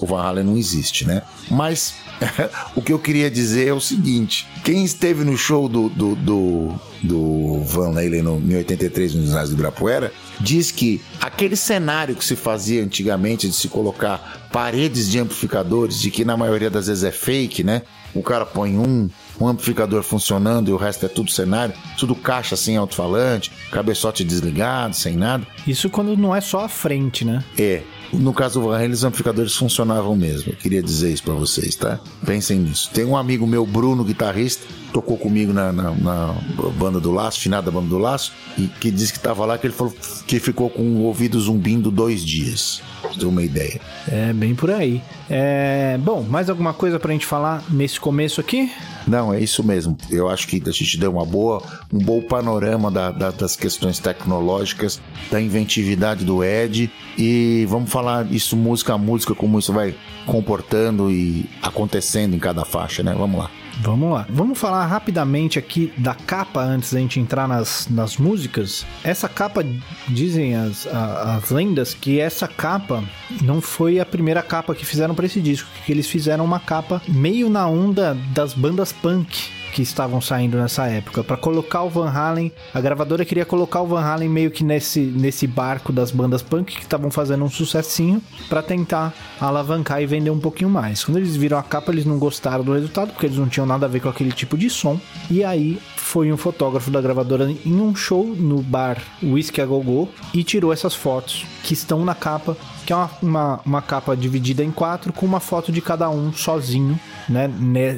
o 0.00 0.06
Van 0.06 0.22
Halen 0.22 0.44
não 0.44 0.56
existe, 0.56 1.06
né? 1.06 1.22
Mas 1.50 1.94
o 2.74 2.82
que 2.82 2.92
eu 2.92 2.98
queria 2.98 3.30
dizer 3.30 3.68
é 3.68 3.72
o 3.72 3.80
seguinte: 3.80 4.46
quem 4.64 4.84
esteve 4.84 5.24
no 5.24 5.36
show 5.36 5.68
do, 5.68 5.88
do, 5.88 6.14
do, 6.16 6.74
do 7.02 7.60
Van 7.64 7.90
Halen 7.90 8.22
no, 8.22 8.38
em 8.38 8.56
83 8.56 9.14
no 9.14 9.26
ginásio 9.26 9.48
do 9.48 9.54
Ibirapuera 9.54 10.12
diz 10.40 10.70
que 10.70 11.00
aquele 11.28 11.56
cenário 11.56 12.16
que 12.16 12.24
se 12.24 12.34
fazia 12.34 12.82
antigamente 12.82 13.46
de 13.46 13.54
se 13.54 13.68
colocar 13.68 14.48
paredes 14.52 15.08
de 15.08 15.18
amplificadores, 15.18 16.00
de 16.00 16.10
que 16.10 16.24
na 16.24 16.36
maioria 16.36 16.70
das 16.70 16.86
vezes 16.86 17.04
é 17.04 17.12
fake, 17.12 17.62
né? 17.62 17.82
O 18.14 18.22
cara 18.22 18.46
põe 18.46 18.78
um, 18.78 19.08
um 19.38 19.46
amplificador 19.46 20.02
funcionando 20.02 20.70
e 20.70 20.72
o 20.72 20.76
resto 20.76 21.04
é 21.04 21.08
tudo 21.08 21.30
cenário, 21.30 21.74
tudo 21.98 22.14
caixa 22.14 22.56
sem 22.56 22.76
alto-falante, 22.76 23.52
cabeçote 23.70 24.24
desligado, 24.24 24.96
sem 24.96 25.16
nada. 25.16 25.46
Isso 25.66 25.90
quando 25.90 26.16
não 26.16 26.34
é 26.34 26.40
só 26.40 26.64
a 26.64 26.68
frente, 26.68 27.24
né? 27.24 27.44
É. 27.58 27.82
No 28.10 28.32
caso 28.32 28.58
do 28.58 28.66
Van 28.66 28.76
Halen, 28.76 28.92
os 28.92 29.04
amplificadores 29.04 29.54
funcionavam 29.54 30.16
mesmo. 30.16 30.52
Eu 30.52 30.56
queria 30.56 30.82
dizer 30.82 31.12
isso 31.12 31.22
para 31.22 31.34
vocês, 31.34 31.76
tá? 31.76 32.00
Pensem 32.24 32.58
nisso. 32.58 32.90
Tem 32.92 33.04
um 33.04 33.14
amigo 33.14 33.46
meu, 33.46 33.66
Bruno, 33.66 34.02
guitarrista, 34.02 34.66
tocou 34.92 35.16
comigo 35.16 35.52
na, 35.52 35.72
na, 35.72 35.90
na 35.92 36.34
banda 36.78 37.00
do 37.00 37.10
Laço, 37.10 37.40
finada 37.40 37.70
banda 37.70 37.88
do 37.88 37.98
Laço, 37.98 38.32
e 38.56 38.66
que 38.66 38.90
disse 38.90 39.12
que 39.12 39.20
tava 39.20 39.44
lá, 39.44 39.58
que 39.58 39.66
ele 39.66 39.74
falou 39.74 39.94
que 40.26 40.40
ficou 40.40 40.70
com 40.70 40.82
o 40.82 41.02
ouvido 41.02 41.38
zumbindo 41.40 41.90
dois 41.90 42.24
dias. 42.24 42.82
Pra 43.00 43.10
ter 43.10 43.26
uma 43.26 43.42
ideia. 43.42 43.80
É, 44.08 44.32
bem 44.32 44.54
por 44.54 44.70
aí. 44.70 45.00
É, 45.30 45.96
bom, 46.00 46.22
mais 46.22 46.50
alguma 46.50 46.74
coisa 46.74 46.98
pra 46.98 47.12
gente 47.12 47.26
falar 47.26 47.62
nesse 47.70 48.00
começo 48.00 48.40
aqui? 48.40 48.72
Não, 49.06 49.32
é 49.32 49.40
isso 49.40 49.62
mesmo. 49.62 49.96
Eu 50.10 50.28
acho 50.28 50.48
que 50.48 50.62
a 50.66 50.70
gente 50.70 50.98
deu 50.98 51.12
uma 51.12 51.24
boa, 51.24 51.62
um 51.92 51.98
bom 51.98 52.20
panorama 52.20 52.90
da, 52.90 53.10
da, 53.10 53.30
das 53.30 53.56
questões 53.56 53.98
tecnológicas, 53.98 55.00
da 55.30 55.40
inventividade 55.40 56.24
do 56.24 56.42
Ed 56.42 56.90
e 57.16 57.66
vamos 57.68 57.90
falar 57.90 58.30
isso 58.32 58.56
música 58.56 58.94
a 58.94 58.98
música, 58.98 59.34
como 59.34 59.58
isso 59.58 59.72
vai 59.72 59.94
comportando 60.26 61.10
e 61.10 61.48
acontecendo 61.62 62.34
em 62.34 62.38
cada 62.38 62.64
faixa, 62.64 63.02
né? 63.02 63.14
Vamos 63.16 63.38
lá. 63.38 63.50
Vamos 63.80 64.12
lá. 64.12 64.26
Vamos 64.28 64.58
falar 64.58 64.84
rapidamente 64.86 65.58
aqui 65.58 65.92
da 65.96 66.14
capa 66.14 66.60
antes 66.60 66.92
da 66.92 66.98
gente 66.98 67.20
entrar 67.20 67.46
nas, 67.46 67.88
nas 67.88 68.16
músicas. 68.16 68.84
Essa 69.04 69.28
capa, 69.28 69.64
dizem 70.08 70.56
as, 70.56 70.86
a, 70.86 71.36
as 71.36 71.50
lendas, 71.50 71.94
que 71.94 72.18
essa 72.18 72.48
capa 72.48 73.02
não 73.42 73.60
foi 73.60 74.00
a 74.00 74.06
primeira 74.06 74.42
capa 74.42 74.74
que 74.74 74.84
fizeram 74.84 75.14
para 75.14 75.26
esse 75.26 75.40
disco, 75.40 75.68
que 75.86 75.92
eles 75.92 76.08
fizeram 76.08 76.44
uma 76.44 76.58
capa 76.58 77.00
meio 77.08 77.48
na 77.48 77.66
onda 77.66 78.14
das 78.32 78.52
bandas 78.52 78.92
punk 78.92 79.57
que 79.72 79.82
estavam 79.82 80.20
saindo 80.20 80.56
nessa 80.56 80.86
época. 80.86 81.22
Para 81.22 81.36
colocar 81.36 81.82
o 81.82 81.90
Van 81.90 82.10
Halen, 82.10 82.52
a 82.72 82.80
gravadora 82.80 83.24
queria 83.24 83.44
colocar 83.44 83.82
o 83.82 83.86
Van 83.86 84.00
Halen 84.00 84.28
meio 84.28 84.50
que 84.50 84.64
nesse, 84.64 85.00
nesse 85.00 85.46
barco 85.46 85.92
das 85.92 86.10
bandas 86.10 86.42
punk 86.42 86.76
que 86.76 86.82
estavam 86.82 87.10
fazendo 87.10 87.44
um 87.44 87.50
sucessinho 87.50 88.22
para 88.48 88.62
tentar 88.62 89.14
alavancar 89.40 90.02
e 90.02 90.06
vender 90.06 90.30
um 90.30 90.40
pouquinho 90.40 90.70
mais. 90.70 91.04
Quando 91.04 91.18
eles 91.18 91.36
viram 91.36 91.58
a 91.58 91.62
capa, 91.62 91.92
eles 91.92 92.04
não 92.04 92.18
gostaram 92.18 92.64
do 92.64 92.72
resultado 92.72 93.12
porque 93.12 93.26
eles 93.26 93.38
não 93.38 93.48
tinham 93.48 93.66
nada 93.66 93.86
a 93.86 93.88
ver 93.88 94.00
com 94.00 94.08
aquele 94.08 94.32
tipo 94.32 94.56
de 94.56 94.70
som. 94.70 95.00
E 95.30 95.44
aí 95.44 95.78
foi 95.96 96.32
um 96.32 96.36
fotógrafo 96.36 96.90
da 96.90 97.00
gravadora 97.00 97.50
em 97.50 97.80
um 97.80 97.94
show 97.94 98.24
no 98.26 98.62
bar 98.62 98.98
Whiskey 99.22 99.60
a 99.60 99.66
Go 99.66 99.82
Go 99.82 100.08
e 100.32 100.42
tirou 100.42 100.72
essas 100.72 100.94
fotos 100.94 101.44
que 101.62 101.74
estão 101.74 102.04
na 102.04 102.14
capa 102.14 102.56
que 102.88 102.92
é 102.94 102.96
uma, 102.96 103.10
uma, 103.20 103.60
uma, 103.66 103.82
capa 103.82 104.16
dividida 104.16 104.64
em 104.64 104.70
quatro 104.70 105.12
com 105.12 105.26
uma 105.26 105.40
foto 105.40 105.70
de 105.70 105.82
cada 105.82 106.08
um 106.08 106.32
sozinho, 106.32 106.98
né? 107.28 107.46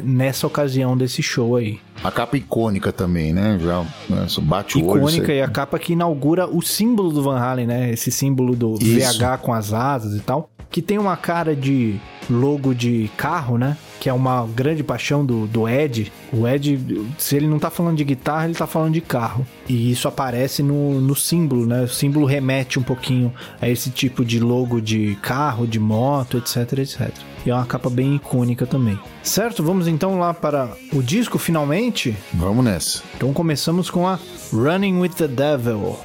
Nessa 0.03 0.49
ocasião 0.49 0.97
desse 0.97 1.23
show 1.23 1.55
aí. 1.55 1.79
A 2.03 2.11
capa 2.11 2.37
icônica 2.37 2.93
também, 2.93 3.33
né? 3.33 3.59
Já 3.61 3.83
né? 4.09 4.27
bate 4.43 4.79
o 4.79 4.87
olho. 4.87 5.01
Icônica 5.01 5.33
e 5.33 5.43
a 5.43 5.49
capa 5.49 5.79
que 5.79 5.93
inaugura 5.93 6.47
o 6.47 6.63
símbolo 6.63 7.11
do 7.11 7.23
Van 7.23 7.39
Halen, 7.39 7.67
né? 7.67 7.91
Esse 7.91 8.11
símbolo 8.11 8.57
do 8.57 8.75
Isso. 8.81 9.19
VH 9.19 9.39
com 9.43 9.53
as 9.53 9.73
asas 9.73 10.15
e 10.15 10.21
tal. 10.21 10.51
Que 10.71 10.81
tem 10.81 10.99
uma 10.99 11.17
cara 11.17 11.55
de 11.55 12.01
logo 12.29 12.75
de 12.75 13.11
carro, 13.17 13.59
né? 13.59 13.77
que 14.01 14.09
é 14.09 14.13
uma 14.13 14.47
grande 14.47 14.83
paixão 14.83 15.25
do, 15.25 15.47
do 15.47 15.69
Ed. 15.69 16.11
O 16.33 16.49
Ed, 16.49 16.81
se 17.19 17.37
ele 17.37 17.47
não 17.47 17.59
tá 17.59 17.69
falando 17.69 17.99
de 17.99 18.05
guitarra, 18.05 18.47
ele 18.47 18.55
tá 18.55 18.67
falando 18.67 18.95
de 18.95 19.03
carro. 19.03 19.47
E 19.69 19.93
isso 19.93 20.09
aparece 20.09 20.63
no, 20.63 21.03
no 21.03 21.15
símbolo, 21.15 21.67
né? 21.67 21.83
O 21.83 21.89
símbolo 21.89 22.25
remete 22.25 22.79
um 22.79 22.83
pouquinho 22.83 23.33
a 23.61 23.69
esse 23.69 23.91
tipo 23.91 24.25
de 24.25 24.41
logo 24.41 24.81
de 24.81 25.19
carro, 25.21 25.67
de 25.67 25.79
moto, 25.79 26.39
etc, 26.39 26.79
etc. 26.79 27.11
E 27.45 27.51
é 27.51 27.55
uma 27.55 27.67
capa 27.67 27.89
bem 27.89 28.17
icônica 28.17 28.67
também. 28.67 28.99
Certo? 29.23 29.63
Vamos 29.63 29.89
então 29.89 30.19
lá 30.19 30.35
para 30.35 30.71
o 30.93 31.03
disco 31.03 31.39
finalmente? 31.39 32.17
Vamos 32.35 32.65
nessa. 32.65 33.03
Então 33.17 33.33
começamos 33.33 33.91
com 33.91 34.07
a 34.07 34.19
Running 34.53 34.99
with 35.01 35.11
the 35.11 35.29
Devil. 35.29 35.97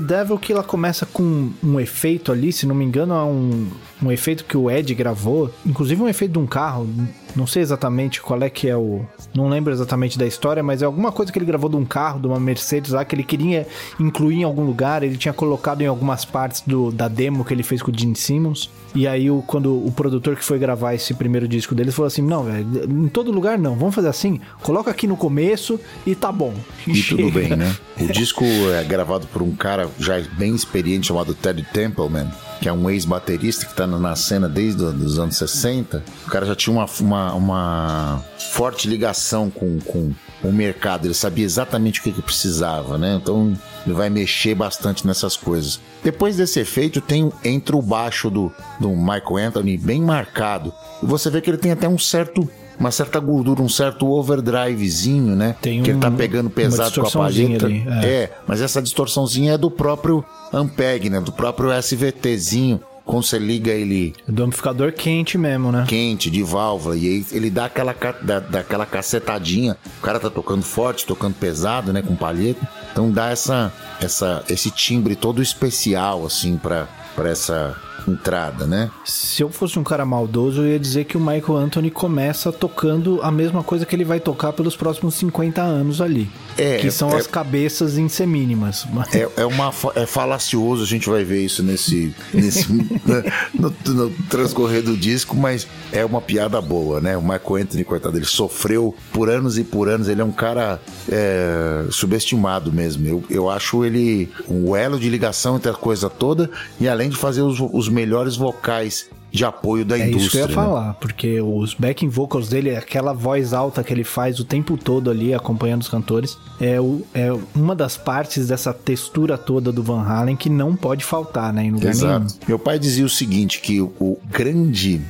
Devil, 0.00 0.38
que 0.38 0.52
ela 0.52 0.62
começa 0.62 1.06
com 1.06 1.50
um 1.62 1.80
efeito 1.80 2.32
ali, 2.32 2.52
se 2.52 2.66
não 2.66 2.74
me 2.74 2.84
engano, 2.84 3.14
é 3.14 3.22
um, 3.22 3.68
um 4.02 4.12
efeito 4.12 4.44
que 4.44 4.56
o 4.56 4.70
Ed 4.70 4.94
gravou, 4.94 5.52
inclusive 5.66 6.00
um 6.00 6.08
efeito 6.08 6.32
de 6.32 6.38
um 6.38 6.46
carro, 6.46 6.88
não 7.34 7.46
sei 7.46 7.62
exatamente 7.62 8.20
qual 8.20 8.40
é 8.42 8.50
que 8.50 8.68
é 8.68 8.76
o. 8.76 9.04
Não 9.34 9.48
lembro 9.48 9.72
exatamente 9.72 10.18
da 10.18 10.26
história, 10.26 10.62
mas 10.62 10.82
é 10.82 10.84
alguma 10.84 11.12
coisa 11.12 11.30
que 11.30 11.38
ele 11.38 11.46
gravou 11.46 11.68
de 11.68 11.76
um 11.76 11.84
carro, 11.84 12.20
de 12.20 12.26
uma 12.26 12.40
Mercedes 12.40 12.92
lá, 12.92 13.04
que 13.04 13.14
ele 13.14 13.22
queria 13.22 13.66
incluir 13.98 14.36
em 14.36 14.42
algum 14.44 14.64
lugar. 14.64 15.02
Ele 15.02 15.16
tinha 15.16 15.32
colocado 15.32 15.82
em 15.82 15.86
algumas 15.86 16.24
partes 16.24 16.62
do, 16.66 16.90
da 16.90 17.08
demo 17.08 17.44
que 17.44 17.52
ele 17.52 17.62
fez 17.62 17.82
com 17.82 17.90
o 17.90 17.94
Gene 17.96 18.16
Simmons. 18.16 18.70
E 18.94 19.06
aí, 19.06 19.30
o, 19.30 19.42
quando 19.46 19.74
o 19.74 19.92
produtor 19.92 20.34
que 20.36 20.44
foi 20.44 20.58
gravar 20.58 20.94
esse 20.94 21.12
primeiro 21.14 21.46
disco 21.46 21.74
dele 21.74 21.90
falou 21.90 22.06
assim: 22.06 22.22
Não, 22.22 22.44
velho, 22.44 22.66
em 22.88 23.08
todo 23.08 23.30
lugar 23.30 23.58
não, 23.58 23.76
vamos 23.76 23.94
fazer 23.94 24.08
assim, 24.08 24.40
coloca 24.62 24.90
aqui 24.90 25.06
no 25.06 25.16
começo 25.16 25.78
e 26.06 26.14
tá 26.14 26.32
bom. 26.32 26.54
E, 26.86 26.98
e 26.98 27.02
tudo 27.02 27.30
bem, 27.30 27.50
né? 27.50 27.76
O 28.00 28.06
disco 28.12 28.44
é 28.44 28.82
gravado 28.84 29.26
por 29.26 29.42
um 29.42 29.54
cara 29.54 29.88
já 29.98 30.18
bem 30.36 30.54
experiente 30.54 31.08
chamado 31.08 31.34
Ted 31.34 31.62
Templeman 31.72 32.28
que 32.60 32.68
é 32.68 32.72
um 32.72 32.90
ex-baterista 32.90 33.66
que 33.66 33.74
na 33.96 34.16
cena 34.16 34.48
desde 34.48 34.82
os 34.82 35.18
anos 35.18 35.36
60, 35.36 36.02
o 36.26 36.30
cara 36.30 36.44
já 36.44 36.56
tinha 36.56 36.74
uma, 36.74 36.86
uma, 37.00 37.34
uma 37.34 38.24
forte 38.36 38.88
ligação 38.88 39.48
com, 39.48 39.78
com 39.78 40.12
o 40.42 40.52
mercado, 40.52 41.06
ele 41.06 41.14
sabia 41.14 41.44
exatamente 41.44 42.00
o 42.00 42.02
que, 42.02 42.12
que 42.12 42.22
precisava, 42.22 42.98
né? 42.98 43.18
Então 43.20 43.56
ele 43.86 43.94
vai 43.94 44.10
mexer 44.10 44.54
bastante 44.54 45.06
nessas 45.06 45.36
coisas. 45.36 45.80
Depois 46.02 46.36
desse 46.36 46.60
efeito, 46.60 47.00
tem 47.00 47.32
entra 47.44 47.76
o 47.76 47.82
baixo 47.82 48.30
do, 48.30 48.52
do 48.80 48.90
Michael 48.90 49.36
Anthony 49.48 49.76
bem 49.76 50.00
marcado. 50.00 50.72
E 51.02 51.06
você 51.06 51.30
vê 51.30 51.40
que 51.40 51.50
ele 51.50 51.58
tem 51.58 51.72
até 51.72 51.88
um 51.88 51.98
certo 51.98 52.48
uma 52.78 52.92
certa 52.92 53.18
gordura, 53.18 53.60
um 53.60 53.68
certo 53.68 54.06
overdrivezinho, 54.06 55.34
né? 55.34 55.56
Tem 55.60 55.82
que 55.82 55.90
um, 55.90 55.94
ele 55.94 56.00
tá 56.00 56.10
pegando 56.10 56.48
pesado 56.48 57.00
com 57.00 57.08
a 57.08 57.10
palheta. 57.10 57.66
Ali, 57.66 57.84
é. 57.88 58.06
é, 58.06 58.32
mas 58.46 58.60
essa 58.60 58.80
distorçãozinha 58.80 59.54
é 59.54 59.58
do 59.58 59.68
próprio 59.68 60.24
Ampeg, 60.52 61.10
né? 61.10 61.20
Do 61.20 61.32
próprio 61.32 61.72
SVTzinho 61.72 62.80
quando 63.08 63.24
você 63.24 63.38
liga 63.38 63.72
ele. 63.72 64.14
Do 64.28 64.44
amplificador 64.44 64.92
quente 64.92 65.38
mesmo, 65.38 65.72
né? 65.72 65.86
Quente, 65.88 66.30
de 66.30 66.42
válvula. 66.42 66.94
E 66.94 67.06
aí 67.08 67.26
ele 67.32 67.48
dá 67.48 67.64
aquela, 67.64 67.96
dá, 68.22 68.38
dá 68.38 68.60
aquela 68.60 68.84
cacetadinha. 68.84 69.78
O 69.98 70.02
cara 70.02 70.20
tá 70.20 70.28
tocando 70.28 70.62
forte, 70.62 71.06
tocando 71.06 71.34
pesado, 71.34 71.90
né? 71.90 72.02
Com 72.02 72.14
palheta. 72.14 72.68
Então 72.92 73.10
dá 73.10 73.30
essa, 73.30 73.72
essa, 73.98 74.44
esse 74.50 74.70
timbre 74.70 75.16
todo 75.16 75.42
especial, 75.42 76.26
assim, 76.26 76.58
pra, 76.58 76.86
pra 77.16 77.30
essa 77.30 77.74
entrada, 78.10 78.66
né? 78.66 78.90
Se 79.04 79.42
eu 79.42 79.50
fosse 79.50 79.78
um 79.78 79.84
cara 79.84 80.04
maldoso, 80.04 80.62
eu 80.62 80.68
ia 80.68 80.78
dizer 80.78 81.04
que 81.04 81.16
o 81.16 81.20
Michael 81.20 81.56
Anthony 81.56 81.90
começa 81.90 82.52
tocando 82.52 83.20
a 83.22 83.30
mesma 83.30 83.62
coisa 83.62 83.84
que 83.86 83.94
ele 83.94 84.04
vai 84.04 84.20
tocar 84.20 84.52
pelos 84.52 84.76
próximos 84.76 85.14
50 85.14 85.62
anos 85.62 86.00
ali. 86.00 86.30
É, 86.56 86.78
que 86.78 86.90
são 86.90 87.10
é, 87.10 87.16
as 87.16 87.26
cabeças 87.26 87.96
em 87.96 88.08
semínimas. 88.08 88.86
É, 89.12 89.28
é, 89.36 89.46
uma, 89.46 89.72
é 89.94 90.06
falacioso, 90.06 90.82
a 90.82 90.86
gente 90.86 91.08
vai 91.08 91.22
ver 91.22 91.44
isso 91.44 91.62
nesse, 91.62 92.12
nesse 92.34 92.66
no, 93.54 93.74
no, 93.86 94.10
transcorrer 94.28 94.82
do 94.82 94.96
disco, 94.96 95.36
mas 95.36 95.66
é 95.92 96.04
uma 96.04 96.20
piada 96.20 96.60
boa, 96.60 97.00
né? 97.00 97.16
O 97.16 97.22
Michael 97.22 97.62
Anthony, 97.62 97.84
coitado, 97.84 98.16
ele 98.16 98.24
sofreu 98.26 98.94
por 99.12 99.30
anos 99.30 99.58
e 99.58 99.64
por 99.64 99.88
anos, 99.88 100.08
ele 100.08 100.20
é 100.20 100.24
um 100.24 100.32
cara 100.32 100.80
é, 101.10 101.86
subestimado 101.90 102.72
mesmo. 102.72 103.06
Eu, 103.06 103.24
eu 103.30 103.50
acho 103.50 103.84
ele 103.84 104.28
um 104.48 104.74
elo 104.74 104.98
de 104.98 105.08
ligação 105.08 105.56
entre 105.56 105.70
a 105.70 105.74
coisa 105.74 106.10
toda 106.10 106.50
e 106.80 106.88
além 106.88 107.08
de 107.08 107.16
fazer 107.16 107.42
os, 107.42 107.58
os 107.60 107.88
melhores 107.98 108.36
vocais 108.36 109.10
de 109.30 109.44
apoio 109.44 109.84
da 109.84 109.98
é 109.98 110.08
indústria. 110.08 110.20
É 110.20 110.20
isso 110.20 110.30
que 110.30 110.36
eu 110.36 110.40
ia 110.42 110.48
né? 110.48 110.54
falar, 110.54 110.94
porque 110.94 111.40
os 111.40 111.74
backing 111.74 112.08
vocals 112.08 112.48
dele, 112.48 112.76
aquela 112.76 113.12
voz 113.12 113.52
alta 113.52 113.82
que 113.82 113.92
ele 113.92 114.04
faz 114.04 114.38
o 114.38 114.44
tempo 114.44 114.76
todo 114.76 115.10
ali, 115.10 115.34
acompanhando 115.34 115.82
os 115.82 115.88
cantores, 115.88 116.38
é, 116.60 116.80
o, 116.80 117.02
é 117.12 117.28
uma 117.54 117.74
das 117.74 117.96
partes 117.96 118.46
dessa 118.46 118.72
textura 118.72 119.36
toda 119.36 119.72
do 119.72 119.82
Van 119.82 120.02
Halen 120.02 120.36
que 120.36 120.48
não 120.48 120.76
pode 120.76 121.04
faltar, 121.04 121.52
né, 121.52 121.64
em 121.64 121.72
lugar 121.72 121.90
Exato. 121.90 122.20
nenhum. 122.20 122.38
Meu 122.46 122.58
pai 122.58 122.78
dizia 122.78 123.04
o 123.04 123.08
seguinte, 123.08 123.60
que 123.60 123.80
o 123.80 124.18
grande 124.30 125.00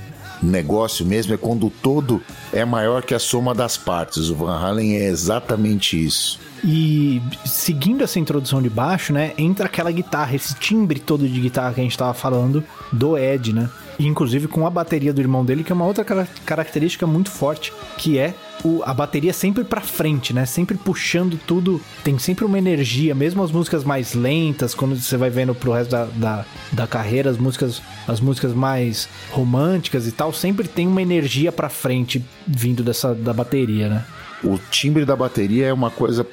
negócio 0.43 1.05
mesmo 1.05 1.35
é 1.35 1.37
quando 1.37 1.67
o 1.67 1.71
todo 1.71 2.23
é 2.53 2.65
maior 2.65 3.03
que 3.03 3.15
a 3.15 3.19
soma 3.19 3.55
das 3.55 3.77
partes. 3.77 4.31
O 4.31 4.35
Van 4.35 4.57
Halen 4.57 4.97
é 4.97 5.09
exatamente 5.09 6.03
isso. 6.03 6.41
E 6.65 7.23
seguindo 7.45 8.03
essa 8.03 8.19
introdução 8.19 8.61
de 8.61 8.69
baixo, 8.69 9.13
né, 9.13 9.33
entra 9.39 9.67
aquela 9.67 9.91
guitarra, 9.91 10.35
esse 10.35 10.55
timbre 10.55 10.99
todo 10.99 11.29
de 11.29 11.41
guitarra 11.41 11.75
que 11.75 11.81
a 11.81 11.85
gente 11.85 11.99
tava 11.99 12.15
falando 12.15 12.65
do 12.93 13.17
Ed, 13.17 13.53
né? 13.53 13.69
inclusive 13.99 14.47
com 14.47 14.67
a 14.67 14.71
bateria 14.71 15.13
do 15.13 15.21
irmão 15.21 15.45
dele, 15.45 15.65
que 15.65 15.73
é 15.73 15.75
uma 15.75 15.85
outra 15.85 16.05
característica 16.45 17.07
muito 17.07 17.31
forte, 17.31 17.73
que 17.97 18.19
é 18.19 18.35
o, 18.65 18.83
a 18.85 18.95
bateria 18.95 19.33
sempre 19.33 19.65
pra 19.65 19.81
frente, 19.81 20.33
né? 20.33 20.47
Sempre 20.47 20.77
puxando 20.77 21.39
tudo. 21.47 21.81
Tem 22.05 22.19
sempre 22.19 22.45
uma 22.45 22.59
energia, 22.59 23.15
mesmo 23.15 23.43
as 23.43 23.51
músicas 23.51 23.85
mais 23.85 24.15
lentas, 24.15 24.75
quando 24.75 24.97
você 24.97 25.17
vai 25.17 25.31
vendo 25.31 25.55
pro 25.55 25.73
resto 25.73 25.91
da, 25.91 26.05
da, 26.05 26.45
da 26.73 26.87
carreira, 26.87 27.31
as 27.31 27.39
músicas, 27.39 27.83
as 28.07 28.21
músicas 28.21 28.53
mais 28.53 29.09
românticas 29.31 30.07
e 30.07 30.13
tal, 30.13 30.33
sempre 30.33 30.69
tem 30.69 30.87
uma 30.87 31.03
energia 31.03 31.51
pra 31.51 31.69
frente 31.69 32.25
vindo 32.47 32.83
dessa 32.83 33.15
da 33.15 33.33
bateria, 33.33 33.89
né? 33.89 34.05
O 34.43 34.59
timbre 34.71 35.05
da 35.05 35.17
bateria 35.17 35.67
é 35.67 35.73
uma 35.73 35.91
coisa 35.91 36.27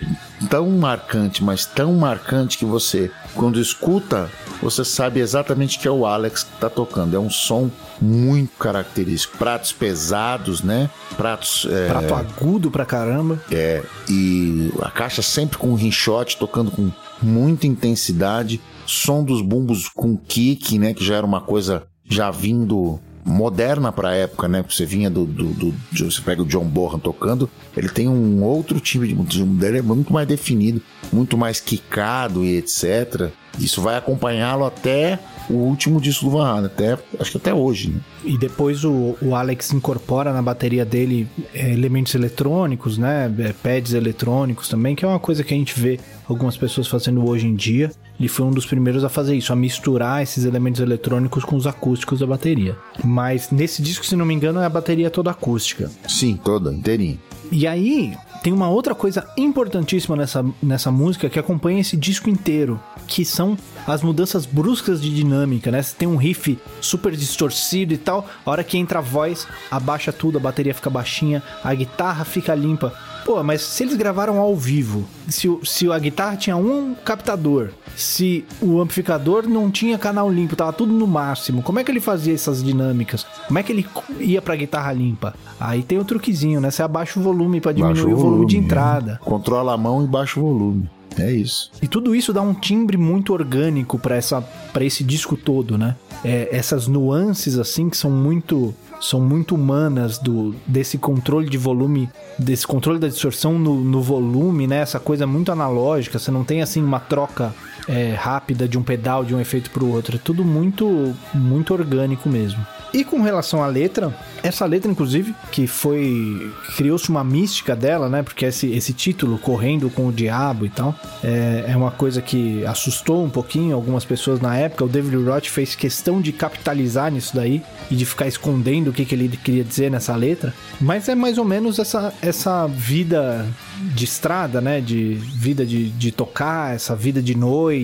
tão 0.50 0.70
marcante, 0.72 1.44
mas 1.44 1.66
tão 1.66 1.94
marcante 1.94 2.58
que 2.58 2.66
você, 2.66 3.12
quando 3.34 3.60
escuta, 3.60 4.30
você 4.62 4.86
sabe 4.86 5.20
exatamente 5.20 5.80
que 5.80 5.88
é 5.88 5.92
o 5.92 6.06
Alex 6.06 6.44
que 6.44 6.54
está 6.54 6.70
tocando. 6.70 7.16
É 7.16 7.20
um 7.20 7.30
som 7.30 7.70
muito 8.02 8.58
característico. 8.58 9.38
Pratos 9.38 9.72
pesados, 9.72 10.62
né? 10.62 10.90
Pratos. 11.18 11.68
É... 11.70 11.88
Prato 11.88 12.14
agudo 12.14 12.72
pra 12.72 12.86
caramba. 12.86 13.40
É, 13.52 13.84
e 14.10 14.72
a 14.82 14.92
caixa 14.92 15.22
sempre 15.22 15.58
com 15.58 15.74
rinchote, 15.74 16.38
tocando 16.38 16.72
com 16.72 16.92
muita 17.22 17.68
intensidade. 17.68 18.62
Som 18.86 19.24
dos 19.24 19.42
bumbos 19.42 19.90
com 19.90 20.16
kick, 20.16 20.78
né? 20.78 20.94
Que 20.94 21.04
já 21.04 21.16
era 21.16 21.26
uma 21.26 21.42
coisa 21.42 21.84
já 22.08 22.30
vindo 22.30 23.00
moderna 23.26 23.92
para 23.92 24.10
a 24.10 24.14
época, 24.14 24.48
né? 24.48 24.64
Você 24.70 24.86
vinha 24.86 25.10
do, 25.10 25.26
do, 25.26 25.46
do, 25.46 25.76
Você 25.92 26.22
pega 26.22 26.44
o 26.44 26.46
John 26.46 26.66
Bonham 26.66 27.00
tocando, 27.00 27.50
ele 27.76 27.90
tem 27.90 28.08
um 28.08 28.44
outro 28.44 28.80
tipo 28.80 29.06
de. 29.06 29.44
dele 29.44 29.80
é 29.80 29.82
muito 29.82 30.14
mais 30.14 30.28
definido, 30.28 30.82
muito 31.12 31.36
mais 31.36 31.60
quicado 31.60 32.46
e 32.46 32.58
etc. 32.58 33.32
Isso 33.60 33.82
vai 33.82 33.98
acompanhá-lo 33.98 34.64
até 34.64 35.20
o 35.50 35.54
último 35.54 36.00
disco 36.02 36.26
do 36.26 36.32
Van 36.32 36.48
Halen, 36.48 36.66
até, 36.66 36.98
acho 37.20 37.32
que 37.32 37.38
até 37.38 37.54
hoje, 37.54 37.90
né? 37.90 38.00
E 38.24 38.38
depois 38.38 38.84
o, 38.84 39.16
o 39.22 39.36
Alex 39.36 39.72
incorpora 39.74 40.34
na 40.34 40.42
bateria 40.42 40.86
dele 40.86 41.28
é, 41.54 41.72
elementos 41.72 42.16
eletrônicos, 42.16 42.98
né? 42.98 43.34
É, 43.40 43.54
pads 43.54 43.94
eletrônicos 43.94 44.68
também, 44.68 44.96
que 44.96 45.06
é 45.06 45.08
uma 45.08 45.20
coisa 45.20 45.44
que 45.44 45.54
a 45.54 45.58
gente 45.58 45.80
vê 45.80 46.00
algumas 46.28 46.58
pessoas 46.58 46.88
fazendo 46.88 47.28
hoje 47.28 47.48
em 47.48 47.56
dia. 47.56 47.92
Ele 48.20 48.30
foi 48.30 48.46
um 48.46 48.52
dos 48.52 48.66
primeiros 48.66 49.04
a 49.04 49.10
fazer 49.10 49.36
isso, 49.36 49.52
a 49.52 49.56
misturar 49.56 50.24
esses 50.24 50.46
elementos 50.46 50.82
eletrônicos 50.82 51.44
com 51.44 51.56
os 51.56 51.68
acústicos 51.68 52.20
da 52.20 52.28
bateria. 52.28 52.76
Mas 53.04 53.52
nesse 53.52 53.82
disco, 53.82 54.06
se 54.06 54.16
não 54.16 54.26
me 54.26 54.34
engano, 54.34 54.60
é 54.60 54.66
a 54.66 54.70
bateria 54.70 55.10
toda 55.10 55.32
acústica. 55.32 55.92
Sim, 56.08 56.40
toda, 56.42 56.74
inteirinha. 56.74 57.20
E 57.52 57.68
aí, 57.68 58.16
tem 58.42 58.54
uma 58.54 58.70
outra 58.70 58.96
coisa 58.96 59.28
importantíssima 59.38 60.16
nessa, 60.16 60.46
nessa 60.62 60.92
música 60.92 61.30
que 61.30 61.40
acompanha 61.40 61.82
esse 61.82 61.98
disco 61.98 62.30
inteiro, 62.30 62.80
que 63.08 63.26
são 63.26 63.58
as 63.88 64.02
mudanças 64.02 64.46
bruscas 64.46 65.02
de 65.02 65.14
dinâmica, 65.14 65.72
né? 65.72 65.82
Você 65.82 65.96
tem 65.96 66.08
um 66.08 66.18
riff 66.18 66.58
super 66.82 67.16
distorcido 67.16 67.94
e 67.94 67.98
tal, 67.98 68.28
a 68.46 68.50
hora 68.50 68.64
que 68.64 68.78
entra 68.78 69.00
a 69.00 69.02
voz, 69.02 69.48
abaixa 69.70 70.12
tudo, 70.12 70.38
a 70.38 70.42
bateria 70.42 70.74
fica 70.74 70.90
baixinha, 70.90 71.42
a 71.64 71.74
guitarra 71.74 72.26
fica 72.26 72.54
limpa. 72.56 72.94
Pô, 73.26 73.42
mas 73.44 73.64
se 73.64 73.84
eles 73.84 73.96
gravaram 73.96 74.38
ao 74.38 74.56
vivo, 74.56 75.04
se, 75.28 75.48
se 75.64 75.92
a 75.92 75.98
guitarra 75.98 76.38
tinha 76.38 76.56
um 76.56 76.94
captador, 76.94 77.72
se 77.96 78.46
o 78.62 78.80
amplificador 78.80 79.48
não 79.50 79.72
tinha 79.72 79.98
canal 79.98 80.32
limpo, 80.32 80.56
tava 80.56 80.72
tudo 80.72 80.94
no 80.94 81.08
máximo, 81.08 81.64
como 81.64 81.80
é 81.80 81.84
que 81.84 81.90
ele 81.90 82.00
fazia 82.00 82.36
essas 82.36 82.64
dinâmicas? 82.64 83.26
Como 83.48 83.58
é 83.58 83.64
que 83.64 83.72
ele 83.72 83.88
ia 84.20 84.44
pra 84.44 84.56
guitarra 84.56 84.94
limpa? 84.94 85.34
Aí 85.60 85.82
tem 85.82 85.98
o 85.98 86.06
truquezinho, 86.06 86.62
né? 86.62 86.70
Você 86.70 86.84
abaixa 86.84 87.20
o 87.20 87.24
volume 87.24 87.60
para 87.60 87.72
diminuir 87.72 88.02
o 88.02 88.04
volume, 88.04 88.14
o 88.14 88.18
volume 88.18 88.46
de 88.46 88.58
entrada. 88.58 89.20
Controla 89.24 89.74
a 89.74 89.78
mão 89.78 90.04
e 90.04 90.08
baixa 90.08 90.40
o 90.40 90.44
volume. 90.44 90.88
É 91.18 91.32
isso. 91.32 91.72
E 91.82 91.88
tudo 91.88 92.16
isso 92.16 92.34
dá 92.34 92.42
um 92.42 92.54
timbre 92.54 92.98
muito 92.98 93.34
orgânico 93.34 93.98
para 93.98 94.16
essa 94.16 94.42
para 94.74 94.84
esse 94.84 95.04
disco 95.04 95.38
todo, 95.38 95.78
né? 95.78 95.96
É, 96.24 96.50
essas 96.52 96.88
nuances 96.88 97.58
assim 97.58 97.90
que 97.90 97.98
são 97.98 98.12
muito 98.12 98.74
são 99.00 99.22
muito 99.22 99.56
humanas 99.56 100.18
do 100.18 100.56
desse 100.66 100.98
controle 100.98 101.50
de 101.50 101.58
volume, 101.58 102.10
desse 102.38 102.66
controle 102.66 103.00
da 103.00 103.08
distorção 103.08 103.58
no, 103.58 103.76
no 103.76 104.02
volume, 104.02 104.68
né? 104.68 104.78
Essa 104.78 105.00
coisa 105.00 105.26
muito 105.26 105.52
analógica, 105.52 106.20
você 106.20 106.32
não 106.32 106.44
tem 106.44 106.62
assim 106.62 106.82
uma 106.82 107.00
troca 107.00 107.54
é, 107.88 108.14
rápida 108.14 108.68
de 108.68 108.78
um 108.78 108.84
pedal 108.84 109.24
de 109.24 109.34
um 109.34 109.40
efeito 109.40 109.70
para 109.70 109.84
o 109.84 109.92
outro, 109.92 110.16
é 110.16 110.20
tudo 110.20 110.44
muito 110.44 111.16
muito 111.34 111.74
orgânico 111.74 112.30
mesmo. 112.30 112.66
E 112.96 113.04
com 113.04 113.22
relação 113.22 113.62
à 113.62 113.68
letra, 113.68 114.16
essa 114.42 114.66
letra, 114.66 114.90
inclusive, 114.90 115.36
que 115.52 115.68
foi. 115.68 116.50
criou-se 116.78 117.10
uma 117.10 117.26
mística 117.26 117.76
dela, 117.76 118.08
né? 118.08 118.24
Porque 118.24 118.46
esse, 118.46 118.72
esse 118.72 118.94
título, 118.94 119.38
Correndo 119.38 119.90
com 119.90 120.08
o 120.08 120.14
Diabo 120.14 120.66
e 120.66 120.70
tal, 120.70 120.96
é, 121.22 121.66
é 121.68 121.76
uma 121.76 121.92
coisa 121.92 122.22
que 122.22 122.66
assustou 122.66 123.22
um 123.22 123.30
pouquinho 123.30 123.76
algumas 123.76 124.06
pessoas 124.06 124.40
na 124.40 124.56
época. 124.56 124.86
O 124.86 124.88
David 124.88 125.18
Roth 125.18 125.48
fez 125.48 125.76
questão 125.76 126.22
de 126.22 126.32
capitalizar 126.32 127.12
nisso 127.12 127.36
daí 127.36 127.62
e 127.92 127.98
de 127.98 128.06
ficar 128.06 128.28
escondendo 128.28 128.92
o 128.92 128.94
que, 128.94 129.04
que 129.04 129.14
ele 129.14 129.28
queria 129.44 129.66
dizer 129.66 129.92
nessa 129.92 130.16
letra. 130.16 130.54
Mas 130.80 131.10
é 131.10 131.16
mais 131.16 131.38
ou 131.38 131.44
menos 131.44 131.80
essa, 131.80 132.14
essa 132.22 132.66
vida 132.66 133.46
de 133.94 134.06
estrada, 134.06 134.62
né? 134.62 134.80
De 134.80 135.16
vida 135.16 135.66
de, 135.66 135.90
de 135.90 136.14
tocar, 136.14 136.74
essa 136.74 136.96
vida 136.96 137.22
de 137.22 137.36
noite 137.36 137.75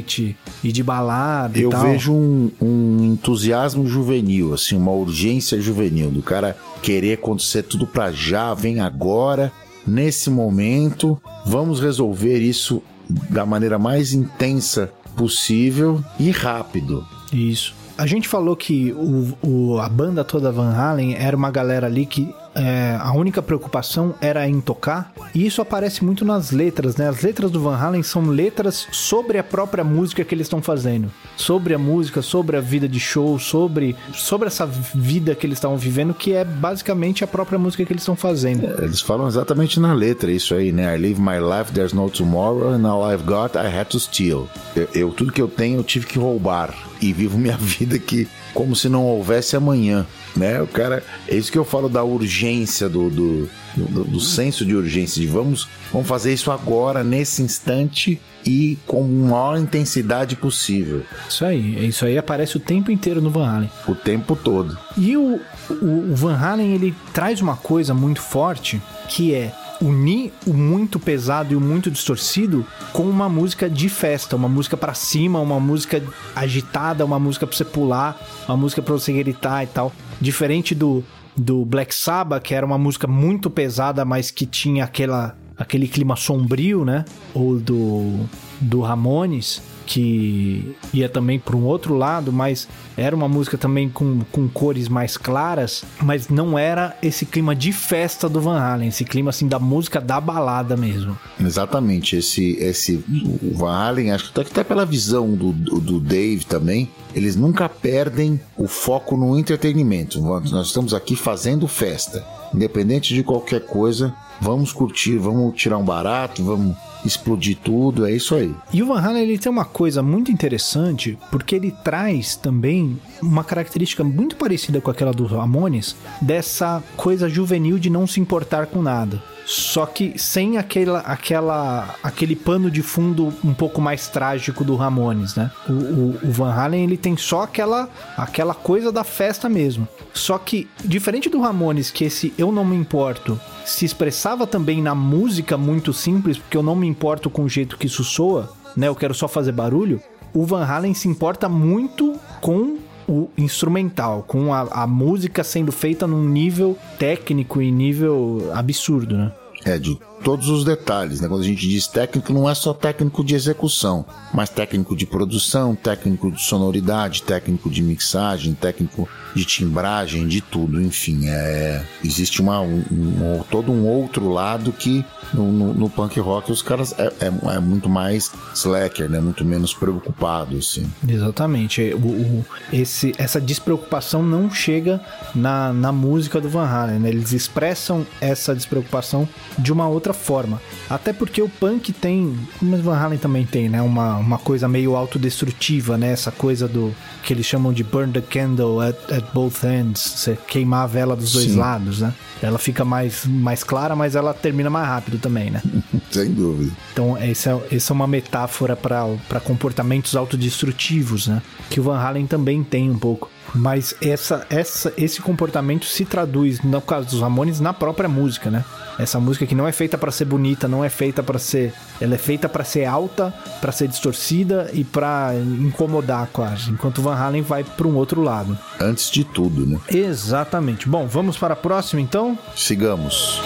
e 0.63 0.71
de 0.71 0.83
balada 0.83 1.57
Eu 1.59 1.69
e 1.69 1.71
tal. 1.71 1.83
vejo 1.83 2.13
um, 2.13 2.51
um, 2.61 3.13
entusiasmo 3.13 3.85
juvenil, 3.85 4.53
assim, 4.53 4.75
uma 4.75 4.91
urgência 4.91 5.59
juvenil 5.59 6.09
do 6.09 6.21
cara 6.21 6.57
querer 6.81 7.13
acontecer 7.13 7.63
tudo 7.63 7.85
pra 7.85 8.11
já, 8.11 8.53
vem 8.53 8.79
agora, 8.79 9.51
nesse 9.85 10.29
momento, 10.29 11.21
vamos 11.45 11.79
resolver 11.79 12.39
isso 12.39 12.81
da 13.29 13.45
maneira 13.45 13.77
mais 13.77 14.13
intensa 14.13 14.91
possível 15.15 16.03
e 16.19 16.31
rápido. 16.31 17.05
Isso. 17.31 17.73
A 17.97 18.07
gente 18.07 18.27
falou 18.27 18.55
que 18.55 18.91
o, 18.93 19.37
o, 19.47 19.79
a 19.79 19.87
banda 19.87 20.23
toda 20.23 20.51
Van 20.51 20.73
Halen 20.73 21.15
era 21.15 21.35
uma 21.35 21.51
galera 21.51 21.87
ali 21.87 22.05
que 22.05 22.33
é, 22.55 22.97
a 22.99 23.13
única 23.13 23.41
preocupação 23.41 24.13
era 24.19 24.47
em 24.47 24.59
tocar, 24.59 25.13
e 25.33 25.45
isso 25.45 25.61
aparece 25.61 26.03
muito 26.03 26.25
nas 26.25 26.51
letras, 26.51 26.95
né? 26.95 27.07
As 27.07 27.21
letras 27.21 27.49
do 27.49 27.61
Van 27.61 27.77
Halen 27.77 28.03
são 28.03 28.25
letras 28.25 28.87
sobre 28.91 29.37
a 29.37 29.43
própria 29.43 29.83
música 29.83 30.23
que 30.23 30.35
eles 30.35 30.45
estão 30.45 30.61
fazendo, 30.61 31.11
sobre 31.35 31.73
a 31.73 31.79
música, 31.79 32.21
sobre 32.21 32.57
a 32.57 32.61
vida 32.61 32.87
de 32.87 32.99
show, 32.99 33.39
sobre, 33.39 33.95
sobre 34.13 34.47
essa 34.47 34.65
vida 34.65 35.33
que 35.35 35.45
eles 35.45 35.57
estavam 35.57 35.77
vivendo, 35.77 36.13
que 36.13 36.33
é 36.33 36.43
basicamente 36.43 37.23
a 37.23 37.27
própria 37.27 37.57
música 37.57 37.85
que 37.85 37.93
eles 37.93 38.03
estão 38.03 38.15
fazendo. 38.15 38.65
É, 38.65 38.83
eles 38.83 39.01
falam 39.01 39.27
exatamente 39.27 39.79
na 39.79 39.93
letra 39.93 40.31
isso 40.31 40.53
aí, 40.53 40.71
né? 40.71 40.95
I 40.95 40.99
live 40.99 41.21
my 41.21 41.39
life, 41.39 41.71
there's 41.71 41.93
no 41.93 42.09
tomorrow, 42.09 42.73
and 42.73 42.85
all 42.85 43.11
I've 43.11 43.23
got, 43.23 43.55
I 43.55 43.67
had 43.67 43.85
to 43.85 43.99
steal. 43.99 44.47
Eu, 44.75 44.87
eu 44.93 45.11
tudo 45.11 45.31
que 45.31 45.41
eu 45.41 45.47
tenho, 45.47 45.79
eu 45.79 45.83
tive 45.83 46.05
que 46.05 46.19
roubar, 46.19 46.73
e 47.01 47.11
vivo 47.11 47.37
minha 47.37 47.57
vida 47.59 47.97
que 47.97 48.27
como 48.53 48.75
se 48.75 48.89
não 48.89 49.05
houvesse 49.05 49.55
amanhã. 49.55 50.05
Né? 50.35 50.61
O 50.61 50.67
cara, 50.67 51.03
é 51.27 51.35
isso 51.35 51.51
que 51.51 51.57
eu 51.57 51.65
falo 51.65 51.89
da 51.89 52.03
urgência 52.03 52.87
do, 52.87 53.09
do, 53.09 53.49
do, 53.75 54.03
do 54.05 54.19
senso 54.19 54.65
de 54.65 54.75
urgência 54.75 55.21
de 55.21 55.27
vamos, 55.27 55.67
vamos 55.91 56.07
fazer 56.07 56.33
isso 56.33 56.51
agora 56.51 57.03
nesse 57.03 57.41
instante 57.41 58.19
e 58.45 58.77
com 58.87 59.03
a 59.03 59.07
maior 59.07 59.57
intensidade 59.57 60.35
possível. 60.35 61.03
Isso 61.27 61.45
aí, 61.45 61.87
isso 61.87 62.05
aí 62.05 62.17
aparece 62.17 62.57
o 62.57 62.59
tempo 62.59 62.91
inteiro 62.91 63.21
no 63.21 63.29
Van 63.29 63.47
Halen. 63.47 63.71
O 63.87 63.95
tempo 63.95 64.35
todo. 64.35 64.77
E 64.97 65.15
o, 65.15 65.39
o, 65.69 66.11
o 66.11 66.15
Van 66.15 66.35
Halen 66.35 66.73
ele 66.73 66.95
traz 67.13 67.41
uma 67.41 67.55
coisa 67.55 67.93
muito 67.93 68.21
forte 68.21 68.81
que 69.07 69.33
é 69.33 69.53
unir 69.81 70.31
o 70.45 70.53
muito 70.53 70.99
pesado 70.99 71.53
e 71.53 71.55
o 71.55 71.59
muito 71.59 71.89
distorcido 71.89 72.65
com 72.93 73.03
uma 73.03 73.27
música 73.27 73.69
de 73.69 73.89
festa, 73.89 74.35
uma 74.35 74.47
música 74.47 74.77
para 74.77 74.93
cima, 74.93 75.39
uma 75.39 75.59
música 75.59 76.01
agitada, 76.35 77.03
uma 77.03 77.19
música 77.19 77.47
para 77.47 77.57
você 77.57 77.65
pular, 77.65 78.21
uma 78.47 78.55
música 78.55 78.81
para 78.81 78.93
você 78.93 79.11
gritar 79.11 79.63
e 79.63 79.67
tal. 79.67 79.91
Diferente 80.21 80.75
do, 80.75 81.03
do 81.35 81.65
Black 81.65 81.93
Sabbath, 81.93 82.43
que 82.43 82.53
era 82.53 82.65
uma 82.65 82.77
música 82.77 83.07
muito 83.07 83.49
pesada, 83.49 84.05
mas 84.05 84.29
que 84.29 84.45
tinha 84.45 84.85
aquela, 84.85 85.35
aquele 85.57 85.87
clima 85.87 86.15
sombrio, 86.15 86.85
né? 86.85 87.03
Ou 87.33 87.57
do, 87.57 88.19
do 88.59 88.81
Ramones, 88.81 89.61
que 89.85 90.75
ia 90.93 91.09
também 91.09 91.39
para 91.39 91.55
um 91.55 91.65
outro 91.65 91.95
lado, 91.95 92.31
mas 92.31 92.67
era 92.95 93.15
uma 93.15 93.27
música 93.27 93.57
também 93.57 93.89
com, 93.89 94.21
com 94.31 94.47
cores 94.47 94.87
mais 94.87 95.17
claras, 95.17 95.83
mas 96.01 96.29
não 96.29 96.57
era 96.57 96.97
esse 97.01 97.25
clima 97.25 97.55
de 97.55 97.71
festa 97.71 98.29
do 98.29 98.41
Van 98.41 98.59
Halen, 98.59 98.89
esse 98.89 99.05
clima 99.05 99.29
assim 99.29 99.47
da 99.47 99.59
música 99.59 99.99
da 99.99 100.19
balada 100.19 100.77
mesmo. 100.77 101.17
Exatamente, 101.39 102.15
esse 102.15 102.51
esse 102.57 103.03
o 103.41 103.55
Van 103.55 103.73
Halen, 103.73 104.11
acho 104.11 104.31
que 104.31 104.41
até 104.41 104.63
pela 104.63 104.85
visão 104.85 105.33
do, 105.33 105.51
do, 105.51 105.79
do 105.79 105.99
Dave 105.99 106.45
também, 106.45 106.89
eles 107.13 107.35
nunca 107.35 107.67
perdem 107.67 108.39
o 108.57 108.67
foco 108.67 109.17
no 109.17 109.37
entretenimento. 109.37 110.21
Nós 110.21 110.67
estamos 110.67 110.93
aqui 110.93 111.15
fazendo 111.15 111.67
festa, 111.67 112.25
independente 112.53 113.13
de 113.13 113.23
qualquer 113.23 113.65
coisa, 113.65 114.13
vamos 114.39 114.71
curtir, 114.71 115.17
vamos 115.17 115.55
tirar 115.55 115.77
um 115.77 115.85
barato, 115.85 116.43
vamos 116.43 116.75
explodir 117.05 117.57
tudo, 117.63 118.05
é 118.05 118.11
isso 118.11 118.35
aí. 118.35 118.53
E 118.73 118.81
o 118.81 118.87
Van 118.87 118.99
Halen 118.99 119.23
ele 119.23 119.37
tem 119.37 119.51
uma 119.51 119.65
coisa 119.65 120.01
muito 120.01 120.31
interessante, 120.31 121.17
porque 121.29 121.55
ele 121.55 121.71
traz 121.83 122.35
também 122.35 122.99
uma 123.21 123.43
característica 123.43 124.03
muito 124.03 124.35
parecida 124.35 124.81
com 124.81 124.91
aquela 124.91 125.11
dos 125.11 125.31
Ramones, 125.31 125.95
dessa 126.21 126.83
coisa 126.95 127.29
juvenil 127.29 127.79
de 127.79 127.89
não 127.89 128.05
se 128.05 128.19
importar 128.19 128.67
com 128.67 128.81
nada 128.81 129.21
só 129.51 129.85
que 129.85 130.17
sem 130.17 130.57
aquela, 130.57 130.99
aquela, 130.99 131.95
aquele 132.01 132.37
pano 132.37 132.71
de 132.71 132.81
fundo 132.81 133.33
um 133.43 133.53
pouco 133.53 133.81
mais 133.81 134.07
trágico 134.07 134.63
do 134.63 134.77
Ramones, 134.77 135.35
né? 135.35 135.51
O, 135.67 135.73
o, 135.73 136.19
o, 136.23 136.31
Van 136.31 136.53
Halen 136.53 136.85
ele 136.85 136.95
tem 136.95 137.17
só 137.17 137.41
aquela, 137.41 137.89
aquela 138.15 138.53
coisa 138.53 138.93
da 138.93 139.03
festa 139.03 139.49
mesmo. 139.49 139.85
Só 140.13 140.37
que 140.37 140.69
diferente 140.85 141.27
do 141.27 141.41
Ramones, 141.41 141.91
que 141.91 142.05
esse 142.05 142.33
eu 142.37 142.49
não 142.49 142.63
me 142.63 142.77
importo 142.77 143.37
se 143.65 143.83
expressava 143.83 144.47
também 144.47 144.81
na 144.81 144.95
música 144.95 145.57
muito 145.57 145.91
simples, 145.91 146.37
porque 146.37 146.55
eu 146.55 146.63
não 146.63 146.75
me 146.75 146.87
importo 146.87 147.29
com 147.29 147.43
o 147.43 147.49
jeito 147.49 147.77
que 147.77 147.87
isso 147.87 148.05
soa, 148.05 148.53
né? 148.73 148.87
Eu 148.87 148.95
quero 148.95 149.13
só 149.13 149.27
fazer 149.27 149.51
barulho. 149.51 150.01
O 150.33 150.45
Van 150.45 150.63
Halen 150.63 150.93
se 150.93 151.09
importa 151.09 151.49
muito 151.49 152.17
com 152.39 152.77
o 153.05 153.29
instrumental, 153.37 154.23
com 154.25 154.53
a, 154.53 154.61
a 154.83 154.87
música 154.87 155.43
sendo 155.43 155.73
feita 155.73 156.07
num 156.07 156.23
nível 156.23 156.77
técnico 156.97 157.61
e 157.61 157.69
nível 157.69 158.49
absurdo, 158.53 159.17
né? 159.17 159.33
De 159.63 160.10
todos 160.23 160.49
os 160.49 160.63
detalhes, 160.63 161.21
né? 161.21 161.27
Quando 161.27 161.41
a 161.41 161.45
gente 161.45 161.67
diz 161.67 161.87
técnico, 161.87 162.31
não 162.33 162.49
é 162.49 162.53
só 162.53 162.73
técnico 162.73 163.23
de 163.23 163.35
execução, 163.35 164.05
mas 164.33 164.49
técnico 164.49 164.95
de 164.95 165.05
produção, 165.05 165.75
técnico 165.75 166.31
de 166.31 166.41
sonoridade, 166.41 167.23
técnico 167.23 167.69
de 167.69 167.81
mixagem, 167.81 168.53
técnico 168.53 169.07
de 169.35 169.45
timbragem, 169.45 170.27
de 170.27 170.41
tudo, 170.41 170.81
enfim. 170.81 171.27
É, 171.27 171.83
existe 172.03 172.41
uma, 172.41 172.61
um, 172.61 172.83
um, 172.91 173.43
todo 173.49 173.71
um 173.71 173.87
outro 173.87 174.29
lado 174.29 174.71
que 174.71 175.05
no, 175.33 175.51
no, 175.51 175.73
no 175.73 175.89
punk 175.89 176.19
rock 176.19 176.51
os 176.51 176.61
caras 176.61 176.93
é, 176.97 177.11
é, 177.19 177.55
é, 177.55 177.59
muito 177.59 177.89
mais 177.89 178.31
slacker, 178.53 179.09
né? 179.09 179.19
Muito 179.19 179.45
menos 179.45 179.73
preocupado, 179.73 180.57
assim. 180.57 180.85
Exatamente. 181.07 181.93
O, 181.93 182.07
o, 182.07 182.45
esse, 182.71 183.13
essa 183.17 183.39
despreocupação 183.39 184.21
não 184.21 184.51
chega 184.51 185.01
na, 185.33 185.73
na 185.73 185.91
música 185.91 186.39
do 186.41 186.49
Van 186.49 186.65
Halen, 186.65 186.99
né? 186.99 187.09
Eles 187.09 187.31
expressam 187.31 188.05
essa 188.19 188.53
despreocupação 188.53 189.27
de 189.57 189.71
uma 189.71 189.87
outra 189.87 190.10
forma. 190.13 190.61
Até 190.89 191.13
porque 191.13 191.41
o 191.41 191.49
punk 191.49 191.93
tem, 191.93 192.37
mas 192.61 192.81
Van 192.81 192.97
Halen 192.97 193.17
também 193.17 193.45
tem, 193.45 193.69
né? 193.69 193.81
Uma, 193.81 194.17
uma 194.17 194.37
coisa 194.37 194.67
meio 194.67 194.95
autodestrutiva, 194.95 195.97
né? 195.97 196.11
Essa 196.11 196.31
coisa 196.31 196.67
do 196.67 196.93
que 197.23 197.33
eles 197.33 197.45
chamam 197.45 197.71
de 197.71 197.83
burn 197.83 198.11
the 198.11 198.21
candle 198.21 198.81
at, 198.81 199.11
at 199.11 199.25
both 199.33 199.63
ends, 199.63 199.99
você 199.99 200.37
queimar 200.47 200.83
a 200.83 200.87
vela 200.87 201.15
dos 201.15 201.33
dois 201.33 201.51
Sim. 201.51 201.57
lados, 201.57 202.01
né? 202.01 202.13
Ela 202.41 202.57
fica 202.57 202.83
mais, 202.83 203.25
mais 203.25 203.63
clara, 203.63 203.95
mas 203.95 204.15
ela 204.15 204.33
termina 204.33 204.69
mais 204.69 204.87
rápido 204.87 205.19
também, 205.19 205.51
né? 205.51 205.61
Sem 206.11 206.31
dúvida. 206.31 206.71
Então, 206.91 207.17
essa 207.17 207.51
é, 207.51 207.75
essa 207.75 207.93
é 207.93 207.95
uma 207.95 208.07
metáfora 208.07 208.75
para 208.75 209.39
comportamentos 209.43 210.15
autodestrutivos, 210.15 211.27
né? 211.27 211.41
Que 211.69 211.79
o 211.79 211.83
Van 211.83 211.97
Halen 211.97 212.27
também 212.27 212.63
tem 212.63 212.89
um 212.89 212.97
pouco. 212.97 213.29
Mas 213.53 213.95
essa, 214.01 214.45
essa, 214.49 214.93
esse 214.97 215.21
comportamento 215.21 215.85
se 215.85 216.05
traduz, 216.05 216.61
no 216.61 216.81
caso 216.81 217.09
dos 217.09 217.21
Ramones, 217.21 217.59
na 217.59 217.73
própria 217.73 218.07
música, 218.07 218.49
né? 218.49 218.63
Essa 218.97 219.19
música 219.19 219.45
que 219.45 219.55
não 219.55 219.67
é 219.67 219.71
feita 219.71 219.97
para 219.97 220.11
ser 220.11 220.25
bonita, 220.25 220.67
não 220.67 220.83
é 220.83 220.89
feita 220.89 221.21
para 221.23 221.39
ser, 221.39 221.73
ela 221.99 222.15
é 222.15 222.17
feita 222.17 222.47
para 222.47 222.63
ser 222.63 222.85
alta, 222.85 223.33
para 223.59 223.71
ser 223.71 223.87
distorcida 223.87 224.69
e 224.73 224.83
para 224.83 225.33
incomodar 225.35 226.29
quase, 226.31 226.71
enquanto 226.71 227.01
Van 227.01 227.15
Halen 227.15 227.41
vai 227.41 227.63
para 227.63 227.87
um 227.87 227.95
outro 227.95 228.21
lado. 228.21 228.57
Antes 228.79 229.09
de 229.09 229.23
tudo, 229.23 229.65
né? 229.65 229.79
Exatamente. 229.89 230.87
Bom, 230.87 231.07
vamos 231.07 231.37
para 231.37 231.53
a 231.53 231.57
próxima 231.57 232.01
então? 232.01 232.37
Sigamos. 232.55 233.41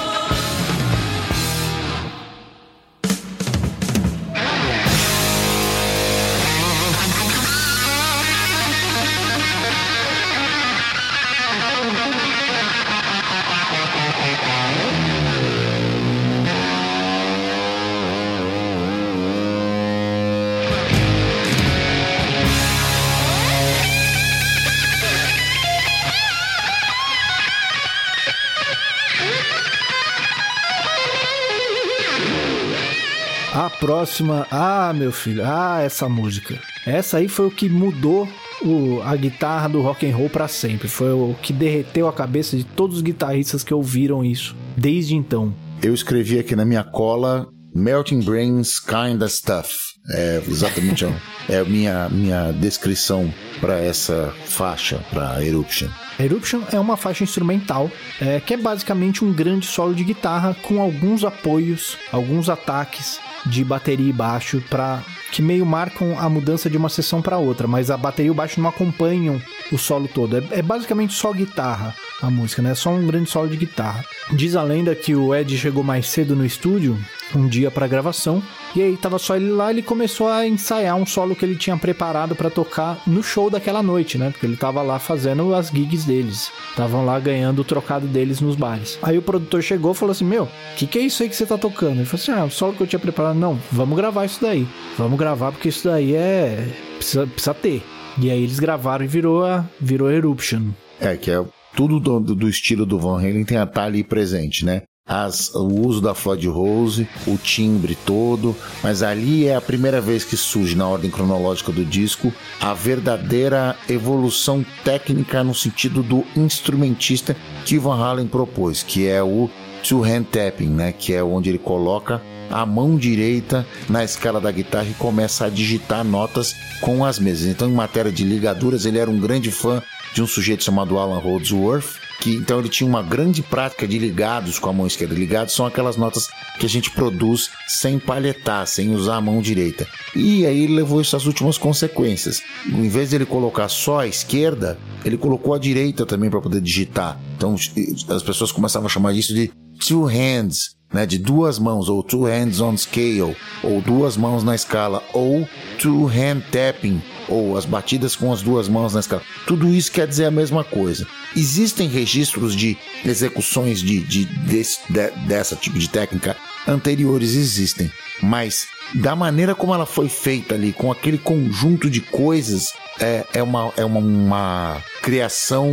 Próxima. 34.06 34.46
Ah, 34.52 34.94
meu 34.94 35.12
filho. 35.12 35.42
Ah, 35.44 35.82
essa 35.82 36.08
música. 36.08 36.60
Essa 36.86 37.18
aí 37.18 37.28
foi 37.28 37.48
o 37.48 37.52
que 37.52 37.68
mudou 37.68 38.30
o, 38.62 39.02
a 39.04 39.16
guitarra 39.16 39.68
do 39.68 39.82
rock 39.82 40.08
and 40.08 40.16
roll 40.16 40.30
para 40.30 40.48
sempre. 40.48 40.88
Foi 40.88 41.12
o 41.12 41.36
que 41.42 41.52
derreteu 41.52 42.08
a 42.08 42.14
cabeça 42.14 42.56
de 42.56 42.64
todos 42.64 42.98
os 42.98 43.02
guitarristas 43.02 43.64
que 43.64 43.74
ouviram 43.74 44.24
isso 44.24 44.56
desde 44.78 45.16
então. 45.16 45.54
Eu 45.82 45.94
escrevi 45.94 46.38
aqui 46.38 46.56
na 46.56 46.64
minha 46.64 46.84
cola 46.84 47.48
Melting 47.74 48.22
Brains 48.22 48.80
Kinda 48.80 49.28
Stuff. 49.28 49.74
É 50.12 50.42
exatamente 50.48 51.04
a, 51.04 51.12
é 51.50 51.60
a 51.60 51.66
minha, 51.66 52.08
minha 52.10 52.52
descrição 52.52 53.34
para 53.60 53.80
essa 53.80 54.32
faixa, 54.46 55.04
para 55.10 55.44
Eruption. 55.44 55.90
Eruption 56.20 56.62
é 56.72 56.80
uma 56.80 56.96
faixa 56.96 57.24
instrumental 57.24 57.90
é, 58.22 58.40
que 58.40 58.54
é 58.54 58.58
basicamente 58.58 59.26
um 59.26 59.34
grande 59.34 59.66
solo 59.66 59.96
de 59.96 60.04
guitarra 60.04 60.56
com 60.62 60.80
alguns 60.80 61.24
apoios, 61.24 61.98
alguns 62.12 62.50
ataques 62.50 63.20
de 63.46 63.64
bateria 63.64 64.10
e 64.10 64.14
baixo 64.14 64.62
para 64.70 65.04
que 65.32 65.42
meio 65.42 65.66
marcam 65.66 66.18
a 66.18 66.30
mudança 66.30 66.70
de 66.70 66.78
uma 66.78 66.90
sessão 66.90 67.22
para 67.22 67.38
outra, 67.38 67.68
mas 67.68 67.92
a 67.92 67.98
bateria 67.98 68.28
e 68.28 68.32
o 68.32 68.36
baixo 68.36 68.60
não 68.60 68.70
acompanham 68.70 69.42
o 69.72 69.78
solo 69.78 70.08
todo. 70.08 70.38
É, 70.38 70.60
é, 70.60 70.62
basicamente 70.62 71.14
só 71.14 71.32
guitarra 71.34 71.96
a 72.22 72.30
música, 72.30 72.62
né? 72.62 72.72
É 72.72 72.76
só 72.76 72.92
um 72.92 73.06
grande 73.06 73.30
solo 73.30 73.50
de 73.50 73.58
guitarra. 73.58 74.06
Diz 74.32 74.56
a 74.56 74.64
lenda 74.64 74.96
que 74.96 75.16
o 75.16 75.36
Ed 75.36 75.58
chegou 75.58 75.84
mais 75.84 76.08
cedo 76.08 76.36
no 76.36 76.46
estúdio, 76.46 76.98
um 77.36 77.48
dia 77.48 77.70
para 77.70 77.88
gravação, 77.88 78.42
e 78.76 78.82
aí 78.82 78.98
tava 78.98 79.18
só 79.18 79.36
ele 79.36 79.50
lá, 79.50 79.72
ele 79.72 79.82
começou 79.82 80.28
a 80.28 80.46
ensaiar 80.46 80.96
um 80.96 81.06
solo 81.06 81.36
que 81.36 81.46
ele 81.46 81.56
tinha 81.56 81.78
preparado 81.78 82.36
para 82.36 82.50
tocar 82.50 83.02
no 83.08 83.24
show 83.24 83.50
daquela 83.50 83.82
noite, 83.82 84.18
né? 84.18 84.32
Porque 84.32 84.46
ele 84.46 84.58
tava 84.58 84.82
lá 84.82 85.00
fazendo 85.00 85.56
as 85.56 85.70
gigs 85.70 86.06
deles. 86.06 86.52
Estavam 86.72 87.06
lá 87.06 87.20
ganhando 87.20 87.60
o 87.62 87.66
trocado 87.66 88.06
deles 88.08 88.42
nos 88.42 88.56
bares. 88.56 89.00
Aí 89.02 89.18
o 89.18 89.22
produtor 89.22 89.62
chegou 89.62 89.94
e 89.94 89.96
falou 89.96 90.12
assim: 90.12 90.26
Meu, 90.26 90.44
o 90.44 90.50
que, 90.76 90.88
que 90.88 91.00
é 91.00 91.02
isso 91.02 91.24
aí 91.24 91.30
que 91.30 91.36
você 91.36 91.46
tá 91.46 91.58
tocando? 91.58 91.98
Ele 91.98 92.06
falou 92.06 92.22
assim: 92.22 92.32
Ah, 92.32 92.46
o 92.46 92.52
solo 92.52 92.74
que 92.74 92.82
eu 92.82 92.88
tinha 92.88 93.00
preparado. 93.00 93.38
Não, 93.38 93.60
vamos 93.72 93.96
gravar 93.96 94.26
isso 94.26 94.42
daí. 94.42 94.68
Vamos 94.98 95.18
gravar 95.18 95.52
porque 95.52 95.70
isso 95.70 95.88
daí 95.88 96.14
é. 96.14 96.68
Precisa, 96.98 97.28
precisa 97.28 97.54
ter. 97.54 97.84
E 98.22 98.30
aí 98.30 98.44
eles 98.44 98.60
gravaram 98.60 99.06
e 99.06 99.08
virou 99.08 99.46
a 99.46 99.66
virou 99.80 100.12
Eruption. 100.12 100.72
É, 101.00 101.18
que 101.18 101.30
é 101.30 101.44
tudo 101.76 102.00
do, 102.00 102.20
do 102.20 102.50
estilo 102.50 102.86
do 102.86 102.98
Van 102.98 103.20
Halen 103.20 103.44
tem 103.44 103.58
a 103.58 103.66
tá 103.66 103.84
ali 103.84 104.04
presente, 104.04 104.66
né? 104.66 104.84
As, 105.06 105.54
o 105.54 105.88
uso 105.88 106.02
da 106.02 106.16
Floyd 106.16 106.48
Rose, 106.48 107.08
o 107.28 107.38
timbre 107.38 107.96
todo, 108.06 108.56
mas 108.82 109.04
ali 109.04 109.48
é 109.48 109.56
a 109.56 109.62
primeira 109.62 110.02
vez 110.02 110.24
que 110.24 110.36
surge 110.36 110.76
na 110.76 110.88
ordem 110.88 111.12
cronológica 111.12 111.72
do 111.72 111.86
disco 111.86 112.34
a 112.60 112.74
verdadeira 112.74 113.76
evolução 113.88 114.66
técnica 114.84 115.44
no 115.44 115.54
sentido 115.54 116.02
do 116.02 116.26
instrumentista 116.36 117.38
que 117.66 117.78
Van 117.78 118.04
Halen 118.04 118.28
propôs, 118.28 118.82
que 118.82 119.08
é 119.08 119.22
o 119.22 119.48
two 119.88 120.04
hand 120.04 120.24
tapping, 120.24 120.70
né, 120.70 120.92
que 120.92 121.14
é 121.14 121.24
onde 121.24 121.50
ele 121.50 121.60
coloca 121.60 122.20
a 122.50 122.66
mão 122.66 122.98
direita 122.98 123.66
na 123.88 124.04
escala 124.04 124.42
da 124.42 124.52
guitarra 124.52 124.88
e 124.90 124.94
começa 124.96 125.46
a 125.46 125.50
digitar 125.50 126.04
notas 126.04 126.56
com 126.82 127.06
as 127.06 127.20
mesas. 127.20 127.48
Então, 127.48 127.70
em 127.70 127.74
matéria 127.74 128.12
de 128.12 128.24
ligaduras, 128.24 128.86
ele 128.86 128.98
era 128.98 129.10
um 129.10 129.20
grande 129.20 129.52
fã 129.52 129.82
de 130.14 130.22
um 130.24 130.28
sujeito 130.28 130.64
chamado 130.64 130.98
Alan 130.98 131.20
Holdsworth, 131.20 132.05
que 132.26 132.36
então 132.36 132.58
ele 132.58 132.70
tinha 132.70 132.90
uma 132.90 133.04
grande 133.04 133.44
prática 133.44 133.88
de 133.88 134.00
ligados 134.00 134.58
com 134.58 134.68
a 134.68 134.74
mão 134.74 134.88
esquerda. 134.88 135.14
Ligados 135.14 135.54
são 135.54 135.64
aquelas 135.64 135.96
notas 135.96 136.28
que 136.60 136.66
a 136.66 136.70
gente 136.70 136.90
produz 136.90 137.52
sem 137.68 138.00
palhetar, 138.00 138.66
sem 138.66 138.96
usar 138.96 139.18
a 139.18 139.22
mão 139.22 139.40
direita. 139.40 139.86
E 140.16 140.44
aí 140.44 140.64
ele 140.64 140.74
levou 140.74 141.00
isso 141.00 141.16
às 141.16 141.28
últimas 141.28 141.56
consequências. 141.56 142.42
Em 142.66 142.90
vez 142.90 143.12
de 143.12 143.18
ele 143.18 143.28
colocar 143.28 143.70
só 143.70 144.00
a 144.00 144.08
esquerda, 144.08 144.76
ele 145.04 145.20
colocou 145.20 145.54
a 145.54 145.60
direita 145.60 146.04
também 146.04 146.32
para 146.32 146.42
poder 146.42 146.62
digitar. 146.62 147.20
Então 147.38 147.54
as 147.54 148.24
pessoas 148.24 148.52
começavam 148.52 148.88
a 148.88 148.90
chamar 148.90 149.14
isso 149.14 149.32
de 149.32 149.52
two 149.88 150.06
hands, 150.06 150.76
né, 150.92 151.06
de 151.06 151.20
duas 151.20 151.60
mãos, 151.60 151.90
ou 151.90 152.02
two 152.02 152.24
hands 152.24 152.60
on 152.60 152.76
scale, 152.76 153.38
ou 153.62 153.82
duas 153.82 154.18
mãos 154.18 154.44
na 154.44 154.56
escala, 154.56 155.04
ou 155.14 155.48
two 155.78 156.08
hand 156.08 156.42
tapping, 156.52 157.04
ou 157.28 157.58
as 157.58 157.66
batidas 157.66 158.16
com 158.16 158.32
as 158.32 158.42
duas 158.42 158.68
mãos 158.68 158.94
na 158.94 159.00
escala. 159.00 159.22
Tudo 159.48 159.74
isso 159.74 159.92
quer 159.92 160.08
dizer 160.08 160.26
a 160.26 160.32
mesma 160.32 160.64
coisa. 160.64 161.08
Existem 161.36 161.88
registros 161.88 162.56
de 162.56 162.78
execuções 163.04 163.80
de, 163.80 164.00
de, 164.02 164.26
desse, 164.26 164.80
de, 164.90 165.10
dessa 165.28 165.56
tipo 165.56 165.78
de 165.78 165.90
técnica 165.90 166.36
anteriores, 166.68 167.36
existem, 167.36 167.92
mas 168.22 168.68
da 168.94 169.16
maneira 169.16 169.56
como 169.56 169.74
ela 169.74 169.86
foi 169.86 170.10
feita 170.10 170.56
ali, 170.56 170.72
com 170.72 170.92
aquele 170.92 171.18
conjunto 171.18 171.90
de 171.90 172.02
coisas, 172.02 172.74
é, 173.00 173.26
é, 173.34 173.44
uma, 173.44 173.74
é 173.76 173.86
uma, 173.86 174.00
uma 174.00 174.84
criação 175.02 175.72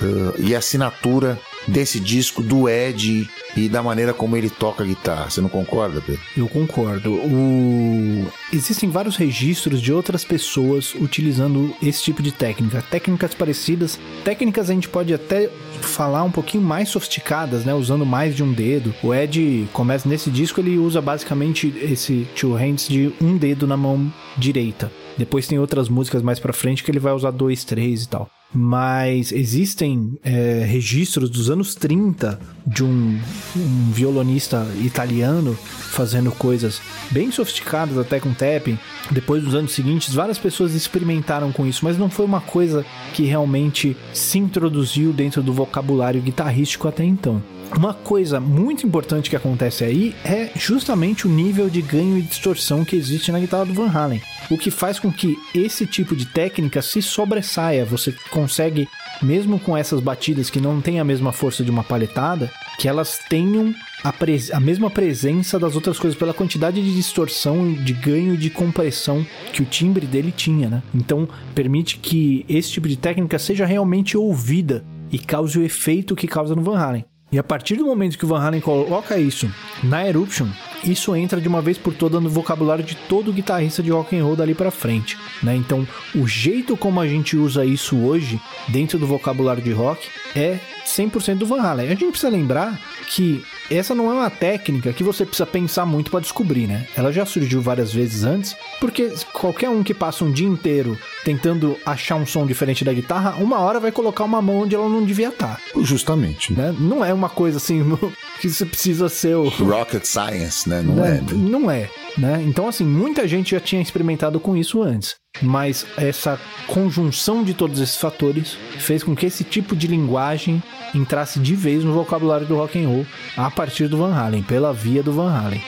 uh, 0.00 0.34
e 0.38 0.54
assinatura 0.54 1.38
desse 1.66 2.00
disco 2.00 2.42
do 2.42 2.68
Ed 2.68 3.28
e 3.56 3.68
da 3.68 3.82
maneira 3.82 4.12
como 4.12 4.36
ele 4.36 4.50
toca 4.50 4.82
a 4.82 4.86
guitarra. 4.86 5.30
Você 5.30 5.40
não 5.40 5.48
concorda, 5.48 6.00
Pedro? 6.00 6.20
Eu 6.36 6.48
concordo. 6.48 7.14
O... 7.14 8.26
Existem 8.52 8.88
vários 8.88 9.16
registros 9.16 9.80
de 9.80 9.92
outras 9.92 10.24
pessoas 10.24 10.94
utilizando 10.94 11.74
esse 11.82 12.02
tipo 12.02 12.22
de 12.22 12.32
técnica. 12.32 12.82
Técnicas 12.90 13.34
parecidas. 13.34 13.98
Técnicas 14.24 14.70
a 14.70 14.74
gente 14.74 14.88
pode 14.88 15.12
até 15.12 15.50
falar 15.80 16.22
um 16.22 16.30
pouquinho 16.30 16.62
mais 16.62 16.88
sofisticadas, 16.88 17.64
né? 17.64 17.74
Usando 17.74 18.06
mais 18.06 18.34
de 18.34 18.42
um 18.42 18.52
dedo. 18.52 18.94
O 19.02 19.14
Ed 19.14 19.68
começa 19.72 20.08
nesse 20.08 20.30
disco, 20.30 20.60
ele 20.60 20.78
usa 20.78 21.00
basicamente 21.00 21.72
esse 21.82 22.26
two 22.34 22.54
hands 22.54 22.88
de 22.88 23.12
um 23.20 23.36
dedo 23.36 23.66
na 23.66 23.76
mão 23.76 24.12
direita. 24.36 24.90
Depois 25.16 25.46
tem 25.46 25.58
outras 25.58 25.88
músicas 25.88 26.22
mais 26.22 26.38
pra 26.38 26.52
frente 26.52 26.82
que 26.82 26.90
ele 26.90 26.98
vai 26.98 27.12
usar 27.12 27.30
dois, 27.30 27.64
três 27.64 28.04
e 28.04 28.08
tal 28.08 28.30
mas 28.54 29.32
existem 29.32 30.18
é, 30.22 30.64
registros 30.66 31.30
dos 31.30 31.50
anos 31.50 31.74
30 31.74 32.38
de 32.66 32.84
um, 32.84 33.18
um, 33.56 33.90
violonista 33.92 34.66
italiano 34.82 35.54
fazendo 35.54 36.30
coisas 36.30 36.80
bem 37.10 37.30
sofisticadas 37.30 37.96
até 37.98 38.20
com 38.20 38.32
tapping. 38.32 38.78
Depois 39.10 39.42
dos 39.42 39.54
anos 39.54 39.72
seguintes, 39.72 40.14
várias 40.14 40.38
pessoas 40.38 40.74
experimentaram 40.74 41.50
com 41.50 41.66
isso, 41.66 41.84
mas 41.84 41.98
não 41.98 42.10
foi 42.10 42.26
uma 42.26 42.40
coisa 42.40 42.84
que 43.14 43.24
realmente 43.24 43.96
se 44.12 44.38
introduziu 44.38 45.12
dentro 45.12 45.42
do 45.42 45.52
vocabulário 45.52 46.20
guitarrístico 46.20 46.88
até 46.88 47.04
então. 47.04 47.42
Uma 47.76 47.94
coisa 47.94 48.38
muito 48.38 48.86
importante 48.86 49.30
que 49.30 49.36
acontece 49.36 49.82
aí 49.82 50.14
é 50.24 50.50
justamente 50.54 51.26
o 51.26 51.30
nível 51.30 51.70
de 51.70 51.80
ganho 51.80 52.18
e 52.18 52.22
distorção 52.22 52.84
que 52.84 52.94
existe 52.94 53.32
na 53.32 53.40
guitarra 53.40 53.64
do 53.64 53.72
Van 53.72 53.90
Halen. 53.90 54.20
O 54.50 54.58
que 54.58 54.70
faz 54.70 54.98
com 54.98 55.10
que 55.10 55.36
esse 55.54 55.86
tipo 55.86 56.14
de 56.14 56.26
técnica 56.26 56.82
se 56.82 57.00
sobressaia. 57.00 57.84
Você 57.86 58.14
consegue, 58.30 58.86
mesmo 59.22 59.58
com 59.58 59.76
essas 59.76 60.00
batidas 60.00 60.50
que 60.50 60.60
não 60.60 60.82
têm 60.82 61.00
a 61.00 61.04
mesma 61.04 61.32
força 61.32 61.64
de 61.64 61.70
uma 61.70 61.82
paletada, 61.82 62.50
que 62.78 62.86
elas 62.86 63.18
tenham 63.28 63.74
a, 64.04 64.12
a, 64.52 64.60
mesma 64.60 64.90
presença 64.90 65.58
das 65.58 65.74
outras 65.74 65.98
coisas 65.98 66.18
pela 66.18 66.34
quantidade 66.34 66.82
de 66.82 66.94
distorção, 66.94 67.72
de 67.72 67.94
ganho 67.94 68.36
de 68.36 68.50
compressão 68.50 69.26
que 69.52 69.62
o 69.62 69.66
timbre 69.66 70.06
dele 70.06 70.32
tinha, 70.36 70.68
né? 70.68 70.82
Então 70.94 71.26
permite 71.54 71.98
que 71.98 72.44
esse 72.48 72.70
tipo 72.70 72.86
de 72.86 72.96
técnica 72.96 73.38
seja 73.38 73.64
realmente 73.64 74.16
ouvida 74.16 74.84
e 75.10 75.18
cause 75.18 75.58
o 75.58 75.64
efeito 75.64 76.14
que 76.14 76.28
causa 76.28 76.54
no 76.54 76.62
Van 76.62 76.78
Halen. 76.78 77.11
E 77.32 77.38
a 77.38 77.42
partir 77.42 77.76
do 77.76 77.86
momento 77.86 78.18
que 78.18 78.26
o 78.26 78.28
Van 78.28 78.40
Halen 78.40 78.60
coloca 78.60 79.16
isso 79.16 79.50
na 79.82 80.06
Eruption, 80.06 80.48
isso 80.84 81.16
entra 81.16 81.40
de 81.40 81.48
uma 81.48 81.62
vez 81.62 81.78
por 81.78 81.94
toda 81.94 82.20
no 82.20 82.28
vocabulário 82.28 82.84
de 82.84 82.94
todo 82.94 83.32
guitarrista 83.32 83.82
de 83.82 83.90
rock 83.90 84.14
and 84.14 84.22
roll 84.22 84.36
dali 84.36 84.54
para 84.54 84.70
frente, 84.70 85.16
né? 85.42 85.56
Então, 85.56 85.88
o 86.14 86.28
jeito 86.28 86.76
como 86.76 87.00
a 87.00 87.08
gente 87.08 87.34
usa 87.34 87.64
isso 87.64 87.96
hoje 87.96 88.38
dentro 88.68 88.98
do 88.98 89.06
vocabulário 89.06 89.62
de 89.62 89.72
rock 89.72 90.08
é 90.36 90.58
100% 90.86 91.36
do 91.36 91.46
Van 91.46 91.60
Halen. 91.60 91.86
A 91.86 91.90
gente 91.90 92.06
precisa 92.06 92.30
lembrar 92.30 92.78
que 93.06 93.44
essa 93.70 93.94
não 93.94 94.10
é 94.10 94.14
uma 94.14 94.30
técnica 94.30 94.92
que 94.92 95.02
você 95.02 95.24
precisa 95.24 95.46
pensar 95.46 95.86
muito 95.86 96.10
para 96.10 96.20
descobrir, 96.20 96.66
né? 96.66 96.86
Ela 96.96 97.12
já 97.12 97.24
surgiu 97.24 97.60
várias 97.60 97.92
vezes 97.92 98.24
antes, 98.24 98.56
porque 98.80 99.12
qualquer 99.32 99.70
um 99.70 99.82
que 99.82 99.94
passa 99.94 100.24
um 100.24 100.30
dia 100.30 100.46
inteiro 100.46 100.98
tentando 101.24 101.78
achar 101.86 102.16
um 102.16 102.26
som 102.26 102.46
diferente 102.46 102.84
da 102.84 102.92
guitarra, 102.92 103.36
uma 103.38 103.58
hora 103.58 103.80
vai 103.80 103.92
colocar 103.92 104.24
uma 104.24 104.42
mão 104.42 104.58
onde 104.58 104.74
ela 104.74 104.88
não 104.88 105.04
devia 105.04 105.28
estar. 105.28 105.60
Justamente. 105.80 106.52
Né? 106.52 106.74
Não 106.78 107.04
é 107.04 107.12
uma 107.12 107.28
coisa 107.28 107.58
assim 107.58 107.82
que 108.40 108.48
você 108.48 108.66
precisa 108.66 109.08
ser 109.08 109.36
o 109.36 109.48
rocket 109.48 110.04
science, 110.04 110.68
né? 110.68 110.82
Não, 110.82 110.96
não 110.96 111.04
é. 111.04 111.20
Não 111.32 111.70
é. 111.70 111.90
Né? 112.16 112.42
Então, 112.46 112.68
assim, 112.68 112.84
muita 112.84 113.26
gente 113.26 113.52
já 113.52 113.60
tinha 113.60 113.80
experimentado 113.80 114.38
com 114.38 114.56
isso 114.56 114.82
antes. 114.82 115.16
Mas 115.40 115.86
essa 115.96 116.38
conjunção 116.66 117.42
de 117.42 117.54
todos 117.54 117.80
esses 117.80 117.96
fatores 117.96 118.56
fez 118.78 119.02
com 119.02 119.16
que 119.16 119.26
esse 119.26 119.44
tipo 119.44 119.74
de 119.74 119.86
linguagem 119.86 120.62
entrasse 120.94 121.40
de 121.40 121.54
vez 121.54 121.84
no 121.84 121.94
vocabulário 121.94 122.46
do 122.46 122.56
rock 122.56 122.82
and 122.82 122.88
roll 122.88 123.06
a 123.36 123.50
partir 123.50 123.88
do 123.88 123.96
Van 123.96 124.14
Halen, 124.14 124.42
pela 124.42 124.72
via 124.72 125.02
do 125.02 125.12
Van 125.12 125.30
Halen. 125.30 125.62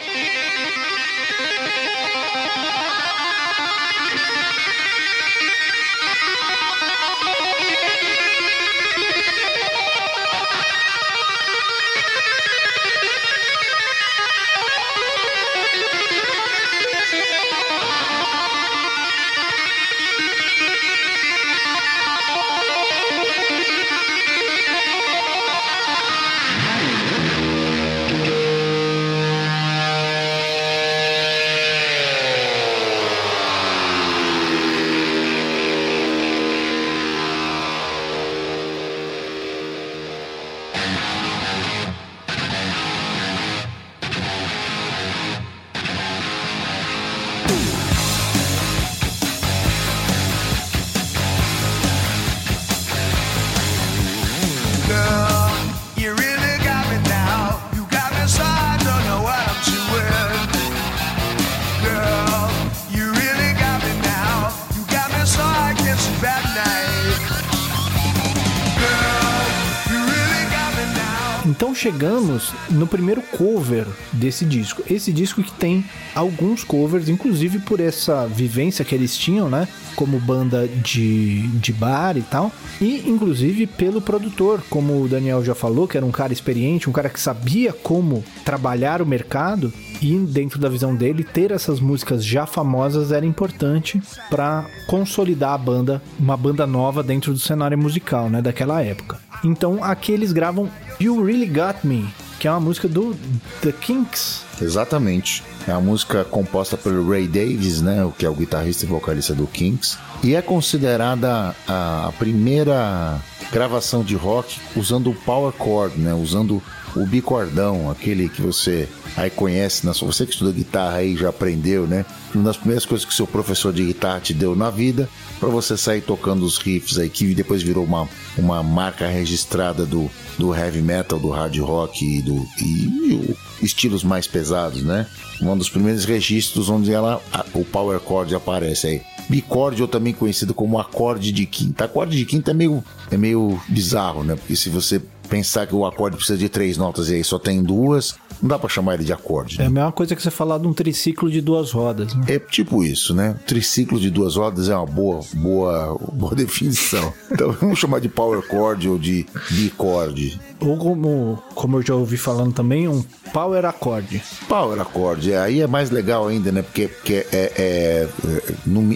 No 72.70 72.86
primeiro 72.86 73.22
cover 73.22 73.86
desse 74.12 74.44
disco. 74.44 74.82
Esse 74.88 75.12
disco 75.12 75.42
que 75.42 75.52
tem 75.52 75.84
alguns 76.14 76.64
covers, 76.64 77.08
inclusive 77.08 77.58
por 77.60 77.80
essa 77.80 78.26
vivência 78.26 78.84
que 78.84 78.94
eles 78.94 79.16
tinham, 79.16 79.48
né? 79.48 79.68
Como 79.96 80.18
banda 80.18 80.66
de, 80.66 81.46
de 81.48 81.72
bar 81.72 82.16
e 82.16 82.22
tal. 82.22 82.52
E 82.80 83.08
inclusive 83.08 83.66
pelo 83.66 84.00
produtor, 84.00 84.62
como 84.68 85.02
o 85.02 85.08
Daniel 85.08 85.44
já 85.44 85.54
falou, 85.54 85.86
que 85.86 85.96
era 85.96 86.06
um 86.06 86.10
cara 86.10 86.32
experiente, 86.32 86.88
um 86.88 86.92
cara 86.92 87.08
que 87.08 87.20
sabia 87.20 87.72
como 87.72 88.24
trabalhar 88.44 89.00
o 89.02 89.06
mercado. 89.06 89.72
E 90.02 90.16
dentro 90.16 90.58
da 90.58 90.68
visão 90.68 90.94
dele, 90.94 91.24
ter 91.24 91.50
essas 91.50 91.80
músicas 91.80 92.24
já 92.24 92.44
famosas 92.46 93.12
era 93.12 93.24
importante 93.24 94.02
para 94.28 94.66
consolidar 94.86 95.54
a 95.54 95.58
banda, 95.58 96.02
uma 96.18 96.36
banda 96.36 96.66
nova 96.66 97.02
dentro 97.02 97.32
do 97.32 97.38
cenário 97.38 97.78
musical, 97.78 98.28
né, 98.28 98.42
daquela 98.42 98.82
época. 98.82 99.18
Então 99.42 99.82
aqui 99.82 100.12
eles 100.12 100.32
gravam 100.32 100.68
You 101.00 101.24
Really 101.24 101.46
Got 101.46 101.84
Me, 101.84 102.06
que 102.44 102.48
é 102.48 102.50
uma 102.50 102.60
música 102.60 102.86
do 102.86 103.16
The 103.62 103.72
Kinks. 103.72 104.42
Exatamente. 104.60 105.42
É 105.66 105.72
uma 105.72 105.80
música 105.80 106.24
composta 106.24 106.76
pelo 106.76 107.08
Ray 107.08 107.26
Davis, 107.26 107.80
né, 107.80 108.04
o 108.04 108.12
que 108.12 108.26
é 108.26 108.28
o 108.28 108.34
guitarrista 108.34 108.84
e 108.84 108.86
vocalista 108.86 109.34
do 109.34 109.46
Kinks, 109.46 109.96
e 110.22 110.34
é 110.34 110.42
considerada 110.42 111.56
a, 111.66 112.12
primeira 112.18 113.18
gravação 113.50 114.04
de 114.04 114.14
rock 114.14 114.60
usando 114.76 115.08
o 115.08 115.14
power 115.14 115.54
chord, 115.56 115.98
né, 115.98 116.12
usando 116.12 116.62
o 116.94 117.06
bicordão, 117.06 117.90
aquele 117.90 118.28
que 118.28 118.42
você 118.42 118.90
aí 119.16 119.30
conhece, 119.30 119.86
você 119.86 120.26
que 120.26 120.32
estuda 120.32 120.52
guitarra 120.52 120.96
aí 120.96 121.16
já 121.16 121.30
aprendeu, 121.30 121.86
né? 121.86 122.04
Uma 122.34 122.44
das 122.44 122.56
primeiras 122.56 122.84
coisas 122.84 123.04
que 123.04 123.14
seu 123.14 123.26
professor 123.26 123.72
de 123.72 123.84
guitarra 123.84 124.20
te 124.20 124.34
deu 124.34 124.56
na 124.56 124.70
vida 124.70 125.08
para 125.38 125.48
você 125.48 125.76
sair 125.76 126.00
tocando 126.00 126.44
os 126.44 126.58
riffs 126.58 126.98
aí 126.98 127.08
que 127.08 127.34
depois 127.34 127.62
virou 127.62 127.84
uma, 127.84 128.08
uma 128.36 128.62
marca 128.62 129.06
registrada 129.06 129.86
do, 129.86 130.10
do 130.38 130.54
heavy 130.54 130.82
metal, 130.82 131.18
do 131.18 131.30
hard 131.30 131.56
rock 131.58 132.04
e 132.04 132.22
do 132.22 132.46
e, 132.60 132.64
e 132.64 133.36
estilos 133.62 134.02
mais 134.02 134.26
pesados, 134.26 134.82
né? 134.82 135.06
Um 135.40 135.56
dos 135.56 135.68
primeiros 135.68 136.04
registros 136.04 136.68
onde 136.68 136.92
ela 136.92 137.20
a, 137.32 137.44
o 137.54 137.64
power 137.64 138.00
chord 138.00 138.34
aparece 138.34 138.86
aí. 138.86 139.02
Bicorde, 139.28 139.80
ou 139.80 139.88
também 139.88 140.12
conhecido 140.12 140.52
como 140.52 140.78
acorde 140.78 141.32
de 141.32 141.46
quinta. 141.46 141.84
Acorde 141.84 142.16
de 142.16 142.24
quinta 142.24 142.50
é 142.50 142.54
meio, 142.54 142.84
é 143.10 143.16
meio 143.16 143.58
bizarro, 143.68 144.22
né? 144.22 144.36
Porque 144.36 144.54
se 144.54 144.68
você 144.68 145.00
pensar 145.28 145.66
que 145.66 145.74
o 145.74 145.86
acorde 145.86 146.16
precisa 146.16 146.38
de 146.38 146.48
três 146.48 146.76
notas 146.76 147.08
e 147.08 147.14
aí 147.14 147.24
só 147.24 147.38
tem 147.38 147.62
duas, 147.62 148.14
não 148.44 148.48
dá 148.50 148.58
para 148.58 148.68
chamar 148.68 148.94
ele 148.94 149.04
de 149.04 149.12
acorde. 149.12 149.56
Né? 149.58 149.64
É 149.64 149.66
a 149.68 149.70
mesma 149.70 149.90
coisa 149.90 150.14
que 150.14 150.22
você 150.22 150.30
falar 150.30 150.58
de 150.58 150.66
um 150.66 150.74
triciclo 150.74 151.30
de 151.30 151.40
duas 151.40 151.72
rodas. 151.72 152.14
Né? 152.14 152.26
É 152.28 152.38
tipo 152.38 152.84
isso, 152.84 153.14
né? 153.14 153.36
Triciclo 153.46 153.98
de 153.98 154.10
duas 154.10 154.36
rodas 154.36 154.68
é 154.68 154.76
uma 154.76 154.84
boa, 154.84 155.22
boa, 155.32 155.98
boa 156.12 156.34
definição. 156.36 157.10
Então 157.32 157.52
vamos 157.52 157.78
chamar 157.78 158.00
de 158.00 158.08
power 158.10 158.42
chord 158.46 158.86
ou 158.86 158.98
de 158.98 159.24
bicorde. 159.50 160.38
Ou 160.60 160.76
como, 160.76 161.42
como 161.54 161.78
eu 161.78 161.82
já 161.82 161.94
ouvi 161.94 162.18
falando 162.18 162.52
também, 162.52 162.86
um 162.86 163.02
power 163.32 163.64
acorde. 163.64 164.22
Power 164.46 164.78
acorde, 164.78 165.32
é, 165.32 165.38
aí 165.38 165.62
é 165.62 165.66
mais 165.66 165.90
legal 165.90 166.28
ainda, 166.28 166.52
né? 166.52 166.60
Porque, 166.60 166.88
porque 166.88 167.26
é, 167.32 167.52
é, 167.56 167.56
é, 167.56 168.08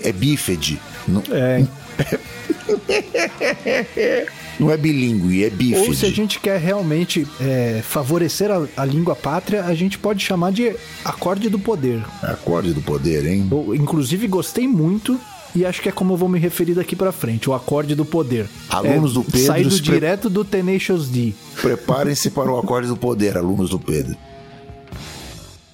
é, 0.04 0.08
é 0.08 0.12
bífede. 0.12 0.78
É. 1.30 1.66
Não 4.58 4.70
é 4.70 4.76
bilíngue, 4.76 5.44
é 5.44 5.50
bífede. 5.50 5.88
Ou 5.88 5.94
se 5.94 6.06
a 6.06 6.10
gente 6.10 6.40
quer 6.40 6.58
realmente 6.58 7.26
é, 7.40 7.80
favorecer 7.82 8.50
a, 8.50 8.66
a, 8.76 8.84
língua 8.84 9.14
pátria, 9.14 9.64
a 9.64 9.74
gente 9.74 9.98
pode 9.98 10.22
chamar 10.22 10.52
de 10.52 10.74
acorde 11.04 11.48
do 11.48 11.58
poder. 11.58 12.04
Acorde 12.22 12.72
do 12.72 12.82
poder, 12.82 13.26
hein? 13.26 13.46
Eu, 13.50 13.74
inclusive, 13.74 14.26
gostei 14.26 14.66
muito 14.66 15.18
e 15.54 15.64
acho 15.64 15.80
que 15.80 15.88
é 15.88 15.92
como 15.92 16.12
eu 16.12 16.16
vou 16.16 16.28
me 16.28 16.38
referir 16.38 16.74
daqui 16.74 16.94
para 16.94 17.12
frente, 17.12 17.48
o 17.48 17.54
acorde 17.54 17.94
do 17.94 18.04
poder. 18.04 18.46
Alunos 18.68 19.12
é, 19.12 19.14
do 19.14 19.24
Pedro... 19.24 19.46
Saído 19.46 19.80
direto 19.80 20.30
do 20.30 20.44
Tenacious 20.44 21.08
D. 21.08 21.32
Preparem-se 21.60 22.30
para 22.30 22.50
o 22.50 22.58
acorde 22.58 22.88
do 22.88 22.96
poder, 22.96 23.36
alunos 23.36 23.70
do 23.70 23.78
Pedro. 23.78 24.16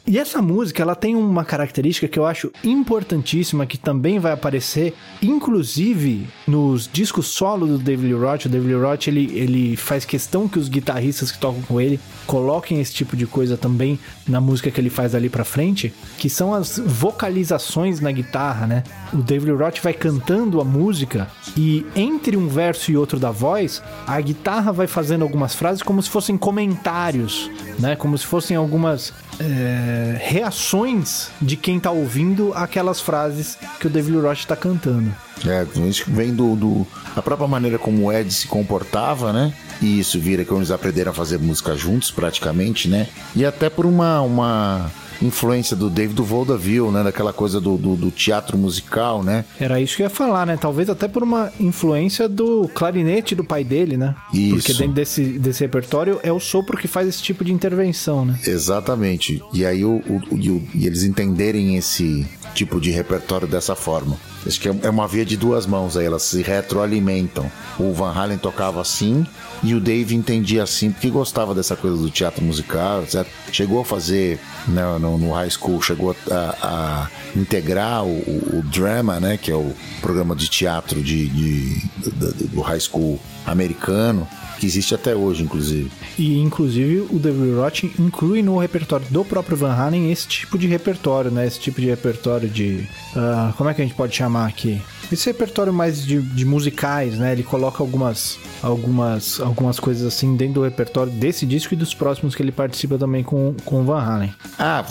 E 0.07 0.19
essa 0.19 0.43
música, 0.43 0.83
ela 0.83 0.95
tem 0.95 1.17
uma 1.17 1.47
característica 1.47 2.07
que 2.07 2.19
eu 2.19 2.27
acho 2.27 2.53
importantíssima, 2.63 3.65
que 3.65 3.79
também 3.79 4.19
vai 4.19 4.33
aparecer, 4.33 4.95
inclusive 5.23 6.29
nos 6.47 6.87
discos 6.93 7.29
solo 7.29 7.67
do 7.67 7.79
David 7.79 8.13
Lee 8.13 8.23
Roth. 8.23 8.45
O 8.45 8.49
David 8.51 8.75
Lee 8.75 8.83
Roth, 8.83 9.09
ele, 9.09 9.33
ele 9.33 9.77
faz 9.77 10.05
questão 10.05 10.47
que 10.47 10.59
os 10.59 10.69
guitarristas 10.69 11.33
que 11.33 11.39
tocam 11.39 11.63
com 11.63 11.81
ele 11.81 11.99
coloquem 12.27 12.83
esse 12.83 12.93
tipo 12.93 13.17
de 13.17 13.27
coisa 13.27 13.57
também 13.57 13.99
na 14.29 14.43
música 14.43 14.71
que 14.71 14.79
ele 14.79 14.91
faz 14.91 15.15
ali 15.15 15.31
pra 15.31 15.43
frente, 15.43 15.93
que 16.19 16.29
são 16.29 16.53
as 16.53 16.79
vocalizações 16.79 17.99
na 17.99 18.13
guitarra, 18.13 18.67
né? 18.67 18.85
O 19.11 19.19
David 19.19 19.53
Lee 19.53 19.59
Roth 19.59 19.81
vai 19.83 19.95
cantando 19.95 20.61
a 20.61 20.65
música 20.65 21.29
e 21.57 21.85
entre 21.97 22.37
um 22.37 22.47
verso 22.47 22.93
e 22.93 22.97
outro 22.97 23.19
da 23.19 23.31
voz, 23.31 23.83
a 24.07 24.21
guitarra 24.21 24.71
vai 24.71 24.87
fazendo 24.87 25.23
algumas 25.23 25.55
frases 25.55 25.83
como 25.83 26.03
se 26.03 26.11
fossem 26.11 26.37
comentários, 26.37 27.51
né? 27.79 27.97
Como 27.97 28.19
se 28.19 28.27
fossem 28.27 28.55
algumas 28.55 29.15
é, 29.41 30.17
reações 30.21 31.29
de 31.41 31.57
quem 31.57 31.81
tá 31.81 31.91
ouvindo 31.91 32.53
aquelas 32.55 33.01
frases 33.01 33.59
que 33.79 33.87
o 33.87 33.91
David 33.91 34.19
Roth 34.19 34.39
está 34.39 34.57
cantando. 34.57 35.15
É, 35.47 35.67
isso 35.89 36.05
vem 36.09 36.35
do, 36.35 36.55
do, 36.55 36.87
a 37.15 37.21
própria 37.21 37.49
maneira 37.49 37.79
como 37.79 38.07
o 38.07 38.13
Ed 38.13 38.33
se 38.33 38.47
comportava, 38.47 39.33
né? 39.33 39.53
E 39.83 39.99
isso 39.99 40.19
vira 40.19 40.45
que 40.45 40.53
eles 40.53 40.71
aprenderam 40.71 41.11
a 41.11 41.15
fazer 41.15 41.39
música 41.39 41.77
juntos, 41.77 42.11
praticamente, 42.11 42.89
né? 42.89 43.09
E 43.35 43.45
até 43.45 43.69
por 43.69 43.85
uma, 43.85 44.21
uma 44.21 44.91
influência 45.23 45.77
do 45.77 45.91
David 45.91 46.21
Vaudeville, 46.23 46.91
né? 46.91 47.03
Daquela 47.03 47.33
coisa 47.33 47.61
do, 47.61 47.77
do, 47.77 47.97
do, 47.97 48.11
teatro 48.11 48.57
musical, 48.57 49.23
né? 49.23 49.45
Era 49.59 49.81
isso 49.81 49.97
que 49.97 50.03
eu 50.03 50.07
ia 50.07 50.11
falar, 50.11 50.47
né? 50.47 50.57
Talvez 50.61 50.89
até 50.89 51.09
por 51.09 51.23
uma 51.23 51.53
influência 51.59 52.29
do 52.29 52.69
clarinete 52.69 53.35
do 53.35 53.45
pai 53.45 53.65
dele, 53.65 53.97
né? 53.97 54.15
Isso. 54.33 54.57
Porque 54.57 54.73
dentro 54.75 54.95
desse, 54.95 55.23
desse 55.25 55.61
repertório 55.61 56.21
é 56.23 56.33
o 56.33 56.41
sopro 56.41 56.77
que 56.77 56.89
faz 56.89 57.09
esse 57.09 57.23
tipo 57.23 57.45
de 57.45 57.53
intervenção, 57.53 58.25
né? 58.25 58.39
Exatamente. 58.47 59.43
E 59.53 59.65
aí 59.65 59.85
o, 59.85 60.03
o, 60.09 60.35
o 60.35 60.39
e 60.75 60.87
eles 60.87 61.03
entenderem 61.03 61.77
esse 61.77 62.27
tipo 62.55 62.81
de 62.81 62.91
repertório 62.91 63.49
dessa 63.49 63.75
forma. 63.75 64.17
Acho 64.47 64.61
que 64.61 64.69
é 64.69 64.91
uma 64.91 65.09
via 65.09 65.25
de 65.25 65.37
duas 65.37 65.67
mãos 65.67 65.97
aí, 65.97 66.07
elas 66.07 66.23
se 66.23 66.43
retroalimentam. 66.43 67.51
O 67.79 67.93
Van 67.93 68.13
Halen 68.13 68.39
tocava 68.39 68.81
assim 68.81 69.27
e 69.65 69.75
o 69.75 69.81
Dave 69.81 70.15
entendia 70.15 70.63
assim 70.63 70.93
porque 70.93 71.09
gostava 71.09 71.55
dessa 71.55 71.75
coisa 71.75 71.97
do 71.97 72.11
teatro 72.11 72.45
musical, 72.45 73.03
etc. 73.03 73.27
Chegou 73.51 73.81
a 73.81 73.85
fazer 73.85 74.39
né, 74.69 74.83
no, 75.01 75.17
no 75.17 75.33
high 75.33 75.51
school, 75.51 75.81
chegou 75.81 76.15
a, 76.31 76.57
a 76.63 77.11
integrar 77.35 78.05
o, 78.05 78.59
o, 78.59 78.63
drama, 78.63 79.19
né, 79.19 79.39
que 79.39 79.51
é 79.51 79.55
o 79.55 79.73
programa 80.03 80.37
de 80.37 80.49
teatro 80.49 81.03
de, 81.03 81.29
de 81.29 81.83
do, 82.11 82.33
do 82.49 82.61
high 82.61 82.81
school 82.81 83.19
americano 83.47 84.29
que 84.59 84.67
existe 84.67 84.95
até 84.95 85.15
hoje, 85.15 85.43
inclusive. 85.43 85.91
E, 86.19 86.39
inclusive, 86.39 87.07
o 87.11 87.19
David 87.19 87.55
Roth 87.55 87.85
inclui 87.99 88.43
no 88.43 88.59
repertório 88.59 89.07
do 89.11 89.25
próprio 89.25 89.57
Van 89.57 89.73
Halen 89.73 90.11
esse 90.13 90.29
tipo 90.29 90.57
de 90.57 90.67
repertório, 90.67 91.31
né? 91.31 91.47
Esse 91.47 91.59
tipo 91.59 91.81
de 91.81 91.89
repertório 91.89 92.49
de... 92.49 92.87
Uh, 93.17 93.53
como 93.57 93.69
é 93.69 93.75
que 93.75 93.83
a 93.83 93.85
gente 93.85 93.97
pode 93.97 94.15
chamar 94.15 94.47
aqui? 94.47 94.81
Esse 95.13 95.27
repertório 95.27 95.73
mais 95.73 96.05
de, 96.05 96.21
de, 96.21 96.45
musicais, 96.45 97.19
né? 97.19 97.33
Ele 97.33 97.43
coloca 97.43 97.83
algumas, 97.83 98.39
algumas, 98.63 99.41
algumas 99.41 99.79
coisas 99.79 100.07
assim 100.07 100.37
dentro 100.37 100.55
do 100.55 100.63
repertório 100.63 101.13
desse 101.13 101.47
disco 101.47 101.75
e 101.75 101.77
dos 101.77 101.95
próximos 101.95 102.35
que 102.35 102.43
ele 102.43 102.53
participa 102.53 102.99
também 102.99 103.23
com, 103.23 103.55
com 103.65 103.83
o 103.83 103.85
Van 103.85 104.01
Halen. 104.01 104.35
Ah, 104.59 104.85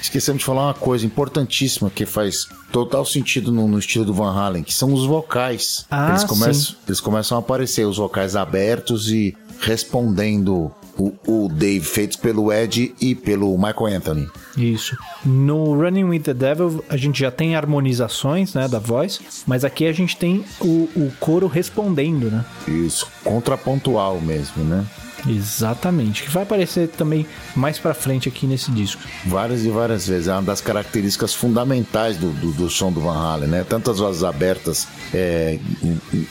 esquecemos 0.00 0.40
de 0.40 0.44
falar 0.44 0.66
uma 0.66 0.74
coisa 0.74 1.06
importantíssima 1.06 1.90
que 1.90 2.04
faz 2.04 2.48
total 2.70 3.04
sentido 3.04 3.52
no, 3.52 3.68
no 3.68 3.78
estilo 3.78 4.04
do 4.04 4.14
Van 4.14 4.32
Halen, 4.32 4.62
que 4.62 4.74
são 4.74 4.92
os 4.92 5.06
vocais. 5.06 5.86
Ah, 5.90 6.10
eles, 6.10 6.24
começam, 6.24 6.54
sim. 6.54 6.76
eles 6.86 7.00
começam 7.00 7.36
a 7.36 7.40
aparecer, 7.40 7.86
os 7.86 7.96
vocais 7.98 8.36
abertos 8.36 9.10
e 9.10 9.36
respondendo 9.60 10.72
o, 11.02 11.44
o 11.44 11.48
Dave 11.48 11.84
feitos 11.84 12.16
pelo 12.16 12.52
Ed 12.52 12.94
e 13.00 13.14
pelo 13.14 13.56
Michael 13.56 13.96
Anthony. 13.96 14.28
Isso. 14.56 14.96
No 15.24 15.74
Running 15.74 16.04
with 16.04 16.20
the 16.20 16.34
Devil 16.34 16.84
a 16.88 16.96
gente 16.96 17.20
já 17.20 17.30
tem 17.30 17.56
harmonizações, 17.56 18.54
né, 18.54 18.68
da 18.68 18.78
voz, 18.78 19.20
mas 19.46 19.64
aqui 19.64 19.86
a 19.86 19.92
gente 19.92 20.16
tem 20.16 20.44
o, 20.60 20.88
o 20.94 21.12
coro 21.18 21.46
respondendo, 21.46 22.30
né? 22.30 22.44
Isso, 22.68 23.06
contrapontual 23.24 24.20
mesmo, 24.20 24.62
né? 24.64 24.84
Exatamente, 25.26 26.24
que 26.24 26.30
vai 26.30 26.42
aparecer 26.42 26.88
também 26.88 27.26
mais 27.54 27.78
para 27.78 27.94
frente 27.94 28.28
aqui 28.28 28.46
nesse 28.46 28.70
disco. 28.70 29.02
Várias 29.26 29.64
e 29.64 29.70
várias 29.70 30.06
vezes, 30.06 30.28
é 30.28 30.32
uma 30.32 30.42
das 30.42 30.60
características 30.60 31.34
fundamentais 31.34 32.16
do, 32.16 32.30
do, 32.30 32.52
do 32.52 32.70
som 32.70 32.92
do 32.92 33.00
Van 33.00 33.16
Halen, 33.16 33.48
né? 33.48 33.64
Tanto 33.68 33.90
as 33.90 33.98
vozes 33.98 34.24
abertas 34.24 34.88
é, 35.14 35.58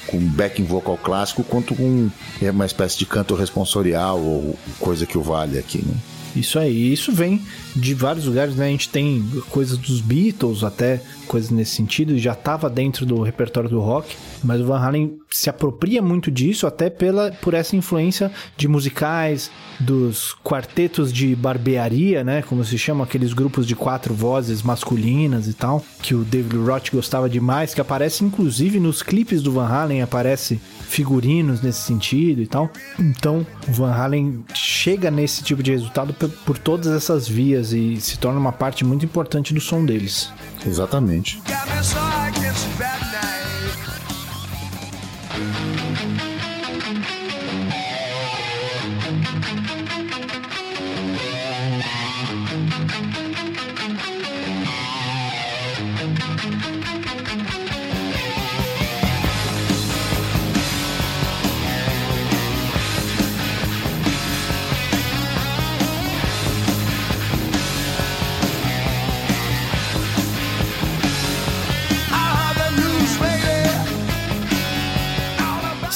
com 0.07 0.19
backing 0.19 0.65
vocal 0.65 0.97
clássico, 0.97 1.43
quanto 1.43 1.73
com 1.75 2.09
é, 2.41 2.51
uma 2.51 2.65
espécie 2.65 2.97
de 2.97 3.05
canto 3.05 3.35
responsorial 3.35 4.19
ou 4.19 4.57
coisa 4.79 5.05
que 5.05 5.17
o 5.17 5.21
vale 5.21 5.57
aqui, 5.57 5.83
né? 5.85 5.93
Isso 6.35 6.57
aí, 6.57 6.91
isso 6.91 7.11
vem 7.11 7.41
de 7.75 7.93
vários 7.93 8.25
lugares, 8.25 8.55
né? 8.55 8.67
A 8.67 8.69
gente 8.69 8.89
tem 8.89 9.23
coisas 9.49 9.77
dos 9.77 10.01
Beatles, 10.01 10.63
até 10.63 11.01
coisas 11.27 11.49
nesse 11.49 11.75
sentido, 11.75 12.17
já 12.17 12.33
estava 12.33 12.69
dentro 12.69 13.05
do 13.05 13.21
repertório 13.21 13.69
do 13.69 13.79
rock, 13.79 14.15
mas 14.43 14.59
o 14.59 14.65
Van 14.65 14.79
Halen 14.79 15.17
se 15.29 15.49
apropria 15.49 16.01
muito 16.01 16.29
disso, 16.29 16.67
até 16.67 16.89
pela, 16.89 17.31
por 17.31 17.53
essa 17.53 17.75
influência 17.75 18.31
de 18.57 18.67
musicais, 18.67 19.49
dos 19.79 20.35
quartetos 20.43 21.11
de 21.11 21.35
barbearia, 21.35 22.23
né? 22.23 22.41
Como 22.41 22.63
se 22.63 22.77
chama, 22.77 23.03
aqueles 23.03 23.33
grupos 23.33 23.65
de 23.65 23.75
quatro 23.75 24.13
vozes 24.13 24.61
masculinas 24.61 25.47
e 25.47 25.53
tal, 25.53 25.83
que 26.01 26.13
o 26.13 26.23
David 26.23 26.57
Roth 26.57 26.91
gostava 26.91 27.29
demais, 27.29 27.73
que 27.73 27.81
aparece 27.81 28.23
inclusive 28.23 28.79
nos 28.79 29.01
clipes 29.01 29.41
do 29.41 29.51
Van 29.51 29.67
Halen, 29.67 30.01
aparece 30.01 30.59
figurinos 30.81 31.61
nesse 31.61 31.81
sentido 31.81 32.41
e 32.41 32.47
tal. 32.47 32.69
Então, 32.99 33.45
o 33.67 33.71
Van 33.71 33.91
Halen 33.91 34.43
chega 34.53 35.09
nesse 35.09 35.43
tipo 35.43 35.63
de 35.63 35.71
resultado 35.71 36.13
por 36.27 36.57
todas 36.57 36.87
essas 36.87 37.27
vias 37.27 37.73
e 37.73 37.99
se 37.99 38.17
torna 38.17 38.39
uma 38.39 38.51
parte 38.51 38.83
muito 38.83 39.05
importante 39.05 39.53
do 39.53 39.61
som 39.61 39.85
deles. 39.85 40.29
Exatamente. 40.65 41.41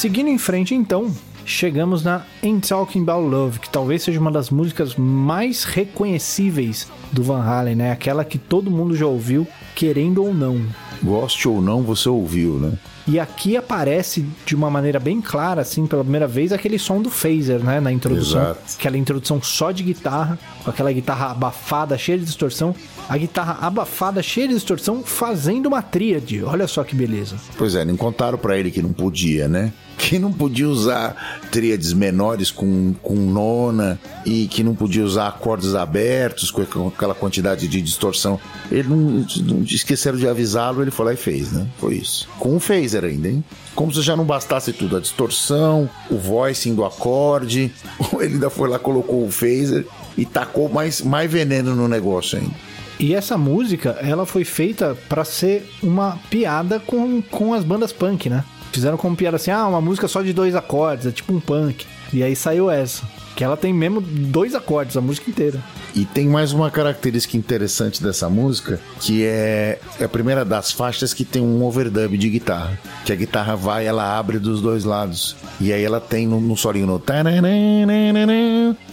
Seguindo 0.06 0.30
em 0.30 0.38
frente, 0.38 0.76
então, 0.76 1.12
chegamos 1.47 2.03
na 2.03 2.22
Ain't 2.43 2.70
Talking 2.70 3.01
About 3.01 3.28
Love, 3.28 3.58
que 3.58 3.68
talvez 3.68 4.03
seja 4.03 4.20
uma 4.20 4.32
das 4.32 4.51
músicas 4.51 4.95
mais 4.95 5.64
reconhecíveis 5.64 6.88
do 7.12 7.24
Van 7.24 7.41
Halen, 7.41 7.76
né? 7.76 7.91
Aquela 7.91 8.24
que 8.24 8.38
todo 8.38 8.70
mundo 8.70 8.95
já 8.95 9.08
ouviu, 9.08 9.47
querendo 9.74 10.24
ou 10.24 10.32
não. 10.32 10.62
Goste 11.01 11.47
ou 11.47 11.60
não, 11.60 11.82
você 11.82 12.08
ouviu, 12.08 12.60
né? 12.60 12.74
E 13.08 13.20
aqui 13.20 13.58
aparece 13.58 14.24
de 14.45 14.56
uma 14.56 14.70
maneira 14.70 14.99
bem 14.99 15.20
clara, 15.20 15.62
assim, 15.62 15.88
pela 15.88 16.03
primeira 16.03 16.28
vez, 16.28 16.51
aquele 16.51 16.78
som 16.78 17.01
do 17.01 17.10
phaser, 17.10 17.64
né? 17.64 17.80
Na 17.80 17.91
introdução. 17.91 18.41
Exato. 18.41 18.60
Aquela 18.78 18.99
introdução 18.99 19.41
só 19.41 19.72
de 19.72 19.82
guitarra, 19.82 20.38
com 20.64 20.70
aquela 20.70 20.93
guitarra 20.93 21.32
abafada, 21.32 21.97
cheia 21.97 22.20
de 22.20 22.26
distorção. 22.26 22.76
A 23.10 23.18
guitarra 23.18 23.58
abafada, 23.60 24.22
cheia 24.22 24.47
de 24.47 24.53
distorção, 24.53 25.01
fazendo 25.03 25.66
uma 25.66 25.82
tríade. 25.82 26.43
Olha 26.43 26.68
só 26.68 26.84
que 26.84 26.95
beleza. 26.95 27.38
Pois 27.58 27.74
é, 27.74 27.84
não 27.84 27.97
contaram 27.97 28.38
pra 28.38 28.56
ele 28.56 28.70
que 28.70 28.84
não 28.84 28.93
podia, 28.93 29.47
né? 29.47 29.74
Que 29.98 30.20
não 30.20 30.32
podia 30.32 30.68
usar 30.68 31.41
tríades 31.52 31.93
menores 31.93 32.52
com, 32.52 32.93
com 33.02 33.16
nona 33.16 34.00
e 34.26 34.48
que 34.48 34.64
não 34.64 34.76
podia 34.76 35.04
usar 35.04 35.28
acordes 35.28 35.74
abertos 35.74 36.52
com 36.52 36.88
aquela 36.88 37.16
quantidade 37.16 37.68
de 37.68 37.82
distorção. 37.82 38.39
Ele 38.72 38.89
não, 38.89 39.26
não 39.43 39.64
esqueceram 39.64 40.18
de 40.18 40.28
avisá-lo, 40.28 40.82
ele 40.82 40.91
foi 40.91 41.06
lá 41.06 41.14
e 41.14 41.18
fez, 41.18 41.52
né? 41.52 41.68
Foi 41.78 41.96
isso. 41.96 42.28
Com 42.39 42.56
o 42.56 42.60
phaser 42.60 43.04
ainda, 43.04 43.30
hein? 43.30 43.43
Como 43.74 43.93
se 43.93 44.02
já 44.02 44.16
não 44.16 44.26
bastasse 44.26 44.72
tudo, 44.74 44.98
a 44.98 45.00
distorção, 45.00 45.89
o 46.10 46.18
voicing 46.18 46.76
do 46.76 46.86
acorde. 46.86 47.72
Ele 48.20 48.36
ainda 48.36 48.50
foi 48.50 48.70
lá, 48.70 48.80
colocou 48.80 49.26
o 49.26 49.32
phaser 49.32 49.86
e 50.18 50.26
tacou 50.26 50.70
mais, 50.70 51.02
mais 51.02 51.30
veneno 51.30 51.76
no 51.76 51.88
negócio 51.88 52.39
ainda. 52.39 52.56
E 52.98 53.14
essa 53.14 53.38
música, 53.38 53.98
ela 54.02 54.26
foi 54.26 54.46
feita 54.46 54.98
para 55.10 55.26
ser 55.26 55.70
uma 55.84 56.18
piada 56.30 56.80
com, 56.80 57.22
com 57.22 57.54
as 57.54 57.64
bandas 57.64 57.91
punk, 57.91 58.30
né? 58.30 58.43
Fizeram 58.76 58.97
como 58.97 59.15
piada 59.15 59.38
assim, 59.38 59.51
ah, 59.51 59.65
uma 59.67 59.80
música 59.80 60.05
só 60.05 60.21
de 60.21 60.34
dois 60.34 60.53
acordes, 60.53 61.07
é 61.07 61.11
tipo 61.11 61.34
um 61.34 61.39
punk. 61.39 61.86
E 62.11 62.21
aí 62.21 62.36
saiu 62.36 62.69
essa. 62.69 63.07
Que 63.34 63.41
ela 63.41 63.55
tem 63.55 63.73
mesmo 63.73 64.01
dois 64.01 64.53
acordes, 64.53 64.97
a 64.97 65.01
música 65.01 65.30
inteira. 65.30 65.63
E 65.95 66.03
tem 66.03 66.28
mais 66.28 66.51
uma 66.51 66.69
característica 66.69 67.38
interessante 67.38 68.03
dessa 68.03 68.30
música, 68.30 68.82
que 68.99 69.23
é 69.23 69.80
a 70.01 70.09
primeira 70.09 70.43
das 70.43 70.73
faixas 70.73 71.13
que 71.13 71.23
tem 71.23 71.41
um 71.41 71.63
overdub 71.63 72.17
de 72.17 72.30
guitarra. 72.30 72.78
Que 73.05 73.13
a 73.13 73.15
guitarra 73.15 73.55
vai, 73.55 73.86
ela 73.86 74.17
abre 74.17 74.39
dos 74.39 74.59
dois 74.59 74.84
lados. 74.84 75.38
E 75.61 75.71
aí 75.71 75.82
ela 75.82 76.01
tem 76.01 76.28
no, 76.28 76.41
no 76.41 76.57
solinho 76.57 76.86
no... 76.86 77.01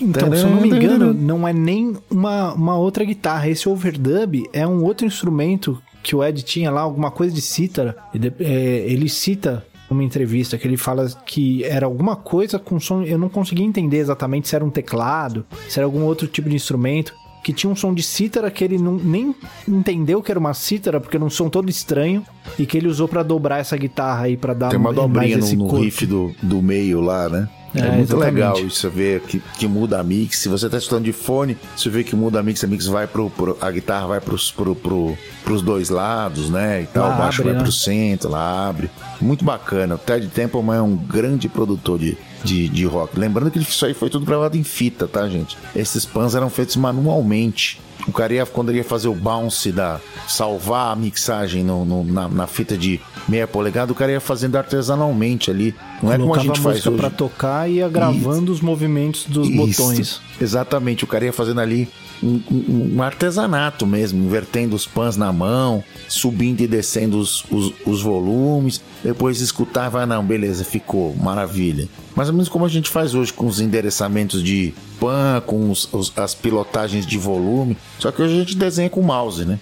Então, 0.00 0.32
se 0.32 0.44
eu 0.44 0.50
não 0.50 0.60
me 0.60 0.68
engano, 0.68 1.12
não 1.12 1.48
é 1.48 1.52
nem 1.52 1.96
uma, 2.08 2.52
uma 2.54 2.76
outra 2.76 3.04
guitarra. 3.04 3.48
Esse 3.48 3.68
overdub 3.68 4.48
é 4.52 4.64
um 4.64 4.84
outro 4.84 5.04
instrumento 5.04 5.82
que 6.04 6.14
o 6.14 6.22
Ed 6.22 6.40
tinha 6.42 6.70
lá, 6.70 6.82
alguma 6.82 7.10
coisa 7.10 7.34
de 7.34 7.40
cítara. 7.40 7.96
É, 8.40 8.84
ele 8.86 9.08
cita 9.08 9.64
uma 9.92 10.04
entrevista 10.04 10.58
que 10.58 10.66
ele 10.66 10.76
fala 10.76 11.06
que 11.24 11.64
era 11.64 11.86
alguma 11.86 12.16
coisa 12.16 12.58
com 12.58 12.80
som. 12.80 13.02
Eu 13.02 13.18
não 13.18 13.28
conseguia 13.28 13.64
entender 13.64 13.98
exatamente 13.98 14.48
se 14.48 14.56
era 14.56 14.64
um 14.64 14.70
teclado, 14.70 15.44
se 15.68 15.78
era 15.78 15.86
algum 15.86 16.02
outro 16.02 16.26
tipo 16.26 16.48
de 16.48 16.56
instrumento. 16.56 17.14
Que 17.44 17.52
tinha 17.52 17.68
um 17.68 17.74
som 17.74 17.92
de 17.92 18.04
cítara 18.04 18.52
que 18.52 18.62
ele 18.62 18.78
não, 18.78 18.94
nem 18.94 19.34
entendeu 19.66 20.22
que 20.22 20.30
era 20.30 20.38
uma 20.38 20.54
cítara, 20.54 21.00
porque 21.00 21.16
era 21.16 21.24
um 21.24 21.30
som 21.30 21.48
todo 21.48 21.68
estranho, 21.68 22.24
e 22.56 22.64
que 22.64 22.78
ele 22.78 22.86
usou 22.86 23.08
para 23.08 23.24
dobrar 23.24 23.58
essa 23.58 23.76
guitarra 23.76 24.26
aí, 24.26 24.36
para 24.36 24.54
dar 24.54 24.68
Tem 24.68 24.78
uma 24.78 24.92
dobrinha 24.92 25.34
mais 25.36 25.46
esse 25.46 25.56
no, 25.56 25.66
no 25.66 25.80
riff 25.80 26.06
do, 26.06 26.32
do 26.40 26.62
meio 26.62 27.00
lá, 27.00 27.28
né? 27.28 27.48
É, 27.74 27.80
É, 27.80 27.90
muito 27.90 28.00
exatamente. 28.12 28.34
legal 28.34 28.58
isso 28.58 28.90
ver 28.90 29.20
que, 29.20 29.40
que 29.58 29.66
muda 29.66 29.98
a 29.98 30.04
mix. 30.04 30.38
Se 30.38 30.48
você 30.48 30.68
tá 30.68 30.76
escutando 30.76 31.04
de 31.04 31.12
fone, 31.12 31.56
você 31.76 31.88
vê 31.88 32.04
que 32.04 32.14
muda 32.14 32.38
a 32.40 32.42
mix, 32.42 32.62
a 32.62 32.66
mix 32.66 32.86
vai 32.86 33.06
pro. 33.06 33.30
pro- 33.30 33.56
a 33.60 33.70
guitarra 33.70 34.06
vai 34.08 34.20
pros, 34.20 34.50
pro, 34.50 34.74
pro, 34.74 35.16
pros 35.44 35.62
dois 35.62 35.88
lados, 35.88 36.50
né? 36.50 36.82
E 36.82 36.86
tal, 36.86 37.08
Lá 37.08 37.14
o 37.14 37.18
baixo 37.18 37.40
abre, 37.40 37.52
vai 37.52 37.58
né? 37.58 37.62
pro 37.64 37.72
centro, 37.72 38.28
lá 38.30 38.68
abre. 38.68 38.90
Muito 39.20 39.44
bacana. 39.44 39.94
O 39.94 39.98
Ted 39.98 40.26
Templeman 40.28 40.76
é 40.76 40.82
um 40.82 40.96
grande 40.96 41.48
produtor 41.48 41.98
de, 41.98 42.16
de, 42.44 42.68
de 42.68 42.84
rock. 42.84 43.18
Lembrando 43.18 43.50
que 43.50 43.58
isso 43.58 43.86
aí 43.86 43.94
foi 43.94 44.10
tudo 44.10 44.26
gravado 44.26 44.56
em 44.56 44.64
fita, 44.64 45.06
tá, 45.08 45.26
gente? 45.28 45.56
Esses 45.74 46.04
pans 46.04 46.34
eram 46.34 46.50
feitos 46.50 46.76
manualmente. 46.76 47.80
O 48.06 48.12
cara 48.12 48.32
ia, 48.34 48.44
quando 48.46 48.70
ele 48.70 48.78
ia 48.78 48.84
fazer 48.84 49.08
o 49.08 49.14
bounce 49.14 49.70
da. 49.72 50.00
salvar 50.28 50.92
a 50.92 50.96
mixagem 50.96 51.62
no, 51.62 51.84
no- 51.84 52.04
na, 52.04 52.28
na 52.28 52.46
fita 52.46 52.76
de 52.76 53.00
meia 53.28 53.46
polegada, 53.46 53.92
o 53.92 53.94
cara 53.94 54.10
ia 54.12 54.20
fazendo 54.20 54.56
artesanalmente 54.56 55.50
ali. 55.50 55.74
Não 56.02 56.12
é 56.12 56.18
como 56.18 56.34
a 56.34 56.38
gente 56.38 56.58
faz 56.60 56.76
música 56.76 56.90
hoje. 56.90 56.98
pra 56.98 57.10
tocar 57.10 57.70
e 57.70 57.74
ia 57.74 57.88
gravando 57.88 58.50
os 58.50 58.60
movimentos 58.60 59.24
dos 59.26 59.48
Isso, 59.48 59.56
botões. 59.56 60.20
Exatamente, 60.40 61.04
o 61.04 61.06
cara 61.06 61.24
ia 61.24 61.32
fazendo 61.32 61.60
ali 61.60 61.88
um, 62.20 62.40
um- 62.50 62.92
um 62.96 63.02
artesanato 63.02 63.86
mesmo, 63.86 64.24
invertendo 64.24 64.74
os 64.74 64.86
pans 64.86 65.16
na 65.16 65.32
mão, 65.32 65.82
subindo 66.08 66.60
e 66.60 66.66
descendo 66.66 67.18
os, 67.18 67.44
os, 67.50 67.72
os 67.86 68.02
volumes, 68.02 68.80
depois 69.04 69.40
escutava, 69.40 70.02
ah, 70.02 70.06
não, 70.06 70.24
beleza, 70.24 70.64
ficou, 70.64 71.14
maravilha. 71.16 71.88
Mais 72.16 72.28
ou 72.28 72.34
menos 72.34 72.48
como 72.48 72.64
a 72.64 72.68
gente 72.68 72.90
faz 72.90 73.14
hoje 73.14 73.32
com 73.32 73.46
os 73.46 73.60
endereçamentos 73.60 74.42
de 74.42 74.74
pan, 75.00 75.42
com 75.46 75.70
os- 75.70 75.88
os- 75.92 76.12
as 76.16 76.34
pilotagens 76.34 77.06
de 77.06 77.16
volume, 77.18 77.76
só 78.02 78.10
que 78.10 78.20
hoje 78.20 78.34
a 78.34 78.38
gente 78.40 78.56
desenha 78.56 78.90
com 78.90 79.00
mouse, 79.00 79.44
né? 79.44 79.60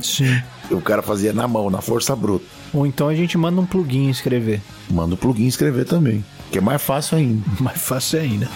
Sim. 0.00 0.40
O 0.70 0.80
cara 0.80 1.02
fazia 1.02 1.32
na 1.32 1.48
mão, 1.48 1.68
na 1.68 1.80
força 1.80 2.14
bruta. 2.14 2.44
Ou 2.72 2.86
então 2.86 3.08
a 3.08 3.14
gente 3.16 3.36
manda 3.36 3.60
um 3.60 3.66
plugin 3.66 4.08
escrever. 4.08 4.62
Manda 4.88 5.16
o 5.16 5.18
plugin 5.18 5.48
escrever 5.48 5.84
também, 5.84 6.24
que 6.52 6.58
é 6.58 6.60
mais 6.60 6.80
fácil 6.80 7.18
ainda. 7.18 7.42
Mais 7.58 7.82
fácil 7.82 8.20
ainda. 8.20 8.48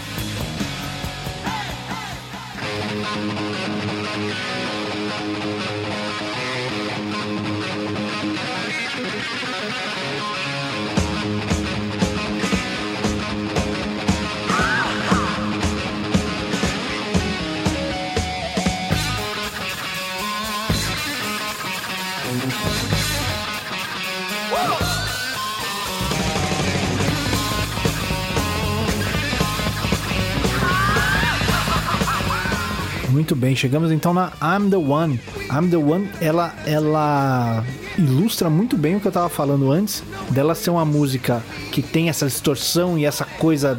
Muito 33.35 33.43
bem, 33.47 33.57
chegamos 33.57 33.91
então 33.91 34.15
na 34.15 34.33
I'm 34.41 34.71
the 34.71 34.77
One. 34.77 35.19
I'm 35.51 35.69
the 35.69 35.77
One, 35.77 36.09
ela, 36.21 36.55
ela 36.65 37.65
ilustra 37.99 38.49
muito 38.49 38.77
bem 38.77 38.95
o 38.95 39.01
que 39.01 39.09
eu 39.09 39.13
tava 39.13 39.29
falando 39.29 39.73
antes, 39.73 40.05
dela 40.31 40.55
ser 40.55 40.71
uma 40.71 40.85
música 40.85 41.43
que 41.73 41.83
tem 41.83 42.09
essa 42.09 42.27
distorção 42.27 42.97
e 42.97 43.05
essa 43.05 43.25
coisa 43.25 43.77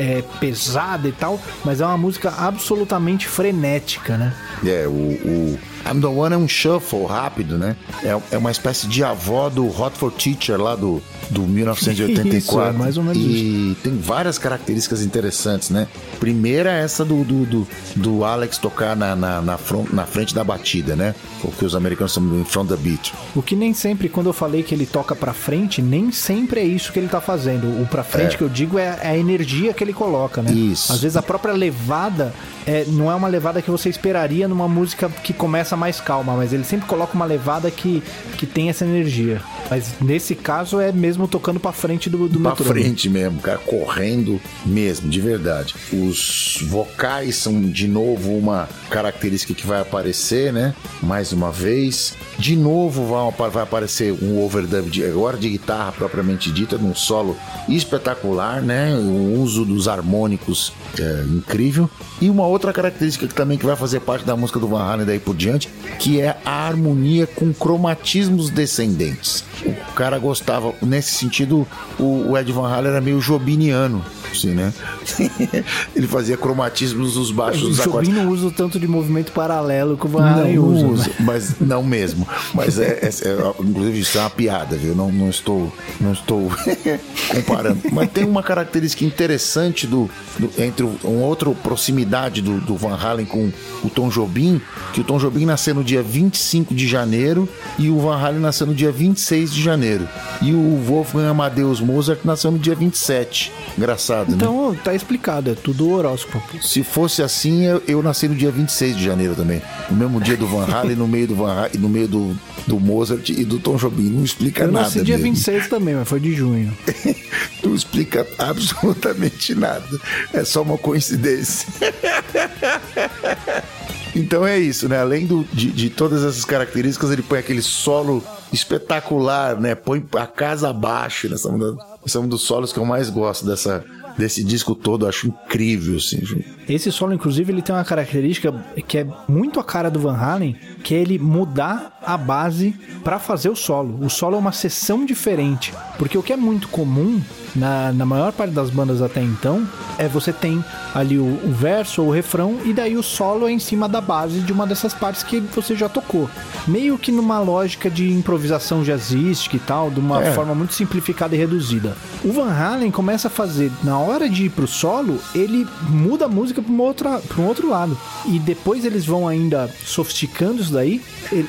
é, 0.00 0.18
é, 0.18 0.22
pesada 0.40 1.06
e 1.06 1.12
tal, 1.12 1.40
mas 1.64 1.80
é 1.80 1.86
uma 1.86 1.96
música 1.96 2.34
absolutamente 2.36 3.28
frenética, 3.28 4.16
né? 4.16 4.34
É, 4.66 4.88
o, 4.88 4.90
o 4.90 5.58
I'm 5.90 6.00
the 6.00 6.06
One 6.08 6.34
é 6.34 6.38
um 6.38 6.48
shuffle 6.48 7.04
rápido, 7.06 7.56
né? 7.58 7.76
É, 8.02 8.18
é 8.32 8.38
uma 8.38 8.50
espécie 8.50 8.86
de 8.86 9.02
avó 9.04 9.48
do 9.48 9.66
Hot 9.68 9.96
for 9.96 10.10
Teacher 10.12 10.60
lá 10.60 10.74
do, 10.74 11.02
do 11.30 11.42
1984. 11.46 12.36
Isso, 12.38 12.60
é 12.60 12.72
mais 12.72 12.96
ou 12.96 13.04
menos 13.04 13.18
e 13.22 13.76
tem 13.82 13.96
várias 13.98 14.38
características 14.38 15.02
interessantes, 15.02 15.70
né? 15.70 15.86
Primeira 16.20 16.72
é 16.72 16.82
essa 16.82 17.04
do, 17.04 17.22
do, 17.24 17.44
do, 17.46 17.68
do 17.96 18.24
Alex 18.24 18.58
tocar 18.58 18.96
na, 18.96 19.14
na, 19.14 19.40
na, 19.42 19.58
front- 19.58 19.92
na 19.92 20.04
frente 20.06 20.34
da 20.34 20.42
batida, 20.42 20.96
né? 20.96 21.14
O 21.44 21.50
que 21.50 21.64
os 21.64 21.74
americanos 21.74 22.12
chamam 22.14 22.42
de 22.42 22.48
front 22.50 22.70
of 22.70 22.76
the 22.76 22.88
beat. 22.88 23.12
O 23.34 23.42
que 23.42 23.54
nem 23.54 23.72
sempre, 23.74 24.08
quando 24.08 24.26
eu 24.28 24.32
falei 24.32 24.62
que 24.62 24.74
ele 24.74 24.86
toca 24.86 25.14
pra 25.14 25.32
frente, 25.32 25.80
nem 25.82 26.10
sempre 26.10 26.60
é 26.60 26.64
isso 26.64 26.92
que 26.92 26.98
ele 26.98 27.08
tá 27.08 27.20
fazendo. 27.20 27.66
O 27.82 27.86
pra 27.86 28.02
frente 28.02 28.34
É. 28.34 28.38
que 28.38 28.42
eu 28.44 28.48
digo 28.48 28.78
é 28.78 28.98
a 29.02 29.16
energia 29.16 29.72
que 29.72 29.84
ele 29.84 29.92
coloca, 29.92 30.42
né? 30.42 30.50
Isso. 30.52 30.92
Às 30.92 31.00
vezes 31.00 31.16
a 31.16 31.22
própria 31.22 31.52
levada 31.54 32.34
é, 32.66 32.84
não 32.88 33.10
é 33.10 33.14
uma 33.14 33.28
levada 33.28 33.60
que 33.62 33.70
você 33.70 33.88
esperaria 33.88 34.48
numa 34.48 34.66
música 34.68 35.08
que 35.08 35.32
começa 35.32 35.75
mais 35.76 36.00
calma, 36.00 36.34
mas 36.36 36.52
ele 36.52 36.64
sempre 36.64 36.86
coloca 36.86 37.14
uma 37.14 37.24
levada 37.24 37.70
que, 37.70 38.02
que 38.38 38.46
tem 38.46 38.68
essa 38.68 38.84
energia. 38.84 39.40
Mas 39.70 39.94
nesse 40.00 40.34
caso 40.34 40.80
é 40.80 40.92
mesmo 40.92 41.26
tocando 41.28 41.58
pra 41.60 41.72
frente 41.72 42.08
do, 42.08 42.28
do 42.28 42.40
Pra 42.40 42.50
metrônomo. 42.50 42.80
frente 42.80 43.08
mesmo, 43.08 43.40
cara, 43.40 43.58
correndo 43.58 44.40
mesmo, 44.64 45.08
de 45.08 45.20
verdade. 45.20 45.74
Os 45.92 46.58
vocais 46.68 47.36
são 47.36 47.60
de 47.60 47.88
novo 47.88 48.36
uma 48.36 48.68
característica 48.90 49.54
que 49.54 49.66
vai 49.66 49.80
aparecer, 49.80 50.52
né? 50.52 50.74
Mais 51.02 51.32
uma 51.32 51.50
vez. 51.50 52.14
De 52.38 52.54
novo 52.54 53.32
vai, 53.38 53.50
vai 53.50 53.62
aparecer 53.62 54.12
um 54.12 54.42
overdub 54.44 54.88
de, 54.90 55.04
agora 55.04 55.36
de 55.36 55.48
guitarra 55.50 55.92
propriamente 55.92 56.50
dita, 56.52 56.76
num 56.78 56.94
solo 56.94 57.36
espetacular, 57.68 58.60
né? 58.62 58.94
O 58.94 59.40
uso 59.40 59.64
dos 59.64 59.88
harmônicos 59.88 60.72
é, 60.98 61.24
incrível. 61.28 61.88
E 62.20 62.28
uma 62.30 62.46
outra 62.46 62.72
característica 62.72 63.26
que 63.26 63.34
também 63.34 63.56
que 63.58 63.64
vai 63.66 63.76
fazer 63.76 64.00
parte 64.00 64.24
da 64.24 64.36
música 64.36 64.58
do 64.58 64.68
Van 64.68 64.82
Halen 64.82 65.06
daí 65.06 65.18
por 65.18 65.34
diante, 65.34 65.55
que 65.98 66.20
é 66.20 66.36
a 66.44 66.66
harmonia 66.66 67.26
com 67.26 67.52
cromatismos 67.52 68.50
descendentes. 68.50 69.44
O 69.90 69.92
cara 69.94 70.18
gostava, 70.18 70.74
nesse 70.82 71.12
sentido, 71.12 71.66
o, 71.98 72.30
o 72.30 72.38
Ed 72.38 72.52
Van 72.52 72.68
Halen 72.68 72.90
era 72.90 73.00
meio 73.00 73.20
jobiniano, 73.20 74.04
assim, 74.32 74.50
né? 74.50 74.72
Ele 75.94 76.06
fazia 76.06 76.36
cromatismos 76.36 77.14
dos 77.14 77.30
baixos 77.30 77.62
o 77.62 77.68
dos 77.68 77.80
acordes. 77.80 78.08
Jobim 78.10 78.22
não 78.24 78.30
usa 78.32 78.46
o 78.46 78.50
tanto 78.50 78.78
de 78.78 78.86
movimento 78.86 79.32
paralelo 79.32 79.96
que 79.96 80.06
o 80.06 80.08
Van 80.08 80.24
Halen 80.24 80.58
usa. 80.58 80.82
Não 80.82 80.90
uso, 80.92 81.08
né? 81.10 81.14
mas 81.20 81.60
não 81.60 81.82
mesmo. 81.82 82.26
Mas 82.54 82.78
é, 82.78 83.00
é- 83.02 83.28
é- 83.28 83.54
inclusive 83.62 84.00
isso 84.00 84.18
é 84.18 84.20
uma 84.20 84.30
piada, 84.30 84.76
viu? 84.76 84.94
Não, 84.94 85.10
não 85.10 85.28
estou, 85.30 85.72
não 86.00 86.12
estou 86.12 86.50
comparando. 87.34 87.80
Mas 87.92 88.10
tem 88.10 88.24
uma 88.24 88.42
característica 88.42 89.04
interessante 89.04 89.86
do, 89.86 90.08
do- 90.38 90.50
entre 90.62 90.84
o- 90.84 90.98
uma 91.04 91.26
outra 91.26 91.50
proximidade 91.50 92.40
do, 92.40 92.60
do 92.60 92.76
Van 92.76 92.96
Halen 92.96 93.26
com 93.26 93.50
o 93.84 93.90
Tom 93.90 94.08
Jobim, 94.08 94.60
que 94.92 95.00
o 95.00 95.04
Tom 95.04 95.18
Jobim 95.18 95.44
nasceu 95.44 95.74
no 95.74 95.84
dia 95.84 96.02
25 96.02 96.74
de 96.74 96.86
janeiro 96.86 97.48
e 97.78 97.88
o 97.90 97.98
Van 97.98 98.16
Halen 98.18 98.40
nasceu 98.40 98.66
no 98.66 98.74
dia 98.74 98.92
26 98.92 99.52
de 99.52 99.62
janeiro. 99.62 100.08
E 100.42 100.52
o 100.52 100.82
Wolfgang 100.86 101.26
Amadeus 101.28 101.80
Mozart 101.80 102.20
nasceu 102.24 102.50
no 102.50 102.58
dia 102.58 102.74
27. 102.74 103.52
Engraçado, 103.76 104.15
né? 104.24 104.36
Então 104.36 104.76
tá 104.82 104.94
explicado, 104.94 105.50
é 105.50 105.54
tudo 105.54 105.90
horóscopo. 105.90 106.40
Se 106.62 106.82
fosse 106.82 107.22
assim, 107.22 107.64
eu, 107.64 107.82
eu 107.86 108.02
nasci 108.02 108.28
no 108.28 108.34
dia 108.34 108.50
26 108.50 108.96
de 108.96 109.04
janeiro 109.04 109.34
também. 109.34 109.62
No 109.90 109.96
mesmo 109.96 110.20
dia 110.20 110.36
do 110.36 110.46
Van 110.46 110.64
Halen, 110.64 110.96
no 110.96 111.08
meio 111.08 111.28
do 111.28 111.34
Van 111.34 111.52
Halen, 111.52 111.78
no 111.78 111.88
meio 111.88 112.08
do, 112.08 112.36
do 112.66 112.80
Mozart 112.80 113.28
e 113.30 113.44
do 113.44 113.58
Tom 113.58 113.76
Jobim. 113.76 114.10
Não 114.10 114.24
explica 114.24 114.64
Eu 114.64 114.72
nada. 114.72 114.84
nasci 114.86 115.02
dia 115.02 115.16
mesmo. 115.16 115.32
26 115.32 115.68
também, 115.68 115.94
mas 115.94 116.08
foi 116.08 116.20
de 116.20 116.32
junho. 116.32 116.72
Não 117.62 117.74
explica 117.74 118.26
absolutamente 118.38 119.54
nada. 119.54 119.86
É 120.32 120.44
só 120.44 120.62
uma 120.62 120.78
coincidência. 120.78 121.66
Então 124.16 124.46
é 124.46 124.58
isso, 124.58 124.88
né? 124.88 124.98
Além 124.98 125.26
do, 125.26 125.46
de, 125.52 125.70
de 125.70 125.90
todas 125.90 126.24
essas 126.24 126.42
características, 126.42 127.10
ele 127.10 127.20
põe 127.20 127.38
aquele 127.38 127.60
solo 127.60 128.24
espetacular, 128.50 129.60
né? 129.60 129.74
Põe 129.74 130.02
a 130.16 130.26
casa 130.26 130.70
abaixo. 130.70 131.28
Né? 131.28 131.34
Esse 131.34 131.46
é 131.46 131.50
um 131.50 132.22
é 132.22 132.24
um 132.24 132.28
dos 132.28 132.40
solos 132.40 132.72
que 132.72 132.78
eu 132.78 132.84
mais 132.86 133.10
gosto 133.10 133.44
dessa, 133.44 133.84
desse 134.16 134.42
disco 134.44 134.74
todo. 134.74 135.04
Eu 135.04 135.08
acho 135.08 135.28
incrível, 135.28 135.96
assim. 135.96 136.22
Esse 136.68 136.90
solo, 136.90 137.14
inclusive, 137.14 137.52
ele 137.52 137.62
tem 137.62 137.74
uma 137.74 137.84
característica 137.84 138.52
que 138.88 138.98
é 138.98 139.06
muito 139.28 139.60
a 139.60 139.64
cara 139.64 139.90
do 139.90 140.00
Van 140.00 140.16
Halen, 140.16 140.56
que 140.82 140.94
é 140.94 140.98
ele 140.98 141.18
mudar 141.18 141.98
a 142.04 142.16
base 142.16 142.74
pra 143.04 143.18
fazer 143.18 143.48
o 143.48 143.56
solo. 143.56 143.98
O 144.04 144.10
solo 144.10 144.36
é 144.36 144.38
uma 144.38 144.52
sessão 144.52 145.04
diferente, 145.04 145.72
porque 145.98 146.16
o 146.18 146.22
que 146.22 146.32
é 146.32 146.36
muito 146.36 146.68
comum 146.68 147.20
na, 147.54 147.92
na 147.92 148.04
maior 148.04 148.32
parte 148.32 148.52
das 148.52 148.68
bandas 148.70 149.00
até 149.00 149.22
então 149.22 149.66
é 149.98 150.06
você 150.06 150.30
tem 150.32 150.62
ali 150.94 151.18
o, 151.18 151.24
o 151.24 151.52
verso 151.52 152.02
ou 152.02 152.08
o 152.08 152.12
refrão 152.12 152.58
e 152.66 152.72
daí 152.72 152.96
o 152.96 153.02
solo 153.02 153.48
é 153.48 153.52
em 153.52 153.58
cima 153.58 153.88
da 153.88 154.00
base 154.00 154.40
de 154.40 154.52
uma 154.52 154.66
dessas 154.66 154.92
partes 154.92 155.22
que 155.22 155.40
você 155.40 155.74
já 155.74 155.88
tocou. 155.88 156.28
Meio 156.68 156.98
que 156.98 157.10
numa 157.10 157.38
lógica 157.40 157.88
de 157.90 158.12
improvisação 158.12 158.82
jazzística 158.82 159.56
e 159.56 159.60
tal, 159.60 159.90
de 159.90 160.00
uma 160.00 160.22
É. 160.22 160.32
forma 160.32 160.54
muito 160.54 160.74
simplificada 160.74 161.34
e 161.34 161.38
reduzida. 161.38 161.96
O 162.24 162.32
Van 162.32 162.50
Halen 162.52 162.90
começa 162.90 163.28
a 163.28 163.30
fazer, 163.30 163.70
na 163.82 163.98
hora 163.98 164.28
de 164.28 164.44
ir 164.44 164.50
pro 164.50 164.66
solo, 164.66 165.18
ele 165.34 165.66
muda 165.88 166.26
a 166.26 166.28
música 166.28 166.55
pra, 166.62 166.72
uma 166.72 166.84
outra, 166.84 167.18
pra 167.18 167.40
um 167.42 167.46
outro 167.46 167.68
lado. 167.68 167.96
E 168.26 168.38
depois 168.38 168.84
eles 168.84 169.04
vão 169.04 169.26
ainda 169.26 169.68
sofisticando 169.84 170.62
isso 170.62 170.72
daí. 170.72 171.00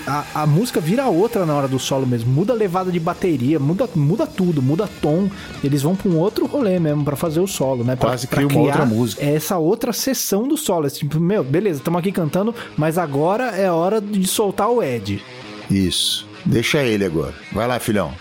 a, 0.05 0.25
a 0.43 0.47
música 0.47 0.79
vira 0.79 1.07
outra 1.07 1.45
na 1.45 1.53
hora 1.53 1.67
do 1.67 1.79
solo 1.79 2.05
mesmo. 2.05 2.31
Muda 2.31 2.53
a 2.53 2.55
levada 2.55 2.91
de 2.91 2.99
bateria, 2.99 3.59
muda, 3.59 3.89
muda 3.95 4.25
tudo, 4.25 4.61
muda 4.61 4.89
tom. 5.01 5.29
Eles 5.63 5.81
vão 5.81 5.95
pra 5.95 6.09
um 6.09 6.17
outro 6.17 6.45
rolê 6.45 6.79
mesmo 6.79 7.03
pra 7.03 7.15
fazer 7.15 7.39
o 7.39 7.47
solo, 7.47 7.83
né? 7.83 7.95
Pra, 7.95 8.09
Quase 8.09 8.27
pra 8.27 8.37
cria 8.37 8.47
uma 8.47 8.67
outra 8.67 8.85
música. 8.85 9.23
Essa 9.23 9.57
outra 9.57 9.93
sessão 9.93 10.47
do 10.47 10.57
solo. 10.57 10.87
É 10.87 10.89
tipo, 10.89 11.19
meu, 11.19 11.43
beleza, 11.43 11.79
estamos 11.79 11.99
aqui 11.99 12.11
cantando, 12.11 12.53
mas 12.77 12.97
agora 12.97 13.55
é 13.55 13.71
hora 13.71 13.99
de 14.01 14.25
soltar 14.27 14.69
o 14.69 14.81
Ed. 14.81 15.21
Isso. 15.69 16.27
Deixa 16.45 16.81
ele 16.83 17.03
agora. 17.03 17.33
Vai 17.51 17.67
lá, 17.67 17.79
filhão. 17.79 18.13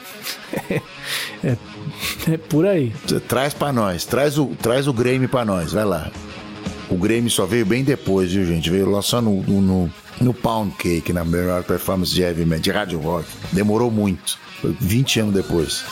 É 2.28 2.36
por 2.36 2.66
aí. 2.66 2.92
Traz 3.28 3.54
pra 3.54 3.72
nós. 3.72 4.04
Traz 4.04 4.38
o, 4.38 4.46
traz 4.60 4.86
o 4.86 4.92
Grêmio 4.92 5.28
pra 5.28 5.44
nós. 5.44 5.72
Vai 5.72 5.84
lá. 5.84 6.10
O 6.88 6.96
Grêmio 6.96 7.30
só 7.30 7.44
veio 7.44 7.66
bem 7.66 7.82
depois, 7.82 8.32
viu, 8.32 8.44
gente? 8.46 8.70
Veio 8.70 8.88
lá 8.88 9.02
só 9.02 9.20
no, 9.20 9.42
no, 9.42 9.90
no, 10.20 10.34
Pound 10.34 10.74
Cake, 10.76 11.12
na 11.12 11.24
melhor 11.24 11.64
performance 11.64 12.14
de 12.14 12.22
heavy 12.22 12.44
metal, 12.44 12.62
de 12.62 12.70
rádio 12.70 12.98
rock. 13.00 13.26
Demorou 13.52 13.90
muito. 13.90 14.38
Foi 14.60 14.76
20 14.80 15.20
anos 15.20 15.34
depois. 15.34 15.84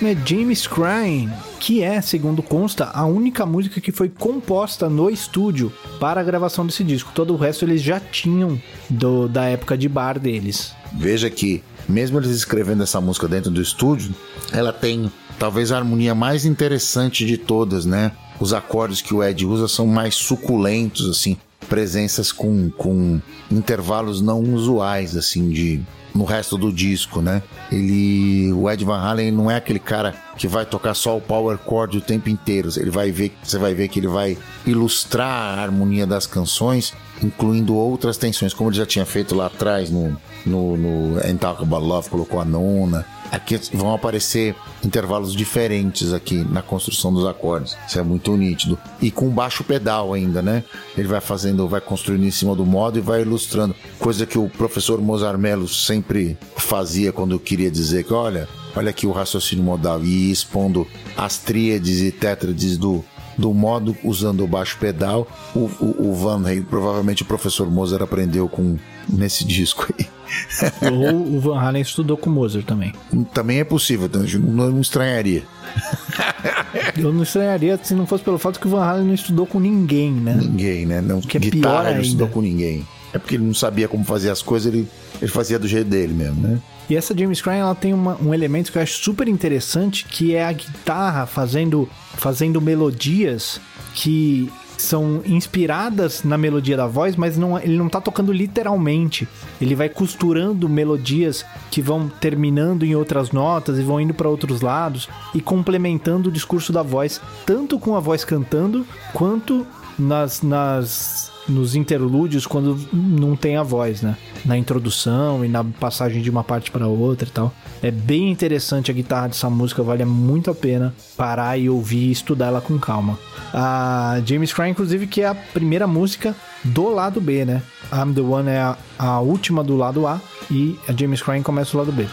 Próximo 0.00 0.08
é 0.08 0.26
James 0.26 0.66
Crying, 0.66 1.30
que 1.58 1.82
é, 1.82 2.00
segundo 2.00 2.42
consta, 2.42 2.86
a 2.86 3.04
única 3.04 3.44
música 3.44 3.80
que 3.80 3.92
foi 3.92 4.08
composta 4.08 4.88
no 4.88 5.10
estúdio 5.10 5.72
para 6.00 6.20
a 6.20 6.24
gravação 6.24 6.66
desse 6.66 6.82
disco. 6.82 7.12
Todo 7.14 7.34
o 7.34 7.36
resto 7.36 7.64
eles 7.64 7.82
já 7.82 8.00
tinham 8.00 8.60
do, 8.88 9.28
da 9.28 9.44
época 9.44 9.76
de 9.76 9.88
bar 9.88 10.18
deles. 10.18 10.74
Veja 10.94 11.28
que, 11.28 11.62
mesmo 11.88 12.18
eles 12.18 12.30
escrevendo 12.30 12.82
essa 12.82 13.00
música 13.00 13.28
dentro 13.28 13.50
do 13.50 13.60
estúdio, 13.60 14.14
ela 14.52 14.72
tem 14.72 15.12
talvez 15.38 15.70
a 15.70 15.76
harmonia 15.76 16.14
mais 16.14 16.44
interessante 16.44 17.26
de 17.26 17.36
todas, 17.36 17.84
né? 17.84 18.12
Os 18.40 18.54
acordes 18.54 19.02
que 19.02 19.12
o 19.12 19.22
Ed 19.22 19.44
usa 19.44 19.68
são 19.68 19.86
mais 19.86 20.14
suculentos, 20.14 21.08
assim, 21.10 21.36
presenças 21.68 22.32
com, 22.32 22.70
com 22.70 23.20
intervalos 23.50 24.20
não 24.20 24.40
usuais, 24.40 25.16
assim, 25.16 25.48
de 25.50 25.82
no 26.12 26.24
resto 26.24 26.58
do 26.58 26.72
disco, 26.72 27.22
né? 27.22 27.40
Ele, 27.70 28.52
o 28.52 28.68
Ed 28.68 28.84
Van 28.84 28.98
Halen 28.98 29.30
não 29.30 29.48
é 29.48 29.54
aquele 29.54 29.78
cara 29.78 30.12
que 30.36 30.48
vai 30.48 30.66
tocar 30.66 30.94
só 30.94 31.16
o 31.16 31.20
power 31.20 31.56
chord 31.56 31.98
o 31.98 32.00
tempo 32.00 32.28
inteiro. 32.28 32.68
Ele 32.76 32.90
vai 32.90 33.12
ver, 33.12 33.32
você 33.42 33.58
vai 33.58 33.74
ver 33.74 33.88
que 33.88 34.00
ele 34.00 34.08
vai 34.08 34.36
ilustrar 34.66 35.58
a 35.58 35.62
harmonia 35.62 36.06
das 36.06 36.26
canções, 36.26 36.92
incluindo 37.22 37.76
outras 37.76 38.16
tensões, 38.16 38.52
como 38.52 38.70
ele 38.70 38.76
já 38.76 38.86
tinha 38.86 39.06
feito 39.06 39.36
lá 39.36 39.46
atrás 39.46 39.88
no 39.88 40.16
no, 40.46 40.76
no 40.76 41.38
Talk 41.38 41.62
About 41.62 41.84
Love, 41.84 42.10
colocou 42.10 42.40
a 42.40 42.44
nona. 42.44 43.06
Aqui 43.30 43.60
vão 43.72 43.94
aparecer 43.94 44.56
intervalos 44.84 45.34
diferentes 45.34 46.12
aqui 46.12 46.34
na 46.34 46.62
construção 46.62 47.12
dos 47.12 47.24
acordes. 47.26 47.76
Isso 47.86 47.98
é 47.98 48.02
muito 48.02 48.36
nítido. 48.36 48.76
E 49.00 49.10
com 49.10 49.28
baixo 49.30 49.62
pedal 49.62 50.12
ainda, 50.12 50.42
né? 50.42 50.64
Ele 50.96 51.06
vai 51.06 51.20
fazendo, 51.20 51.68
vai 51.68 51.80
construindo 51.80 52.24
em 52.24 52.30
cima 52.30 52.56
do 52.56 52.66
modo 52.66 52.98
e 52.98 53.00
vai 53.00 53.22
ilustrando. 53.22 53.74
Coisa 53.98 54.26
que 54.26 54.38
o 54.38 54.48
professor 54.48 55.00
Mozart 55.00 55.38
Mello 55.38 55.68
sempre 55.68 56.36
fazia 56.56 57.12
quando 57.12 57.38
queria 57.38 57.70
dizer 57.70 58.04
que, 58.04 58.12
olha, 58.12 58.48
olha 58.74 58.90
aqui 58.90 59.06
o 59.06 59.12
raciocínio 59.12 59.64
modal. 59.64 60.02
E 60.02 60.30
expondo 60.32 60.86
as 61.16 61.38
tríades 61.38 62.00
e 62.00 62.10
tétrades 62.10 62.76
do, 62.76 63.04
do 63.38 63.54
modo 63.54 63.96
usando 64.02 64.42
o 64.42 64.48
baixo 64.48 64.76
pedal. 64.78 65.28
O, 65.54 65.70
o, 65.80 66.10
o 66.10 66.14
Van 66.14 66.40
Halen, 66.44 66.62
provavelmente 66.62 67.22
o 67.22 67.26
professor 67.26 67.70
Mozart 67.70 68.02
aprendeu 68.02 68.48
com 68.48 68.76
nesse 69.08 69.44
disco 69.44 69.86
aí. 69.96 70.19
Ou 70.92 71.36
o 71.36 71.40
Van 71.40 71.58
Halen 71.60 71.82
estudou 71.82 72.16
com 72.16 72.30
Mozart 72.30 72.64
também. 72.66 72.92
Também 73.34 73.58
é 73.60 73.64
possível, 73.64 74.06
então, 74.06 74.22
não, 74.40 74.70
não 74.70 74.80
estranharia. 74.80 75.42
Eu 76.96 77.12
não 77.12 77.22
estranharia 77.22 77.78
se 77.82 77.94
não 77.94 78.06
fosse 78.06 78.22
pelo 78.24 78.38
fato 78.38 78.58
que 78.60 78.66
o 78.66 78.70
Van 78.70 78.82
Halen 78.84 79.06
não 79.06 79.14
estudou 79.14 79.46
com 79.46 79.58
ninguém, 79.60 80.12
né? 80.12 80.34
Ninguém, 80.40 80.86
né? 80.86 81.00
Não, 81.00 81.20
Que 81.20 81.36
é 81.36 81.40
pior 81.40 81.50
guitarra 81.52 81.86
ele 81.88 81.94
não 81.96 82.02
estudou 82.02 82.28
com 82.28 82.40
ninguém. 82.40 82.86
É 83.12 83.18
porque 83.18 83.34
ele 83.34 83.44
não 83.44 83.54
sabia 83.54 83.88
como 83.88 84.04
fazer 84.04 84.30
as 84.30 84.40
coisas, 84.40 84.72
ele, 84.72 84.88
ele 85.20 85.30
fazia 85.30 85.58
do 85.58 85.66
jeito 85.66 85.88
dele 85.90 86.12
mesmo, 86.12 86.40
né? 86.46 86.58
E 86.88 86.96
essa 86.96 87.16
James 87.16 87.40
Crying, 87.40 87.58
ela 87.58 87.74
tem 87.74 87.92
uma- 87.92 88.16
um 88.20 88.32
elemento 88.34 88.70
que 88.70 88.78
eu 88.78 88.82
acho 88.82 88.94
super 89.02 89.26
interessante, 89.28 90.04
que 90.04 90.34
é 90.34 90.44
a 90.44 90.52
guitarra 90.52 91.26
fazendo, 91.26 91.88
fazendo 92.16 92.60
melodias 92.60 93.60
que 93.94 94.50
são 94.80 95.22
inspiradas 95.24 96.24
na 96.24 96.36
melodia 96.36 96.76
da 96.76 96.86
voz, 96.86 97.16
mas 97.16 97.36
não, 97.36 97.58
ele 97.58 97.76
não 97.76 97.88
tá 97.88 98.00
tocando 98.00 98.32
literalmente. 98.32 99.28
Ele 99.60 99.74
vai 99.74 99.88
costurando 99.88 100.68
melodias 100.68 101.44
que 101.70 101.80
vão 101.80 102.08
terminando 102.08 102.84
em 102.84 102.94
outras 102.94 103.30
notas 103.30 103.78
e 103.78 103.82
vão 103.82 104.00
indo 104.00 104.14
para 104.14 104.28
outros 104.28 104.60
lados 104.60 105.08
e 105.34 105.40
complementando 105.40 106.28
o 106.28 106.32
discurso 106.32 106.72
da 106.72 106.82
voz, 106.82 107.20
tanto 107.46 107.78
com 107.78 107.94
a 107.94 108.00
voz 108.00 108.24
cantando 108.24 108.86
quanto 109.12 109.66
nas, 109.98 110.42
nas 110.42 111.30
nos 111.50 111.74
interlúdios 111.74 112.46
quando 112.46 112.78
não 112.92 113.36
tem 113.36 113.56
a 113.56 113.62
voz, 113.62 114.02
né? 114.02 114.16
Na 114.44 114.56
introdução 114.56 115.44
e 115.44 115.48
na 115.48 115.62
passagem 115.62 116.22
de 116.22 116.30
uma 116.30 116.44
parte 116.44 116.70
para 116.70 116.86
outra 116.86 117.28
e 117.28 117.30
tal. 117.30 117.52
É 117.82 117.90
bem 117.90 118.30
interessante 118.30 118.90
a 118.90 118.94
guitarra 118.94 119.28
dessa 119.28 119.50
música, 119.50 119.82
vale 119.82 120.04
muito 120.04 120.50
a 120.50 120.54
pena 120.54 120.94
parar 121.16 121.58
e 121.58 121.68
ouvir 121.68 122.08
e 122.08 122.12
estudar 122.12 122.46
ela 122.46 122.60
com 122.60 122.78
calma. 122.78 123.18
A 123.52 124.20
James 124.24 124.52
Cry, 124.52 124.70
inclusive, 124.70 125.06
que 125.06 125.22
é 125.22 125.28
a 125.28 125.34
primeira 125.34 125.86
música 125.86 126.34
do 126.64 126.88
lado 126.88 127.20
B, 127.20 127.44
né? 127.44 127.62
I'm 127.92 128.14
the 128.14 128.20
One 128.20 128.48
é 128.48 128.58
a, 128.58 128.76
a 128.98 129.20
última 129.20 129.64
do 129.64 129.76
lado 129.76 130.06
A 130.06 130.20
e 130.50 130.78
a 130.88 130.92
James 130.92 131.22
Cry 131.22 131.42
começa 131.42 131.72
do 131.72 131.78
lado 131.78 131.92
B. 131.92 132.06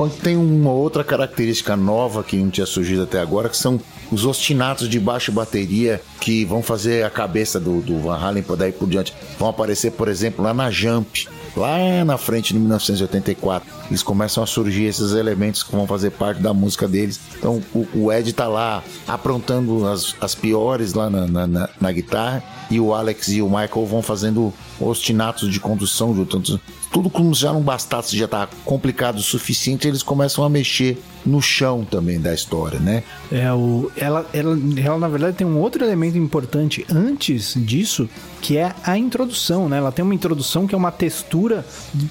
Punk 0.00 0.18
tem 0.22 0.34
uma 0.34 0.72
outra 0.72 1.04
característica 1.04 1.76
nova 1.76 2.24
que 2.24 2.34
não 2.38 2.48
tinha 2.48 2.64
surgido 2.64 3.02
até 3.02 3.20
agora, 3.20 3.50
que 3.50 3.56
são 3.56 3.78
os 4.10 4.24
ostinatos 4.24 4.88
de 4.88 4.98
baixo 4.98 5.30
bateria 5.30 6.00
que 6.22 6.42
vão 6.42 6.62
fazer 6.62 7.04
a 7.04 7.10
cabeça 7.10 7.60
do, 7.60 7.82
do 7.82 7.98
Van 7.98 8.16
Halen 8.16 8.42
por 8.42 8.56
daí 8.56 8.72
por 8.72 8.88
diante. 8.88 9.12
Vão 9.38 9.50
aparecer, 9.50 9.92
por 9.92 10.08
exemplo, 10.08 10.42
lá 10.42 10.54
na 10.54 10.70
Jump, 10.70 11.28
lá 11.54 12.02
na 12.02 12.16
frente, 12.16 12.56
em 12.56 12.58
1984. 12.60 13.68
Eles 13.90 14.02
começam 14.02 14.42
a 14.42 14.46
surgir 14.46 14.84
esses 14.84 15.12
elementos 15.12 15.62
que 15.62 15.72
vão 15.76 15.86
fazer 15.86 16.12
parte 16.12 16.40
da 16.40 16.54
música 16.54 16.88
deles. 16.88 17.20
Então 17.36 17.60
o, 17.74 17.86
o 17.94 18.10
Ed 18.10 18.32
tá 18.32 18.48
lá 18.48 18.82
aprontando 19.06 19.86
as, 19.86 20.16
as 20.18 20.34
piores 20.34 20.94
lá 20.94 21.10
na, 21.10 21.26
na, 21.26 21.46
na- 21.46 21.68
na 21.78 21.92
guitarra 21.92 22.42
e 22.70 22.80
o 22.80 22.94
Alex 22.94 23.28
e 23.28 23.42
o 23.42 23.50
Michael 23.50 23.84
vão 23.84 24.00
fazendo 24.00 24.50
ostinatos 24.80 25.52
de 25.52 25.60
condução 25.60 26.14
juntos. 26.14 26.58
Tudo 26.92 27.08
como 27.08 27.34
se 27.34 27.42
já 27.42 27.52
não 27.52 27.62
bastasse, 27.62 28.16
já 28.16 28.26
tá 28.26 28.48
complicado 28.64 29.18
o 29.18 29.22
suficiente, 29.22 29.86
eles 29.86 30.02
começam 30.02 30.44
a 30.44 30.48
mexer 30.48 30.98
no 31.24 31.40
chão 31.40 31.84
também 31.88 32.20
da 32.20 32.32
história, 32.32 32.78
né? 32.78 33.02
É 33.30 33.52
o, 33.52 33.90
ela, 33.96 34.26
ela, 34.32 34.58
ela, 34.82 34.98
na 34.98 35.08
verdade, 35.08 35.36
tem 35.36 35.46
um 35.46 35.58
outro 35.58 35.84
elemento 35.84 36.16
importante 36.16 36.84
antes 36.90 37.54
disso, 37.56 38.08
que 38.40 38.56
é 38.56 38.72
a 38.84 38.96
introdução, 38.96 39.68
né? 39.68 39.78
Ela 39.78 39.92
tem 39.92 40.04
uma 40.04 40.14
introdução 40.14 40.66
que 40.66 40.74
é 40.74 40.78
uma 40.78 40.90
textura 40.90 41.64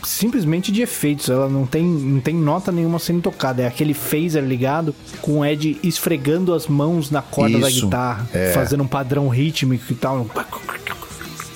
simplesmente 0.03 0.72
de 0.72 0.81
efeitos. 0.81 1.30
Ela 1.30 1.49
não 1.49 1.65
tem, 1.65 1.84
não 1.84 2.22
tem 2.22 2.35
nota 2.35 2.72
nenhuma 2.72 2.99
sendo 2.99 3.22
tocada. 3.22 3.64
É 3.64 3.68
aquele 3.68 3.93
phaser 3.93 4.43
ligado 4.43 4.95
com 5.22 5.39
o 5.39 5.45
Ed 5.45 5.77
esfregando 5.84 6.53
as 6.53 6.68
mãos 6.68 7.10
na 7.10 7.22
corda 7.22 7.60
da 7.60 7.69
Isso, 7.69 7.85
guitarra, 7.85 8.30
é. 8.34 8.51
fazendo 8.53 8.84
um 8.84 8.88
padrão 8.88 9.27
rítmico 9.27 9.91
e 9.91 9.95
tal. 9.95 10.27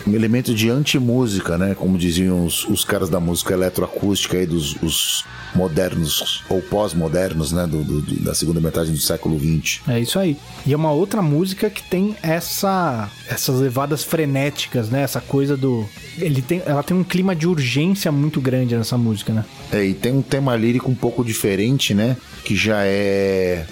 Um 0.08 0.14
elemento 0.14 0.54
de 0.54 0.70
anti-música, 0.70 1.58
né? 1.58 1.76
Como 1.76 1.98
diziam 1.98 2.46
os, 2.46 2.66
os 2.66 2.84
caras 2.84 3.10
da 3.10 3.20
música 3.20 3.54
eletroacústica 3.54 4.38
aí, 4.38 4.46
dos 4.46 4.76
os 4.82 5.24
modernos 5.56 6.44
ou 6.50 6.62
pós-modernos, 6.62 7.52
né? 7.52 7.66
Do, 7.68 7.84
do- 7.84 8.02
do- 8.02 8.20
da 8.24 8.34
segunda 8.34 8.60
metade 8.60 8.92
do 8.92 8.98
século 8.98 9.40
XX. 9.40 9.82
É 9.88 10.00
isso 10.00 10.18
aí. 10.20 10.38
E 10.66 10.74
é 10.74 10.76
uma 10.76 10.92
outra 10.92 11.22
música 11.22 11.70
que 11.70 11.84
tem 11.84 12.16
essa 12.22 13.10
essas 13.28 13.60
levadas 13.60 14.04
frenéticas, 14.04 14.90
né? 14.90 15.02
Essa 15.04 15.22
coisa 15.22 15.56
do 15.56 15.86
ele 16.18 16.42
tem 16.42 16.62
ela 16.66 16.84
tem 16.84 16.96
um 16.96 17.04
clima 17.04 17.36
de 17.36 17.48
urgência 17.48 18.12
muito 18.12 18.42
grande 18.42 18.76
nessa 18.76 18.98
música, 18.98 19.32
né? 19.34 19.46
É, 19.72 19.84
e 19.86 19.94
tem 19.94 20.12
um 20.14 20.22
tema 20.22 20.56
lírico 20.56 20.90
um 20.92 20.96
pouco 20.96 21.24
diferente, 21.24 21.94
né? 21.94 22.18
Que 22.44 22.56
já 22.56 22.82
é. 22.84 23.66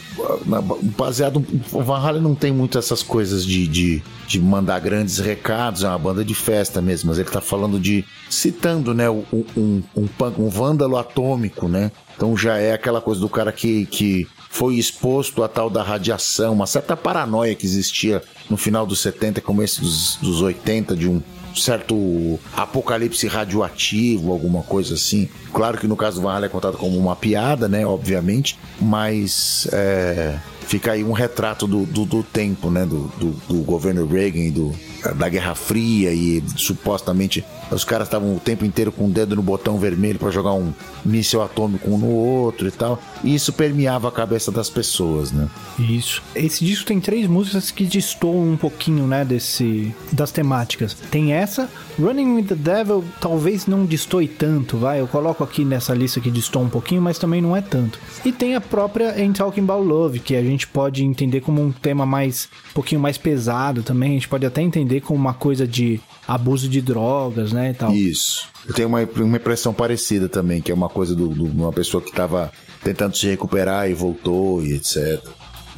Baseado. 0.98 1.46
O 1.72 1.82
Van 1.84 1.98
Halen 2.00 2.22
não 2.22 2.36
tem 2.36 2.52
muito 2.52 2.78
essas 2.78 3.02
coisas 3.02 3.46
de, 3.46 3.68
de, 3.68 4.04
de 4.28 4.40
mandar 4.40 4.80
grandes 4.80 5.20
recados, 5.20 5.84
é 5.84 5.88
uma 5.88 5.98
banda 5.98 6.24
de 6.26 6.36
festa 6.36 6.82
mesmo, 6.82 7.10
mas 7.10 7.20
ele 7.20 7.30
tá 7.30 7.42
falando 7.42 7.80
de. 7.80 8.04
citando, 8.30 8.94
né? 8.94 9.10
Um, 9.10 9.24
um, 9.56 9.84
um, 9.96 10.08
punk- 10.08 10.40
um 10.40 10.50
vândalo 10.50 10.98
atômico, 10.98 11.68
né? 11.68 11.92
Então 12.16 12.36
já 12.36 12.58
é 12.58 12.74
aquela 12.74 13.02
coisa 13.02 13.22
do 13.22 13.30
cara 13.30 13.52
que, 13.52 13.86
que 13.86 14.28
foi 14.52 14.76
exposto 14.76 15.44
a 15.44 15.48
tal 15.48 15.70
da 15.70 15.82
radiação, 15.82 16.54
uma 16.54 16.68
certa 16.68 16.96
paranoia 16.98 17.56
que 17.56 17.66
existia 17.66 18.22
no 18.50 18.58
final 18.58 18.86
dos 18.86 19.00
70 19.00 19.40
e 19.40 19.42
começo 19.42 19.82
dos, 19.82 20.18
dos 20.18 20.42
80 20.42 20.96
de 20.96 21.08
um 21.08 21.22
certo 21.56 22.38
apocalipse 22.56 23.28
radioativo, 23.28 24.32
alguma 24.32 24.62
coisa 24.62 24.96
assim. 24.96 25.30
Claro 25.54 25.78
que 25.78 25.88
no 25.88 25.96
caso 25.96 26.18
do 26.18 26.24
Van 26.24 26.34
Halen 26.34 26.46
é 26.48 26.50
contado 26.50 26.78
como 26.78 26.98
uma 26.98 27.16
piada, 27.16 27.68
né? 27.68 27.86
Obviamente, 27.86 28.60
mas 28.80 29.68
é, 29.72 30.38
fica 30.68 30.92
aí 30.92 31.04
um 31.04 31.14
retrato 31.14 31.66
do, 31.66 31.86
do, 31.86 32.06
do 32.06 32.22
tempo, 32.22 32.70
né? 32.70 32.86
Do, 32.86 33.08
do, 33.18 33.32
do 33.48 33.64
governo 33.64 34.06
Reagan 34.06 34.40
e 34.40 34.52
do, 34.52 34.74
da 35.16 35.30
Guerra 35.30 35.56
Fria 35.56 36.14
e 36.14 36.44
supostamente 36.58 37.44
os 37.72 37.84
caras 37.84 38.08
estavam 38.08 38.36
o 38.36 38.40
tempo 38.40 38.66
inteiro 38.66 38.92
com 38.92 39.06
o 39.06 39.10
dedo 39.10 39.36
no 39.36 39.42
botão 39.42 39.78
vermelho 39.78 40.20
para 40.20 40.30
jogar 40.30 40.54
um 40.54 40.74
míssil 41.06 41.42
atômico 41.42 41.90
um 41.90 41.98
no 41.98 42.10
outro 42.10 42.68
e 42.68 42.72
tal. 42.72 43.00
E 43.24 43.34
isso 43.34 43.54
permeava 43.54 44.08
a 44.08 44.12
cabeça 44.12 44.52
das 44.52 44.70
pessoas, 44.70 45.32
né? 45.32 45.48
Isso. 45.80 46.22
Esse 46.36 46.64
disco 46.64 46.86
tem 46.86 47.00
três 47.00 47.28
músicas 47.28 47.72
que 47.72 47.86
destoam 47.86 48.52
um 48.52 48.58
pouquinho, 48.58 49.08
né, 49.08 49.24
desse 49.24 49.94
das 50.12 50.32
temáticas. 50.32 50.96
Tem 51.10 51.34
essa, 51.34 51.70
Running 52.00 52.36
with 52.36 52.46
the 52.46 52.56
Devil, 52.56 53.04
talvez 53.20 53.68
não 53.68 53.86
destoe 53.86 54.28
tanto, 54.28 54.78
vai. 54.78 55.00
Eu 55.00 55.08
coloco 55.08 55.44
aqui 55.44 55.64
nessa 55.64 55.94
lista 55.94 56.20
que 56.20 56.32
destoa 56.32 56.64
um 56.64 56.70
pouquinho, 56.70 57.02
mas 57.02 57.18
também 57.18 57.42
não 57.42 57.56
é 57.56 57.62
tanto. 57.62 58.00
E 58.26 58.32
tem 58.32 58.56
a 58.56 58.62
própria 58.62 59.12
Ain't 59.12 59.38
Talking 59.38 59.62
About 59.62 59.86
Love, 59.88 60.20
que 60.20 60.36
a 60.36 60.44
gente 60.44 60.68
pode 60.68 61.04
entender 61.04 61.42
como 61.42 61.62
um 61.62 61.72
tema 61.72 62.06
mais 62.06 62.50
um 62.72 62.74
pouquinho 62.74 63.02
mais 63.02 63.18
pesado 63.18 63.84
também. 63.84 64.12
A 64.12 64.14
gente 64.14 64.28
pode 64.28 64.46
até 64.46 64.62
entender 64.62 65.02
como 65.02 65.20
uma 65.20 65.34
coisa 65.34 65.68
de 65.68 66.00
abuso 66.28 66.70
de 66.70 66.82
drogas, 66.82 67.52
né, 67.52 67.61
e 67.70 67.74
tal. 67.74 67.92
Isso. 67.94 68.48
Eu 68.68 68.74
tenho 68.74 68.88
uma, 68.88 69.02
uma 69.04 69.38
impressão 69.38 69.74
parecida 69.74 70.28
também, 70.28 70.62
que 70.62 70.72
é 70.72 70.76
uma 70.76 70.90
coisa 70.90 71.16
de 71.16 71.24
uma 71.24 71.72
pessoa 71.72 72.02
que 72.02 72.10
estava 72.10 72.52
tentando 72.84 73.16
se 73.16 73.28
recuperar 73.28 73.90
e 73.90 73.94
voltou 73.94 74.64
e 74.64 74.74
etc. 74.74 75.22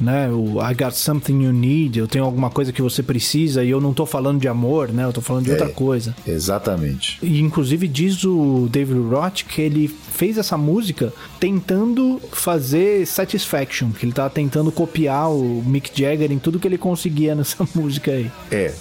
né? 0.00 0.28
O 0.30 0.60
I 0.60 0.74
got 0.74 0.92
something 0.92 1.42
you 1.44 1.52
need, 1.52 1.98
eu 1.98 2.06
tenho 2.08 2.24
alguma 2.24 2.50
coisa 2.50 2.72
que 2.72 2.82
você 2.82 3.02
precisa 3.02 3.62
e 3.64 3.70
eu 3.70 3.80
não 3.80 3.92
tô 3.94 4.04
falando 4.06 4.40
de 4.40 4.48
amor, 4.48 4.88
né? 4.90 5.04
Eu 5.04 5.12
tô 5.12 5.20
falando 5.20 5.44
de 5.44 5.50
outra 5.50 5.68
coisa. 5.68 6.14
Exatamente. 6.26 7.18
E 7.22 7.40
inclusive 7.40 7.86
diz 7.88 8.24
o 8.24 8.68
David 8.70 8.98
Roth 9.00 9.42
que 9.48 9.60
ele 9.60 9.88
fez 9.88 10.38
essa 10.38 10.56
música 10.56 11.12
tentando 11.40 12.20
fazer 12.32 13.06
Satisfaction, 13.06 13.90
que 13.90 14.04
ele 14.06 14.12
tava 14.12 14.30
tentando 14.30 14.70
copiar 14.72 15.30
o 15.30 15.62
Mick 15.66 15.90
Jagger 15.94 16.30
em 16.32 16.38
tudo 16.38 16.58
que 16.58 16.66
ele 16.68 16.78
conseguia 16.78 17.34
nessa 17.34 17.66
música 17.74 18.12
aí. 18.12 18.30
É. 18.50 18.72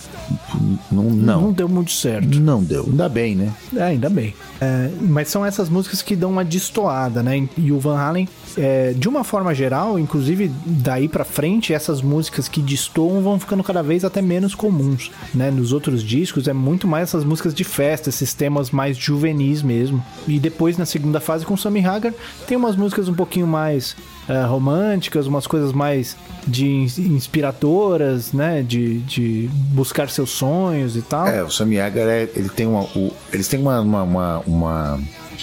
Não, 0.92 1.04
Não, 1.04 1.42
não. 1.42 1.52
deu 1.52 1.68
muito 1.68 1.92
certo. 1.92 2.40
Não 2.40 2.64
deu. 2.64 2.86
Ainda 2.86 3.10
bem, 3.10 3.36
né? 3.36 3.54
É, 3.76 3.82
ainda 3.84 4.10
bem. 4.10 4.34
É, 4.64 4.90
mas 5.02 5.28
são 5.28 5.46
essas 5.46 5.68
músicas 5.68 6.02
que 6.02 6.16
dão 6.16 6.32
uma 6.32 6.46
destoada, 6.46 7.22
né? 7.22 7.50
E 7.58 7.72
o 7.72 7.80
Van 7.80 7.98
Halen, 7.98 8.30
é, 8.58 8.94
de 8.94 9.10
uma 9.10 9.24
forma 9.24 9.54
geral, 9.54 10.00
inclusive 10.00 10.50
daí 10.66 11.10
pra 11.10 11.26
frente, 11.26 11.74
essas 11.74 12.02
músicas 12.02 12.48
que 12.48 12.62
destoam 12.62 13.22
vão 13.22 13.38
ficando 13.38 13.62
cada 13.62 13.84
vez 13.84 14.06
até 14.06 14.22
menos 14.22 14.56
comuns, 14.56 15.12
né? 15.36 15.52
Nos 15.52 15.74
outros 15.74 16.02
discos 16.02 16.48
é 16.48 16.54
muito 16.54 16.88
mais 16.88 17.10
essas 17.10 17.26
músicas 17.26 17.54
de 17.54 17.66
festa, 17.66 18.08
esses 18.08 18.34
temas 18.34 18.72
mais 18.72 18.96
juvenis 18.96 19.62
mesmo. 19.62 20.04
E 20.26 20.40
depois, 20.40 20.78
na 20.78 20.86
segunda 20.86 21.20
fase, 21.20 21.46
com 21.46 21.58
Sammy 21.58 21.86
Hagar, 21.86 22.14
tem 22.48 22.56
umas 22.56 22.78
músicas 22.78 23.10
um 23.10 23.14
pouquinho 23.14 23.48
mais 23.48 23.96
é, 24.28 24.42
românticas, 24.44 25.28
umas 25.28 25.46
coisas 25.48 25.72
mais 25.74 26.16
de 26.48 26.66
ins- 26.68 26.98
inspiradoras, 26.98 28.32
né? 28.34 28.62
De, 28.64 29.00
de 29.00 29.50
buscar 29.72 30.10
seus 30.10 30.30
sonhos 30.32 30.96
e 30.96 31.02
tal. 31.02 31.28
É, 31.28 31.44
o 31.44 31.50
Sammy 31.50 31.80
Hagar, 31.80 32.08
é, 32.08 32.30
ele 32.36 32.50
tem 32.50 32.66
uma, 32.66 32.82
o- 32.84 33.14
eles 33.32 33.48
têm 33.48 33.60
uma, 33.60 33.80
uma, 33.82 34.04
uma, 34.04 34.40
uma- 34.48 35.00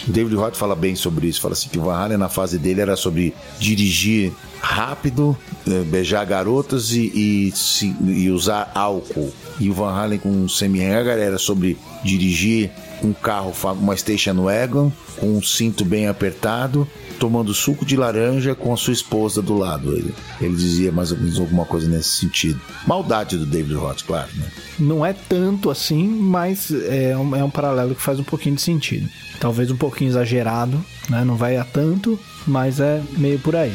David 0.07 0.35
Roth 0.37 0.55
fala 0.57 0.75
bem 0.75 0.95
sobre 0.97 1.27
isso. 1.27 1.41
Fala 1.41 1.53
assim 1.53 1.69
que 1.69 1.79
o 1.79 1.83
Van 1.83 1.95
Halen, 1.97 2.17
na 2.19 2.29
fase 2.29 2.59
dele, 2.59 2.81
era 2.81 2.97
sobre 2.97 3.35
dirigir 3.59 4.33
rápido, 4.61 5.37
eh, 5.67 5.83
beijar 5.85 6.25
garotas 6.25 6.93
e, 6.93 7.11
e, 7.15 7.53
e 8.07 8.31
usar 8.31 8.71
álcool. 8.75 9.31
E 9.59 9.69
o 9.69 9.75
Van 9.75 9.93
Halen 9.93 10.19
com 10.19 10.45
o 10.45 10.49
Sammy 10.49 10.85
Hagar 10.85 11.19
era 11.19 11.39
sobre 11.39 11.77
dirigir 12.05 12.71
um 13.03 13.13
carro, 13.13 13.53
uma 13.75 13.97
station 13.97 14.45
wagon, 14.45 14.93
com 15.17 15.37
um 15.37 15.43
cinto 15.43 15.85
bem 15.85 16.07
apertado, 16.09 16.87
tomando 17.19 17.53
suco 17.53 17.85
de 17.85 17.97
laranja 17.97 18.55
com 18.55 18.73
a 18.73 18.77
sua 18.77 18.93
esposa 18.93 19.43
do 19.43 19.57
lado. 19.57 19.93
Ele, 19.93 20.15
ele 20.41 20.57
dizia 20.57 20.91
mais 20.91 21.13
ou 21.13 21.19
menos 21.19 21.39
alguma 21.39 21.65
coisa 21.65 21.89
nesse 21.89 22.21
sentido. 22.21 22.61
Maldade 22.87 23.37
do 23.37 23.47
David 23.47 23.75
Roth, 23.75 24.03
claro, 24.07 24.29
né? 24.37 24.47
Não 24.79 25.05
é 25.05 25.13
tanto 25.13 25.71
assim, 25.71 26.07
mas 26.09 26.71
é 26.71 27.17
um, 27.17 27.37
é 27.37 27.45
um 27.45 27.51
paralelo 27.51 27.95
que 27.95 28.03
faz 28.03 28.19
um 28.19 28.25
pouquinho 28.25 28.57
de 28.57 28.63
sentido. 28.63 29.09
Talvez 29.39 29.71
um 29.71 29.77
pouquinho 29.77 30.09
exagerado, 30.09 30.83
né? 31.09 31.25
Não 31.25 31.37
vai 31.37 31.57
a 31.57 31.65
tanto, 31.65 32.19
mas 32.47 32.81
é 32.81 33.03
meio 33.17 33.39
por 33.39 33.57
aí. 33.57 33.75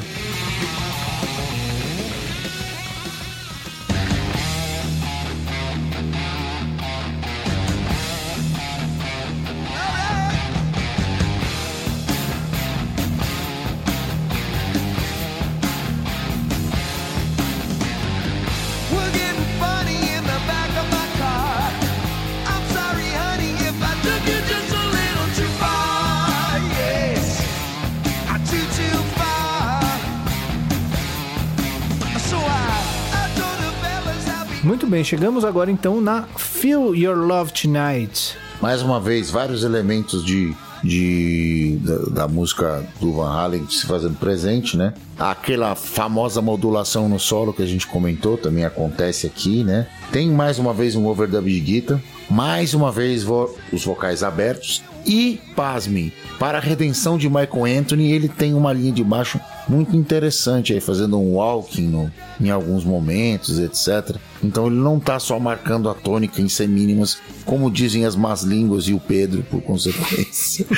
Muito 34.85 34.91
bem, 34.97 35.03
chegamos 35.03 35.43
agora 35.43 35.71
então 35.71 35.99
na 35.99 36.27
Feel 36.37 36.93
Your 36.93 37.17
Love 37.17 37.51
Tonight. 37.53 38.37
Mais 38.61 38.83
uma 38.83 38.99
vez, 38.99 39.31
vários 39.31 39.63
elementos 39.63 40.23
de, 40.23 40.53
de 40.83 41.79
da, 41.81 41.97
da 42.21 42.27
música 42.27 42.83
do 43.01 43.11
Van 43.13 43.31
Halen 43.31 43.65
se 43.67 43.87
fazendo 43.87 44.13
presente, 44.19 44.77
né? 44.77 44.93
Aquela 45.17 45.73
famosa 45.73 46.39
modulação 46.39 47.09
no 47.09 47.19
solo 47.19 47.51
que 47.51 47.63
a 47.63 47.65
gente 47.65 47.87
comentou 47.87 48.37
também 48.37 48.63
acontece 48.63 49.25
aqui, 49.25 49.63
né? 49.63 49.87
Tem 50.11 50.29
mais 50.29 50.59
uma 50.59 50.71
vez 50.71 50.95
um 50.95 51.07
overdub 51.07 51.49
de 51.51 51.59
guitarra, 51.59 51.99
mais 52.29 52.75
uma 52.75 52.91
vez 52.91 53.23
vo- 53.23 53.55
os 53.73 53.83
vocais 53.83 54.21
abertos 54.21 54.83
e, 55.03 55.39
pasme, 55.55 56.13
para 56.37 56.59
a 56.59 56.61
redenção 56.61 57.17
de 57.17 57.27
Michael 57.27 57.79
Anthony, 57.79 58.11
ele 58.11 58.27
tem 58.29 58.53
uma 58.53 58.71
linha 58.73 58.91
de 58.91 59.03
baixo 59.03 59.39
muito 59.67 59.95
interessante 59.95 60.73
aí, 60.73 60.79
fazendo 60.81 61.17
um 61.19 61.35
walking 61.35 61.87
no- 61.87 62.11
em 62.41 62.49
alguns 62.51 62.83
momentos, 62.83 63.59
etc. 63.59 64.15
Então 64.45 64.67
ele 64.67 64.75
não 64.75 64.99
tá 64.99 65.19
só 65.19 65.39
marcando 65.39 65.89
a 65.89 65.93
tônica 65.93 66.41
em 66.41 66.47
semínimas, 66.47 67.17
como 67.45 67.69
dizem 67.69 68.05
as 68.05 68.15
más 68.15 68.43
línguas 68.43 68.87
e 68.87 68.93
o 68.93 68.99
Pedro, 68.99 69.43
por 69.43 69.61
consequência. 69.61 70.65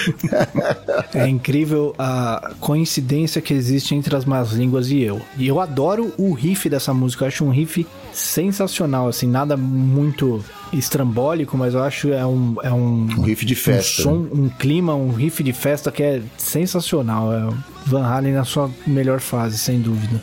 É 1.14 1.28
incrível 1.28 1.94
a 1.98 2.52
coincidência 2.60 3.42
que 3.42 3.54
existe 3.54 3.96
entre 3.96 4.16
as 4.16 4.26
más 4.26 4.52
línguas 4.52 4.90
e 4.90 5.02
eu. 5.02 5.22
E 5.38 5.48
eu 5.48 5.60
adoro 5.60 6.14
o 6.18 6.34
riff 6.34 6.70
dessa 6.70 6.94
música, 6.94 7.24
eu 7.24 7.28
acho 7.28 7.46
um 7.46 7.50
riff 7.50 7.86
sensacional, 8.12 9.08
assim, 9.08 9.28
nada 9.28 9.56
muito 9.56 10.44
estrambólico, 10.74 11.58
mas 11.58 11.74
eu 11.74 11.84
acho 11.84 12.12
é 12.12 12.26
um, 12.26 12.56
é 12.62 12.72
um, 12.72 13.08
Um 13.18 13.22
riff 13.22 13.46
de 13.46 13.56
festa. 13.56 14.02
um 14.02 14.04
som, 14.04 14.28
um 14.34 14.50
clima, 14.50 14.94
um 14.96 15.12
riff 15.12 15.42
de 15.44 15.54
festa 15.54 15.92
que 15.92 16.04
é 16.04 16.22
sensacional. 16.38 17.34
É 17.34 17.46
o 17.46 17.58
Van 17.86 18.06
Halen 18.06 18.34
na 18.34 18.44
sua 18.44 18.70
melhor 18.86 19.20
fase, 19.20 19.58
sem 19.58 19.80
dúvida. 19.80 20.22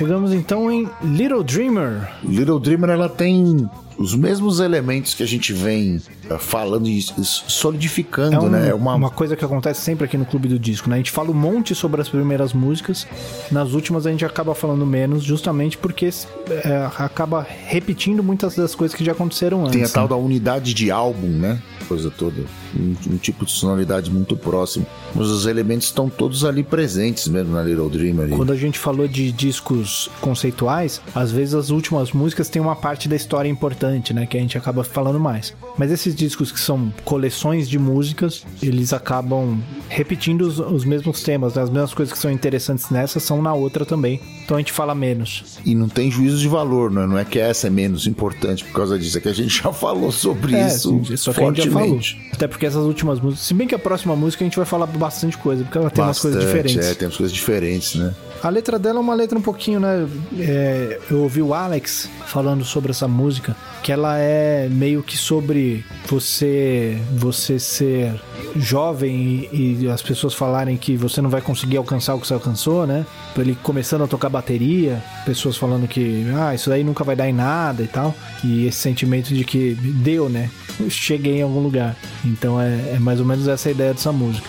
Chegamos 0.00 0.32
então 0.32 0.72
em 0.72 0.88
Little 1.02 1.44
Dreamer. 1.44 2.10
Little 2.24 2.58
Dreamer 2.58 2.88
ela 2.88 3.06
tem 3.06 3.68
os 4.00 4.14
mesmos 4.14 4.60
elementos 4.60 5.12
que 5.12 5.22
a 5.22 5.26
gente 5.26 5.52
vem 5.52 6.00
eh, 6.30 6.38
falando 6.38 6.88
e 6.88 7.02
solidificando, 7.22 8.34
É 8.34 8.40
um- 8.40 8.48
né? 8.48 8.68
É 8.70 8.74
uma... 8.74 8.94
uma, 8.94 9.10
coisa 9.10 9.36
que 9.36 9.44
acontece 9.44 9.82
sempre 9.82 10.06
aqui 10.06 10.16
no 10.16 10.24
Clube 10.24 10.48
do 10.48 10.58
Disco, 10.58 10.88
né? 10.88 10.94
A 10.94 10.98
gente 10.98 11.10
fala 11.10 11.30
um 11.30 11.34
monte 11.34 11.74
sobre 11.74 12.00
as 12.00 12.08
primeiras 12.08 12.54
músicas, 12.54 13.06
nas 13.52 13.72
últimas 13.74 14.06
a 14.06 14.10
gente 14.10 14.24
acaba 14.24 14.54
falando 14.54 14.86
menos, 14.86 15.22
justamente 15.22 15.76
porque 15.76 16.08
é, 16.48 16.88
acaba 16.96 17.46
repetindo 17.66 18.22
muitas 18.22 18.54
das 18.54 18.74
coisas 18.74 18.96
que 18.96 19.04
já 19.04 19.12
aconteceram 19.12 19.66
antes. 19.66 19.72
tem 19.72 19.84
a 19.84 19.88
tal 19.88 20.04
né? 20.04 20.08
da 20.08 20.16
unidade 20.16 20.72
de 20.72 20.90
álbum, 20.90 21.28
né? 21.28 21.60
Coisa 21.86 22.10
toda. 22.10 22.40
Um, 22.74 22.94
um 23.14 23.16
tipo 23.18 23.44
de 23.44 23.52
sonoridade 23.52 24.10
muito 24.10 24.36
próximo. 24.36 24.86
Mas 25.14 25.26
os 25.26 25.44
elementos 25.44 25.88
estão 25.88 26.08
todos 26.08 26.44
ali 26.44 26.62
presentes 26.62 27.26
mesmo 27.28 27.52
na 27.52 27.62
Little 27.62 27.90
Dreamer. 27.90 28.28
Quando 28.30 28.52
a 28.52 28.56
gente 28.56 28.78
falou 28.78 29.08
de 29.08 29.32
discos 29.32 30.08
conceituais, 30.20 31.02
às 31.14 31.30
vezes 31.32 31.54
as 31.54 31.70
últimas 31.70 32.12
músicas 32.12 32.48
têm 32.48 32.62
uma 32.62 32.76
parte 32.76 33.08
da 33.08 33.16
história 33.16 33.48
importante, 33.48 33.89
né? 34.12 34.26
Que 34.26 34.36
a 34.36 34.40
gente 34.40 34.56
acaba 34.56 34.84
falando 34.84 35.18
mais. 35.18 35.54
Mas 35.76 35.90
esses 35.90 36.14
discos 36.14 36.52
que 36.52 36.60
são 36.60 36.92
coleções 37.04 37.68
de 37.68 37.78
músicas, 37.78 38.44
eles 38.62 38.92
acabam 38.92 39.60
repetindo 39.88 40.42
os, 40.42 40.58
os 40.58 40.84
mesmos 40.84 41.22
temas, 41.22 41.54
né? 41.54 41.62
As 41.62 41.70
mesmas 41.70 41.94
coisas 41.94 42.12
que 42.12 42.18
são 42.18 42.30
interessantes 42.30 42.90
nessa 42.90 43.20
são 43.20 43.40
na 43.42 43.54
outra 43.54 43.84
também. 43.84 44.20
Então 44.50 44.56
a 44.56 44.60
gente 44.60 44.72
fala 44.72 44.96
menos. 44.96 45.44
E 45.64 45.76
não 45.76 45.88
tem 45.88 46.10
juízo 46.10 46.38
de 46.38 46.48
valor, 46.48 46.90
né? 46.90 47.06
Não 47.06 47.16
é 47.16 47.24
que 47.24 47.38
essa 47.38 47.68
é 47.68 47.70
menos 47.70 48.08
importante 48.08 48.64
por 48.64 48.72
causa 48.72 48.98
disso, 48.98 49.16
é 49.16 49.20
que 49.20 49.28
a 49.28 49.32
gente 49.32 49.54
já 49.62 49.72
falou 49.72 50.10
sobre 50.10 50.56
É, 50.56 50.66
isso 50.66 51.00
sim, 51.06 51.16
só 51.16 51.32
que 51.32 51.40
a 51.40 51.46
gente 51.46 51.62
já 51.66 51.70
falou. 51.70 52.00
Até 52.32 52.48
porque 52.48 52.66
essas 52.66 52.84
últimas 52.84 53.20
músicas, 53.20 53.46
se 53.46 53.54
bem 53.54 53.68
que 53.68 53.76
a 53.76 53.78
próxima 53.78 54.16
música 54.16 54.42
a 54.42 54.46
gente 54.46 54.56
vai 54.56 54.66
falar 54.66 54.86
bastante 54.86 55.38
coisa, 55.38 55.62
porque 55.62 55.78
ela 55.78 55.88
tem 55.88 56.02
umas 56.02 56.18
coisas 56.18 56.42
Bastante, 56.42 56.64
diferentes. 56.64 56.90
É, 56.90 56.94
tem 56.94 57.06
umas 57.06 57.16
coisas 57.16 57.32
diferentes, 57.32 57.94
né? 57.94 58.12
A 58.42 58.48
letra 58.48 58.76
dela 58.76 58.98
é 58.98 59.00
uma 59.00 59.14
letra 59.14 59.38
um 59.38 59.42
pouquinho, 59.42 59.78
né? 59.78 60.08
é, 60.40 60.98
eu 61.08 61.20
ouvi 61.20 61.42
o 61.42 61.54
Alex 61.54 62.10
falando 62.26 62.64
sobre 62.64 62.90
essa 62.90 63.06
música, 63.06 63.54
que 63.84 63.92
ela 63.92 64.18
é 64.18 64.68
meio 64.68 65.00
que 65.00 65.16
sobre 65.16 65.84
você 66.08 66.98
você 67.12 67.56
ser 67.60 68.20
jovem 68.56 69.48
e, 69.52 69.78
e 69.82 69.88
as 69.88 70.02
pessoas 70.02 70.34
falarem 70.34 70.76
que 70.76 70.96
você 70.96 71.20
não 71.20 71.30
vai 71.30 71.40
conseguir 71.40 71.76
alcançar 71.76 72.14
o 72.14 72.20
que 72.20 72.26
você 72.26 72.34
alcançou, 72.34 72.86
né? 72.86 73.06
Ele 73.36 73.56
começando 73.62 74.04
a 74.04 74.06
tocar 74.06 74.28
bateria, 74.28 75.02
pessoas 75.24 75.56
falando 75.56 75.88
que 75.88 76.26
ah, 76.36 76.54
isso 76.54 76.68
daí 76.68 76.84
nunca 76.84 77.04
vai 77.04 77.16
dar 77.16 77.28
em 77.28 77.32
nada 77.32 77.82
e 77.82 77.88
tal. 77.88 78.14
E 78.44 78.66
esse 78.66 78.78
sentimento 78.78 79.34
de 79.34 79.44
que 79.44 79.74
deu, 79.74 80.28
né? 80.28 80.50
Cheguei 80.88 81.38
em 81.38 81.42
algum 81.42 81.60
lugar. 81.60 81.96
Então 82.24 82.60
é, 82.60 82.94
é 82.94 82.98
mais 82.98 83.20
ou 83.20 83.26
menos 83.26 83.48
essa 83.48 83.68
a 83.68 83.72
ideia 83.72 83.92
dessa 83.92 84.12
música. 84.12 84.48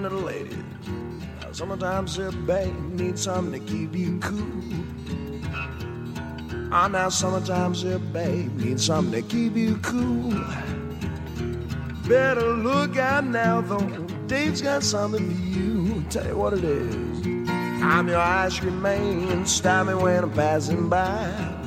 One 0.00 0.10
to 0.10 0.16
the 0.16 0.24
ladies. 0.24 0.56
Now, 1.42 1.52
sometimes 1.52 2.18
a 2.18 2.32
babe 2.32 2.74
needs 2.94 3.22
something 3.24 3.52
to 3.52 3.70
keep 3.70 3.94
you 3.94 4.18
cool. 4.20 5.42
Ah, 6.72 6.88
now 6.88 7.10
sometimes 7.10 7.84
a 7.84 7.98
babe 7.98 8.50
needs 8.56 8.86
something 8.86 9.22
to 9.22 9.28
keep 9.28 9.54
you 9.56 9.76
cool. 9.82 10.32
Better 12.08 12.54
look 12.54 12.96
out 12.96 13.26
now, 13.26 13.60
though. 13.60 14.06
Dave's 14.26 14.62
got 14.62 14.82
something 14.84 15.34
for 15.34 15.42
you. 15.42 16.02
Tell 16.08 16.26
you 16.26 16.34
what 16.34 16.54
it 16.54 16.64
is. 16.64 17.26
I'm 17.82 18.08
your 18.08 18.20
ice 18.20 18.58
cream 18.58 18.80
man. 18.80 19.44
Stop 19.44 19.88
me 19.88 19.94
when 19.96 20.24
I'm 20.24 20.32
passing 20.32 20.88
by. 20.88 21.59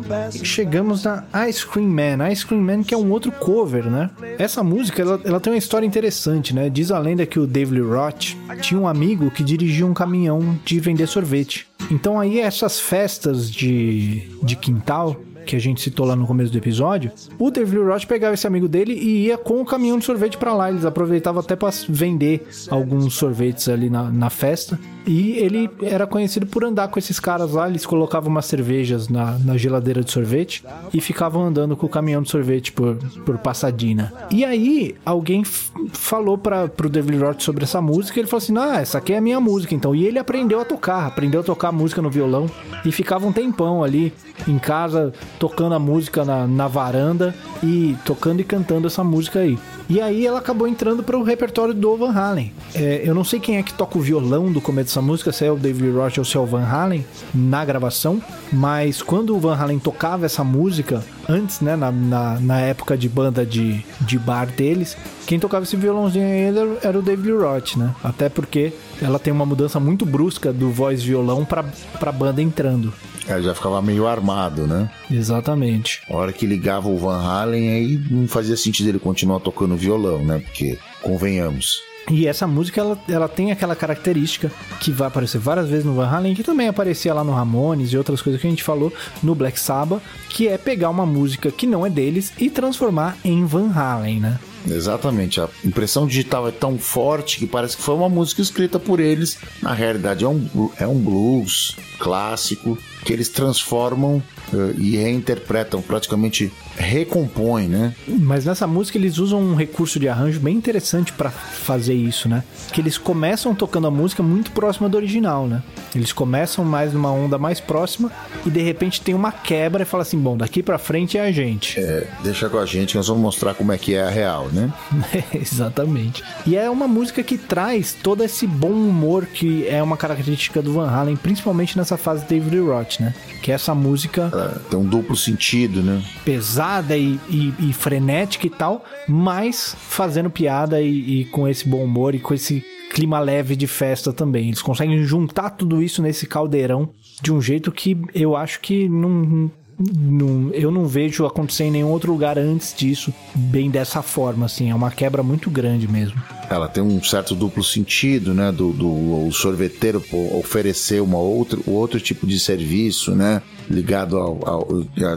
Passing 0.00 0.44
chegamos 0.46 1.04
na 1.04 1.24
Ice 1.46 1.66
Cream 1.66 1.88
Man. 1.88 2.30
Ice 2.30 2.46
Cream 2.46 2.62
Man 2.62 2.82
que 2.82 2.94
é 2.94 2.96
um 2.96 3.10
outro 3.10 3.30
cover, 3.30 3.84
né? 3.84 4.08
Essa 4.38 4.62
música, 4.64 5.02
ela, 5.02 5.20
ela 5.22 5.38
tem 5.38 5.52
uma 5.52 5.58
história 5.58 5.86
interessante, 5.86 6.54
né? 6.54 6.70
Diz 6.70 6.90
a 6.90 6.98
lenda 6.98 7.26
que 7.26 7.38
o 7.38 7.46
David 7.46 7.82
Roth 7.82 8.34
tinha 8.62 8.80
um 8.80 8.88
amigo 8.88 9.30
que 9.30 9.44
dirigia 9.44 9.84
um 9.84 9.92
caminhão 9.92 10.58
de 10.64 10.80
vender 10.80 11.06
sorvete. 11.06 11.66
Então 11.90 12.18
aí 12.18 12.40
essas 12.40 12.80
festas 12.80 13.50
de, 13.50 14.30
de 14.42 14.56
quintal 14.56 15.20
que 15.46 15.56
a 15.56 15.58
gente 15.58 15.80
citou 15.80 16.06
lá 16.06 16.14
no 16.14 16.26
começo 16.26 16.52
do 16.52 16.58
episódio, 16.58 17.10
o 17.38 17.50
David 17.50 17.78
Roth 17.78 18.06
pegava 18.06 18.34
esse 18.34 18.46
amigo 18.46 18.68
dele 18.68 18.94
e 18.94 19.26
ia 19.26 19.38
com 19.38 19.60
o 19.60 19.64
caminhão 19.64 19.98
de 19.98 20.04
sorvete 20.04 20.36
pra 20.38 20.54
lá. 20.54 20.70
Eles 20.70 20.84
aproveitavam 20.84 21.40
até 21.40 21.56
para 21.56 21.70
vender 21.88 22.46
alguns 22.68 23.14
sorvetes 23.14 23.68
ali 23.68 23.90
na, 23.90 24.04
na 24.10 24.30
festa. 24.30 24.78
E 25.06 25.32
ele 25.32 25.70
era 25.82 26.06
conhecido 26.06 26.46
por 26.46 26.64
andar 26.64 26.88
com 26.88 26.98
esses 26.98 27.18
caras 27.18 27.52
lá. 27.52 27.68
Eles 27.68 27.86
colocavam 27.86 28.30
umas 28.30 28.46
cervejas 28.46 29.08
na, 29.08 29.38
na 29.38 29.56
geladeira 29.56 30.02
de 30.04 30.10
sorvete 30.10 30.64
e 30.92 31.00
ficavam 31.00 31.42
andando 31.42 31.76
com 31.76 31.86
o 31.86 31.88
caminhão 31.88 32.22
de 32.22 32.30
sorvete 32.30 32.72
por, 32.72 32.96
por 33.24 33.38
Passadina. 33.38 34.12
E 34.30 34.44
aí, 34.44 34.94
alguém 35.04 35.42
falou 35.44 36.36
para 36.36 36.68
pro 36.68 36.88
David 36.88 37.18
Roth 37.18 37.40
sobre 37.40 37.64
essa 37.64 37.80
música. 37.80 38.18
Ele 38.18 38.28
falou 38.28 38.42
assim: 38.42 38.56
Ah, 38.56 38.80
essa 38.80 38.98
aqui 38.98 39.12
é 39.12 39.18
a 39.18 39.20
minha 39.20 39.40
música. 39.40 39.74
Então, 39.74 39.94
e 39.94 40.04
ele 40.04 40.18
aprendeu 40.18 40.60
a 40.60 40.64
tocar, 40.64 41.06
aprendeu 41.06 41.40
a 41.40 41.44
tocar 41.44 41.72
música 41.72 42.02
no 42.02 42.10
violão 42.10 42.48
e 42.84 42.92
ficava 42.92 43.26
um 43.26 43.32
tempão 43.32 43.82
ali 43.82 44.12
em 44.46 44.58
casa 44.58 45.12
tocando 45.38 45.74
a 45.74 45.78
música 45.78 46.24
na, 46.24 46.46
na 46.46 46.68
varanda 46.68 47.34
e 47.62 47.96
tocando 48.04 48.40
e 48.40 48.44
cantando 48.44 48.86
essa 48.86 49.04
música 49.04 49.40
aí. 49.40 49.58
E 49.88 50.00
aí 50.00 50.24
ela 50.26 50.38
acabou 50.38 50.68
entrando 50.68 51.02
para 51.02 51.18
o 51.18 51.22
repertório 51.22 51.74
do 51.74 51.96
Van 51.96 52.12
Halen. 52.12 52.52
É, 52.74 53.02
eu 53.04 53.14
não 53.14 53.24
sei 53.24 53.40
quem 53.40 53.56
é 53.56 53.62
que 53.62 53.74
toca 53.74 53.98
o 53.98 54.00
violão 54.00 54.52
do 54.52 54.60
começo 54.60 54.90
dessa 54.90 55.02
música, 55.02 55.32
se 55.32 55.44
é 55.44 55.50
o 55.50 55.56
David 55.56 55.90
Roth 55.90 56.18
ou 56.18 56.24
se 56.24 56.36
é 56.36 56.40
o 56.40 56.46
Van 56.46 56.64
Halen 56.64 57.04
na 57.34 57.64
gravação, 57.64 58.22
mas 58.52 59.02
quando 59.02 59.34
o 59.34 59.40
Van 59.40 59.56
Halen 59.56 59.78
tocava 59.78 60.26
essa 60.26 60.44
música 60.44 61.02
antes, 61.30 61.60
né, 61.60 61.76
na, 61.76 61.92
na, 61.92 62.40
na, 62.40 62.60
época 62.60 62.98
de 62.98 63.08
banda 63.08 63.46
de, 63.46 63.84
de 64.00 64.18
bar 64.18 64.46
deles, 64.46 64.96
quem 65.26 65.38
tocava 65.38 65.64
esse 65.64 65.76
violãozinho 65.76 66.26
ainda 66.26 66.78
era 66.82 66.98
o 66.98 67.02
David 67.02 67.32
Roth, 67.32 67.76
né? 67.76 67.94
Até 68.02 68.28
porque 68.28 68.72
ela 69.00 69.18
tem 69.18 69.32
uma 69.32 69.46
mudança 69.46 69.78
muito 69.78 70.04
brusca 70.04 70.52
do 70.52 70.70
voz 70.70 71.02
violão 71.02 71.44
pra, 71.44 71.64
pra 71.98 72.10
banda 72.10 72.42
entrando. 72.42 72.92
É, 73.28 73.40
já 73.40 73.54
ficava 73.54 73.80
meio 73.80 74.08
armado, 74.08 74.66
né? 74.66 74.90
Exatamente. 75.08 76.02
A 76.10 76.16
hora 76.16 76.32
que 76.32 76.46
ligava 76.46 76.88
o 76.88 76.98
Van 76.98 77.22
Halen, 77.22 77.70
aí 77.70 78.00
não 78.10 78.26
fazia 78.26 78.56
sentido 78.56 78.88
ele 78.88 78.98
continuar 78.98 79.38
tocando 79.40 79.76
violão, 79.76 80.24
né? 80.24 80.40
Porque, 80.40 80.78
convenhamos, 81.00 81.80
e 82.10 82.26
essa 82.26 82.46
música, 82.46 82.80
ela, 82.80 82.98
ela 83.08 83.28
tem 83.28 83.52
aquela 83.52 83.76
característica 83.76 84.50
que 84.80 84.90
vai 84.90 85.08
aparecer 85.08 85.38
várias 85.38 85.68
vezes 85.68 85.84
no 85.84 85.94
Van 85.94 86.08
Halen, 86.08 86.34
que 86.34 86.42
também 86.42 86.66
aparecia 86.66 87.14
lá 87.14 87.22
no 87.22 87.32
Ramones 87.32 87.92
e 87.92 87.96
outras 87.96 88.20
coisas 88.20 88.40
que 88.40 88.46
a 88.46 88.50
gente 88.50 88.64
falou 88.64 88.92
no 89.22 89.34
Black 89.34 89.58
Sabbath, 89.58 90.02
que 90.28 90.48
é 90.48 90.58
pegar 90.58 90.90
uma 90.90 91.06
música 91.06 91.50
que 91.50 91.66
não 91.66 91.86
é 91.86 91.90
deles 91.90 92.32
e 92.38 92.50
transformar 92.50 93.16
em 93.24 93.44
Van 93.44 93.70
Halen, 93.72 94.20
né? 94.20 94.38
Exatamente. 94.68 95.40
A 95.40 95.48
impressão 95.64 96.06
digital 96.06 96.48
é 96.48 96.50
tão 96.50 96.78
forte 96.78 97.38
que 97.38 97.46
parece 97.46 97.76
que 97.76 97.82
foi 97.82 97.94
uma 97.94 98.08
música 98.08 98.42
escrita 98.42 98.78
por 98.78 99.00
eles. 99.00 99.38
Na 99.62 99.72
realidade, 99.72 100.24
é 100.24 100.28
um, 100.28 100.70
é 100.78 100.86
um 100.86 100.98
blues 100.98 101.76
clássico 101.98 102.76
que 103.04 103.12
eles 103.12 103.28
transformam 103.28 104.22
uh, 104.52 104.74
e 104.78 104.96
reinterpretam, 104.96 105.80
praticamente 105.80 106.52
recompõem, 106.76 107.68
né? 107.68 107.94
Mas 108.06 108.44
nessa 108.44 108.66
música 108.66 108.98
eles 108.98 109.18
usam 109.18 109.40
um 109.40 109.54
recurso 109.54 109.98
de 109.98 110.08
arranjo 110.08 110.40
bem 110.40 110.56
interessante 110.56 111.12
para 111.12 111.30
fazer 111.30 111.94
isso, 111.94 112.28
né? 112.28 112.42
Que 112.72 112.80
eles 112.80 112.98
começam 112.98 113.54
tocando 113.54 113.86
a 113.86 113.90
música 113.90 114.22
muito 114.22 114.50
próxima 114.52 114.88
do 114.88 114.96
original, 114.96 115.46
né? 115.46 115.62
Eles 115.94 116.12
começam 116.12 116.64
mais 116.64 116.92
numa 116.92 117.10
onda 117.10 117.38
mais 117.38 117.60
próxima 117.60 118.10
e 118.44 118.50
de 118.50 118.60
repente 118.60 119.00
tem 119.00 119.14
uma 119.14 119.32
quebra 119.32 119.82
e 119.82 119.86
fala 119.86 120.02
assim: 120.02 120.18
bom, 120.18 120.36
daqui 120.36 120.62
para 120.62 120.78
frente 120.78 121.18
é 121.18 121.22
a 121.22 121.32
gente. 121.32 121.78
É, 121.78 122.06
deixa 122.22 122.48
com 122.48 122.58
a 122.58 122.66
gente, 122.66 122.96
nós 122.96 123.08
vamos 123.08 123.22
mostrar 123.22 123.54
como 123.54 123.72
é 123.72 123.78
que 123.78 123.94
é 123.94 124.02
a 124.02 124.10
real, 124.10 124.48
né? 124.48 124.72
exatamente. 125.34 126.22
E 126.46 126.56
é 126.56 126.68
uma 126.68 126.86
música 126.86 127.22
que 127.22 127.36
traz 127.36 127.94
todo 127.94 128.22
esse 128.22 128.46
bom 128.46 128.72
humor 128.72 129.26
que 129.26 129.66
é 129.66 129.82
uma 129.82 129.96
característica 129.96 130.62
do 130.62 130.72
Van 130.72 130.88
Halen, 130.88 131.16
principalmente 131.16 131.76
nessa 131.76 131.96
fase 131.96 132.24
David 132.24 132.60
Né? 132.98 133.14
Que 133.42 133.52
é 133.52 133.54
essa 133.54 133.74
música. 133.74 134.30
É, 134.34 134.70
tem 134.70 134.78
um 134.78 134.84
duplo 134.84 135.16
sentido, 135.16 135.82
né? 135.82 136.02
Pesada 136.24 136.96
e, 136.96 137.20
e, 137.28 137.54
e 137.60 137.72
frenética 137.72 138.46
e 138.46 138.50
tal, 138.50 138.84
mas 139.06 139.76
fazendo 139.78 140.30
piada 140.30 140.80
e, 140.80 141.20
e 141.20 141.24
com 141.26 141.46
esse 141.46 141.68
bom 141.68 141.84
humor 141.84 142.14
e 142.14 142.18
com 142.18 142.34
esse 142.34 142.64
clima 142.90 143.20
leve 143.20 143.54
de 143.54 143.66
festa 143.66 144.12
também. 144.12 144.48
Eles 144.48 144.62
conseguem 144.62 145.02
juntar 145.04 145.50
tudo 145.50 145.82
isso 145.82 146.02
nesse 146.02 146.26
caldeirão 146.26 146.90
de 147.22 147.32
um 147.32 147.40
jeito 147.40 147.70
que 147.70 147.96
eu 148.14 148.34
acho 148.36 148.60
que 148.60 148.88
não, 148.88 149.50
não, 149.80 150.50
eu 150.52 150.70
não 150.70 150.86
vejo 150.86 151.24
acontecer 151.24 151.64
em 151.64 151.70
nenhum 151.70 151.88
outro 151.88 152.12
lugar 152.12 152.38
antes 152.38 152.74
disso, 152.74 153.12
bem 153.34 153.70
dessa 153.70 154.02
forma, 154.02 154.46
assim. 154.46 154.70
É 154.70 154.74
uma 154.74 154.90
quebra 154.90 155.22
muito 155.22 155.48
grande 155.50 155.88
mesmo. 155.88 156.20
Ela 156.50 156.68
tem 156.68 156.82
um 156.82 157.02
certo 157.02 157.34
duplo 157.34 157.64
sentido, 157.64 158.34
né? 158.34 158.52
Do, 158.52 158.72
do 158.72 159.32
sorveteiro 159.32 160.04
oferecer 160.32 161.00
uma 161.00 161.18
outro, 161.18 161.62
outro 161.66 161.98
tipo 161.98 162.26
de 162.26 162.38
serviço, 162.38 163.14
né? 163.14 163.42
Ligado 163.68 164.18
ao, 164.18 164.48
ao 164.48 164.68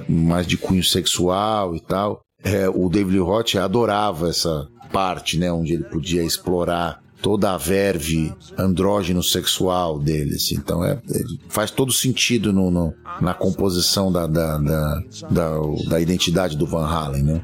mais 0.07 0.47
de 0.47 0.57
cunho 0.57 0.83
sexual 0.83 1.75
e 1.75 1.81
tal. 1.81 2.21
É, 2.43 2.69
o 2.69 2.87
David 2.87 3.19
Roth 3.19 3.55
adorava 3.55 4.29
essa 4.29 4.67
parte, 4.91 5.37
né? 5.37 5.51
Onde 5.51 5.73
ele 5.73 5.83
podia 5.83 6.23
explorar 6.23 7.02
toda 7.23 7.53
a 7.53 7.57
verve 7.57 8.35
andrógeno 8.57 9.23
sexual 9.23 9.97
deles. 9.97 10.51
Então 10.51 10.83
é, 10.83 10.91
é, 10.91 11.23
faz 11.47 11.71
todo 11.71 11.91
sentido 11.91 12.51
no, 12.51 12.69
no 12.69 12.93
na 13.21 13.33
composição 13.33 14.11
da, 14.11 14.27
da, 14.27 14.57
da, 14.57 15.03
da, 15.31 15.51
da 15.89 16.01
identidade 16.01 16.57
do 16.57 16.67
Van 16.67 16.85
Halen, 16.85 17.23
né? 17.23 17.41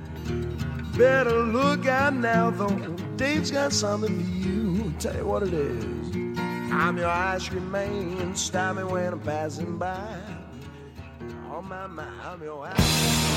Better 0.97 1.45
look 1.45 1.87
out 1.87 2.13
now, 2.13 2.51
though. 2.51 2.75
Dave's 3.15 3.51
got 3.51 3.71
something 3.71 4.13
for 4.13 4.47
you. 4.47 4.93
Tell 4.99 5.15
you 5.15 5.25
what 5.25 5.43
it 5.43 5.53
is. 5.53 6.37
I'm 6.73 6.97
your 6.97 7.07
ice 7.07 7.47
cream 7.47 7.71
man. 7.71 8.35
Stop 8.35 8.75
me 8.75 8.83
when 8.83 9.13
I'm 9.13 9.19
passing 9.21 9.77
by. 9.77 9.95
On 11.49 11.63
my 11.69 11.87
I'm 12.25 12.43
your 12.43 12.65
ice 12.67 13.29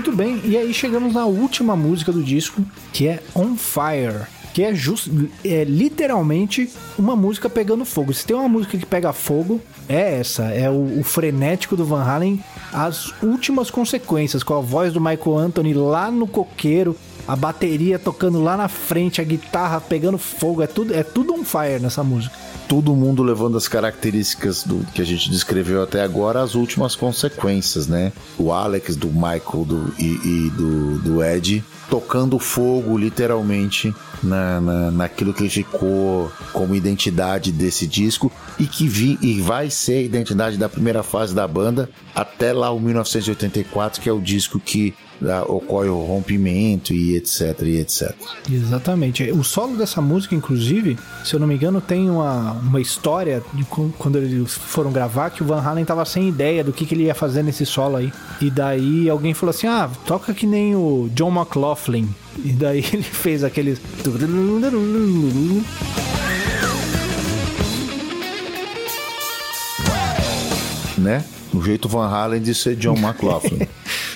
Muito 0.00 0.16
bem, 0.16 0.40
e 0.44 0.56
aí 0.56 0.72
chegamos 0.72 1.12
na 1.12 1.26
última 1.26 1.76
música 1.76 2.10
do 2.10 2.22
disco, 2.22 2.64
que 2.90 3.06
é 3.06 3.22
On 3.34 3.54
Fire. 3.54 4.26
Que 4.54 4.62
é, 4.62 4.74
just, 4.74 5.08
é 5.44 5.62
literalmente 5.62 6.70
uma 6.98 7.14
música 7.14 7.50
pegando 7.50 7.84
fogo. 7.84 8.14
Se 8.14 8.24
tem 8.26 8.34
uma 8.34 8.48
música 8.48 8.78
que 8.78 8.86
pega 8.86 9.12
fogo, 9.12 9.60
é 9.86 10.18
essa. 10.18 10.44
É 10.44 10.70
o, 10.70 11.00
o 11.00 11.04
frenético 11.04 11.76
do 11.76 11.84
Van 11.84 12.02
Halen, 12.02 12.42
as 12.72 13.12
últimas 13.22 13.70
consequências, 13.70 14.42
com 14.42 14.54
a 14.54 14.60
voz 14.60 14.90
do 14.90 15.02
Michael 15.02 15.36
Anthony 15.36 15.74
lá 15.74 16.10
no 16.10 16.26
coqueiro, 16.26 16.96
a 17.26 17.36
bateria 17.36 17.98
tocando 17.98 18.42
lá 18.42 18.56
na 18.56 18.68
frente, 18.68 19.20
a 19.20 19.24
guitarra 19.24 19.80
pegando 19.80 20.18
fogo. 20.18 20.62
É 20.62 20.66
tudo, 20.66 20.94
é 20.94 21.02
tudo 21.02 21.34
on 21.34 21.44
fire 21.44 21.80
nessa 21.80 22.02
música 22.02 22.36
todo 22.70 22.94
mundo 22.94 23.24
levando 23.24 23.56
as 23.56 23.66
características 23.66 24.62
do 24.62 24.78
que 24.94 25.02
a 25.02 25.04
gente 25.04 25.28
descreveu 25.28 25.82
até 25.82 26.02
agora 26.02 26.40
às 26.40 26.54
últimas 26.54 26.94
consequências, 26.94 27.88
né? 27.88 28.12
O 28.38 28.52
Alex, 28.52 28.94
do 28.94 29.08
Michael 29.08 29.64
do, 29.66 29.92
e, 29.98 30.04
e 30.04 30.50
do, 30.50 30.98
do 31.00 31.24
Ed 31.24 31.64
tocando 31.90 32.38
fogo, 32.38 32.96
literalmente, 32.96 33.92
na, 34.22 34.60
na, 34.60 34.90
naquilo 34.92 35.34
que 35.34 35.48
ficou 35.48 36.30
como 36.52 36.76
identidade 36.76 37.50
desse 37.50 37.88
disco 37.88 38.30
e 38.56 38.64
que 38.64 38.86
vi, 38.86 39.18
e 39.20 39.40
vai 39.40 39.68
ser 39.68 39.94
a 39.94 40.02
identidade 40.02 40.56
da 40.56 40.68
primeira 40.68 41.02
fase 41.02 41.34
da 41.34 41.48
banda 41.48 41.90
até 42.14 42.52
lá 42.52 42.70
o 42.70 42.78
1984, 42.78 44.00
que 44.00 44.08
é 44.08 44.12
o 44.12 44.20
disco 44.20 44.60
que 44.60 44.94
ocorre 45.48 45.88
o 45.88 46.02
rompimento 46.02 46.92
e 46.94 47.16
etc, 47.16 47.62
e 47.62 47.78
etc. 47.78 48.14
Exatamente. 48.50 49.30
O 49.32 49.44
solo 49.44 49.76
dessa 49.76 50.00
música, 50.00 50.34
inclusive, 50.34 50.98
se 51.24 51.34
eu 51.34 51.40
não 51.40 51.46
me 51.46 51.54
engano, 51.54 51.80
tem 51.80 52.10
uma, 52.10 52.52
uma 52.52 52.80
história 52.80 53.42
de 53.52 53.64
quando 53.64 54.16
eles 54.16 54.54
foram 54.54 54.90
gravar 54.90 55.30
que 55.30 55.42
o 55.42 55.46
Van 55.46 55.60
Halen 55.60 55.84
tava 55.84 56.04
sem 56.04 56.28
ideia 56.28 56.64
do 56.64 56.72
que, 56.72 56.86
que 56.86 56.94
ele 56.94 57.04
ia 57.04 57.14
fazer 57.14 57.42
nesse 57.42 57.66
solo 57.66 57.96
aí. 57.96 58.12
E 58.40 58.50
daí 58.50 59.08
alguém 59.08 59.34
falou 59.34 59.50
assim: 59.50 59.66
ah, 59.66 59.90
toca 60.06 60.32
que 60.32 60.46
nem 60.46 60.74
o 60.74 61.10
John 61.14 61.30
McLaughlin. 61.30 62.08
E 62.44 62.52
daí 62.52 62.78
ele 62.92 63.02
fez 63.02 63.44
aqueles. 63.44 63.80
Né? 70.96 71.24
O 71.52 71.62
jeito 71.62 71.88
Van 71.88 72.08
Halen 72.08 72.40
de 72.40 72.54
ser 72.54 72.76
John 72.76 72.96
McLaughlin. 72.98 73.66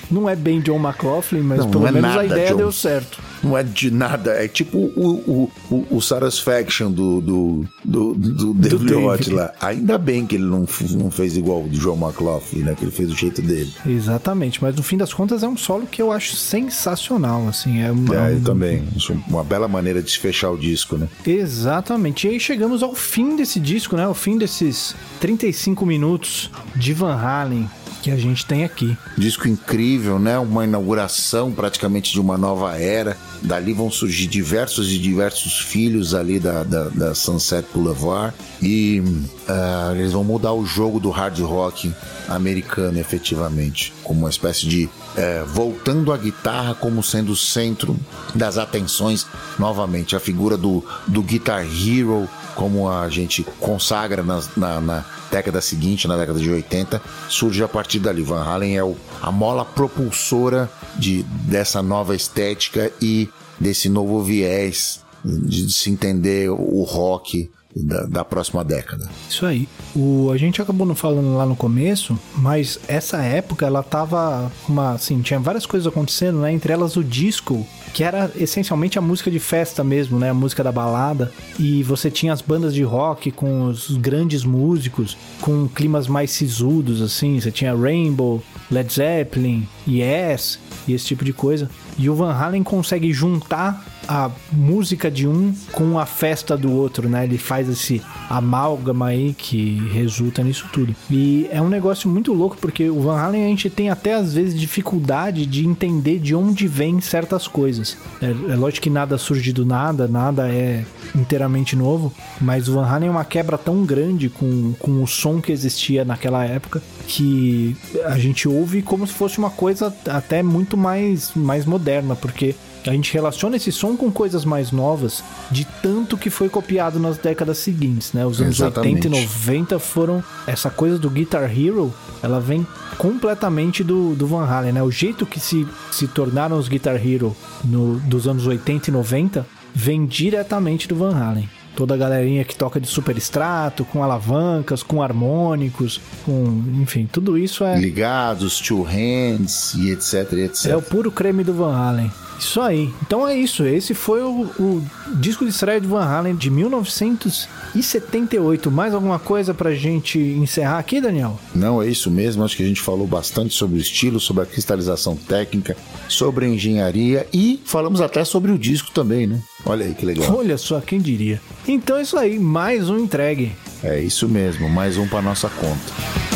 Não 0.09 0.29
é 0.29 0.35
bem 0.35 0.59
John 0.61 0.79
McLaughlin, 0.79 1.41
mas 1.41 1.59
não, 1.59 1.69
pelo 1.69 1.83
não 1.83 1.89
é 1.89 1.91
menos 1.91 2.17
a 2.17 2.25
ideia 2.25 2.51
John. 2.51 2.57
deu 2.57 2.71
certo. 2.71 3.19
Não 3.43 3.57
é 3.57 3.63
de 3.63 3.91
nada, 3.91 4.31
é 4.31 4.47
tipo 4.47 4.77
o, 4.77 5.51
o, 5.69 5.75
o, 5.75 5.97
o 5.97 6.01
Satisfaction 6.01 6.91
do, 6.91 7.21
do, 7.21 7.65
do, 7.83 8.13
do, 8.15 8.53
David 8.53 9.31
lá. 9.31 9.51
Ainda 9.61 9.97
bem 9.97 10.25
que 10.25 10.35
ele 10.35 10.45
não, 10.45 10.65
não 10.91 11.11
fez 11.11 11.37
igual 11.37 11.63
o 11.63 11.69
John 11.69 11.95
McLaughlin, 11.95 12.63
né? 12.63 12.75
Que 12.75 12.85
ele 12.85 12.91
fez 12.91 13.09
do 13.09 13.15
jeito 13.15 13.41
dele. 13.41 13.71
Exatamente, 13.85 14.61
mas 14.63 14.75
no 14.75 14.81
fim 14.81 14.97
das 14.97 15.13
contas 15.13 15.43
é 15.43 15.47
um 15.47 15.57
solo 15.57 15.85
que 15.85 16.01
eu 16.01 16.11
acho 16.11 16.35
sensacional, 16.35 17.47
assim. 17.47 17.81
É, 17.81 17.91
uma, 17.91 18.29
é 18.29 18.33
eu 18.33 18.41
também. 18.41 18.83
Uma 19.27 19.43
bela 19.43 19.67
maneira 19.67 20.01
de 20.01 20.09
se 20.09 20.19
fechar 20.19 20.49
o 20.49 20.57
disco, 20.57 20.97
né? 20.97 21.07
Exatamente. 21.25 22.27
E 22.27 22.31
aí 22.31 22.39
chegamos 22.39 22.81
ao 22.81 22.95
fim 22.95 23.35
desse 23.35 23.59
disco, 23.59 23.95
né? 23.95 24.07
O 24.07 24.13
fim 24.13 24.37
desses 24.37 24.95
35 25.19 25.85
minutos 25.85 26.49
de 26.75 26.93
Van 26.93 27.15
Halen 27.15 27.69
que 28.05 28.11
a 28.11 28.17
gente 28.17 28.45
tem 28.45 28.63
aqui. 28.63 28.95
Disco 29.17 29.47
incrível, 29.47 30.19
né? 30.19 30.37
Uma 30.37 30.63
inauguração 30.63 31.51
praticamente 31.51 32.13
de 32.13 32.21
uma 32.21 32.37
nova 32.37 32.79
era. 32.79 33.17
Dali 33.41 33.73
vão 33.73 33.89
surgir 33.89 34.27
diversos 34.27 34.91
e 34.91 34.99
diversos 34.99 35.57
filhos 35.57 36.13
ali 36.13 36.39
da, 36.39 36.63
da, 36.63 36.83
da 36.89 37.15
Sunset 37.15 37.67
Boulevard. 37.73 38.35
E 38.61 38.99
uh, 38.99 39.95
eles 39.95 40.11
vão 40.11 40.23
mudar 40.23 40.53
o 40.53 40.63
jogo 40.67 40.99
do 40.99 41.09
hard 41.09 41.39
rock 41.39 41.91
americano, 42.27 42.99
efetivamente. 42.99 43.91
Como 44.03 44.19
uma 44.19 44.29
espécie 44.29 44.67
de. 44.67 44.85
Uh, 44.85 45.45
voltando 45.47 46.13
a 46.13 46.17
guitarra 46.17 46.75
como 46.75 47.01
sendo 47.01 47.31
o 47.31 47.35
centro 47.35 47.97
das 48.35 48.59
atenções 48.59 49.25
novamente. 49.57 50.15
A 50.15 50.19
figura 50.19 50.55
do, 50.55 50.85
do 51.07 51.23
Guitar 51.23 51.65
Hero, 51.65 52.29
como 52.55 52.89
a 52.89 53.07
gente 53.09 53.43
consagra 53.59 54.23
na, 54.23 54.41
na, 54.55 54.81
na 54.81 55.05
década 55.29 55.61
seguinte, 55.61 56.07
na 56.07 56.17
década 56.17 56.39
de 56.39 56.49
80, 56.49 57.01
surge 57.29 57.61
a 57.61 57.67
partir 57.67 57.99
dali. 57.99 58.23
Van 58.23 58.41
Halen 58.41 58.77
é 58.77 58.83
o, 58.83 58.95
a 59.21 59.31
mola 59.31 59.65
propulsora 59.65 60.69
de, 60.97 61.23
dessa 61.23 61.81
nova 61.83 62.15
estética 62.15 62.91
e 63.01 63.29
desse 63.59 63.89
novo 63.89 64.23
viés 64.23 65.03
de 65.23 65.71
se 65.71 65.89
entender 65.89 66.49
o 66.49 66.83
rock 66.83 67.49
da, 67.75 68.05
da, 68.05 68.25
próxima 68.25 68.63
década. 68.63 69.09
Isso 69.29 69.45
aí. 69.45 69.67
O, 69.95 70.31
a 70.31 70.37
gente 70.37 70.61
acabou 70.61 70.87
não 70.87 70.95
falando 70.95 71.35
lá 71.35 71.45
no 71.45 71.55
começo, 71.55 72.17
mas 72.35 72.79
essa 72.87 73.17
época 73.17 73.65
ela 73.65 73.83
tava 73.83 74.51
uma, 74.67 74.93
assim, 74.93 75.21
tinha 75.21 75.39
várias 75.39 75.65
coisas 75.65 75.85
acontecendo, 75.85 76.39
né? 76.39 76.51
Entre 76.51 76.71
elas 76.71 76.95
o 76.95 77.03
disco, 77.03 77.65
que 77.93 78.03
era 78.03 78.31
essencialmente 78.35 78.97
a 78.97 79.01
música 79.01 79.29
de 79.29 79.39
festa 79.39 79.83
mesmo, 79.83 80.17
né? 80.17 80.29
A 80.29 80.33
música 80.33 80.63
da 80.63 80.71
balada. 80.71 81.31
E 81.59 81.83
você 81.83 82.09
tinha 82.09 82.31
as 82.31 82.41
bandas 82.41 82.73
de 82.73 82.83
rock 82.83 83.31
com 83.31 83.65
os 83.65 83.97
grandes 83.97 84.43
músicos, 84.43 85.17
com 85.41 85.67
climas 85.67 86.07
mais 86.07 86.31
sisudos, 86.31 87.01
assim. 87.01 87.39
Você 87.39 87.51
tinha 87.51 87.75
Rainbow, 87.75 88.41
Led 88.71 88.91
Zeppelin, 88.91 89.67
Yes 89.87 90.59
e 90.87 90.93
esse 90.93 91.05
tipo 91.05 91.25
de 91.25 91.33
coisa. 91.33 91.69
E 91.97 92.09
o 92.09 92.15
Van 92.15 92.33
Halen 92.33 92.63
consegue 92.63 93.11
juntar 93.13 93.85
a 94.07 94.29
música 94.51 95.09
de 95.09 95.27
um 95.27 95.53
com 95.71 95.97
a 95.97 96.05
festa 96.05 96.55
do 96.55 96.71
outro, 96.71 97.09
né? 97.09 97.23
Ele 97.23 97.37
faz 97.37 97.67
esse 97.67 98.01
amálgama 98.29 99.07
aí 99.07 99.33
que 99.33 99.77
resulta 99.91 100.43
nisso 100.43 100.67
tudo. 100.71 100.95
E 101.09 101.47
é 101.51 101.61
um 101.61 101.69
negócio 101.69 102.09
muito 102.09 102.33
louco 102.33 102.57
porque 102.59 102.89
o 102.89 103.01
Van 103.01 103.17
Halen 103.17 103.45
a 103.45 103.49
gente 103.49 103.69
tem 103.69 103.89
até 103.89 104.13
às 104.13 104.33
vezes 104.33 104.59
dificuldade 104.59 105.45
de 105.45 105.65
entender 105.65 106.19
de 106.19 106.35
onde 106.35 106.67
vem 106.67 107.01
certas 107.01 107.47
coisas. 107.47 107.97
É, 108.21 108.53
é 108.53 108.55
lógico 108.55 108.83
que 108.83 108.89
nada 108.89 109.17
surge 109.17 109.51
do 109.51 109.65
nada, 109.65 110.07
nada 110.07 110.49
é 110.49 110.83
inteiramente 111.15 111.75
novo, 111.75 112.13
mas 112.41 112.67
o 112.67 112.73
Van 112.73 112.85
Halen 112.85 113.09
é 113.09 113.11
uma 113.11 113.25
quebra 113.25 113.57
tão 113.57 113.85
grande 113.85 114.29
com, 114.29 114.73
com 114.79 115.01
o 115.01 115.07
som 115.07 115.41
que 115.41 115.51
existia 115.51 116.03
naquela 116.03 116.45
época 116.45 116.81
que 117.07 117.75
a 118.05 118.17
gente 118.17 118.47
ouve 118.47 118.81
como 118.81 119.05
se 119.05 119.13
fosse 119.13 119.37
uma 119.37 119.49
coisa 119.49 119.95
até 120.07 120.41
muito 120.41 120.75
mais, 120.75 121.31
mais 121.35 121.65
moderna, 121.65 121.84
porque 122.15 122.55
a 122.85 122.91
gente 122.91 123.13
relaciona 123.13 123.55
esse 123.55 123.71
som 123.71 123.95
com 123.95 124.11
coisas 124.11 124.45
mais 124.45 124.71
novas, 124.71 125.23
de 125.49 125.65
tanto 125.81 126.17
que 126.17 126.29
foi 126.29 126.49
copiado 126.49 126.99
nas 126.99 127.17
décadas 127.17 127.57
seguintes, 127.57 128.13
né? 128.13 128.25
Os 128.25 128.41
anos 128.41 128.57
Exatamente. 128.57 129.07
80 129.07 129.17
e 129.17 129.21
90 129.21 129.79
foram 129.79 130.23
essa 130.45 130.69
coisa 130.69 130.97
do 130.97 131.09
Guitar 131.09 131.43
Hero, 131.43 131.93
ela 132.21 132.39
vem 132.39 132.65
completamente 132.97 133.83
do, 133.83 134.15
do 134.15 134.27
Van 134.27 134.45
Halen, 134.45 134.73
né? 134.73 134.83
O 134.83 134.91
jeito 134.91 135.25
que 135.25 135.39
se, 135.39 135.67
se 135.91 136.07
tornaram 136.07 136.57
os 136.57 136.67
Guitar 136.67 136.95
Hero 136.95 137.35
no, 137.63 137.99
dos 138.01 138.27
anos 138.27 138.45
80 138.45 138.89
e 138.89 138.93
90 138.93 139.45
vem 139.73 140.05
diretamente 140.05 140.87
do 140.87 140.95
Van 140.95 141.15
Halen 141.15 141.49
toda 141.75 141.93
a 141.93 141.97
galerinha 141.97 142.43
que 142.43 142.55
toca 142.55 142.79
de 142.79 142.87
super 142.87 143.17
extrato, 143.17 143.83
com 143.85 144.03
alavancas, 144.03 144.81
com 144.81 145.01
harmônicos, 145.01 145.99
com, 146.25 146.63
enfim, 146.81 147.07
tudo 147.11 147.37
isso 147.37 147.63
é 147.63 147.77
ligados, 147.77 148.59
two 148.59 148.83
hands 148.83 149.73
e 149.75 149.91
etc, 149.91 150.33
etc. 150.33 150.65
É 150.71 150.75
o 150.75 150.81
puro 150.81 151.11
creme 151.11 151.43
do 151.43 151.53
Van 151.53 151.75
Halen. 151.75 152.11
Isso 152.39 152.61
aí. 152.61 152.93
Então 153.01 153.27
é 153.27 153.35
isso. 153.35 153.65
Esse 153.65 153.93
foi 153.93 154.21
o, 154.21 154.43
o, 154.59 154.81
disco 155.15 155.43
de 155.45 155.51
estreia 155.51 155.81
de 155.81 155.87
Van 155.87 156.03
Halen 156.03 156.35
de 156.35 156.49
1978. 156.49 158.71
Mais 158.71 158.93
alguma 158.93 159.19
coisa 159.19 159.53
pra 159.53 159.73
gente 159.73 160.19
encerrar 160.19 160.79
aqui, 160.79 160.99
Daniel? 161.01 161.39
Não, 161.53 161.81
é 161.81 161.87
isso 161.87 162.11
mesmo. 162.11 162.43
Acho 162.43 162.57
que 162.57 162.63
a 162.63 162.67
gente 162.67 162.81
falou 162.81 163.07
bastante 163.07 163.53
sobre 163.53 163.77
o 163.77 163.81
estilo, 163.81 164.19
sobre 164.19 164.43
a 164.43 164.45
cristalização 164.45 165.15
técnica, 165.15 165.77
sobre 166.07 166.45
a 166.45 166.49
engenharia 166.49 167.25
e 167.33 167.61
falamos 167.65 168.01
até 168.01 168.25
sobre 168.25 168.51
o 168.51 168.57
disco 168.57 168.89
também, 168.91 169.27
né? 169.27 169.39
Olha 169.65 169.85
aí 169.85 169.93
que 169.93 170.05
legal. 170.05 170.35
Olha 170.35 170.57
só, 170.57 170.81
quem 170.81 170.99
diria. 170.99 171.39
Então 171.67 171.97
é 171.97 172.03
isso 172.03 172.17
aí. 172.17 172.39
Mais 172.39 172.89
um 172.89 172.97
entregue. 172.99 173.51
É 173.83 173.99
isso 173.99 174.27
mesmo. 174.27 174.67
Mais 174.69 174.97
um 174.97 175.07
pra 175.07 175.21
nossa 175.21 175.47
conta. 175.49 176.34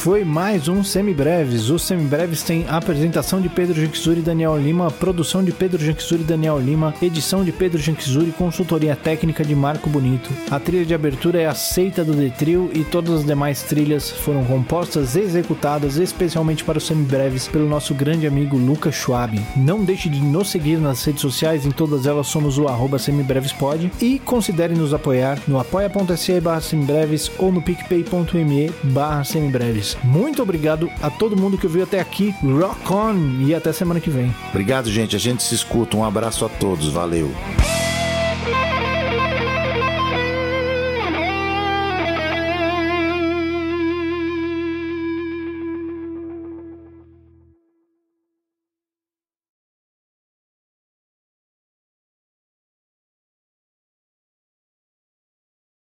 Foi 0.00 0.24
mais 0.24 0.66
um 0.66 0.82
Semibreves. 0.82 1.68
Os 1.68 1.82
Semibreves 1.82 2.42
tem 2.42 2.64
apresentação 2.66 3.38
de 3.38 3.50
Pedro 3.50 3.78
Janquizuri 3.78 4.20
e 4.20 4.22
Daniel 4.22 4.56
Lima, 4.56 4.90
produção 4.90 5.44
de 5.44 5.52
Pedro 5.52 5.84
Janquizuri 5.84 6.22
e 6.22 6.24
Daniel 6.24 6.58
Lima, 6.58 6.94
edição 7.02 7.44
de 7.44 7.52
Pedro 7.52 7.78
Janquizuri, 7.78 8.32
consultoria 8.32 8.96
técnica 8.96 9.44
de 9.44 9.54
Marco 9.54 9.90
Bonito. 9.90 10.30
A 10.50 10.58
trilha 10.58 10.86
de 10.86 10.94
abertura 10.94 11.38
é 11.38 11.46
aceita 11.46 12.02
do 12.02 12.14
Detril 12.14 12.70
e 12.72 12.82
todas 12.82 13.20
as 13.20 13.26
demais 13.26 13.62
trilhas 13.62 14.08
foram 14.08 14.42
compostas 14.42 15.16
e 15.16 15.20
executadas 15.20 15.98
especialmente 15.98 16.64
para 16.64 16.78
os 16.78 16.86
Semibreves 16.86 17.46
pelo 17.46 17.68
nosso 17.68 17.92
grande 17.92 18.26
amigo 18.26 18.56
Lucas 18.56 18.94
Schwab. 18.94 19.38
Não 19.54 19.84
deixe 19.84 20.08
de 20.08 20.22
nos 20.22 20.48
seguir 20.48 20.78
nas 20.78 21.04
redes 21.04 21.20
sociais, 21.20 21.66
em 21.66 21.70
todas 21.70 22.06
elas 22.06 22.26
somos 22.26 22.56
o 22.56 22.66
arroba 22.66 22.98
semibrevespod 22.98 23.92
e 24.00 24.18
considere 24.18 24.74
nos 24.74 24.94
apoiar 24.94 25.38
no 25.46 25.60
apoia.se 25.60 26.40
barra 26.40 26.62
semibreves 26.62 27.30
ou 27.38 27.52
no 27.52 27.60
picpay.me 27.60 28.70
barra 28.82 29.24
semibreves. 29.24 29.89
Muito 30.02 30.42
obrigado 30.42 30.90
a 31.02 31.10
todo 31.10 31.36
mundo 31.36 31.58
que 31.58 31.66
ouviu 31.66 31.82
até 31.82 32.00
aqui. 32.00 32.34
Rock 32.42 32.92
on 32.92 33.40
e 33.40 33.54
até 33.54 33.72
semana 33.72 34.00
que 34.00 34.10
vem. 34.10 34.34
Obrigado, 34.50 34.90
gente. 34.90 35.16
A 35.16 35.18
gente 35.18 35.42
se 35.42 35.54
escuta. 35.54 35.96
Um 35.96 36.04
abraço 36.04 36.44
a 36.44 36.48
todos. 36.48 36.88
Valeu. 36.88 37.30